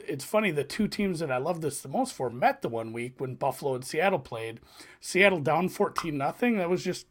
it's 0.07 0.25
funny 0.25 0.51
the 0.51 0.65
two 0.65 0.89
teams 0.89 1.21
that 1.21 1.31
I 1.31 1.37
love 1.37 1.61
this 1.61 1.83
the 1.83 1.89
most 1.89 2.15
for 2.15 2.31
met 2.31 2.63
the 2.63 2.69
one 2.69 2.93
week 2.93 3.21
when 3.21 3.35
Buffalo 3.35 3.75
and 3.75 3.85
Seattle 3.85 4.19
played. 4.19 4.61
Seattle 5.01 5.41
down 5.41 5.69
fourteen 5.69 6.17
nothing. 6.17 6.57
That 6.57 6.71
was 6.71 6.83
just 6.83 7.07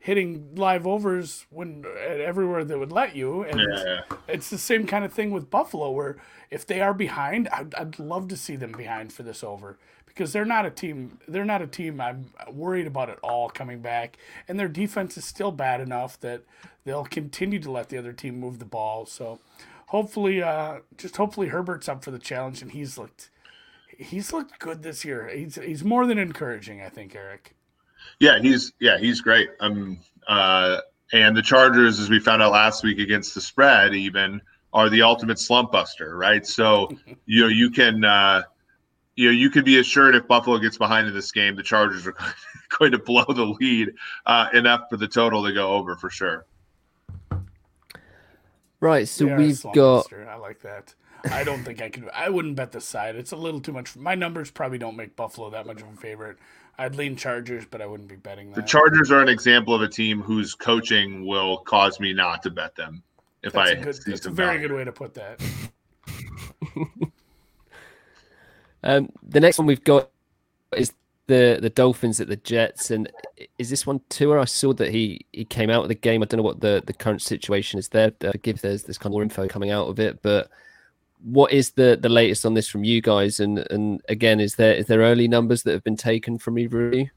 hitting 0.00 0.54
live 0.54 0.86
overs 0.86 1.46
when 1.50 1.84
everywhere 1.98 2.64
they 2.64 2.74
would 2.74 2.90
let 2.90 3.14
you, 3.14 3.42
and 3.42 3.60
yeah. 3.60 4.00
it's 4.26 4.48
the 4.48 4.58
same 4.58 4.86
kind 4.86 5.04
of 5.04 5.12
thing 5.12 5.30
with 5.30 5.50
Buffalo 5.50 5.90
where 5.90 6.16
if 6.50 6.66
they 6.66 6.80
are 6.80 6.94
behind, 6.94 7.48
I'd, 7.48 7.74
I'd 7.74 7.98
love 7.98 8.26
to 8.28 8.36
see 8.36 8.56
them 8.56 8.72
behind 8.72 9.12
for 9.12 9.22
this 9.22 9.44
over 9.44 9.78
because 10.20 10.34
they're 10.34 10.44
not 10.44 10.66
a 10.66 10.70
team. 10.70 11.18
They're 11.26 11.46
not 11.46 11.62
a 11.62 11.66
team 11.66 11.98
I'm 11.98 12.26
worried 12.52 12.86
about 12.86 13.08
at 13.08 13.18
all 13.22 13.48
coming 13.48 13.80
back, 13.80 14.18
and 14.46 14.60
their 14.60 14.68
defense 14.68 15.16
is 15.16 15.24
still 15.24 15.50
bad 15.50 15.80
enough 15.80 16.20
that 16.20 16.42
they'll 16.84 17.06
continue 17.06 17.58
to 17.58 17.70
let 17.70 17.88
the 17.88 17.96
other 17.96 18.12
team 18.12 18.38
move 18.38 18.58
the 18.58 18.66
ball. 18.66 19.06
So 19.06 19.38
hopefully, 19.86 20.42
uh, 20.42 20.80
just 20.98 21.16
hopefully 21.16 21.48
Herbert's 21.48 21.88
up 21.88 22.04
for 22.04 22.10
the 22.10 22.18
challenge, 22.18 22.60
and 22.60 22.72
he's 22.72 22.98
looked 22.98 23.30
he's 23.96 24.30
looked 24.30 24.58
good 24.58 24.82
this 24.82 25.06
year. 25.06 25.26
He's 25.34 25.54
he's 25.54 25.82
more 25.82 26.06
than 26.06 26.18
encouraging, 26.18 26.82
I 26.82 26.90
think, 26.90 27.16
Eric. 27.16 27.54
Yeah, 28.18 28.40
he's 28.40 28.74
yeah 28.78 28.98
he's 28.98 29.22
great. 29.22 29.48
Um, 29.60 30.00
uh, 30.28 30.80
and 31.14 31.34
the 31.34 31.40
Chargers, 31.40 31.98
as 31.98 32.10
we 32.10 32.20
found 32.20 32.42
out 32.42 32.52
last 32.52 32.84
week 32.84 32.98
against 32.98 33.34
the 33.34 33.40
spread, 33.40 33.94
even 33.94 34.42
are 34.74 34.90
the 34.90 35.00
ultimate 35.00 35.38
slump 35.38 35.72
buster, 35.72 36.14
right? 36.14 36.46
So 36.46 36.90
you 37.24 37.40
know 37.40 37.48
you 37.48 37.70
can 37.70 38.04
uh, 38.04 38.42
you 39.16 39.26
know 39.26 39.32
you 39.32 39.50
can 39.50 39.64
be 39.64 39.78
assured 39.78 40.14
if 40.14 40.26
Buffalo 40.26 40.58
gets 40.58 40.78
behind 40.78 41.06
in 41.06 41.14
this 41.14 41.32
game, 41.32 41.56
the 41.56 41.62
Chargers 41.62 42.06
are 42.06 42.14
going 42.78 42.92
to 42.92 42.98
blow 42.98 43.24
the 43.28 43.44
lead 43.44 43.92
uh, 44.26 44.48
enough 44.54 44.82
for 44.90 44.96
the 44.96 45.08
total 45.08 45.44
to 45.44 45.52
go 45.52 45.72
over 45.72 45.96
for 45.96 46.10
sure. 46.10 46.46
Right, 48.80 49.06
so 49.06 49.26
we've 49.36 49.62
got. 49.62 49.74
Buster. 49.74 50.28
I 50.28 50.36
like 50.36 50.60
that. 50.60 50.94
I 51.30 51.44
don't 51.44 51.62
think 51.62 51.82
I 51.82 51.90
could. 51.90 52.08
I 52.14 52.30
wouldn't 52.30 52.56
bet 52.56 52.72
the 52.72 52.80
side. 52.80 53.14
It's 53.14 53.32
a 53.32 53.36
little 53.36 53.60
too 53.60 53.72
much. 53.72 53.94
My 53.94 54.14
numbers 54.14 54.50
probably 54.50 54.78
don't 54.78 54.96
make 54.96 55.16
Buffalo 55.16 55.50
that 55.50 55.66
much 55.66 55.82
of 55.82 55.88
a 55.88 55.96
favorite. 55.96 56.38
I'd 56.78 56.94
lean 56.94 57.14
Chargers, 57.14 57.66
but 57.70 57.82
I 57.82 57.86
wouldn't 57.86 58.08
be 58.08 58.16
betting 58.16 58.48
that. 58.50 58.56
The 58.56 58.62
Chargers 58.62 59.10
are 59.10 59.20
an 59.20 59.28
example 59.28 59.74
of 59.74 59.82
a 59.82 59.88
team 59.88 60.22
whose 60.22 60.54
coaching 60.54 61.26
will 61.26 61.58
cause 61.58 62.00
me 62.00 62.14
not 62.14 62.42
to 62.44 62.50
bet 62.50 62.74
them. 62.74 63.02
If 63.42 63.52
that's 63.52 63.70
I, 63.70 63.74
a 63.74 63.82
good, 63.82 63.98
that's 64.06 64.26
a 64.26 64.30
very 64.30 64.56
value. 64.56 64.68
good 64.68 64.76
way 64.76 64.84
to 64.84 64.92
put 64.92 65.12
that. 65.14 65.42
um, 68.82 69.10
the 69.22 69.40
next 69.40 69.58
one 69.58 69.66
we've 69.66 69.84
got 69.84 70.10
is 70.76 70.92
the 71.26 71.58
the 71.60 71.70
Dolphins 71.70 72.20
at 72.20 72.28
the 72.28 72.36
Jets, 72.36 72.90
and 72.90 73.10
is 73.58 73.70
this 73.70 73.86
one 73.86 74.00
Tua? 74.08 74.40
I 74.40 74.44
saw 74.44 74.72
that 74.74 74.90
he 74.90 75.26
he 75.32 75.44
came 75.44 75.70
out 75.70 75.82
of 75.82 75.88
the 75.88 75.94
game. 75.94 76.22
I 76.22 76.26
don't 76.26 76.38
know 76.38 76.44
what 76.44 76.60
the 76.60 76.82
the 76.84 76.92
current 76.92 77.22
situation 77.22 77.78
is 77.78 77.88
there. 77.88 78.12
Uh, 78.24 78.32
give 78.42 78.60
there's 78.60 78.82
there's 78.82 78.98
kind 78.98 79.12
of 79.12 79.12
more 79.12 79.22
info 79.22 79.46
coming 79.46 79.70
out 79.70 79.88
of 79.88 80.00
it, 80.00 80.22
but 80.22 80.50
what 81.22 81.52
is 81.52 81.70
the 81.72 81.98
the 82.00 82.08
latest 82.08 82.44
on 82.44 82.54
this 82.54 82.68
from 82.68 82.84
you 82.84 83.00
guys? 83.00 83.40
And 83.40 83.58
and 83.70 84.02
again, 84.08 84.40
is 84.40 84.56
there 84.56 84.74
is 84.74 84.86
there 84.86 85.00
early 85.00 85.28
numbers 85.28 85.62
that 85.62 85.72
have 85.72 85.84
been 85.84 85.96
taken 85.96 86.38
from 86.38 86.58
either 86.58 86.88
of 86.88 86.94
you? 86.94 87.10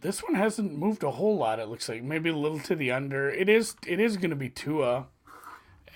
This 0.00 0.22
one 0.22 0.34
hasn't 0.34 0.78
moved 0.78 1.02
a 1.02 1.10
whole 1.10 1.36
lot. 1.36 1.58
It 1.58 1.68
looks 1.68 1.88
like 1.88 2.02
maybe 2.02 2.30
a 2.30 2.36
little 2.36 2.60
to 2.60 2.76
the 2.76 2.92
under. 2.92 3.30
It 3.30 3.48
is 3.48 3.74
it 3.86 4.00
is 4.00 4.16
going 4.16 4.30
to 4.30 4.36
be 4.36 4.48
Tua, 4.48 5.06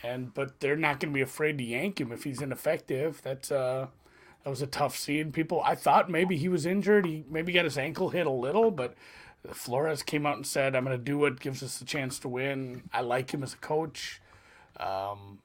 and 0.03 0.35
but 0.35 0.61
they're 0.61 0.77
not 0.77 1.01
going 1.01 1.13
to 1.13 1.17
be 1.17 1.23
afraid 1.23 1.59
to 1.59 1.65
yank 1.65 2.01
him 2.01 2.13
if 2.13 2.25
he's 2.25 2.43
ineffective. 2.43 3.21
That's 3.23 3.51
uh 3.51 3.87
that 4.45 4.51
was 4.51 4.63
a 4.63 4.67
tough 4.67 4.97
scene. 4.97 5.31
People, 5.31 5.63
I 5.65 5.77
thought 5.77 6.11
maybe 6.11 6.37
he 6.37 6.49
was 6.49 6.67
injured. 6.67 7.07
He 7.07 7.25
maybe 7.31 7.53
got 7.53 7.65
his 7.65 7.79
ankle 7.79 8.09
hit 8.11 8.27
a 8.27 8.31
little, 8.31 8.73
but 8.73 8.95
Flores 9.53 10.03
came 10.03 10.27
out 10.27 10.37
and 10.37 10.47
said, 10.47 10.75
"I'm 10.75 10.85
going 10.85 10.97
to 10.97 11.03
do 11.03 11.19
what 11.19 11.41
gives 11.41 11.63
us 11.63 11.81
a 11.81 11.85
chance 11.85 12.19
to 12.21 12.29
win." 12.29 12.83
I 12.93 13.01
like 13.03 13.33
him 13.33 13.43
as 13.43 13.55
a 13.55 13.59
coach. 13.59 14.21
Um, 14.79 15.39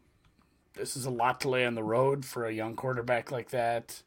this 0.73 0.95
is 0.95 1.05
a 1.05 1.11
lot 1.11 1.41
to 1.41 1.49
lay 1.49 1.65
on 1.65 1.75
the 1.75 1.83
road 1.83 2.25
for 2.25 2.45
a 2.45 2.51
young 2.51 2.75
quarterback 2.75 3.31
like 3.31 3.49
that. 3.49 4.03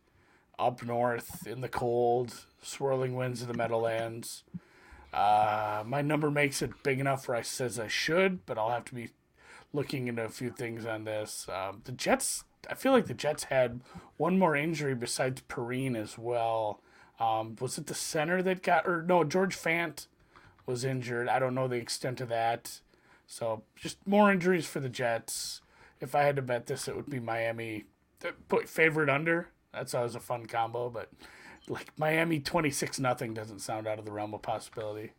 Up 0.59 0.83
north 0.83 1.47
in 1.47 1.61
the 1.61 1.69
cold, 1.69 2.45
swirling 2.63 3.15
winds 3.15 3.43
of 3.43 3.49
the 3.49 3.55
Meadowlands. 3.55 4.45
Uh, 5.13 5.83
my 5.87 6.03
number 6.03 6.31
makes 6.31 6.63
it 6.63 6.83
big 6.83 7.01
enough 7.01 7.27
where 7.27 7.37
I 7.37 7.43
says 7.43 7.79
I 7.79 7.89
should, 7.89 8.45
but 8.47 8.59
I'll 8.59 8.71
have 8.71 8.85
to 8.87 8.95
be 8.95 9.11
looking 9.73 10.09
into 10.09 10.25
a 10.25 10.29
few 10.29 10.51
things 10.51 10.85
on 10.85 11.05
this. 11.05 11.47
Um, 11.49 11.83
the 11.85 11.93
Jets, 11.93 12.45
I 12.69 12.75
feel 12.75 12.93
like 12.93 13.07
the 13.07 13.15
Jets 13.15 13.45
had 13.45 13.81
one 14.17 14.39
more 14.39 14.57
injury 14.57 14.95
besides 14.95 15.43
Perine 15.49 15.97
as 15.97 16.19
well. 16.19 16.81
Um, 17.19 17.57
was 17.61 17.79
it 17.79 17.87
the 17.87 17.95
center 17.95 18.43
that 18.43 18.63
got, 18.63 18.87
or 18.87 19.03
no, 19.03 19.25
George 19.25 19.57
Fant 19.57 20.07
was 20.67 20.85
injured. 20.85 21.29
I 21.29 21.39
don't 21.39 21.55
know 21.55 21.69
the 21.69 21.77
extent 21.77 22.21
of 22.21 22.29
that. 22.29 22.81
So 23.27 23.63
just 23.77 23.99
more 24.07 24.33
injuries 24.33 24.67
for 24.67 24.81
the 24.81 24.89
Jets. 24.89 25.61
If 26.01 26.15
I 26.15 26.23
had 26.23 26.37
to 26.37 26.43
bet 26.43 26.67
this, 26.67 26.89
it 26.89 26.97
would 26.97 27.11
be 27.11 27.21
Miami. 27.21 27.85
Put 28.49 28.69
favorite 28.69 29.11
under. 29.11 29.49
That's 29.73 29.95
always 29.95 30.15
a 30.15 30.21
fun 30.21 30.47
combo, 30.47 30.91
but 30.91 31.11
like 31.69 31.93
Miami 31.97 32.41
twenty 32.41 32.71
six 32.71 32.99
nothing 32.99 33.35
doesn't 33.35 33.61
sound 33.61 33.87
out 33.87 33.99
of 33.99 34.05
the 34.05 34.13
realm 34.13 34.35
of 34.35 34.43
possibility. 34.43 35.13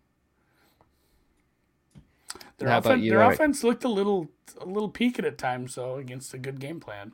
Their, 2.62 2.70
How 2.70 2.78
offen- 2.78 3.02
you, 3.02 3.10
their 3.10 3.22
offense 3.22 3.64
looked 3.64 3.84
a 3.84 3.90
little 3.90 4.30
a 4.60 4.66
little 4.66 4.90
peaked 4.90 5.20
at 5.20 5.38
times, 5.38 5.76
though, 5.76 5.98
against 5.98 6.34
a 6.34 6.38
good 6.38 6.60
game 6.60 6.80
plan. 6.80 7.12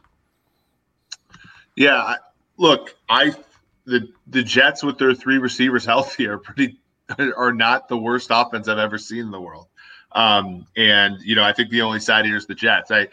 Yeah, 1.76 2.16
look, 2.58 2.96
I 3.10 3.34
the 3.86 4.10
the 4.28 4.44
Jets 4.44 4.84
with 4.84 4.98
their 4.98 5.16
three 5.16 5.38
receivers 5.38 5.86
healthy 5.86 6.28
are 6.28 6.38
pretty 6.38 6.80
are 7.38 7.54
not 7.54 7.88
the 7.88 7.98
worst 7.98 8.28
offense 8.30 8.68
I've 8.68 8.78
ever 8.78 8.98
seen 8.98 9.20
in 9.20 9.32
the 9.32 9.40
world. 9.40 9.68
Um, 10.12 10.66
and 10.76 11.18
you 11.22 11.36
know, 11.36 11.44
I 11.44 11.54
think 11.54 11.70
the 11.70 11.82
only 11.82 12.02
side 12.02 12.26
here 12.26 12.36
is 12.36 12.46
the 12.46 12.56
Jets. 12.56 12.92
I 12.92 13.08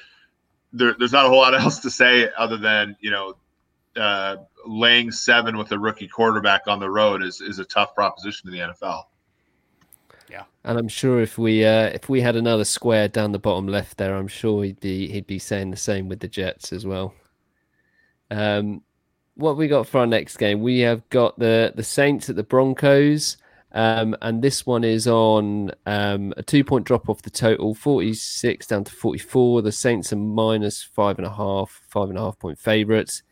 there, 0.72 0.96
there's 0.98 1.12
not 1.12 1.26
a 1.26 1.28
whole 1.28 1.38
lot 1.38 1.54
else 1.60 1.78
to 1.80 1.90
say 1.90 2.28
other 2.36 2.56
than 2.56 2.96
you 3.00 3.12
know, 3.12 3.36
uh, 3.96 4.36
laying 4.66 5.12
seven 5.12 5.56
with 5.56 5.70
a 5.70 5.78
rookie 5.78 6.08
quarterback 6.08 6.66
on 6.66 6.80
the 6.80 6.90
road 6.90 7.22
is 7.22 7.40
is 7.40 7.60
a 7.60 7.64
tough 7.64 7.94
proposition 7.94 8.48
in 8.48 8.54
the 8.54 8.74
NFL. 8.74 9.04
Yeah, 10.28 10.44
and 10.64 10.78
I'm 10.78 10.88
sure 10.88 11.20
if 11.20 11.38
we 11.38 11.64
uh, 11.64 11.86
if 11.88 12.08
we 12.08 12.20
had 12.20 12.36
another 12.36 12.64
square 12.64 13.08
down 13.08 13.32
the 13.32 13.38
bottom 13.38 13.68
left 13.68 13.98
there, 13.98 14.14
I'm 14.14 14.28
sure 14.28 14.64
he'd 14.64 14.80
be 14.80 15.08
he'd 15.08 15.26
be 15.26 15.38
saying 15.38 15.70
the 15.70 15.76
same 15.76 16.08
with 16.08 16.20
the 16.20 16.28
Jets 16.28 16.72
as 16.72 16.86
well. 16.86 17.14
Um, 18.30 18.82
what 19.34 19.56
we 19.56 19.68
got 19.68 19.86
for 19.86 19.98
our 19.98 20.06
next 20.06 20.36
game? 20.36 20.60
We 20.62 20.80
have 20.80 21.08
got 21.10 21.38
the 21.38 21.72
the 21.74 21.84
Saints 21.84 22.30
at 22.30 22.36
the 22.36 22.42
Broncos. 22.42 23.36
Um, 23.76 24.16
and 24.22 24.40
this 24.40 24.64
one 24.64 24.84
is 24.84 25.08
on 25.08 25.72
um, 25.84 26.32
a 26.36 26.44
two 26.44 26.62
point 26.62 26.86
drop 26.86 27.08
off 27.08 27.22
the 27.22 27.30
total 27.30 27.74
46 27.74 28.68
down 28.68 28.84
to 28.84 28.92
44. 28.92 29.62
The 29.62 29.72
Saints 29.72 30.12
are 30.12 30.16
minus 30.16 30.80
five 30.80 31.18
and 31.18 31.26
a 31.26 31.30
half, 31.34 31.82
five 31.88 32.08
and 32.08 32.16
a 32.16 32.20
half 32.20 32.38
point 32.38 32.56
favorites. 32.56 33.24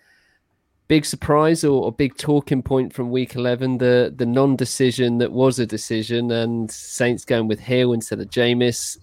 Big 0.92 1.06
surprise 1.06 1.64
or, 1.64 1.84
or 1.84 1.90
big 1.90 2.18
talking 2.18 2.62
point 2.62 2.92
from 2.92 3.10
week 3.10 3.34
11 3.34 3.78
the, 3.78 4.12
the 4.14 4.26
non 4.26 4.56
decision 4.56 5.16
that 5.18 5.32
was 5.32 5.58
a 5.58 5.64
decision, 5.64 6.30
and 6.30 6.70
Saints 6.70 7.24
going 7.24 7.48
with 7.48 7.60
Hill 7.60 7.94
instead 7.94 8.20
of 8.20 8.28
Jameis. 8.28 8.98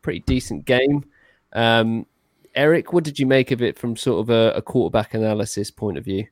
Pretty 0.00 0.20
decent 0.20 0.64
game. 0.64 1.04
Um, 1.52 2.06
Eric, 2.54 2.94
what 2.94 3.04
did 3.04 3.18
you 3.18 3.26
make 3.26 3.50
of 3.50 3.60
it 3.60 3.78
from 3.78 3.94
sort 3.94 4.20
of 4.20 4.30
a, 4.30 4.56
a 4.56 4.62
quarterback 4.62 5.12
analysis 5.12 5.70
point 5.70 5.98
of 5.98 6.04
view? 6.06 6.26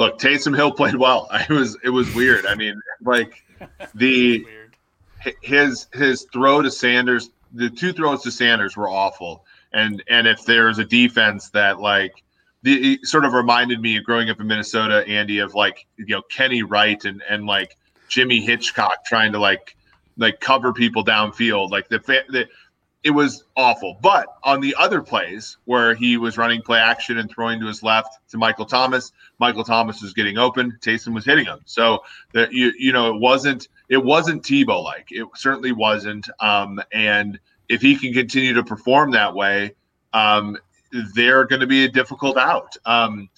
look, 0.00 0.18
Taysom 0.18 0.56
Hill 0.56 0.72
played 0.72 0.96
well. 0.96 1.28
It 1.48 1.50
was 1.50 1.78
it 1.84 1.90
was 1.90 2.12
weird. 2.14 2.46
I 2.46 2.56
mean, 2.56 2.80
like 3.02 3.44
the 3.94 4.44
his 5.42 5.86
his 5.92 6.26
throw 6.32 6.62
to 6.62 6.70
Sanders, 6.72 7.30
the 7.52 7.70
two 7.70 7.92
throws 7.92 8.22
to 8.22 8.32
Sanders 8.32 8.76
were 8.76 8.88
awful. 8.88 9.44
And 9.72 10.02
and 10.08 10.26
if 10.26 10.44
there's 10.44 10.78
a 10.78 10.84
defense 10.84 11.50
that 11.50 11.78
like 11.78 12.24
the 12.62 12.98
sort 13.02 13.24
of 13.24 13.32
reminded 13.32 13.80
me 13.80 13.96
of 13.96 14.04
growing 14.04 14.30
up 14.30 14.40
in 14.40 14.46
Minnesota, 14.46 15.06
Andy, 15.06 15.38
of 15.38 15.54
like 15.54 15.86
you 15.96 16.06
know 16.06 16.22
Kenny 16.22 16.62
Wright 16.62 17.02
and 17.04 17.22
and 17.28 17.46
like 17.46 17.76
Jimmy 18.08 18.40
Hitchcock 18.40 19.04
trying 19.06 19.32
to 19.32 19.38
like 19.38 19.76
like 20.16 20.40
cover 20.40 20.72
people 20.72 21.04
downfield. 21.04 21.70
Like 21.70 21.88
the 21.88 21.98
the 22.28 22.48
it 23.02 23.10
was 23.10 23.44
awful. 23.56 23.96
But 24.02 24.26
on 24.44 24.60
the 24.60 24.74
other 24.78 25.00
plays 25.00 25.56
where 25.64 25.94
he 25.94 26.18
was 26.18 26.36
running 26.36 26.60
play 26.60 26.78
action 26.78 27.18
and 27.18 27.30
throwing 27.30 27.58
to 27.60 27.66
his 27.66 27.82
left 27.82 28.18
to 28.30 28.36
Michael 28.36 28.66
Thomas, 28.66 29.12
Michael 29.38 29.64
Thomas 29.64 30.02
was 30.02 30.12
getting 30.12 30.36
open. 30.36 30.76
Taysom 30.82 31.14
was 31.14 31.24
hitting 31.24 31.46
him. 31.46 31.60
So 31.64 32.04
that 32.32 32.52
you 32.52 32.72
you 32.78 32.92
know 32.92 33.14
it 33.14 33.20
wasn't 33.20 33.68
it 33.88 34.04
wasn't 34.04 34.42
Tebow 34.42 34.84
like 34.84 35.08
it 35.10 35.26
certainly 35.34 35.72
wasn't. 35.72 36.28
Um, 36.40 36.80
and 36.92 37.38
if 37.68 37.80
he 37.80 37.96
can 37.96 38.12
continue 38.12 38.52
to 38.54 38.64
perform 38.64 39.12
that 39.12 39.34
way, 39.34 39.74
um, 40.12 40.58
they're 41.14 41.44
going 41.46 41.60
to 41.60 41.66
be 41.66 41.84
a 41.84 41.88
difficult 41.88 42.36
out. 42.36 42.76
Um, 42.84 43.28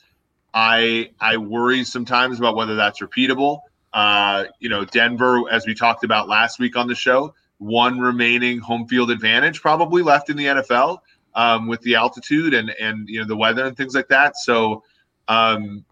I 0.55 1.11
I 1.21 1.37
worry 1.37 1.85
sometimes 1.85 2.39
about 2.39 2.57
whether 2.57 2.75
that's 2.75 3.01
repeatable. 3.01 3.61
Uh, 3.93 4.45
you 4.59 4.69
know, 4.69 4.85
Denver, 4.85 5.43
as 5.51 5.67
we 5.67 5.75
talked 5.75 6.05
about 6.05 6.29
last 6.29 6.59
week 6.59 6.77
on 6.77 6.89
the 6.89 6.95
show, 6.95 7.35
one 7.59 7.99
remaining 8.01 8.59
home 8.59 8.87
field 8.87 9.11
advantage 9.11 9.61
probably 9.61 10.03
left 10.03 10.31
in 10.31 10.37
the 10.37 10.47
NFL 10.47 10.99
um, 11.35 11.69
with 11.69 11.81
the 11.83 11.95
altitude 11.95 12.55
and 12.55 12.71
and 12.71 13.09
you 13.09 13.21
know 13.21 13.27
the 13.27 13.37
weather 13.37 13.65
and 13.65 13.77
things 13.77 13.95
like 13.95 14.09
that. 14.09 14.37
So 14.37 14.83
um, 15.29 15.85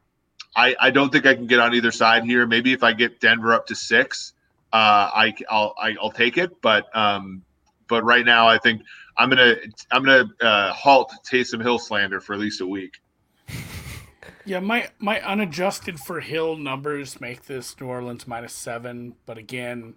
I 0.57 0.75
I 0.81 0.91
don't 0.91 1.11
think 1.11 1.27
I 1.27 1.35
can 1.35 1.47
get 1.47 1.61
on 1.61 1.75
either 1.75 1.93
side 1.93 2.25
here. 2.25 2.47
Maybe 2.47 2.73
if 2.73 2.83
I 2.83 2.93
get 2.93 3.21
Denver 3.21 3.53
up 3.53 3.67
to 3.69 3.75
six, 3.75 4.35
uh, 4.73 5.11
I 5.15 5.35
I'll 5.49 5.75
I, 5.81 5.91
i 5.91 5.97
will 6.01 6.11
take 6.11 6.39
it. 6.39 6.61
But 6.61 6.95
um, 6.97 7.43
but 7.89 8.03
right 8.05 8.25
now 8.25 8.49
I 8.49 8.59
think 8.59 8.83
I'm 9.21 9.29
gonna 9.29 9.55
I'm 9.93 10.03
gonna 10.03 10.31
uh, 10.41 10.73
halt 10.73 11.13
Taysom 11.31 11.61
Hill 11.61 11.79
slander 11.79 12.21
for 12.21 12.33
at 12.33 12.41
least 12.41 12.61
a 12.61 12.67
week. 12.67 13.01
Yeah, 14.47 14.61
my 14.61 14.89
my 14.99 15.21
unadjusted 15.21 16.01
for 16.01 16.21
Hill 16.21 16.57
numbers 16.57 17.21
make 17.21 17.45
this 17.45 17.79
New 17.79 17.87
Orleans 17.87 18.27
minus 18.27 18.55
seven, 18.55 19.15
but 19.27 19.37
again 19.37 19.95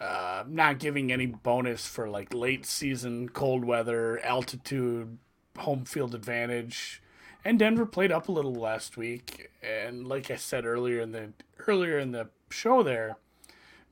uh, 0.00 0.44
not 0.46 0.78
giving 0.78 1.10
any 1.10 1.24
bonus 1.26 1.86
for 1.86 2.08
like 2.08 2.34
late 2.34 2.66
season 2.66 3.30
cold 3.30 3.64
weather, 3.64 4.20
altitude, 4.20 5.18
home 5.58 5.86
field 5.86 6.14
advantage. 6.14 7.02
And 7.42 7.58
Denver 7.58 7.86
played 7.86 8.12
up 8.12 8.28
a 8.28 8.32
little 8.32 8.54
last 8.54 8.98
week, 8.98 9.50
and 9.62 10.06
like 10.06 10.30
I 10.30 10.36
said 10.36 10.66
earlier 10.66 11.00
in 11.00 11.12
the 11.12 11.32
earlier 11.66 11.98
in 11.98 12.12
the 12.12 12.28
show, 12.50 12.82
there, 12.82 13.16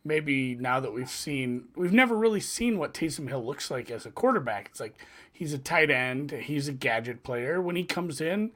maybe 0.04 0.54
now 0.54 0.80
that 0.80 0.92
we've 0.92 1.10
seen, 1.10 1.68
we've 1.76 1.92
never 1.92 2.16
really 2.16 2.40
seen 2.40 2.78
what 2.78 2.94
Taysom 2.94 3.28
Hill 3.28 3.44
looks 3.44 3.70
like 3.70 3.90
as 3.90 4.06
a 4.06 4.10
quarterback. 4.10 4.68
It's 4.70 4.80
like 4.80 4.94
he's 5.32 5.52
a 5.52 5.58
tight 5.58 5.90
end, 5.90 6.30
he's 6.30 6.68
a 6.68 6.72
gadget 6.72 7.22
player. 7.22 7.60
When 7.60 7.76
he 7.76 7.84
comes 7.84 8.20
in, 8.20 8.52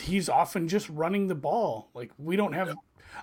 he's 0.00 0.28
often 0.28 0.68
just 0.68 0.88
running 0.88 1.28
the 1.28 1.34
ball. 1.34 1.88
Like 1.94 2.10
we 2.18 2.36
don't 2.36 2.52
have. 2.52 2.74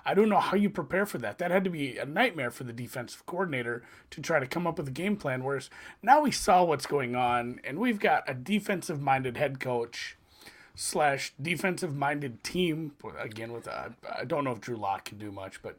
I 0.04 0.12
don't 0.12 0.28
know 0.28 0.38
how 0.38 0.54
you 0.54 0.68
prepare 0.68 1.06
for 1.06 1.16
that. 1.18 1.38
That 1.38 1.50
had 1.50 1.64
to 1.64 1.70
be 1.70 1.96
a 1.96 2.04
nightmare 2.04 2.50
for 2.50 2.64
the 2.64 2.74
defensive 2.74 3.24
coordinator 3.24 3.82
to 4.10 4.20
try 4.20 4.38
to 4.38 4.46
come 4.46 4.66
up 4.66 4.76
with 4.76 4.88
a 4.88 4.92
game 4.92 5.16
plan. 5.16 5.42
Whereas 5.42 5.70
now 6.02 6.20
we 6.20 6.30
saw 6.30 6.62
what's 6.62 6.84
going 6.84 7.16
on, 7.16 7.58
and 7.64 7.78
we've 7.78 7.98
got 7.98 8.28
a 8.28 8.34
defensive 8.34 9.00
minded 9.00 9.38
head 9.38 9.60
coach 9.60 10.17
slash 10.78 11.34
defensive 11.42 11.96
minded 11.96 12.44
team. 12.44 12.92
Again, 13.18 13.52
with 13.52 13.66
uh, 13.66 13.88
I 14.16 14.24
don't 14.24 14.44
know 14.44 14.52
if 14.52 14.60
Drew 14.60 14.76
Lock 14.76 15.06
can 15.06 15.18
do 15.18 15.32
much, 15.32 15.60
but 15.60 15.76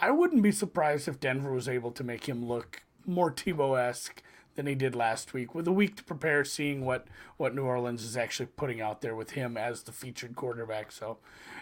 I 0.00 0.10
wouldn't 0.10 0.42
be 0.42 0.50
surprised 0.50 1.06
if 1.06 1.20
Denver 1.20 1.52
was 1.52 1.68
able 1.68 1.92
to 1.92 2.02
make 2.02 2.28
him 2.28 2.44
look 2.44 2.82
more 3.06 3.30
Tebow 3.30 3.78
esque 3.78 4.20
than 4.56 4.66
he 4.66 4.74
did 4.74 4.96
last 4.96 5.34
week, 5.34 5.54
with 5.54 5.68
a 5.68 5.72
week 5.72 5.94
to 5.96 6.02
prepare, 6.04 6.44
seeing 6.44 6.84
what 6.84 7.06
what 7.36 7.54
New 7.54 7.62
Orleans 7.62 8.02
is 8.02 8.16
actually 8.16 8.46
putting 8.56 8.80
out 8.80 9.02
there 9.02 9.14
with 9.14 9.30
him 9.30 9.56
as 9.56 9.84
the 9.84 9.92
featured 9.92 10.34
quarterback. 10.34 10.90
So 10.90 11.18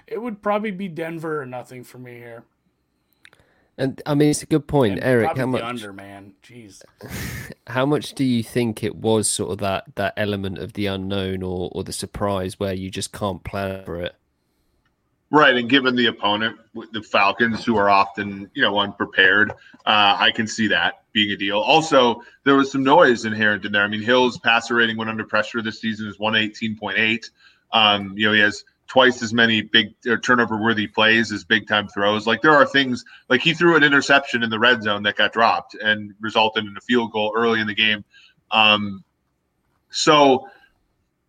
it 0.07 0.23
would 0.23 0.43
probably 0.43 0.71
be 0.71 0.89
Denver 0.89 1.43
or 1.43 1.47
nothing 1.47 1.85
for 1.85 1.99
me 1.99 2.15
here. 2.15 2.45
And 3.79 4.01
I 4.07 4.14
mean, 4.14 4.31
it's 4.31 4.43
a 4.43 4.47
good 4.47 4.66
point, 4.66 4.95
And 4.95 5.05
Eric. 5.05 5.27
probably 5.35 5.41
How 5.41 5.47
the 5.47 5.53
much? 5.53 5.62
under 5.62 5.93
man? 5.93 6.33
Jeez. 6.43 6.83
How 7.66 7.85
much 7.85 8.14
do 8.14 8.24
you 8.24 8.43
think 8.43 8.83
it 8.83 8.97
was 8.97 9.29
sort 9.29 9.51
of 9.53 9.59
that 9.59 9.85
that 9.97 10.14
element 10.16 10.59
of 10.59 10.72
the 10.72 10.87
unknown 10.87 11.43
or 11.43 11.68
or 11.72 11.85
the 11.85 11.93
surprise 11.93 12.59
where 12.59 12.72
you 12.72 12.91
just 12.91 13.12
can't 13.12 13.45
plan 13.45 13.85
for 13.85 14.01
it? 14.01 14.14
Right, 15.31 15.57
and 15.57 15.68
given 15.68 15.97
the 15.97 16.07
opponent, 16.07 16.57
the 16.93 17.03
Falcons, 17.03 17.64
who 17.64 17.77
are 17.77 17.91
often 17.91 18.49
you 18.55 18.62
know 18.62 18.79
unprepared, 18.79 19.51
uh, 19.85 20.16
I 20.18 20.31
can 20.35 20.47
see 20.47 20.68
that 20.68 21.03
being 21.12 21.33
a 21.33 21.37
deal. 21.37 21.59
Also, 21.59 22.22
there 22.45 22.55
was 22.55 22.70
some 22.70 22.85
noise 22.85 23.24
inherent 23.24 23.64
in 23.64 23.72
there. 23.72 23.83
I 23.83 23.89
mean, 23.89 24.03
Hill's 24.03 24.39
passer 24.39 24.77
rating 24.77 24.97
when 24.97 25.09
under 25.09 25.24
pressure 25.24 25.61
this 25.62 25.81
season 25.81 26.07
is 26.07 26.18
one 26.18 26.35
eighteen 26.37 26.77
point 26.79 26.99
eight. 26.99 27.29
Um, 27.72 28.14
you 28.16 28.27
know, 28.27 28.33
he 28.33 28.41
has 28.41 28.64
twice 28.87 29.22
as 29.22 29.32
many 29.32 29.62
big 29.62 29.95
turnover 30.22 30.57
worthy 30.57 30.87
plays 30.87 31.32
as 31.32 31.45
big 31.45 31.66
time 31.66 31.89
throws. 31.89 32.26
Like 32.26 32.43
there 32.43 32.53
are 32.53 32.66
things 32.66 33.05
like 33.28 33.41
he 33.41 33.55
threw 33.55 33.76
an 33.76 33.82
interception 33.82 34.43
in 34.43 34.51
the 34.51 34.59
red 34.59 34.82
zone 34.82 35.03
that 35.05 35.16
got 35.16 35.32
dropped 35.32 35.74
and 35.74 36.14
resulted 36.20 36.64
in 36.64 36.76
a 36.76 36.80
field 36.80 37.12
goal 37.12 37.32
early 37.37 37.61
in 37.61 37.66
the 37.66 37.74
game. 37.74 38.05
Um, 38.51 39.05
so, 39.91 40.49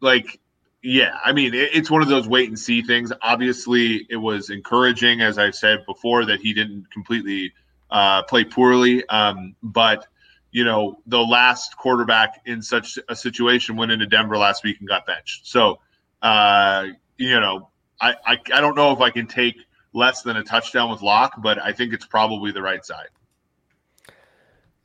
like 0.01 0.39
yeah, 0.84 1.18
I 1.24 1.34
mean, 1.34 1.53
it, 1.53 1.72
it's 1.74 1.91
one 1.91 2.01
of 2.01 2.08
those 2.08 2.28
wait 2.28 2.49
and 2.49 2.58
see 2.58 2.82
things. 2.82 3.12
Obviously, 3.22 4.05
it 4.10 4.16
was 4.16 4.49
encouraging, 4.49 5.22
as 5.22 5.38
I 5.38 5.51
said 5.51 5.86
before, 5.86 6.26
that 6.26 6.39
he 6.39 6.53
didn't 6.53 6.91
completely 6.91 7.53
uh, 7.89 8.24
play 8.24 8.43
poorly. 8.43 9.05
Um, 9.10 9.55
but 9.64 10.08
you 10.51 10.64
know, 10.64 10.99
the 11.05 11.20
last 11.20 11.76
quarterback 11.78 12.41
in 12.45 12.62
such 12.62 12.97
a 13.10 13.16
situation 13.16 13.76
went 13.76 13.91
into 13.91 14.05
Denver 14.05 14.38
last 14.38 14.64
week 14.64 14.80
and 14.80 14.88
got 14.88 15.05
benched. 15.05 15.47
So, 15.47 15.80
uh, 16.22 16.88
you 17.18 17.39
know, 17.39 17.70
I, 17.99 18.15
I 18.26 18.38
I 18.53 18.61
don't 18.61 18.76
know 18.76 18.91
if 18.91 19.01
I 19.01 19.09
can 19.09 19.28
take 19.28 19.57
less 19.93 20.22
than 20.22 20.38
a 20.38 20.43
touchdown 20.43 20.89
with 20.89 21.01
Lock, 21.01 21.41
but 21.41 21.61
I 21.61 21.72
think 21.72 21.93
it's 21.93 22.05
probably 22.05 22.51
the 22.51 22.61
right 22.61 22.86
side. 22.86 23.09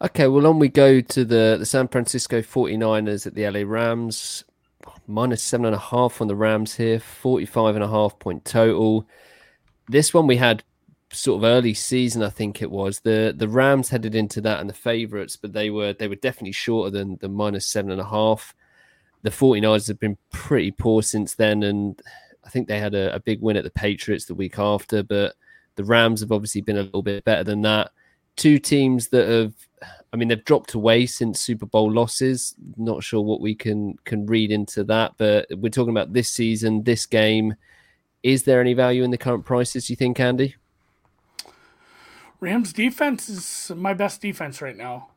Okay, 0.01 0.27
well, 0.27 0.47
on 0.49 0.59
we 0.59 0.69
go 0.69 1.01
to 1.01 1.25
the, 1.25 1.57
the 1.59 1.67
San 1.67 1.87
Francisco 1.87 2.43
49ers 2.43 3.27
at 3.27 3.35
the 3.35 3.49
LA 3.49 3.63
Rams. 3.65 4.45
Minus 5.07 5.43
seven 5.43 5.67
and 5.67 5.75
a 5.75 5.79
half 5.79 6.21
on 6.21 6.29
the 6.29 6.35
Rams 6.35 6.77
here, 6.77 6.99
45 6.99 7.75
and 7.77 7.85
a 7.85 7.89
half 7.89 8.19
point 8.19 8.45
total. 8.45 9.07
This 9.89 10.15
one 10.15 10.27
we 10.27 10.37
had 10.37 10.65
sort 11.13 11.39
of 11.39 11.45
early 11.45 11.75
season, 11.75 12.23
I 12.23 12.31
think 12.31 12.63
it 12.63 12.71
was. 12.71 13.01
The 13.01 13.35
the 13.37 13.49
Rams 13.49 13.91
headed 13.91 14.15
into 14.15 14.41
that 14.43 14.61
and 14.61 14.69
the 14.69 14.75
favourites, 14.75 15.37
but 15.37 15.53
they 15.53 15.71
were 15.71 15.93
they 15.93 16.09
were 16.09 16.17
definitely 16.17 16.53
shorter 16.53 16.91
than 16.91 17.19
the 17.21 17.29
minus 17.29 17.67
seven 17.67 17.91
and 17.91 18.01
a 18.01 18.05
half. 18.05 18.55
The 19.23 19.31
49ers 19.31 19.89
have 19.89 20.01
been 20.01 20.19
pretty 20.31 20.73
poor 20.73 21.03
since 21.03 21.35
then, 21.35 21.63
and 21.63 22.01
I 22.45 22.49
think 22.49 22.69
they 22.69 22.79
had 22.79 22.95
a, 22.95 23.15
a 23.15 23.21
big 23.21 23.41
win 23.41 23.57
at 23.57 23.65
the 23.65 23.71
Patriots 23.71 24.25
the 24.25 24.35
week 24.35 24.59
after, 24.59 25.03
but 25.03 25.35
the 25.77 25.85
Rams 25.85 26.21
have 26.21 26.33
obviously 26.33 26.61
been 26.61 26.79
a 26.79 26.83
little 26.83 27.03
bit 27.03 27.25
better 27.25 27.45
than 27.45 27.63
that. 27.63 27.91
Two 28.37 28.59
teams 28.59 29.09
that 29.09 29.29
have 29.29 29.55
I 30.13 30.17
mean, 30.17 30.29
they've 30.29 30.45
dropped 30.45 30.75
away 30.75 31.07
since 31.07 31.41
Super 31.41 31.67
Bowl 31.67 31.91
losses. 31.91 32.55
Not 32.77 33.03
sure 33.03 33.23
what 33.23 33.41
we 33.41 33.55
can 33.55 33.97
can 34.05 34.27
read 34.27 34.51
into 34.51 34.85
that, 34.85 35.15
but 35.17 35.47
we're 35.51 35.71
talking 35.71 35.91
about 35.91 36.13
this 36.13 36.29
season, 36.29 36.83
this 36.83 37.07
game. 37.07 37.55
Is 38.23 38.43
there 38.45 38.61
any 38.61 38.75
value 38.75 39.05
in 39.05 39.11
the 39.11 39.19
current 39.19 39.47
prices? 39.47 39.89
You 39.89 39.97
think, 39.97 40.21
Andy? 40.21 40.55
Rams 42.41 42.73
defense 42.73 43.29
is 43.29 43.73
my 43.75 43.95
best 43.95 44.21
defense 44.21 44.61
right 44.61 44.77
now. 44.77 45.09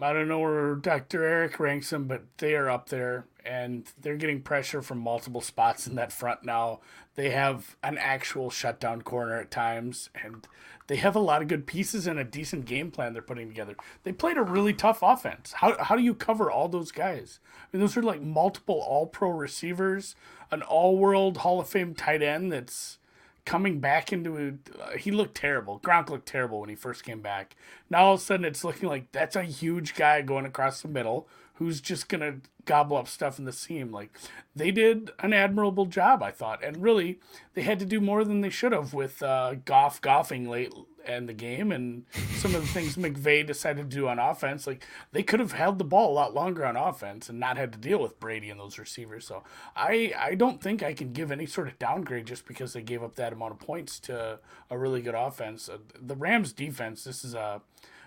I 0.00 0.12
don't 0.12 0.28
know 0.28 0.38
where 0.38 0.74
Dr. 0.76 1.24
Eric 1.24 1.58
ranks 1.58 1.90
them, 1.90 2.04
but 2.06 2.22
they 2.38 2.54
are 2.54 2.70
up 2.70 2.88
there 2.88 3.26
and 3.44 3.90
they're 4.00 4.16
getting 4.16 4.40
pressure 4.42 4.82
from 4.82 4.98
multiple 4.98 5.40
spots 5.40 5.86
in 5.86 5.94
that 5.96 6.12
front 6.12 6.44
now. 6.44 6.80
They 7.16 7.30
have 7.30 7.76
an 7.82 7.98
actual 7.98 8.50
shutdown 8.50 9.02
corner 9.02 9.38
at 9.40 9.50
times 9.50 10.10
and 10.14 10.46
they 10.86 10.96
have 10.96 11.16
a 11.16 11.20
lot 11.20 11.42
of 11.42 11.48
good 11.48 11.66
pieces 11.66 12.06
and 12.06 12.18
a 12.18 12.24
decent 12.24 12.64
game 12.64 12.90
plan 12.90 13.12
they're 13.12 13.22
putting 13.22 13.48
together. 13.48 13.76
They 14.04 14.12
played 14.12 14.36
a 14.36 14.42
really 14.42 14.72
tough 14.72 15.00
offense. 15.02 15.52
How, 15.54 15.76
how 15.82 15.96
do 15.96 16.02
you 16.02 16.14
cover 16.14 16.50
all 16.50 16.68
those 16.68 16.92
guys? 16.92 17.40
I 17.56 17.76
mean, 17.76 17.80
those 17.80 17.96
are 17.96 18.02
like 18.02 18.22
multiple 18.22 18.80
all 18.80 19.06
pro 19.06 19.30
receivers, 19.30 20.14
an 20.50 20.62
all 20.62 20.96
world 20.96 21.38
Hall 21.38 21.60
of 21.60 21.68
Fame 21.68 21.94
tight 21.94 22.22
end 22.22 22.52
that's 22.52 22.98
coming 23.44 23.80
back 23.80 24.12
into 24.12 24.58
uh, 24.80 24.96
he 24.96 25.10
looked 25.10 25.36
terrible. 25.36 25.80
Gronk 25.80 26.10
looked 26.10 26.28
terrible 26.28 26.60
when 26.60 26.68
he 26.68 26.74
first 26.74 27.04
came 27.04 27.20
back. 27.20 27.56
Now 27.88 28.06
all 28.06 28.14
of 28.14 28.20
a 28.20 28.22
sudden 28.22 28.44
it's 28.44 28.64
looking 28.64 28.88
like 28.88 29.10
that's 29.12 29.36
a 29.36 29.42
huge 29.42 29.94
guy 29.94 30.22
going 30.22 30.46
across 30.46 30.82
the 30.82 30.88
middle 30.88 31.28
who's 31.60 31.82
just 31.82 32.08
gonna 32.08 32.36
gobble 32.64 32.96
up 32.96 33.06
stuff 33.06 33.38
in 33.38 33.44
the 33.44 33.52
seam. 33.52 33.92
Like 33.92 34.10
they 34.56 34.70
did 34.70 35.10
an 35.18 35.34
admirable 35.34 35.84
job, 35.84 36.22
I 36.22 36.30
thought, 36.30 36.64
and 36.64 36.82
really 36.82 37.20
they 37.52 37.60
had 37.60 37.78
to 37.80 37.84
do 37.84 38.00
more 38.00 38.24
than 38.24 38.40
they 38.40 38.48
should 38.48 38.72
have 38.72 38.94
with 38.94 39.22
uh, 39.22 39.56
Goff 39.66 40.00
golfing 40.00 40.48
late 40.48 40.72
in 41.06 41.26
the 41.26 41.34
game 41.34 41.70
and 41.70 42.04
some 42.36 42.54
of 42.54 42.62
the 42.62 42.68
things 42.68 42.96
McVay 42.96 43.46
decided 43.46 43.90
to 43.90 43.96
do 43.96 44.08
on 44.08 44.18
offense. 44.18 44.66
Like 44.66 44.86
they 45.12 45.22
could 45.22 45.38
have 45.38 45.52
held 45.52 45.78
the 45.78 45.84
ball 45.84 46.10
a 46.10 46.14
lot 46.14 46.32
longer 46.32 46.64
on 46.64 46.76
offense 46.76 47.28
and 47.28 47.38
not 47.38 47.58
had 47.58 47.72
to 47.72 47.78
deal 47.78 48.00
with 48.00 48.18
Brady 48.18 48.48
and 48.48 48.58
those 48.58 48.78
receivers. 48.78 49.26
So 49.26 49.44
I 49.76 50.14
I 50.18 50.36
don't 50.36 50.62
think 50.62 50.82
I 50.82 50.94
can 50.94 51.12
give 51.12 51.30
any 51.30 51.44
sort 51.44 51.68
of 51.68 51.78
downgrade 51.78 52.26
just 52.26 52.46
because 52.46 52.72
they 52.72 52.82
gave 52.82 53.02
up 53.02 53.16
that 53.16 53.34
amount 53.34 53.52
of 53.52 53.58
points 53.58 54.00
to 54.00 54.38
a 54.70 54.78
really 54.78 55.02
good 55.02 55.14
offense. 55.14 55.68
Uh, 55.68 55.76
the 56.00 56.16
Rams 56.16 56.54
defense, 56.54 57.04
this 57.04 57.22
is 57.22 57.34
a 57.34 57.60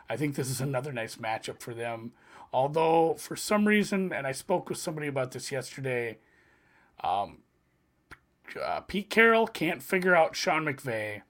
I 0.09 0.17
think 0.17 0.33
this 0.33 0.49
is 0.49 0.59
another 0.59 0.91
nice 0.91 1.17
matchup 1.17 1.61
for 1.61 1.75
them. 1.75 2.13
Although 2.53 3.15
for 3.15 3.35
some 3.35 3.67
reason, 3.67 4.13
and 4.13 4.27
I 4.27 4.31
spoke 4.31 4.69
with 4.69 4.77
somebody 4.77 5.07
about 5.07 5.31
this 5.31 5.51
yesterday, 5.51 6.19
um, 7.03 7.39
uh, 8.63 8.81
Pete 8.81 9.09
Carroll 9.09 9.47
can't 9.47 9.81
figure 9.81 10.15
out 10.15 10.35
Sean 10.35 10.63
McVay, 10.65 11.23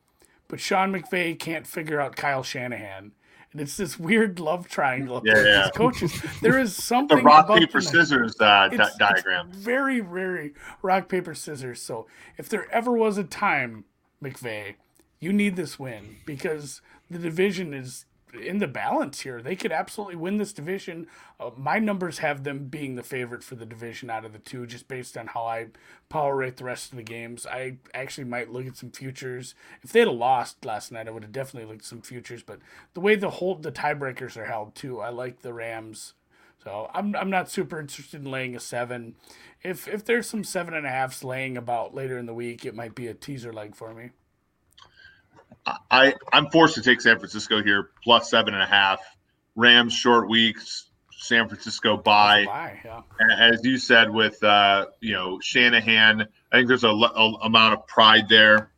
but 0.47 0.59
Sean 0.59 0.91
McVay 0.91 1.39
can't 1.39 1.65
figure 1.65 2.01
out 2.01 2.15
Kyle 2.15 2.43
Shanahan. 2.43 3.13
And 3.53 3.61
it's 3.61 3.78
this 3.78 3.99
weird 3.99 4.39
love 4.39 4.67
triangle 4.67 5.21
Yeah, 5.24 5.43
yeah. 5.43 5.61
these 5.63 5.71
coaches. 5.71 6.21
There 6.41 6.59
is 6.59 6.76
The 6.76 6.82
something 6.82 7.24
rock 7.24 7.45
about 7.45 7.59
paper 7.59 7.80
them 7.80 7.91
scissors 7.93 8.36
uh, 8.39 8.67
di- 8.67 8.74
it's- 8.74 8.89
it's 8.89 8.97
diagram. 8.97 9.51
very, 9.51 9.99
very 9.99 10.53
rock 10.82 11.07
paper 11.07 11.36
scissors. 11.36 11.80
So 11.80 12.07
if 12.38 12.49
there 12.49 12.69
ever 12.71 12.91
was 12.97 13.17
a 13.19 13.24
time, 13.24 13.86
McVay, 14.24 14.76
you 15.19 15.32
need 15.32 15.55
this 15.55 15.78
win 15.78 16.17
because 16.26 16.82
the 17.11 17.19
division 17.19 17.74
is 17.76 18.05
in 18.34 18.59
the 18.59 18.67
balance 18.67 19.21
here. 19.21 19.41
They 19.41 19.55
could 19.55 19.71
absolutely 19.71 20.15
win 20.15 20.38
this 20.38 20.53
division. 20.53 21.07
Uh, 21.39 21.51
my 21.55 21.79
numbers 21.79 22.19
have 22.19 22.43
them 22.43 22.65
being 22.65 22.95
the 22.95 23.03
favorite 23.03 23.43
for 23.43 23.55
the 23.55 23.65
division 23.65 24.09
out 24.09 24.25
of 24.25 24.34
the 24.34 24.39
two, 24.39 24.65
just 24.65 24.88
based 24.88 25.17
on 25.17 25.27
how 25.27 25.45
I 25.45 25.67
power 26.09 26.36
rate 26.36 26.57
the 26.57 26.63
rest 26.63 26.91
of 26.91 26.97
the 26.97 27.03
games. 27.03 27.45
I 27.45 27.77
actually 27.93 28.25
might 28.25 28.51
look 28.51 28.65
at 28.67 28.77
some 28.77 28.91
futures. 28.91 29.55
If 29.81 29.91
they 29.91 29.99
had 29.99 30.09
lost 30.09 30.65
last 30.65 30.91
night, 30.91 31.07
I 31.07 31.11
would 31.11 31.23
have 31.23 31.31
definitely 31.31 31.69
looked 31.69 31.84
at 31.84 31.88
some 31.88 32.01
futures. 32.01 32.43
But 32.43 32.59
the 32.93 33.01
way 33.01 33.15
the 33.15 33.29
whole 33.29 33.55
the 33.55 33.71
tiebreakers 33.71 34.38
are 34.38 34.45
held 34.45 34.75
too, 34.75 34.99
I 34.99 35.09
like 35.09 35.41
the 35.41 35.53
Rams. 35.53 36.13
So 36.63 36.89
I'm 36.93 37.15
I'm 37.15 37.29
not 37.29 37.49
super 37.49 37.79
interested 37.79 38.21
in 38.21 38.31
laying 38.31 38.55
a 38.55 38.59
seven. 38.59 39.15
If 39.61 39.88
if 39.88 40.05
there's 40.05 40.27
some 40.27 40.43
seven 40.43 40.73
and 40.73 40.86
a 40.86 40.89
halfs 40.89 41.23
laying 41.23 41.57
about 41.57 41.93
later 41.93 42.17
in 42.17 42.25
the 42.25 42.34
week, 42.34 42.65
it 42.65 42.75
might 42.75 42.95
be 42.95 43.07
a 43.07 43.13
teaser 43.13 43.51
leg 43.51 43.75
for 43.75 43.93
me. 43.93 44.11
I 45.66 46.14
I'm 46.32 46.49
forced 46.49 46.76
to 46.76 46.82
take 46.82 47.01
San 47.01 47.18
Francisco 47.20 47.64
here 47.64 47.91
plus 48.03 48.30
seven 48.30 48.53
and 48.53 48.64
a 48.64 48.68
half. 48.68 48.99
Rams 49.55 49.93
short 49.93 50.30
weeks. 50.30 50.89
San 51.11 51.47
Francisco 51.47 51.95
bye. 51.95 52.45
Bye, 52.45 52.80
yeah. 52.84 53.01
As 53.39 53.64
you 53.64 53.78
said 53.78 54.09
with 54.09 54.43
uh, 54.43 54.88
you 54.99 55.14
know 55.14 55.39
Shanahan, 55.39 56.28
I 56.51 56.55
think 56.55 56.68
there's 56.68 56.84
a 56.84 56.89
amount 56.89 57.74
of 57.74 57.88
pride 57.88 58.28
there 58.28 58.72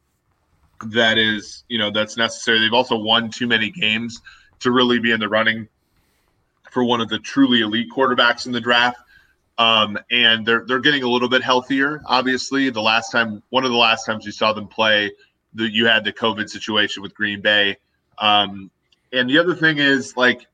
that 0.87 1.17
is 1.17 1.63
you 1.67 1.79
know 1.79 1.91
that's 1.91 2.17
necessary. 2.17 2.59
They've 2.59 2.73
also 2.73 2.97
won 2.97 3.31
too 3.31 3.47
many 3.47 3.71
games 3.71 4.21
to 4.59 4.71
really 4.71 4.99
be 4.99 5.11
in 5.11 5.19
the 5.19 5.29
running 5.29 5.67
for 6.71 6.83
one 6.83 7.01
of 7.01 7.09
the 7.09 7.19
truly 7.19 7.61
elite 7.61 7.87
quarterbacks 7.89 8.45
in 8.45 8.51
the 8.51 8.61
draft. 8.61 8.99
Um, 9.57 9.97
and 10.11 10.45
they're 10.45 10.65
they're 10.67 10.81
getting 10.81 11.03
a 11.03 11.09
little 11.09 11.29
bit 11.29 11.41
healthier. 11.41 12.01
Obviously, 12.05 12.69
the 12.69 12.81
last 12.81 13.11
time, 13.11 13.41
one 13.49 13.63
of 13.63 13.71
the 13.71 13.77
last 13.77 14.05
times 14.05 14.25
you 14.25 14.33
saw 14.33 14.51
them 14.51 14.67
play, 14.67 15.11
the, 15.55 15.71
you 15.71 15.87
had 15.87 16.03
the 16.03 16.13
COVID 16.13 16.49
situation 16.49 17.01
with 17.01 17.15
Green 17.15 17.41
Bay, 17.41 17.77
um, 18.19 18.69
and 19.11 19.29
the 19.29 19.39
other 19.39 19.55
thing 19.55 19.79
is 19.79 20.15
like 20.15 20.47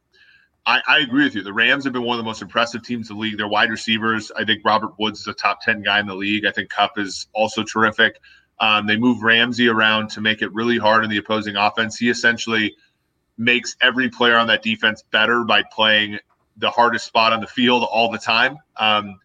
I, 0.65 0.81
I, 0.87 0.99
agree 0.99 1.23
with 1.23 1.35
you. 1.35 1.41
The 1.41 1.53
Rams 1.53 1.83
have 1.85 1.93
been 1.93 2.03
one 2.03 2.17
of 2.17 2.23
the 2.23 2.27
most 2.27 2.41
impressive 2.41 2.83
teams 2.83 3.09
in 3.09 3.15
the 3.15 3.21
league. 3.21 3.37
Their 3.37 3.47
wide 3.47 3.71
receivers, 3.71 4.31
I 4.35 4.45
think 4.45 4.61
Robert 4.63 4.91
Woods 4.99 5.21
is 5.21 5.27
a 5.27 5.33
top 5.33 5.61
10 5.61 5.81
guy 5.81 5.99
in 5.99 6.05
the 6.05 6.15
league. 6.15 6.45
I 6.45 6.51
think 6.51 6.69
Kupp 6.69 6.97
is 6.97 7.27
also 7.33 7.63
terrific. 7.63 8.19
Um, 8.59 8.85
they 8.85 8.95
move 8.95 9.23
Ramsey 9.23 9.67
around 9.67 10.11
to 10.11 10.21
make 10.21 10.43
it 10.43 10.53
really 10.53 10.77
hard 10.77 11.03
in 11.03 11.09
the 11.09 11.17
opposing 11.17 11.55
offense. 11.55 11.97
He 11.97 12.09
essentially 12.09 12.75
makes 13.37 13.75
every 13.81 14.09
player 14.09 14.37
on 14.37 14.47
that 14.47 14.61
defense 14.61 15.03
better 15.09 15.43
by 15.43 15.63
playing 15.63 16.19
the 16.57 16.69
hardest 16.69 17.07
spot 17.07 17.33
on 17.33 17.41
the 17.41 17.47
field 17.47 17.83
all 17.83 18.11
the 18.11 18.19
time. 18.19 18.57
Um, 18.77 19.19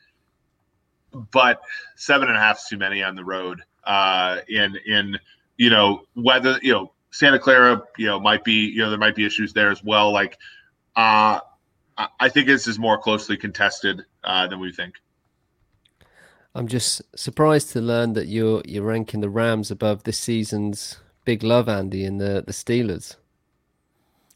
but 1.32 1.60
seven 1.96 2.28
and 2.28 2.36
a 2.36 2.40
half 2.40 2.58
is 2.58 2.64
too 2.64 2.78
many 2.78 3.02
on 3.02 3.14
the 3.14 3.24
road. 3.24 3.62
Uh, 3.84 4.38
in 4.48 4.76
in 4.86 5.18
you 5.56 5.70
know 5.70 6.02
whether 6.14 6.58
you 6.62 6.72
know 6.72 6.92
Santa 7.10 7.38
Clara, 7.38 7.82
you 7.96 8.06
know 8.06 8.20
might 8.20 8.44
be 8.44 8.66
you 8.66 8.78
know 8.78 8.90
there 8.90 8.98
might 8.98 9.14
be 9.14 9.24
issues 9.24 9.52
there 9.52 9.70
as 9.70 9.82
well. 9.82 10.12
Like 10.12 10.38
uh, 10.96 11.40
I 12.20 12.28
think 12.28 12.46
this 12.46 12.66
is 12.66 12.78
more 12.78 12.98
closely 12.98 13.36
contested 13.36 14.04
uh, 14.24 14.46
than 14.46 14.60
we 14.60 14.72
think. 14.72 14.94
I'm 16.54 16.68
just 16.68 17.02
surprised 17.18 17.70
to 17.72 17.80
learn 17.80 18.14
that 18.14 18.28
you're 18.28 18.62
you're 18.64 18.84
ranking 18.84 19.20
the 19.20 19.30
Rams 19.30 19.70
above 19.70 20.04
this 20.04 20.18
season's 20.18 20.98
big 21.24 21.42
love, 21.42 21.68
Andy, 21.68 22.04
and 22.04 22.20
the 22.20 22.42
the 22.46 22.52
Steelers. 22.52 23.16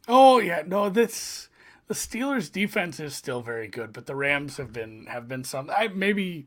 Oh 0.06 0.38
yeah, 0.38 0.62
no, 0.66 0.90
this 0.90 1.48
the 1.86 1.94
Steelers 1.94 2.52
defense 2.52 3.00
is 3.00 3.14
still 3.14 3.40
very 3.42 3.68
good, 3.68 3.92
but 3.92 4.06
the 4.06 4.14
Rams 4.14 4.58
have 4.58 4.72
been 4.72 5.06
have 5.06 5.28
been 5.28 5.44
some. 5.44 5.70
I 5.70 5.88
maybe 5.88 6.46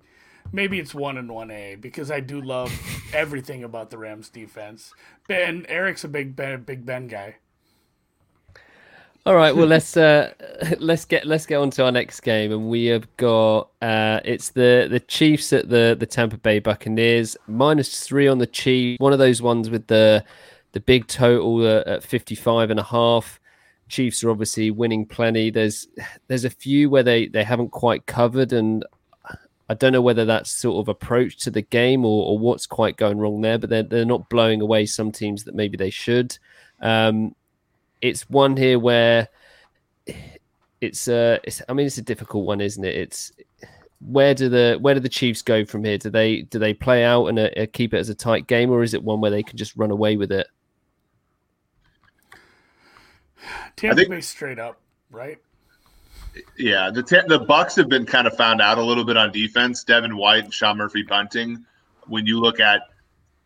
maybe 0.52 0.80
it's 0.80 0.94
one 0.94 1.18
and 1.18 1.32
one 1.32 1.52
A 1.52 1.76
because 1.76 2.12
I 2.12 2.20
do 2.20 2.42
love 2.42 2.72
everything 3.14 3.64
about 3.64 3.90
the 3.90 3.98
Rams 3.98 4.30
defense. 4.30 4.94
Ben 5.28 5.66
Eric's 5.68 6.04
a 6.04 6.08
big 6.08 6.36
Ben 6.36 6.64
Big 6.64 6.86
Ben 6.86 7.08
guy. 7.08 7.36
All 9.26 9.36
right, 9.36 9.56
well 9.56 9.68
let's 9.76 9.96
uh, 9.96 10.34
let's 10.80 11.06
get 11.06 11.26
let's 11.26 11.46
get 11.46 11.58
on 11.58 11.70
to 11.72 11.86
our 11.86 11.92
next 11.92 12.20
game, 12.22 12.52
and 12.52 12.68
we 12.68 12.86
have 12.86 13.16
got 13.18 13.70
uh, 13.82 14.20
it's 14.26 14.50
the 14.50 14.88
the 14.90 15.00
Chiefs 15.00 15.54
at 15.54 15.70
the 15.70 15.96
the 15.98 16.06
Tampa 16.06 16.38
Bay 16.38 16.60
Buccaneers 16.60 17.38
minus 17.48 18.06
three 18.06 18.28
on 18.28 18.40
the 18.40 18.48
Chiefs. 18.48 19.00
One 19.00 19.14
of 19.14 19.20
those 19.20 19.42
ones 19.42 19.70
with 19.70 19.88
the 19.88 20.26
the 20.74 20.80
big 20.80 21.08
total 21.08 21.66
at 21.68 22.04
55 22.04 22.72
and 22.72 22.80
a 22.80 22.84
half. 22.84 23.40
Chiefs 23.90 24.24
are 24.24 24.32
obviously 24.32 24.72
winning 24.72 25.06
plenty. 25.06 25.50
There's 25.52 25.88
there's 26.28 26.46
a 26.46 26.50
few 26.50 26.90
where 26.90 27.04
they 27.04 27.28
they 27.28 27.44
haven't 27.44 27.72
quite 27.72 28.06
covered, 28.06 28.52
and 28.52 28.84
I 29.70 29.74
don't 29.76 29.94
know 29.94 30.02
whether 30.02 30.26
that's 30.26 30.52
sort 30.52 30.84
of 30.84 30.90
approach 30.90 31.38
to 31.40 31.52
the 31.52 31.62
game 31.62 32.06
or, 32.06 32.28
or 32.28 32.40
what's 32.40 32.66
quite 32.66 32.98
going 32.98 33.18
wrong 33.18 33.42
there. 33.42 33.58
But 33.58 33.70
they're 33.70 33.84
they're 33.84 34.06
not 34.06 34.30
blowing 34.30 34.62
away 34.62 34.86
some 34.86 35.12
teams 35.12 35.44
that 35.46 35.56
maybe 35.56 35.78
they 35.78 35.90
should. 35.90 36.38
Um, 36.82 37.36
it's 38.02 38.30
one 38.30 38.58
here 38.58 38.78
where 38.78 39.30
it's 40.82 41.08
uh 41.08 41.38
it's 41.46 41.62
I 41.70 41.74
mean 41.74 41.86
it's 41.86 41.98
a 41.98 42.04
difficult 42.04 42.46
one, 42.46 42.60
isn't 42.60 42.84
it? 42.84 42.96
It's 42.96 43.32
where 44.02 44.34
do 44.34 44.50
the 44.50 44.78
where 44.82 44.94
do 44.94 45.00
the 45.00 45.10
Chiefs 45.10 45.42
go 45.42 45.64
from 45.64 45.86
here? 45.86 45.98
Do 45.98 46.10
they 46.10 46.42
do 46.42 46.60
they 46.60 46.74
play 46.74 47.06
out 47.06 47.28
and 47.28 47.40
uh, 47.40 47.50
uh 47.56 47.66
keep 47.72 47.94
it 47.94 47.98
as 47.98 48.10
a 48.10 48.16
tight 48.16 48.48
game, 48.48 48.70
or 48.70 48.84
is 48.84 48.94
it 48.94 49.02
one 49.02 49.22
where 49.22 49.32
they 49.32 49.44
can 49.44 49.58
just 49.58 49.76
run 49.78 49.92
away 49.92 50.18
with 50.18 50.32
it? 50.32 50.48
Tampa 53.76 53.96
think, 53.96 54.10
Bay 54.10 54.22
straight 54.22 54.60
up, 54.60 54.80
right? 55.10 55.38
Yeah, 56.58 56.90
the 56.90 57.04
the 57.28 57.40
Bucks 57.40 57.76
have 57.76 57.90
been 57.90 58.06
kind 58.06 58.28
of 58.28 58.36
found 58.36 58.62
out 58.62 58.78
a 58.78 58.84
little 58.84 59.04
bit 59.04 59.18
on 59.18 59.32
defense. 59.32 59.84
Devin 59.84 60.16
White 60.18 60.46
and 60.46 60.54
Sean 60.54 60.78
Murphy-Bunting. 60.78 61.66
When 62.08 62.26
you 62.26 62.40
look 62.40 62.60
at 62.60 62.82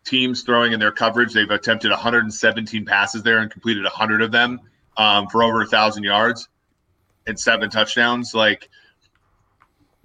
teams 0.07 0.43
throwing 0.43 0.73
in 0.73 0.79
their 0.79 0.91
coverage. 0.91 1.33
They've 1.33 1.49
attempted 1.49 1.91
117 1.91 2.85
passes 2.85 3.23
there 3.23 3.39
and 3.39 3.51
completed 3.51 3.83
100 3.83 4.21
of 4.21 4.31
them 4.31 4.61
um, 4.95 5.27
for 5.27 5.43
over 5.43 5.61
a 5.61 5.67
thousand 5.67 6.03
yards 6.03 6.47
and 7.27 7.39
seven 7.39 7.69
touchdowns. 7.69 8.33
Like 8.33 8.69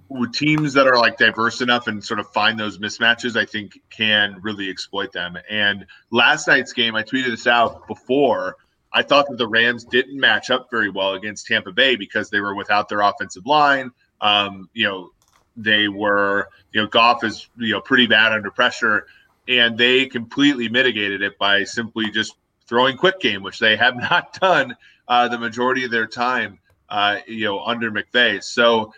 with 0.09 0.33
teams 0.33 0.75
that 0.75 0.87
are 0.87 0.99
like 0.99 1.17
diverse 1.17 1.61
enough 1.61 1.87
and 1.87 2.05
sort 2.05 2.21
of 2.21 2.27
find 2.33 2.59
those 2.59 2.79
mismatches, 2.79 3.37
I 3.37 3.47
think 3.47 3.81
can 3.91 4.39
really 4.43 4.69
exploit 4.69 5.13
them. 5.13 5.39
And 5.49 5.87
last 6.11 6.49
night's 6.49 6.73
game, 6.73 6.97
I 6.97 7.03
tweeted 7.03 7.31
this 7.31 7.47
out 7.47 7.87
before. 7.87 8.57
I 8.95 9.03
thought 9.03 9.29
that 9.29 9.39
the 9.39 9.49
Rams 9.49 9.85
didn't 9.85 10.19
match 10.19 10.51
up 10.51 10.71
very 10.71 10.91
well 10.91 11.15
against 11.15 11.47
Tampa 11.47 11.73
Bay 11.73 11.97
because 11.97 12.31
they 12.31 12.41
were 12.41 12.55
without 12.55 12.89
their 12.89 13.01
offensive 13.01 13.47
line. 13.47 13.91
Um, 14.21 14.69
you 14.75 14.87
know, 14.87 15.11
they 15.57 15.89
were, 15.89 16.49
you 16.73 16.81
know, 16.81 16.87
Goff 16.87 17.25
is, 17.25 17.49
you 17.59 17.73
know, 17.73 17.81
pretty 17.81 18.07
bad 18.07 18.33
under 18.33 18.51
pressure 18.51 19.07
and 19.49 19.77
they 19.77 20.07
completely 20.07 20.69
mitigated 20.69 21.23
it 21.23 21.39
by 21.39 21.65
simply 21.65 22.11
just 22.11 22.35
throwing 22.67 22.97
quick 22.97 23.21
game, 23.21 23.43
which 23.43 23.59
they 23.59 23.77
have 23.77 23.97
not 24.11 24.39
done 24.41 24.77
uh, 25.09 25.29
the 25.29 25.39
majority 25.39 25.85
of 25.85 25.91
their 25.91 26.07
time, 26.07 26.59
uh, 26.89 27.19
you 27.27 27.45
know, 27.45 27.61
under 27.61 27.91
McVay. 27.91 28.43
So 28.43 28.93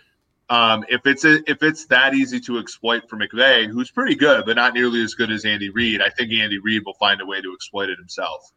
um, 0.51 0.85
if 0.89 1.07
it's 1.07 1.25
a, 1.25 1.39
if 1.51 1.63
it's 1.63 1.87
that 1.87 2.15
easy 2.15 2.41
to 2.41 2.59
exploit 2.59 3.09
for 3.09 3.17
McVay, 3.17 3.67
who's 3.67 3.91
pretty 3.91 4.15
good 4.15 4.45
but 4.45 4.57
not 4.57 4.75
nearly 4.75 5.03
as 5.03 5.15
good 5.15 5.31
as 5.31 5.45
Andy 5.45 5.71
Reid, 5.71 6.03
I 6.03 6.11
think 6.11 6.33
Andy 6.33 6.59
Reid 6.59 6.83
will 6.85 6.95
find 6.95 7.21
a 7.21 7.27
way 7.27 7.41
to 7.41 7.53
exploit 7.55 7.89
it 7.89 7.99
himself. 7.99 8.53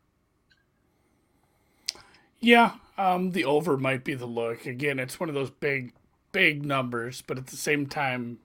Yeah, 2.39 2.73
um, 2.97 3.31
the 3.31 3.45
over 3.45 3.77
might 3.77 4.03
be 4.03 4.13
the 4.13 4.25
look. 4.25 4.65
Again, 4.65 4.99
it's 4.99 5.19
one 5.19 5.29
of 5.29 5.35
those 5.35 5.49
big, 5.49 5.93
big 6.31 6.65
numbers, 6.65 7.21
but 7.25 7.37
at 7.37 7.47
the 7.47 7.57
same 7.57 7.87
time, 7.87 8.39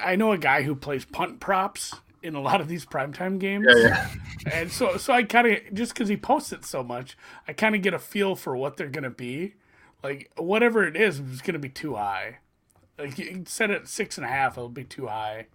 I 0.00 0.16
know 0.16 0.32
a 0.32 0.38
guy 0.38 0.62
who 0.62 0.74
plays 0.74 1.04
punt 1.04 1.40
props 1.40 1.94
in 2.22 2.34
a 2.34 2.40
lot 2.40 2.60
of 2.60 2.68
these 2.68 2.84
primetime 2.84 3.38
games. 3.38 3.66
Yeah, 3.68 3.76
yeah. 3.76 4.08
And 4.52 4.72
so 4.72 4.96
so 4.96 5.12
I 5.12 5.22
kind 5.22 5.46
of 5.46 5.74
just 5.74 5.94
because 5.94 6.08
he 6.08 6.16
posts 6.16 6.52
it 6.52 6.64
so 6.64 6.82
much, 6.82 7.16
I 7.46 7.52
kind 7.52 7.74
of 7.76 7.82
get 7.82 7.94
a 7.94 7.98
feel 7.98 8.34
for 8.34 8.56
what 8.56 8.76
they're 8.76 8.88
gonna 8.88 9.10
be. 9.10 9.54
Like 10.02 10.30
whatever 10.36 10.84
it 10.84 10.96
is, 10.96 11.20
it's 11.20 11.42
gonna 11.42 11.60
be 11.60 11.68
too 11.68 11.94
high. 11.94 12.38
Like 12.98 13.18
you 13.18 13.44
said 13.46 13.70
at 13.70 13.88
six 13.88 14.18
and 14.18 14.24
a 14.26 14.28
half, 14.28 14.56
it'll 14.56 14.68
be 14.68 14.84
too 14.84 15.06
high. 15.06 15.46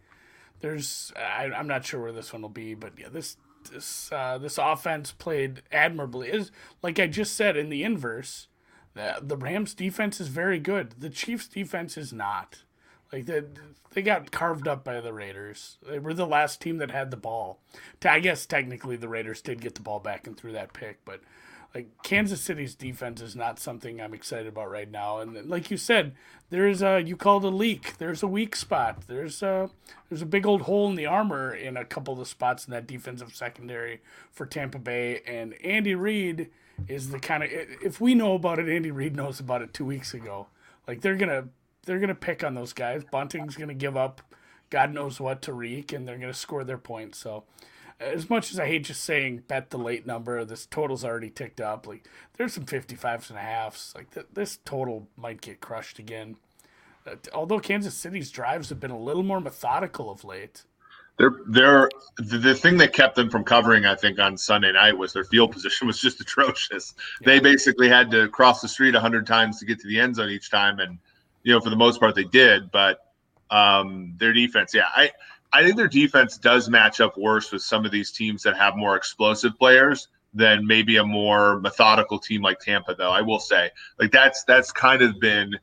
There's 0.62 1.12
I, 1.18 1.46
I'm 1.46 1.68
not 1.68 1.86
sure 1.86 2.02
where 2.02 2.12
this 2.14 2.32
one 2.32 2.42
will 2.42 2.50
be, 2.50 2.74
but 2.74 2.94
yeah, 2.98 3.10
this 3.10 3.36
this 3.70 4.12
uh, 4.12 4.38
this 4.38 4.58
offense 4.58 5.12
played 5.12 5.62
admirably. 5.72 6.30
Is 6.30 6.52
like 6.82 7.00
I 7.00 7.08
just 7.08 7.36
said 7.36 7.58
in 7.58 7.70
the 7.70 7.84
inverse, 7.84 8.48
the 8.94 9.18
the 9.22 9.38
Rams 9.38 9.74
defense 9.74 10.20
is 10.20 10.28
very 10.28 10.60
good. 10.60 10.96
The 11.00 11.10
Chiefs 11.10 11.48
defense 11.48 11.98
is 11.98 12.12
not. 12.12 12.64
Like 13.12 13.26
they 13.26 13.44
they 13.92 14.02
got 14.02 14.32
carved 14.32 14.68
up 14.68 14.84
by 14.84 15.00
the 15.02 15.14
Raiders. 15.14 15.78
They 15.88 16.00
were 16.00 16.14
the 16.14 16.28
last 16.28 16.62
team 16.62 16.78
that 16.78 16.92
had 16.92 17.12
the 17.12 17.18
ball. 17.18 17.60
I 18.04 18.20
guess 18.20 18.46
technically 18.46 18.96
the 18.96 19.10
Raiders 19.10 19.42
did 19.42 19.62
get 19.62 19.76
the 19.76 19.82
ball 19.82 20.00
back 20.00 20.28
and 20.28 20.38
threw 20.38 20.52
that 20.52 20.74
pick, 20.74 21.04
but 21.06 21.22
like 21.76 21.90
Kansas 22.04 22.42
City's 22.42 22.76
defense 22.76 23.22
is 23.22 23.36
not 23.36 23.60
something 23.60 24.02
I'm 24.02 24.14
excited 24.14 24.48
about 24.48 24.72
right 24.72 24.90
now. 24.90 25.20
And 25.20 25.50
like 25.50 25.70
you 25.70 25.78
said, 25.78 26.16
there's 26.50 26.82
a 26.82 27.02
you 27.02 27.16
called 27.16 27.44
a 27.44 27.50
leak. 27.50 27.98
There's 27.98 28.24
a 28.24 28.28
weak 28.28 28.56
spot. 28.56 29.04
There's 29.08 29.44
a 29.44 29.70
there's 30.10 30.22
a 30.22 30.26
big 30.26 30.46
old 30.46 30.64
hole 30.64 30.90
in 30.90 30.96
the 30.96 31.06
armor 31.06 31.54
in 31.54 31.78
a 31.78 31.86
couple 31.86 32.14
of 32.14 32.20
the 32.20 32.26
spots 32.26 32.66
in 32.66 32.72
that 32.72 32.88
defensive 32.88 33.36
secondary 33.36 34.02
for 34.32 34.46
Tampa 34.46 34.80
Bay. 34.80 35.22
And 35.28 35.54
Andy 35.64 35.96
Reid 35.96 36.50
is 36.88 37.10
the 37.10 37.20
kind 37.20 37.44
of 37.44 37.50
if 37.52 38.02
we 38.02 38.16
know 38.16 38.34
about 38.34 38.60
it, 38.60 38.70
Andy 38.70 38.92
Reid 38.92 39.16
knows 39.16 39.40
about 39.40 39.62
it 39.62 39.74
two 39.74 39.86
weeks 39.86 40.14
ago. 40.14 40.48
Like 40.88 41.02
they're 41.02 41.16
gonna 41.16 41.50
they're 41.86 42.00
gonna 42.00 42.16
pick 42.16 42.44
on 42.44 42.54
those 42.54 42.74
guys. 42.74 43.04
Bunting's 43.12 43.56
gonna 43.56 43.74
give 43.74 43.98
up 43.98 44.22
God 44.70 44.94
knows 44.94 45.20
what 45.20 45.42
to 45.44 45.54
Reek, 45.54 45.94
and 45.94 46.08
they're 46.08 46.18
gonna 46.18 46.34
score 46.34 46.64
their 46.64 46.78
points. 46.78 47.20
So, 47.20 47.44
as 48.00 48.30
much 48.30 48.52
as 48.52 48.60
I 48.60 48.68
hate 48.68 48.84
just 48.84 49.04
saying 49.04 49.44
bet 49.48 49.70
the 49.70 49.78
late 49.78 50.06
number, 50.06 50.44
this 50.46 50.66
total's 50.66 51.04
already 51.04 51.30
ticked 51.30 51.60
up. 51.60 51.88
Like 51.88 52.08
there's 52.38 52.54
some 52.54 52.66
55s 52.66 53.30
and 53.30 53.40
a 53.40 53.42
halfs. 53.42 53.96
Like 53.96 54.14
th- 54.14 54.28
this 54.34 54.60
total 54.66 55.08
might 55.18 55.42
get 55.42 55.62
crushed 55.62 56.00
again. 56.00 56.38
Uh, 57.06 57.16
although 57.34 57.60
Kansas 57.60 57.96
City's 57.96 58.30
drives 58.30 58.70
have 58.70 58.80
been 58.80 58.92
a 58.92 59.00
little 59.00 59.24
more 59.24 59.40
methodical 59.40 60.10
of 60.10 60.24
late. 60.24 60.64
They're, 61.18 61.34
they're 61.48 61.90
the 62.18 62.54
thing 62.54 62.78
that 62.78 62.94
kept 62.94 63.16
them 63.16 63.32
from 63.32 63.44
covering, 63.44 63.88
I 63.88 63.96
think, 63.96 64.20
on 64.20 64.38
Sunday 64.38 64.72
night 64.72 64.96
was 64.96 65.14
their 65.14 65.24
field 65.24 65.52
position 65.54 65.88
was 65.88 66.00
just 66.00 66.22
atrocious. 66.22 66.94
Yeah. 67.22 67.26
They 67.26 67.40
basically 67.40 67.90
had 67.90 68.12
to 68.12 68.28
cross 68.28 68.62
the 68.62 68.68
street 68.68 68.94
hundred 68.94 69.26
times 69.26 69.60
to 69.60 69.66
get 69.66 69.80
to 69.80 69.88
the 69.88 70.00
end 70.00 70.16
zone 70.16 70.30
each 70.30 70.52
time, 70.52 70.80
and 70.80 71.00
you 71.42 71.54
know, 71.54 71.60
for 71.60 71.72
the 71.72 71.76
most 71.76 72.00
part, 72.00 72.14
they 72.14 72.24
did. 72.24 72.70
But 72.70 73.00
um, 73.50 74.14
their 74.18 74.32
defense, 74.34 74.76
yeah, 74.76 74.86
I 74.96 75.12
I 75.54 75.64
think 75.64 75.78
their 75.78 75.88
defense 75.88 76.38
does 76.38 76.70
match 76.70 77.00
up 77.00 77.18
worse 77.18 77.52
with 77.52 77.62
some 77.62 77.86
of 77.86 77.92
these 77.92 78.12
teams 78.12 78.44
that 78.44 78.58
have 78.58 78.76
more 78.76 78.96
explosive 78.96 79.58
players 79.58 80.10
than 80.34 80.66
maybe 80.68 80.98
a 80.98 81.04
more 81.04 81.60
methodical 81.62 82.20
team 82.20 82.42
like 82.42 82.60
Tampa. 82.60 82.96
Though 82.96 83.12
I 83.12 83.22
will 83.22 83.40
say, 83.40 83.72
like 84.00 84.12
that's 84.12 84.44
that's 84.44 84.72
kind 84.72 85.02
of 85.02 85.20
been 85.20 85.58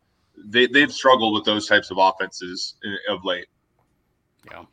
they 0.47 0.67
they've 0.67 0.93
struggled 0.93 1.35
with 1.35 1.45
those 1.45 1.67
types 1.67 1.91
of 1.91 1.99
offenses 1.99 2.77
of 3.09 3.25
late. 3.25 3.47
Yeah. 4.51 4.65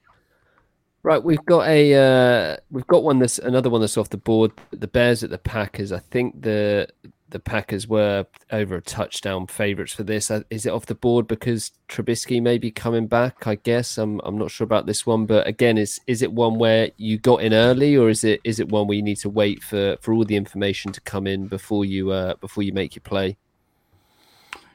Right, 1.03 1.23
we've 1.23 1.43
got 1.45 1.67
a 1.67 1.95
uh, 1.95 2.57
we've 2.69 2.85
got 2.87 3.03
one 3.03 3.19
that's 3.19 3.39
another 3.39 3.69
one 3.69 3.81
that's 3.81 3.97
off 3.97 4.09
the 4.09 4.17
board. 4.17 4.51
The 4.71 4.87
Bears 4.87 5.23
at 5.23 5.31
the 5.31 5.39
Packers. 5.39 5.91
I 5.91 5.99
think 5.99 6.43
the 6.43 6.87
the 7.31 7.39
Packers 7.39 7.87
were 7.87 8.25
over 8.51 8.75
a 8.75 8.81
touchdown 8.81 9.47
favourites 9.47 9.93
for 9.93 10.03
this. 10.03 10.29
Uh, 10.29 10.43
is 10.49 10.65
it 10.65 10.71
off 10.71 10.85
the 10.85 10.95
board 10.95 11.27
because 11.27 11.71
Trubisky 11.89 12.41
may 12.41 12.57
be 12.57 12.71
coming 12.71 13.07
back? 13.07 13.47
I 13.47 13.55
guess 13.55 13.97
I'm 13.97 14.21
I'm 14.23 14.37
not 14.37 14.51
sure 14.51 14.65
about 14.65 14.85
this 14.85 15.05
one, 15.05 15.25
but 15.25 15.47
again, 15.47 15.77
is 15.77 15.99
is 16.07 16.21
it 16.21 16.31
one 16.31 16.59
where 16.59 16.91
you 16.97 17.17
got 17.17 17.41
in 17.41 17.53
early, 17.53 17.97
or 17.97 18.09
is 18.09 18.23
it 18.23 18.41
is 18.43 18.59
it 18.59 18.69
one 18.69 18.87
where 18.87 18.95
you 18.95 19.01
need 19.01 19.17
to 19.17 19.29
wait 19.29 19.63
for 19.63 19.97
for 20.01 20.13
all 20.13 20.23
the 20.23 20.35
information 20.35 20.91
to 20.91 21.01
come 21.01 21.25
in 21.25 21.47
before 21.47 21.85
you 21.85 22.11
uh, 22.11 22.35
before 22.35 22.63
you 22.63 22.73
make 22.73 22.95
your 22.95 23.01
play? 23.01 23.37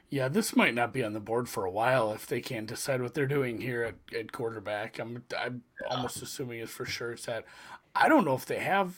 Yeah, 0.09 0.29
this 0.29 0.55
might 0.55 0.75
not 0.75 0.93
be 0.93 1.03
on 1.03 1.15
the 1.15 1.21
board 1.21 1.49
for 1.49 1.65
a 1.65 1.71
while 1.71 2.13
if 2.13 2.27
they 2.27 2.41
can't 2.41 2.67
decide 2.67 3.03
what 3.03 3.15
they're 3.15 3.27
doing 3.27 3.61
here 3.61 3.83
at, 3.83 4.17
at 4.17 4.33
quarterback. 4.33 4.99
I'm 4.99 5.25
I'm 5.39 5.63
almost 5.89 6.23
assuming 6.23 6.61
it's 6.61 6.73
for 6.73 6.87
sure 6.87 7.13
it's 7.13 7.27
that. 7.27 7.45
I 7.95 8.09
don't 8.09 8.25
know 8.25 8.35
if 8.35 8.47
they 8.47 8.59
have 8.59 8.95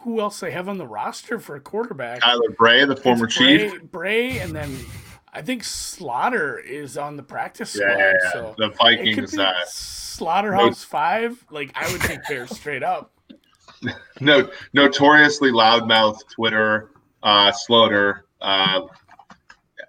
who 0.00 0.20
else 0.20 0.40
they 0.40 0.50
have 0.50 0.68
on 0.68 0.78
the 0.78 0.86
roster 0.86 1.38
for 1.38 1.56
a 1.56 1.60
quarterback. 1.60 2.20
Tyler 2.20 2.50
Bray, 2.58 2.84
the 2.84 2.96
former 2.96 3.26
It's 3.26 3.36
Bray, 3.38 3.70
chief. 3.70 3.82
Bray, 3.84 4.38
and 4.38 4.52
then 4.54 4.76
I 5.32 5.42
think 5.42 5.62
Sloter 5.62 6.62
is 6.64 6.96
on 6.96 7.16
the 7.16 7.22
practice 7.22 7.70
squad. 7.70 7.88
Yeah, 7.90 7.98
yeah, 7.98 8.12
yeah. 8.24 8.32
So 8.32 8.54
the 8.58 8.68
Vikings. 8.70 9.38
Uh, 9.38 9.52
Slaughterhouse 9.66 10.84
Five. 10.84 11.44
Like 11.50 11.72
I 11.74 11.90
would 11.92 12.00
take 12.02 12.20
Bears 12.28 12.50
straight 12.56 12.82
up. 12.82 13.12
no, 14.20 14.48
notoriously 14.74 15.50
loudmouth 15.50 16.18
Twitter 16.30 16.90
uh, 17.22 17.52
Sloter 17.52 18.20
uh, 18.40 18.82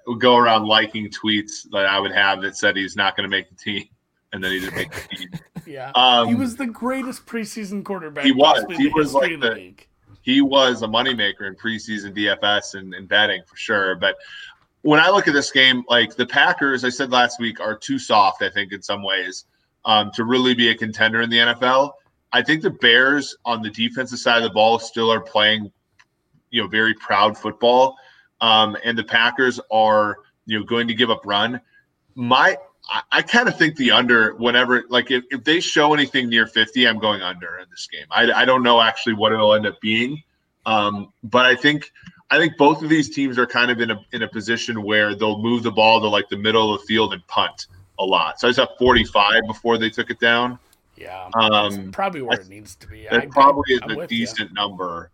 would 0.08 0.20
go 0.20 0.36
around 0.38 0.66
liking 0.68 1.10
tweets 1.10 1.68
that 1.72 1.86
I 1.86 2.00
would 2.00 2.12
have 2.12 2.42
that 2.42 2.56
said 2.58 2.76
he's 2.76 2.96
not 2.96 3.16
going 3.16 3.30
to 3.30 3.36
make 3.36 3.50
the 3.50 3.56
team, 3.56 3.88
and 4.32 4.44
then 4.44 4.52
he 4.52 4.60
didn't 4.60 4.76
make 4.76 4.92
the 4.92 5.16
team. 5.16 5.30
Yeah, 5.66 5.92
Um, 5.96 6.28
he 6.28 6.36
was 6.36 6.58
the 6.58 6.66
greatest 6.66 7.26
preseason 7.26 7.86
quarterback. 7.86 8.26
He 8.26 8.34
was. 8.34 8.66
He 8.78 8.90
the 8.90 8.94
was 8.94 9.14
like 9.14 9.30
the 9.32 9.38
the- 9.38 9.56
league. 9.56 9.88
He 10.24 10.42
was 10.42 10.82
a 10.82 10.88
moneymaker 10.88 11.48
in 11.48 11.56
preseason 11.56 12.16
DFS 12.16 12.76
and, 12.76 12.94
and 12.94 13.08
betting 13.08 13.44
for 13.46 13.58
sure. 13.58 13.96
But 13.96 14.16
when 14.82 15.00
I 15.00 15.10
look 15.10 15.28
at 15.28 15.34
this 15.34 15.52
game, 15.52 15.84
like 15.88 16.16
the 16.16 16.26
Packers, 16.26 16.84
I 16.84 16.90
said 16.90 17.12
last 17.12 17.40
week, 17.40 17.60
are 17.60 17.78
too 17.78 18.00
soft, 18.00 18.42
I 18.42 18.50
think, 18.50 18.72
in 18.72 18.82
some 18.82 19.04
ways, 19.04 19.46
um, 19.86 20.12
to 20.16 20.24
really 20.24 20.56
be 20.56 20.70
a 20.70 20.76
contender 20.76 21.22
in 21.22 21.30
the 21.30 21.38
NFL. 21.38 21.92
I 22.32 22.42
think 22.42 22.64
the 22.64 22.72
Bears 22.72 23.36
on 23.46 23.62
the 23.62 23.70
defensive 23.70 24.18
side 24.18 24.38
of 24.38 24.44
the 24.44 24.50
ball 24.50 24.80
still 24.80 25.12
are 25.12 25.22
playing, 25.22 25.72
you 26.50 26.62
know, 26.62 26.68
very 26.68 26.94
proud 26.96 27.38
football. 27.38 27.96
Um, 28.42 28.76
and 28.84 28.98
the 28.98 29.04
Packers 29.04 29.60
are, 29.72 30.18
you 30.46 30.58
know, 30.58 30.66
going 30.66 30.88
to 30.88 30.94
give 30.94 31.12
up 31.12 31.26
run. 31.26 31.60
My 32.16 32.58
I, 32.90 33.02
I 33.12 33.22
kind 33.22 33.48
of 33.48 33.58
think 33.58 33.76
the 33.76 33.92
under 33.92 34.36
whenever 34.36 34.84
like 34.90 35.12
if, 35.12 35.24
if 35.32 35.44
they 35.44 35.60
show 35.60 35.94
anything 35.94 36.30
near 36.30 36.48
50, 36.48 36.88
I'm 36.88 37.00
going 37.00 37.22
under 37.22 37.58
in 37.60 37.66
this 37.70 37.88
game. 37.92 38.06
I, 38.12 38.32
I 38.32 38.46
don't 38.46 38.64
know 38.64 38.82
actually 38.82 39.14
what 39.14 39.32
it'll 39.32 39.54
end 39.54 39.66
up 39.66 39.80
being. 39.82 40.22
Um, 40.66 41.12
but 41.24 41.46
I 41.46 41.56
think 41.56 41.92
I 42.30 42.38
think 42.38 42.58
both 42.58 42.82
of 42.82 42.90
these 42.90 43.14
teams 43.14 43.38
are 43.38 43.46
kind 43.46 43.70
of 43.70 43.80
in 43.80 43.92
a 43.92 44.00
in 44.12 44.24
a 44.24 44.28
position 44.28 44.84
where 44.84 45.16
they'll 45.16 45.40
move 45.40 45.64
the 45.64 45.72
ball 45.72 46.02
to 46.02 46.08
like 46.08 46.30
the 46.30 46.38
middle 46.38 46.74
of 46.74 46.82
the 46.82 46.88
field 46.88 47.14
and 47.14 47.26
punt 47.28 47.68
a 48.00 48.04
lot. 48.04 48.40
So 48.40 48.48
I 48.48 48.52
saw 48.52 48.66
45 48.80 49.42
before 49.48 49.78
they 49.78 49.90
took 49.90 50.10
it 50.10 50.20
down. 50.20 50.58
Yeah, 50.96 51.30
Um, 51.34 51.92
probably 51.92 52.22
where 52.22 52.40
it 52.40 52.50
needs 52.50 52.76
to 52.76 52.88
be. 52.88 53.08
That 53.10 53.30
probably 53.32 53.76
is 53.76 53.82
I'm 53.84 54.00
a 54.00 54.08
decent 54.08 54.54
number 54.54 55.10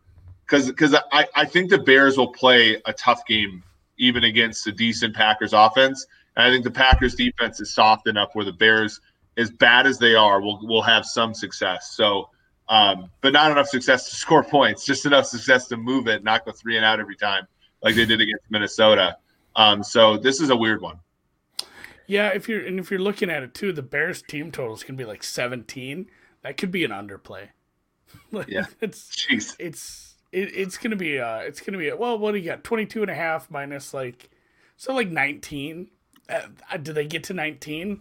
because 0.45 0.67
because 0.67 0.93
I, 1.11 1.25
I 1.35 1.45
think 1.45 1.69
the 1.69 1.77
Bears 1.77 2.17
will 2.17 2.31
play 2.31 2.81
a 2.85 2.93
tough 2.93 3.25
game 3.25 3.63
even 3.97 4.23
against 4.23 4.67
a 4.67 4.71
decent 4.71 5.15
Packers 5.15 5.53
offense. 5.53 6.05
And 6.39 6.47
I 6.47 6.51
think 6.51 6.63
the 6.63 6.71
Packers 6.71 7.15
defense 7.15 7.59
is 7.59 7.73
soft 7.73 8.07
enough 8.07 8.29
where 8.31 8.45
the 8.45 8.53
Bears, 8.53 9.01
as 9.35 9.51
bad 9.51 9.85
as 9.85 9.99
they 9.99 10.15
are, 10.15 10.39
will 10.39 10.65
will 10.65 10.81
have 10.81 11.05
some 11.05 11.33
success. 11.33 11.91
So, 11.97 12.29
um, 12.69 13.09
but 13.19 13.33
not 13.33 13.51
enough 13.51 13.67
success 13.67 14.09
to 14.09 14.15
score 14.23 14.41
points, 14.43 14.85
just 14.85 15.05
enough 15.05 15.25
success 15.25 15.67
to 15.67 15.75
move 15.75 16.07
it, 16.07 16.23
not 16.23 16.45
go 16.45 16.53
three 16.53 16.77
and 16.77 16.85
out 16.85 17.01
every 17.01 17.17
time 17.17 17.45
like 17.83 17.95
they 17.95 18.05
did 18.05 18.21
against 18.21 18.45
Minnesota. 18.49 19.17
Um, 19.57 19.83
so 19.83 20.15
this 20.15 20.39
is 20.39 20.49
a 20.49 20.55
weird 20.55 20.81
one. 20.81 20.99
Yeah, 22.07 22.29
if 22.29 22.47
you're 22.47 22.65
and 22.65 22.79
if 22.79 22.89
you're 22.89 23.01
looking 23.01 23.29
at 23.29 23.43
it 23.43 23.53
too, 23.53 23.73
the 23.73 23.83
Bears 23.83 24.21
team 24.21 24.49
total 24.49 24.73
is 24.73 24.83
gonna 24.83 24.95
be 24.95 25.03
like 25.03 25.23
17. 25.23 26.09
That 26.43 26.55
could 26.55 26.71
be 26.71 26.85
an 26.85 26.91
underplay. 26.91 27.49
like, 28.31 28.47
Yeah. 28.47 28.65
it's 28.79 29.13
Jeez. 29.13 29.57
it's 29.59 30.15
it, 30.31 30.55
it's 30.55 30.77
gonna 30.77 30.95
be 30.95 31.19
uh 31.19 31.39
it's 31.39 31.59
gonna 31.59 31.77
be 31.77 31.91
well 31.91 32.17
what 32.17 32.31
do 32.31 32.37
you 32.37 32.45
got 32.45 32.63
22 32.63 33.01
and 33.01 33.11
a 33.11 33.15
half 33.15 33.51
minus 33.51 33.93
like 33.93 34.29
so 34.77 34.93
like 34.93 35.09
19 35.09 35.89
uh, 36.29 36.41
uh, 36.71 36.77
do 36.77 36.93
they 36.93 37.05
get 37.05 37.23
to 37.25 37.33
19 37.33 37.89
like 37.89 37.99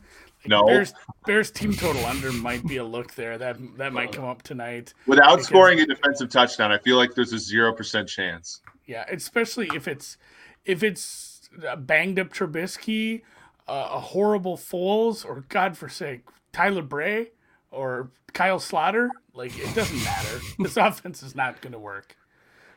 No. 0.48 0.64
bears 0.66 0.92
bears 1.26 1.50
team 1.50 1.72
total 1.72 2.04
under 2.06 2.30
might 2.32 2.66
be 2.66 2.76
a 2.76 2.84
look 2.84 3.14
there 3.14 3.38
that 3.38 3.56
that 3.78 3.92
might 3.92 4.12
come 4.12 4.24
up 4.24 4.42
tonight 4.42 4.94
Without 5.06 5.30
Because- 5.36 5.46
scoring 5.46 5.80
a 5.80 5.86
defensive 5.86 6.30
touchdown, 6.30 6.70
I 6.72 6.78
feel 6.78 6.96
like 6.96 7.14
there's 7.14 7.32
a 7.32 7.38
zero 7.38 7.72
percent 7.72 8.08
chance. 8.08 8.60
yeah 8.86 9.04
especially 9.10 9.68
if 9.74 9.88
it's 9.88 10.16
if 10.64 10.82
it's 10.82 11.48
a 11.66 11.76
banged 11.76 12.18
up 12.18 12.28
Trubisky 12.32 13.22
uh, 13.66 13.88
a 13.94 14.00
horrible 14.00 14.56
Foles 14.56 15.24
or 15.24 15.44
god 15.48 15.76
forsake 15.76 16.22
Tyler 16.52 16.82
Bray 16.82 17.32
or 17.70 18.10
Kyle 18.32 18.58
Sloter 18.60 19.08
like 19.34 19.58
it 19.58 19.74
doesn't 19.74 20.02
matter 20.04 20.38
this 20.58 20.76
offense 20.76 21.22
is 21.22 21.34
not 21.34 21.60
going 21.62 21.72
to 21.72 21.78
work 21.78 22.14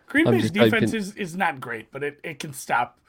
Green 0.08 0.30
Bay's 0.30 0.52
defense 0.52 0.91
hoping- 0.91 0.95
is, 0.99 1.16
is 1.16 1.38
not 1.38 1.62
great, 1.62 1.89
but 1.89 2.04
it, 2.04 2.20
it 2.22 2.38
can 2.39 2.52
stop. 2.52 2.99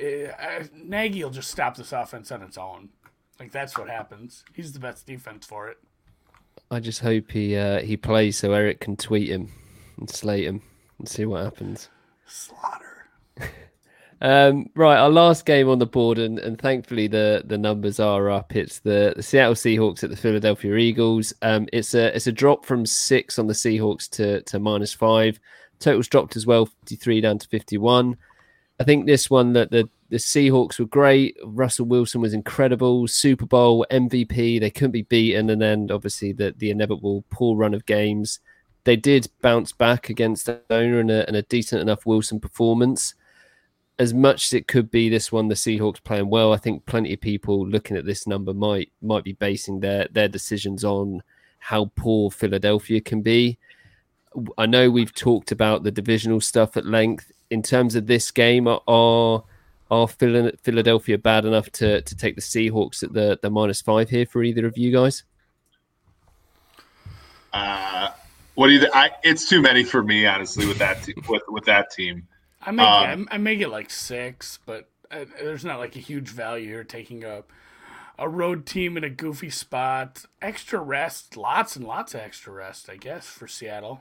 Uh, 0.00 0.30
uh, 0.42 0.64
Nagy 0.74 1.22
will 1.22 1.30
just 1.30 1.50
stop 1.50 1.76
this 1.76 1.92
offense 1.92 2.30
on 2.30 2.42
its 2.42 2.58
own. 2.58 2.90
Like 3.38 3.52
that's 3.52 3.76
what 3.76 3.88
happens. 3.88 4.44
He's 4.54 4.72
the 4.72 4.78
best 4.78 5.06
defense 5.06 5.46
for 5.46 5.68
it. 5.68 5.78
I 6.70 6.80
just 6.80 7.00
hope 7.00 7.30
he 7.30 7.56
uh, 7.56 7.80
he 7.80 7.96
plays 7.96 8.38
so 8.38 8.52
Eric 8.52 8.80
can 8.80 8.96
tweet 8.96 9.28
him 9.28 9.52
and 9.98 10.08
slate 10.08 10.46
him 10.46 10.62
and 10.98 11.08
see 11.08 11.24
what 11.24 11.44
happens. 11.44 11.88
Sloter. 12.28 12.82
Um, 14.22 14.70
right, 14.74 14.96
our 14.96 15.10
last 15.10 15.44
game 15.44 15.68
on 15.68 15.78
the 15.78 15.86
board, 15.86 16.18
and, 16.18 16.38
and 16.38 16.58
thankfully 16.58 17.06
the, 17.06 17.42
the 17.44 17.58
numbers 17.58 18.00
are 18.00 18.30
up. 18.30 18.56
It's 18.56 18.78
the, 18.78 19.12
the 19.14 19.22
Seattle 19.22 19.54
Seahawks 19.54 20.02
at 20.02 20.10
the 20.10 20.16
Philadelphia 20.16 20.74
Eagles. 20.76 21.34
Um, 21.42 21.68
it's 21.72 21.92
a 21.92 22.16
it's 22.16 22.26
a 22.26 22.32
drop 22.32 22.64
from 22.64 22.86
six 22.86 23.38
on 23.38 23.46
the 23.46 23.52
Seahawks 23.52 24.08
to 24.12 24.40
to 24.42 24.58
minus 24.58 24.94
five. 24.94 25.38
Totals 25.80 26.08
dropped 26.08 26.34
as 26.36 26.46
well, 26.46 26.66
fifty 26.66 26.96
three 26.96 27.20
down 27.20 27.38
to 27.38 27.48
fifty 27.48 27.76
one. 27.76 28.16
I 28.78 28.84
think 28.84 29.06
this 29.06 29.30
one 29.30 29.52
that 29.54 29.70
the 29.70 29.88
the 30.08 30.18
Seahawks 30.18 30.78
were 30.78 30.86
great. 30.86 31.36
Russell 31.44 31.86
Wilson 31.86 32.20
was 32.20 32.32
incredible. 32.32 33.08
Super 33.08 33.46
Bowl 33.46 33.84
MVP. 33.90 34.60
They 34.60 34.70
couldn't 34.70 34.92
be 34.92 35.02
beaten, 35.02 35.50
and 35.50 35.60
then 35.60 35.90
obviously 35.90 36.32
the 36.32 36.54
the 36.56 36.70
inevitable 36.70 37.24
poor 37.30 37.56
run 37.56 37.74
of 37.74 37.86
games. 37.86 38.40
They 38.84 38.96
did 38.96 39.28
bounce 39.42 39.72
back 39.72 40.10
against 40.10 40.48
Arizona 40.48 41.00
and 41.00 41.10
a, 41.10 41.26
and 41.26 41.36
a 41.36 41.42
decent 41.42 41.82
enough 41.82 42.06
Wilson 42.06 42.38
performance 42.38 43.14
as 43.98 44.12
much 44.12 44.46
as 44.46 44.52
it 44.52 44.68
could 44.68 44.90
be 44.90 45.08
this 45.08 45.32
one, 45.32 45.48
the 45.48 45.54
Seahawks 45.54 46.02
playing 46.02 46.28
well. 46.28 46.52
I 46.52 46.58
think 46.58 46.84
plenty 46.86 47.14
of 47.14 47.20
people 47.20 47.66
looking 47.66 47.96
at 47.96 48.04
this 48.04 48.26
number 48.26 48.52
might 48.52 48.92
might 49.00 49.24
be 49.24 49.32
basing 49.32 49.80
their 49.80 50.06
their 50.10 50.28
decisions 50.28 50.84
on 50.84 51.22
how 51.58 51.90
poor 51.96 52.30
Philadelphia 52.30 53.00
can 53.00 53.22
be. 53.22 53.58
I 54.58 54.66
know 54.66 54.90
we've 54.90 55.14
talked 55.14 55.50
about 55.50 55.82
the 55.82 55.90
divisional 55.90 56.40
stuff 56.40 56.76
at 56.76 56.84
length. 56.84 57.32
In 57.50 57.62
terms 57.62 57.94
of 57.94 58.06
this 58.06 58.30
game, 58.30 58.66
are 58.68 59.44
are 59.90 60.08
Philadelphia 60.08 61.18
bad 61.18 61.44
enough 61.44 61.70
to 61.72 62.02
to 62.02 62.16
take 62.16 62.34
the 62.34 62.42
Seahawks 62.42 63.02
at 63.02 63.12
the 63.12 63.38
the 63.40 63.50
minus 63.50 63.80
five 63.80 64.10
here 64.10 64.26
for 64.26 64.42
either 64.42 64.66
of 64.66 64.76
you 64.76 64.92
guys? 64.92 65.24
Uh, 67.52 68.10
what 68.54 68.66
do 68.66 68.72
you? 68.72 68.80
Th- 68.80 68.92
I, 68.94 69.10
it's 69.22 69.48
too 69.48 69.62
many 69.62 69.84
for 69.84 70.02
me, 70.02 70.26
honestly, 70.26 70.66
with 70.66 70.78
that 70.78 71.02
te- 71.02 71.14
with 71.28 71.42
with 71.48 71.64
that 71.66 71.90
team. 71.90 72.26
I 72.60 72.70
may 72.72 72.82
Um, 72.82 73.28
I 73.30 73.38
may 73.38 73.56
get 73.56 73.70
like 73.70 73.90
six, 73.90 74.58
but 74.66 74.88
uh, 75.10 75.24
there's 75.38 75.64
not 75.64 75.78
like 75.78 75.94
a 75.94 76.00
huge 76.00 76.28
value 76.28 76.68
here 76.68 76.84
taking 76.84 77.22
a 77.22 77.44
a 78.18 78.28
road 78.28 78.66
team 78.66 78.96
in 78.96 79.04
a 79.04 79.10
goofy 79.10 79.50
spot. 79.50 80.24
Extra 80.42 80.80
rest, 80.80 81.36
lots 81.36 81.76
and 81.76 81.86
lots 81.86 82.14
of 82.14 82.20
extra 82.20 82.52
rest, 82.52 82.88
I 82.90 82.96
guess, 82.96 83.26
for 83.26 83.46
Seattle. 83.46 84.00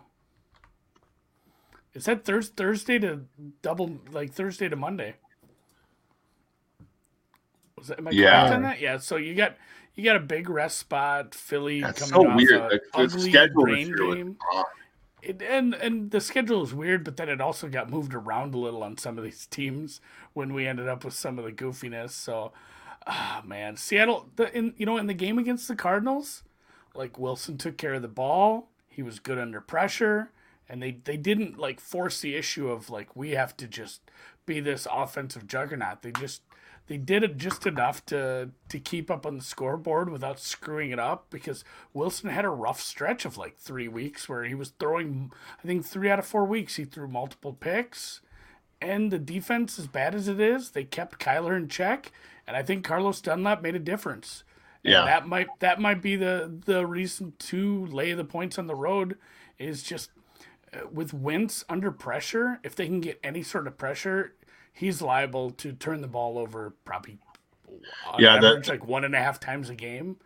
Is 1.95 2.05
that 2.05 2.25
Thurs 2.25 2.49
Thursday 2.49 2.99
to 2.99 3.21
double 3.61 3.97
like 4.11 4.31
Thursday 4.31 4.69
to 4.69 4.75
Monday? 4.75 5.15
Was 7.77 7.87
that, 7.87 7.99
am 7.99 8.07
I 8.07 8.11
Yeah. 8.11 8.41
correct 8.41 8.53
on 8.55 8.61
that? 8.63 8.79
Yeah. 8.79 8.97
So 8.97 9.15
you 9.15 9.33
got 9.33 9.55
you 9.95 10.03
got 10.03 10.17
a 10.17 10.19
big 10.19 10.49
rest 10.49 10.77
spot. 10.77 11.33
Philly 11.33 11.81
That's 11.81 11.99
coming 12.11 12.27
so 12.27 12.29
off 12.29 12.37
weird. 12.37 12.51
a 12.51 12.69
the 12.69 12.81
ugly 12.93 13.31
schedule 13.31 13.63
rain 13.63 13.95
game 13.95 14.37
it, 15.25 15.41
and 15.41 15.73
and 15.73 16.11
the 16.11 16.21
schedule 16.21 16.63
is 16.63 16.73
weird, 16.73 17.03
but 17.03 17.17
then 17.17 17.29
it 17.29 17.41
also 17.41 17.67
got 17.67 17.89
moved 17.89 18.13
around 18.13 18.53
a 18.53 18.57
little 18.57 18.83
on 18.83 18.97
some 18.97 19.17
of 19.17 19.23
these 19.23 19.45
teams 19.51 20.01
when 20.33 20.53
we 20.53 20.67
ended 20.67 20.87
up 20.87 21.03
with 21.03 21.13
some 21.13 21.39
of 21.39 21.45
the 21.45 21.51
goofiness. 21.51 22.11
So, 22.11 22.51
ah 23.07 23.41
man, 23.45 23.75
Seattle. 23.77 24.29
The 24.35 24.55
in 24.55 24.73
you 24.77 24.85
know 24.85 24.97
in 24.97 25.07
the 25.07 25.13
game 25.13 25.37
against 25.37 25.67
the 25.67 25.75
Cardinals, 25.75 26.43
like 26.93 27.17
Wilson 27.17 27.57
took 27.57 27.77
care 27.77 27.93
of 27.93 28.01
the 28.01 28.07
ball. 28.07 28.69
He 28.87 29.01
was 29.01 29.19
good 29.19 29.37
under 29.37 29.59
pressure, 29.59 30.31
and 30.69 30.81
they 30.81 30.91
they 31.03 31.17
didn't 31.17 31.57
like 31.57 31.79
force 31.79 32.21
the 32.21 32.35
issue 32.35 32.69
of 32.69 32.89
like 32.89 33.15
we 33.15 33.31
have 33.31 33.55
to 33.57 33.67
just 33.67 34.01
be 34.45 34.59
this 34.59 34.87
offensive 34.91 35.47
juggernaut. 35.47 36.01
They 36.01 36.11
just 36.11 36.41
they 36.87 36.97
did 36.97 37.23
it 37.23 37.37
just 37.37 37.65
enough 37.65 38.05
to 38.07 38.51
to 38.69 38.79
keep 38.79 39.09
up 39.09 39.25
on 39.25 39.37
the 39.37 39.43
scoreboard 39.43 40.09
without 40.09 40.39
screwing 40.39 40.91
it 40.91 40.99
up 40.99 41.27
because 41.29 41.63
Wilson 41.93 42.29
had 42.29 42.45
a 42.45 42.49
rough 42.49 42.81
stretch 42.81 43.25
of 43.25 43.37
like 43.37 43.57
three 43.57 43.87
weeks 43.87 44.27
where 44.29 44.43
he 44.43 44.55
was 44.55 44.69
throwing 44.79 45.31
I 45.63 45.67
think 45.67 45.85
three 45.85 46.09
out 46.09 46.19
of 46.19 46.25
four 46.25 46.45
weeks 46.45 46.75
he 46.75 46.85
threw 46.85 47.07
multiple 47.07 47.53
picks 47.53 48.21
and 48.81 49.11
the 49.11 49.19
defense, 49.19 49.79
as 49.79 49.87
bad 49.87 50.13
as 50.13 50.27
it 50.27 50.39
is, 50.39 50.71
they 50.71 50.83
kept 50.83 51.19
Kyler 51.19 51.55
in 51.55 51.67
check, 51.69 52.11
and 52.45 52.57
I 52.57 52.61
think 52.61 52.83
Carlos 52.83 53.21
Dunlap 53.21 53.61
made 53.61 53.75
a 53.75 53.79
difference. 53.79 54.43
And 54.83 54.91
Yeah. 54.93 55.05
that 55.05 55.27
might 55.27 55.47
that 55.59 55.79
might 55.79 56.01
be 56.01 56.15
the 56.15 56.61
the 56.65 56.85
reason 56.85 57.33
to 57.39 57.85
lay 57.87 58.13
the 58.13 58.25
points 58.25 58.59
on 58.59 58.67
the 58.67 58.75
road 58.75 59.17
is 59.57 59.81
just 59.81 60.11
with 60.91 61.13
Wentz 61.13 61.63
under 61.69 61.91
pressure. 61.91 62.59
If 62.63 62.75
they 62.75 62.85
can 62.87 63.01
get 63.01 63.19
any 63.23 63.43
sort 63.43 63.67
of 63.67 63.77
pressure, 63.77 64.33
he's 64.73 65.01
liable 65.01 65.51
to 65.51 65.73
turn 65.73 66.01
the 66.01 66.07
ball 66.07 66.37
over 66.37 66.73
probably 66.85 67.19
Yeah, 68.17 68.39
that- 68.39 68.67
like 68.67 68.85
one 68.85 69.03
and 69.03 69.15
a 69.15 69.19
half 69.19 69.39
times 69.39 69.69
a 69.69 69.75
game. 69.75 70.17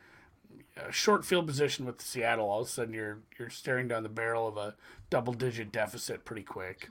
A 0.77 0.91
short 0.91 1.25
field 1.25 1.45
position 1.45 1.85
with 1.85 1.99
Seattle, 2.01 2.49
all 2.49 2.61
of 2.61 2.67
a 2.67 2.69
sudden 2.69 2.93
you're 2.93 3.19
you're 3.37 3.49
staring 3.49 3.89
down 3.89 4.03
the 4.03 4.09
barrel 4.09 4.47
of 4.47 4.55
a 4.55 4.75
double 5.09 5.33
digit 5.33 5.71
deficit 5.73 6.23
pretty 6.23 6.43
quick. 6.43 6.89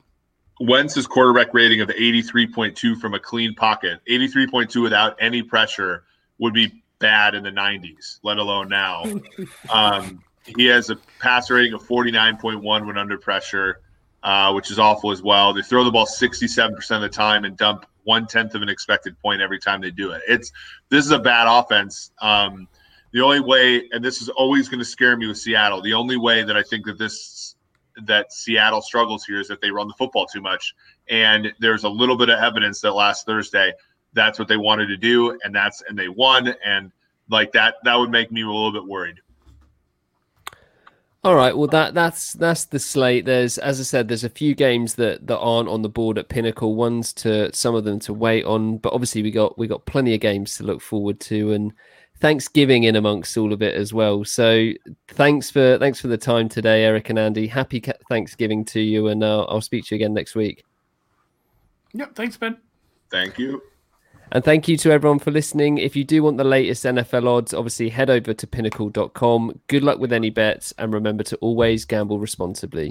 Wentz's 0.60 1.06
quarterback 1.06 1.54
rating 1.54 1.80
of 1.80 1.88
83.2 1.88 3.00
from 3.00 3.14
a 3.14 3.18
clean 3.20 3.54
pocket, 3.54 4.00
83.2 4.10 4.82
without 4.82 5.16
any 5.20 5.42
pressure 5.42 6.04
would 6.38 6.52
be 6.52 6.82
bad 6.98 7.34
in 7.34 7.44
the 7.44 7.50
90s, 7.50 8.18
let 8.24 8.38
alone 8.38 8.68
now. 8.68 9.04
um, 9.70 10.20
he 10.56 10.66
has 10.66 10.90
a 10.90 10.96
passer 11.20 11.54
rating 11.54 11.74
of 11.74 11.82
49.1 11.82 12.86
when 12.86 12.98
under 12.98 13.18
pressure, 13.18 13.80
uh, 14.22 14.52
which 14.52 14.70
is 14.70 14.78
awful 14.78 15.10
as 15.10 15.22
well. 15.22 15.52
They 15.52 15.62
throw 15.62 15.84
the 15.84 15.90
ball 15.90 16.06
67% 16.06 16.90
of 16.90 17.02
the 17.02 17.08
time 17.08 17.44
and 17.44 17.56
dump 17.56 17.86
one 18.04 18.26
tenth 18.26 18.54
of 18.54 18.62
an 18.62 18.68
expected 18.68 19.18
point 19.20 19.42
every 19.42 19.58
time 19.58 19.80
they 19.80 19.90
do 19.90 20.12
it. 20.12 20.22
It's 20.26 20.50
this 20.88 21.04
is 21.04 21.10
a 21.10 21.18
bad 21.18 21.46
offense. 21.46 22.10
Um, 22.20 22.66
the 23.12 23.20
only 23.20 23.40
way, 23.40 23.88
and 23.92 24.04
this 24.04 24.22
is 24.22 24.28
always 24.28 24.68
going 24.68 24.78
to 24.78 24.84
scare 24.84 25.16
me 25.16 25.26
with 25.26 25.38
Seattle. 25.38 25.82
The 25.82 25.94
only 25.94 26.16
way 26.16 26.42
that 26.42 26.56
I 26.56 26.62
think 26.62 26.86
that 26.86 26.98
this 26.98 27.54
that 28.04 28.32
Seattle 28.32 28.80
struggles 28.80 29.24
here 29.24 29.40
is 29.40 29.48
that 29.48 29.60
they 29.60 29.70
run 29.70 29.88
the 29.88 29.94
football 29.94 30.24
too 30.26 30.40
much. 30.40 30.74
And 31.10 31.52
there's 31.58 31.84
a 31.84 31.88
little 31.88 32.16
bit 32.16 32.28
of 32.28 32.38
evidence 32.38 32.80
that 32.82 32.92
last 32.92 33.26
Thursday 33.26 33.72
that's 34.12 34.38
what 34.38 34.48
they 34.48 34.56
wanted 34.56 34.86
to 34.86 34.96
do, 34.96 35.38
and 35.44 35.54
that's 35.54 35.82
and 35.88 35.98
they 35.98 36.08
won. 36.08 36.54
And 36.64 36.92
like 37.28 37.52
that, 37.52 37.76
that 37.84 37.96
would 37.96 38.10
make 38.10 38.32
me 38.32 38.42
a 38.42 38.46
little 38.46 38.72
bit 38.72 38.86
worried. 38.86 39.16
All 41.28 41.34
right, 41.34 41.54
well 41.54 41.68
that 41.68 41.92
that's 41.92 42.32
that's 42.32 42.64
the 42.64 42.78
slate. 42.78 43.26
There's 43.26 43.58
as 43.58 43.78
I 43.80 43.82
said, 43.82 44.08
there's 44.08 44.24
a 44.24 44.30
few 44.30 44.54
games 44.54 44.94
that 44.94 45.26
that 45.26 45.38
aren't 45.38 45.68
on 45.68 45.82
the 45.82 45.88
board 45.90 46.16
at 46.16 46.30
Pinnacle. 46.30 46.74
Ones 46.74 47.12
to 47.12 47.54
some 47.54 47.74
of 47.74 47.84
them 47.84 47.98
to 48.00 48.14
wait 48.14 48.46
on, 48.46 48.78
but 48.78 48.94
obviously 48.94 49.22
we 49.22 49.30
got 49.30 49.58
we 49.58 49.66
got 49.66 49.84
plenty 49.84 50.14
of 50.14 50.20
games 50.20 50.56
to 50.56 50.64
look 50.64 50.80
forward 50.80 51.20
to, 51.20 51.52
and 51.52 51.74
Thanksgiving 52.18 52.84
in 52.84 52.96
amongst 52.96 53.36
all 53.36 53.52
of 53.52 53.60
it 53.60 53.74
as 53.74 53.92
well. 53.92 54.24
So 54.24 54.70
thanks 55.08 55.50
for 55.50 55.76
thanks 55.76 56.00
for 56.00 56.08
the 56.08 56.16
time 56.16 56.48
today, 56.48 56.84
Eric 56.84 57.10
and 57.10 57.18
Andy. 57.18 57.46
Happy 57.46 57.84
Thanksgiving 58.08 58.64
to 58.64 58.80
you, 58.80 59.08
and 59.08 59.22
uh, 59.22 59.44
I'll 59.50 59.60
speak 59.60 59.84
to 59.84 59.94
you 59.94 59.98
again 60.02 60.14
next 60.14 60.34
week. 60.34 60.64
Yep, 61.92 62.14
thanks, 62.14 62.38
Ben. 62.38 62.56
Thank 63.10 63.38
you. 63.38 63.60
And 64.30 64.44
thank 64.44 64.68
you 64.68 64.76
to 64.78 64.90
everyone 64.90 65.18
for 65.18 65.30
listening. 65.30 65.78
If 65.78 65.96
you 65.96 66.04
do 66.04 66.22
want 66.22 66.36
the 66.36 66.44
latest 66.44 66.84
NFL 66.84 67.26
odds, 67.26 67.54
obviously 67.54 67.88
head 67.88 68.10
over 68.10 68.34
to 68.34 68.46
pinnacle.com. 68.46 69.60
Good 69.68 69.82
luck 69.82 69.98
with 69.98 70.12
any 70.12 70.30
bets, 70.30 70.74
and 70.76 70.92
remember 70.92 71.24
to 71.24 71.36
always 71.36 71.84
gamble 71.84 72.18
responsibly. 72.18 72.86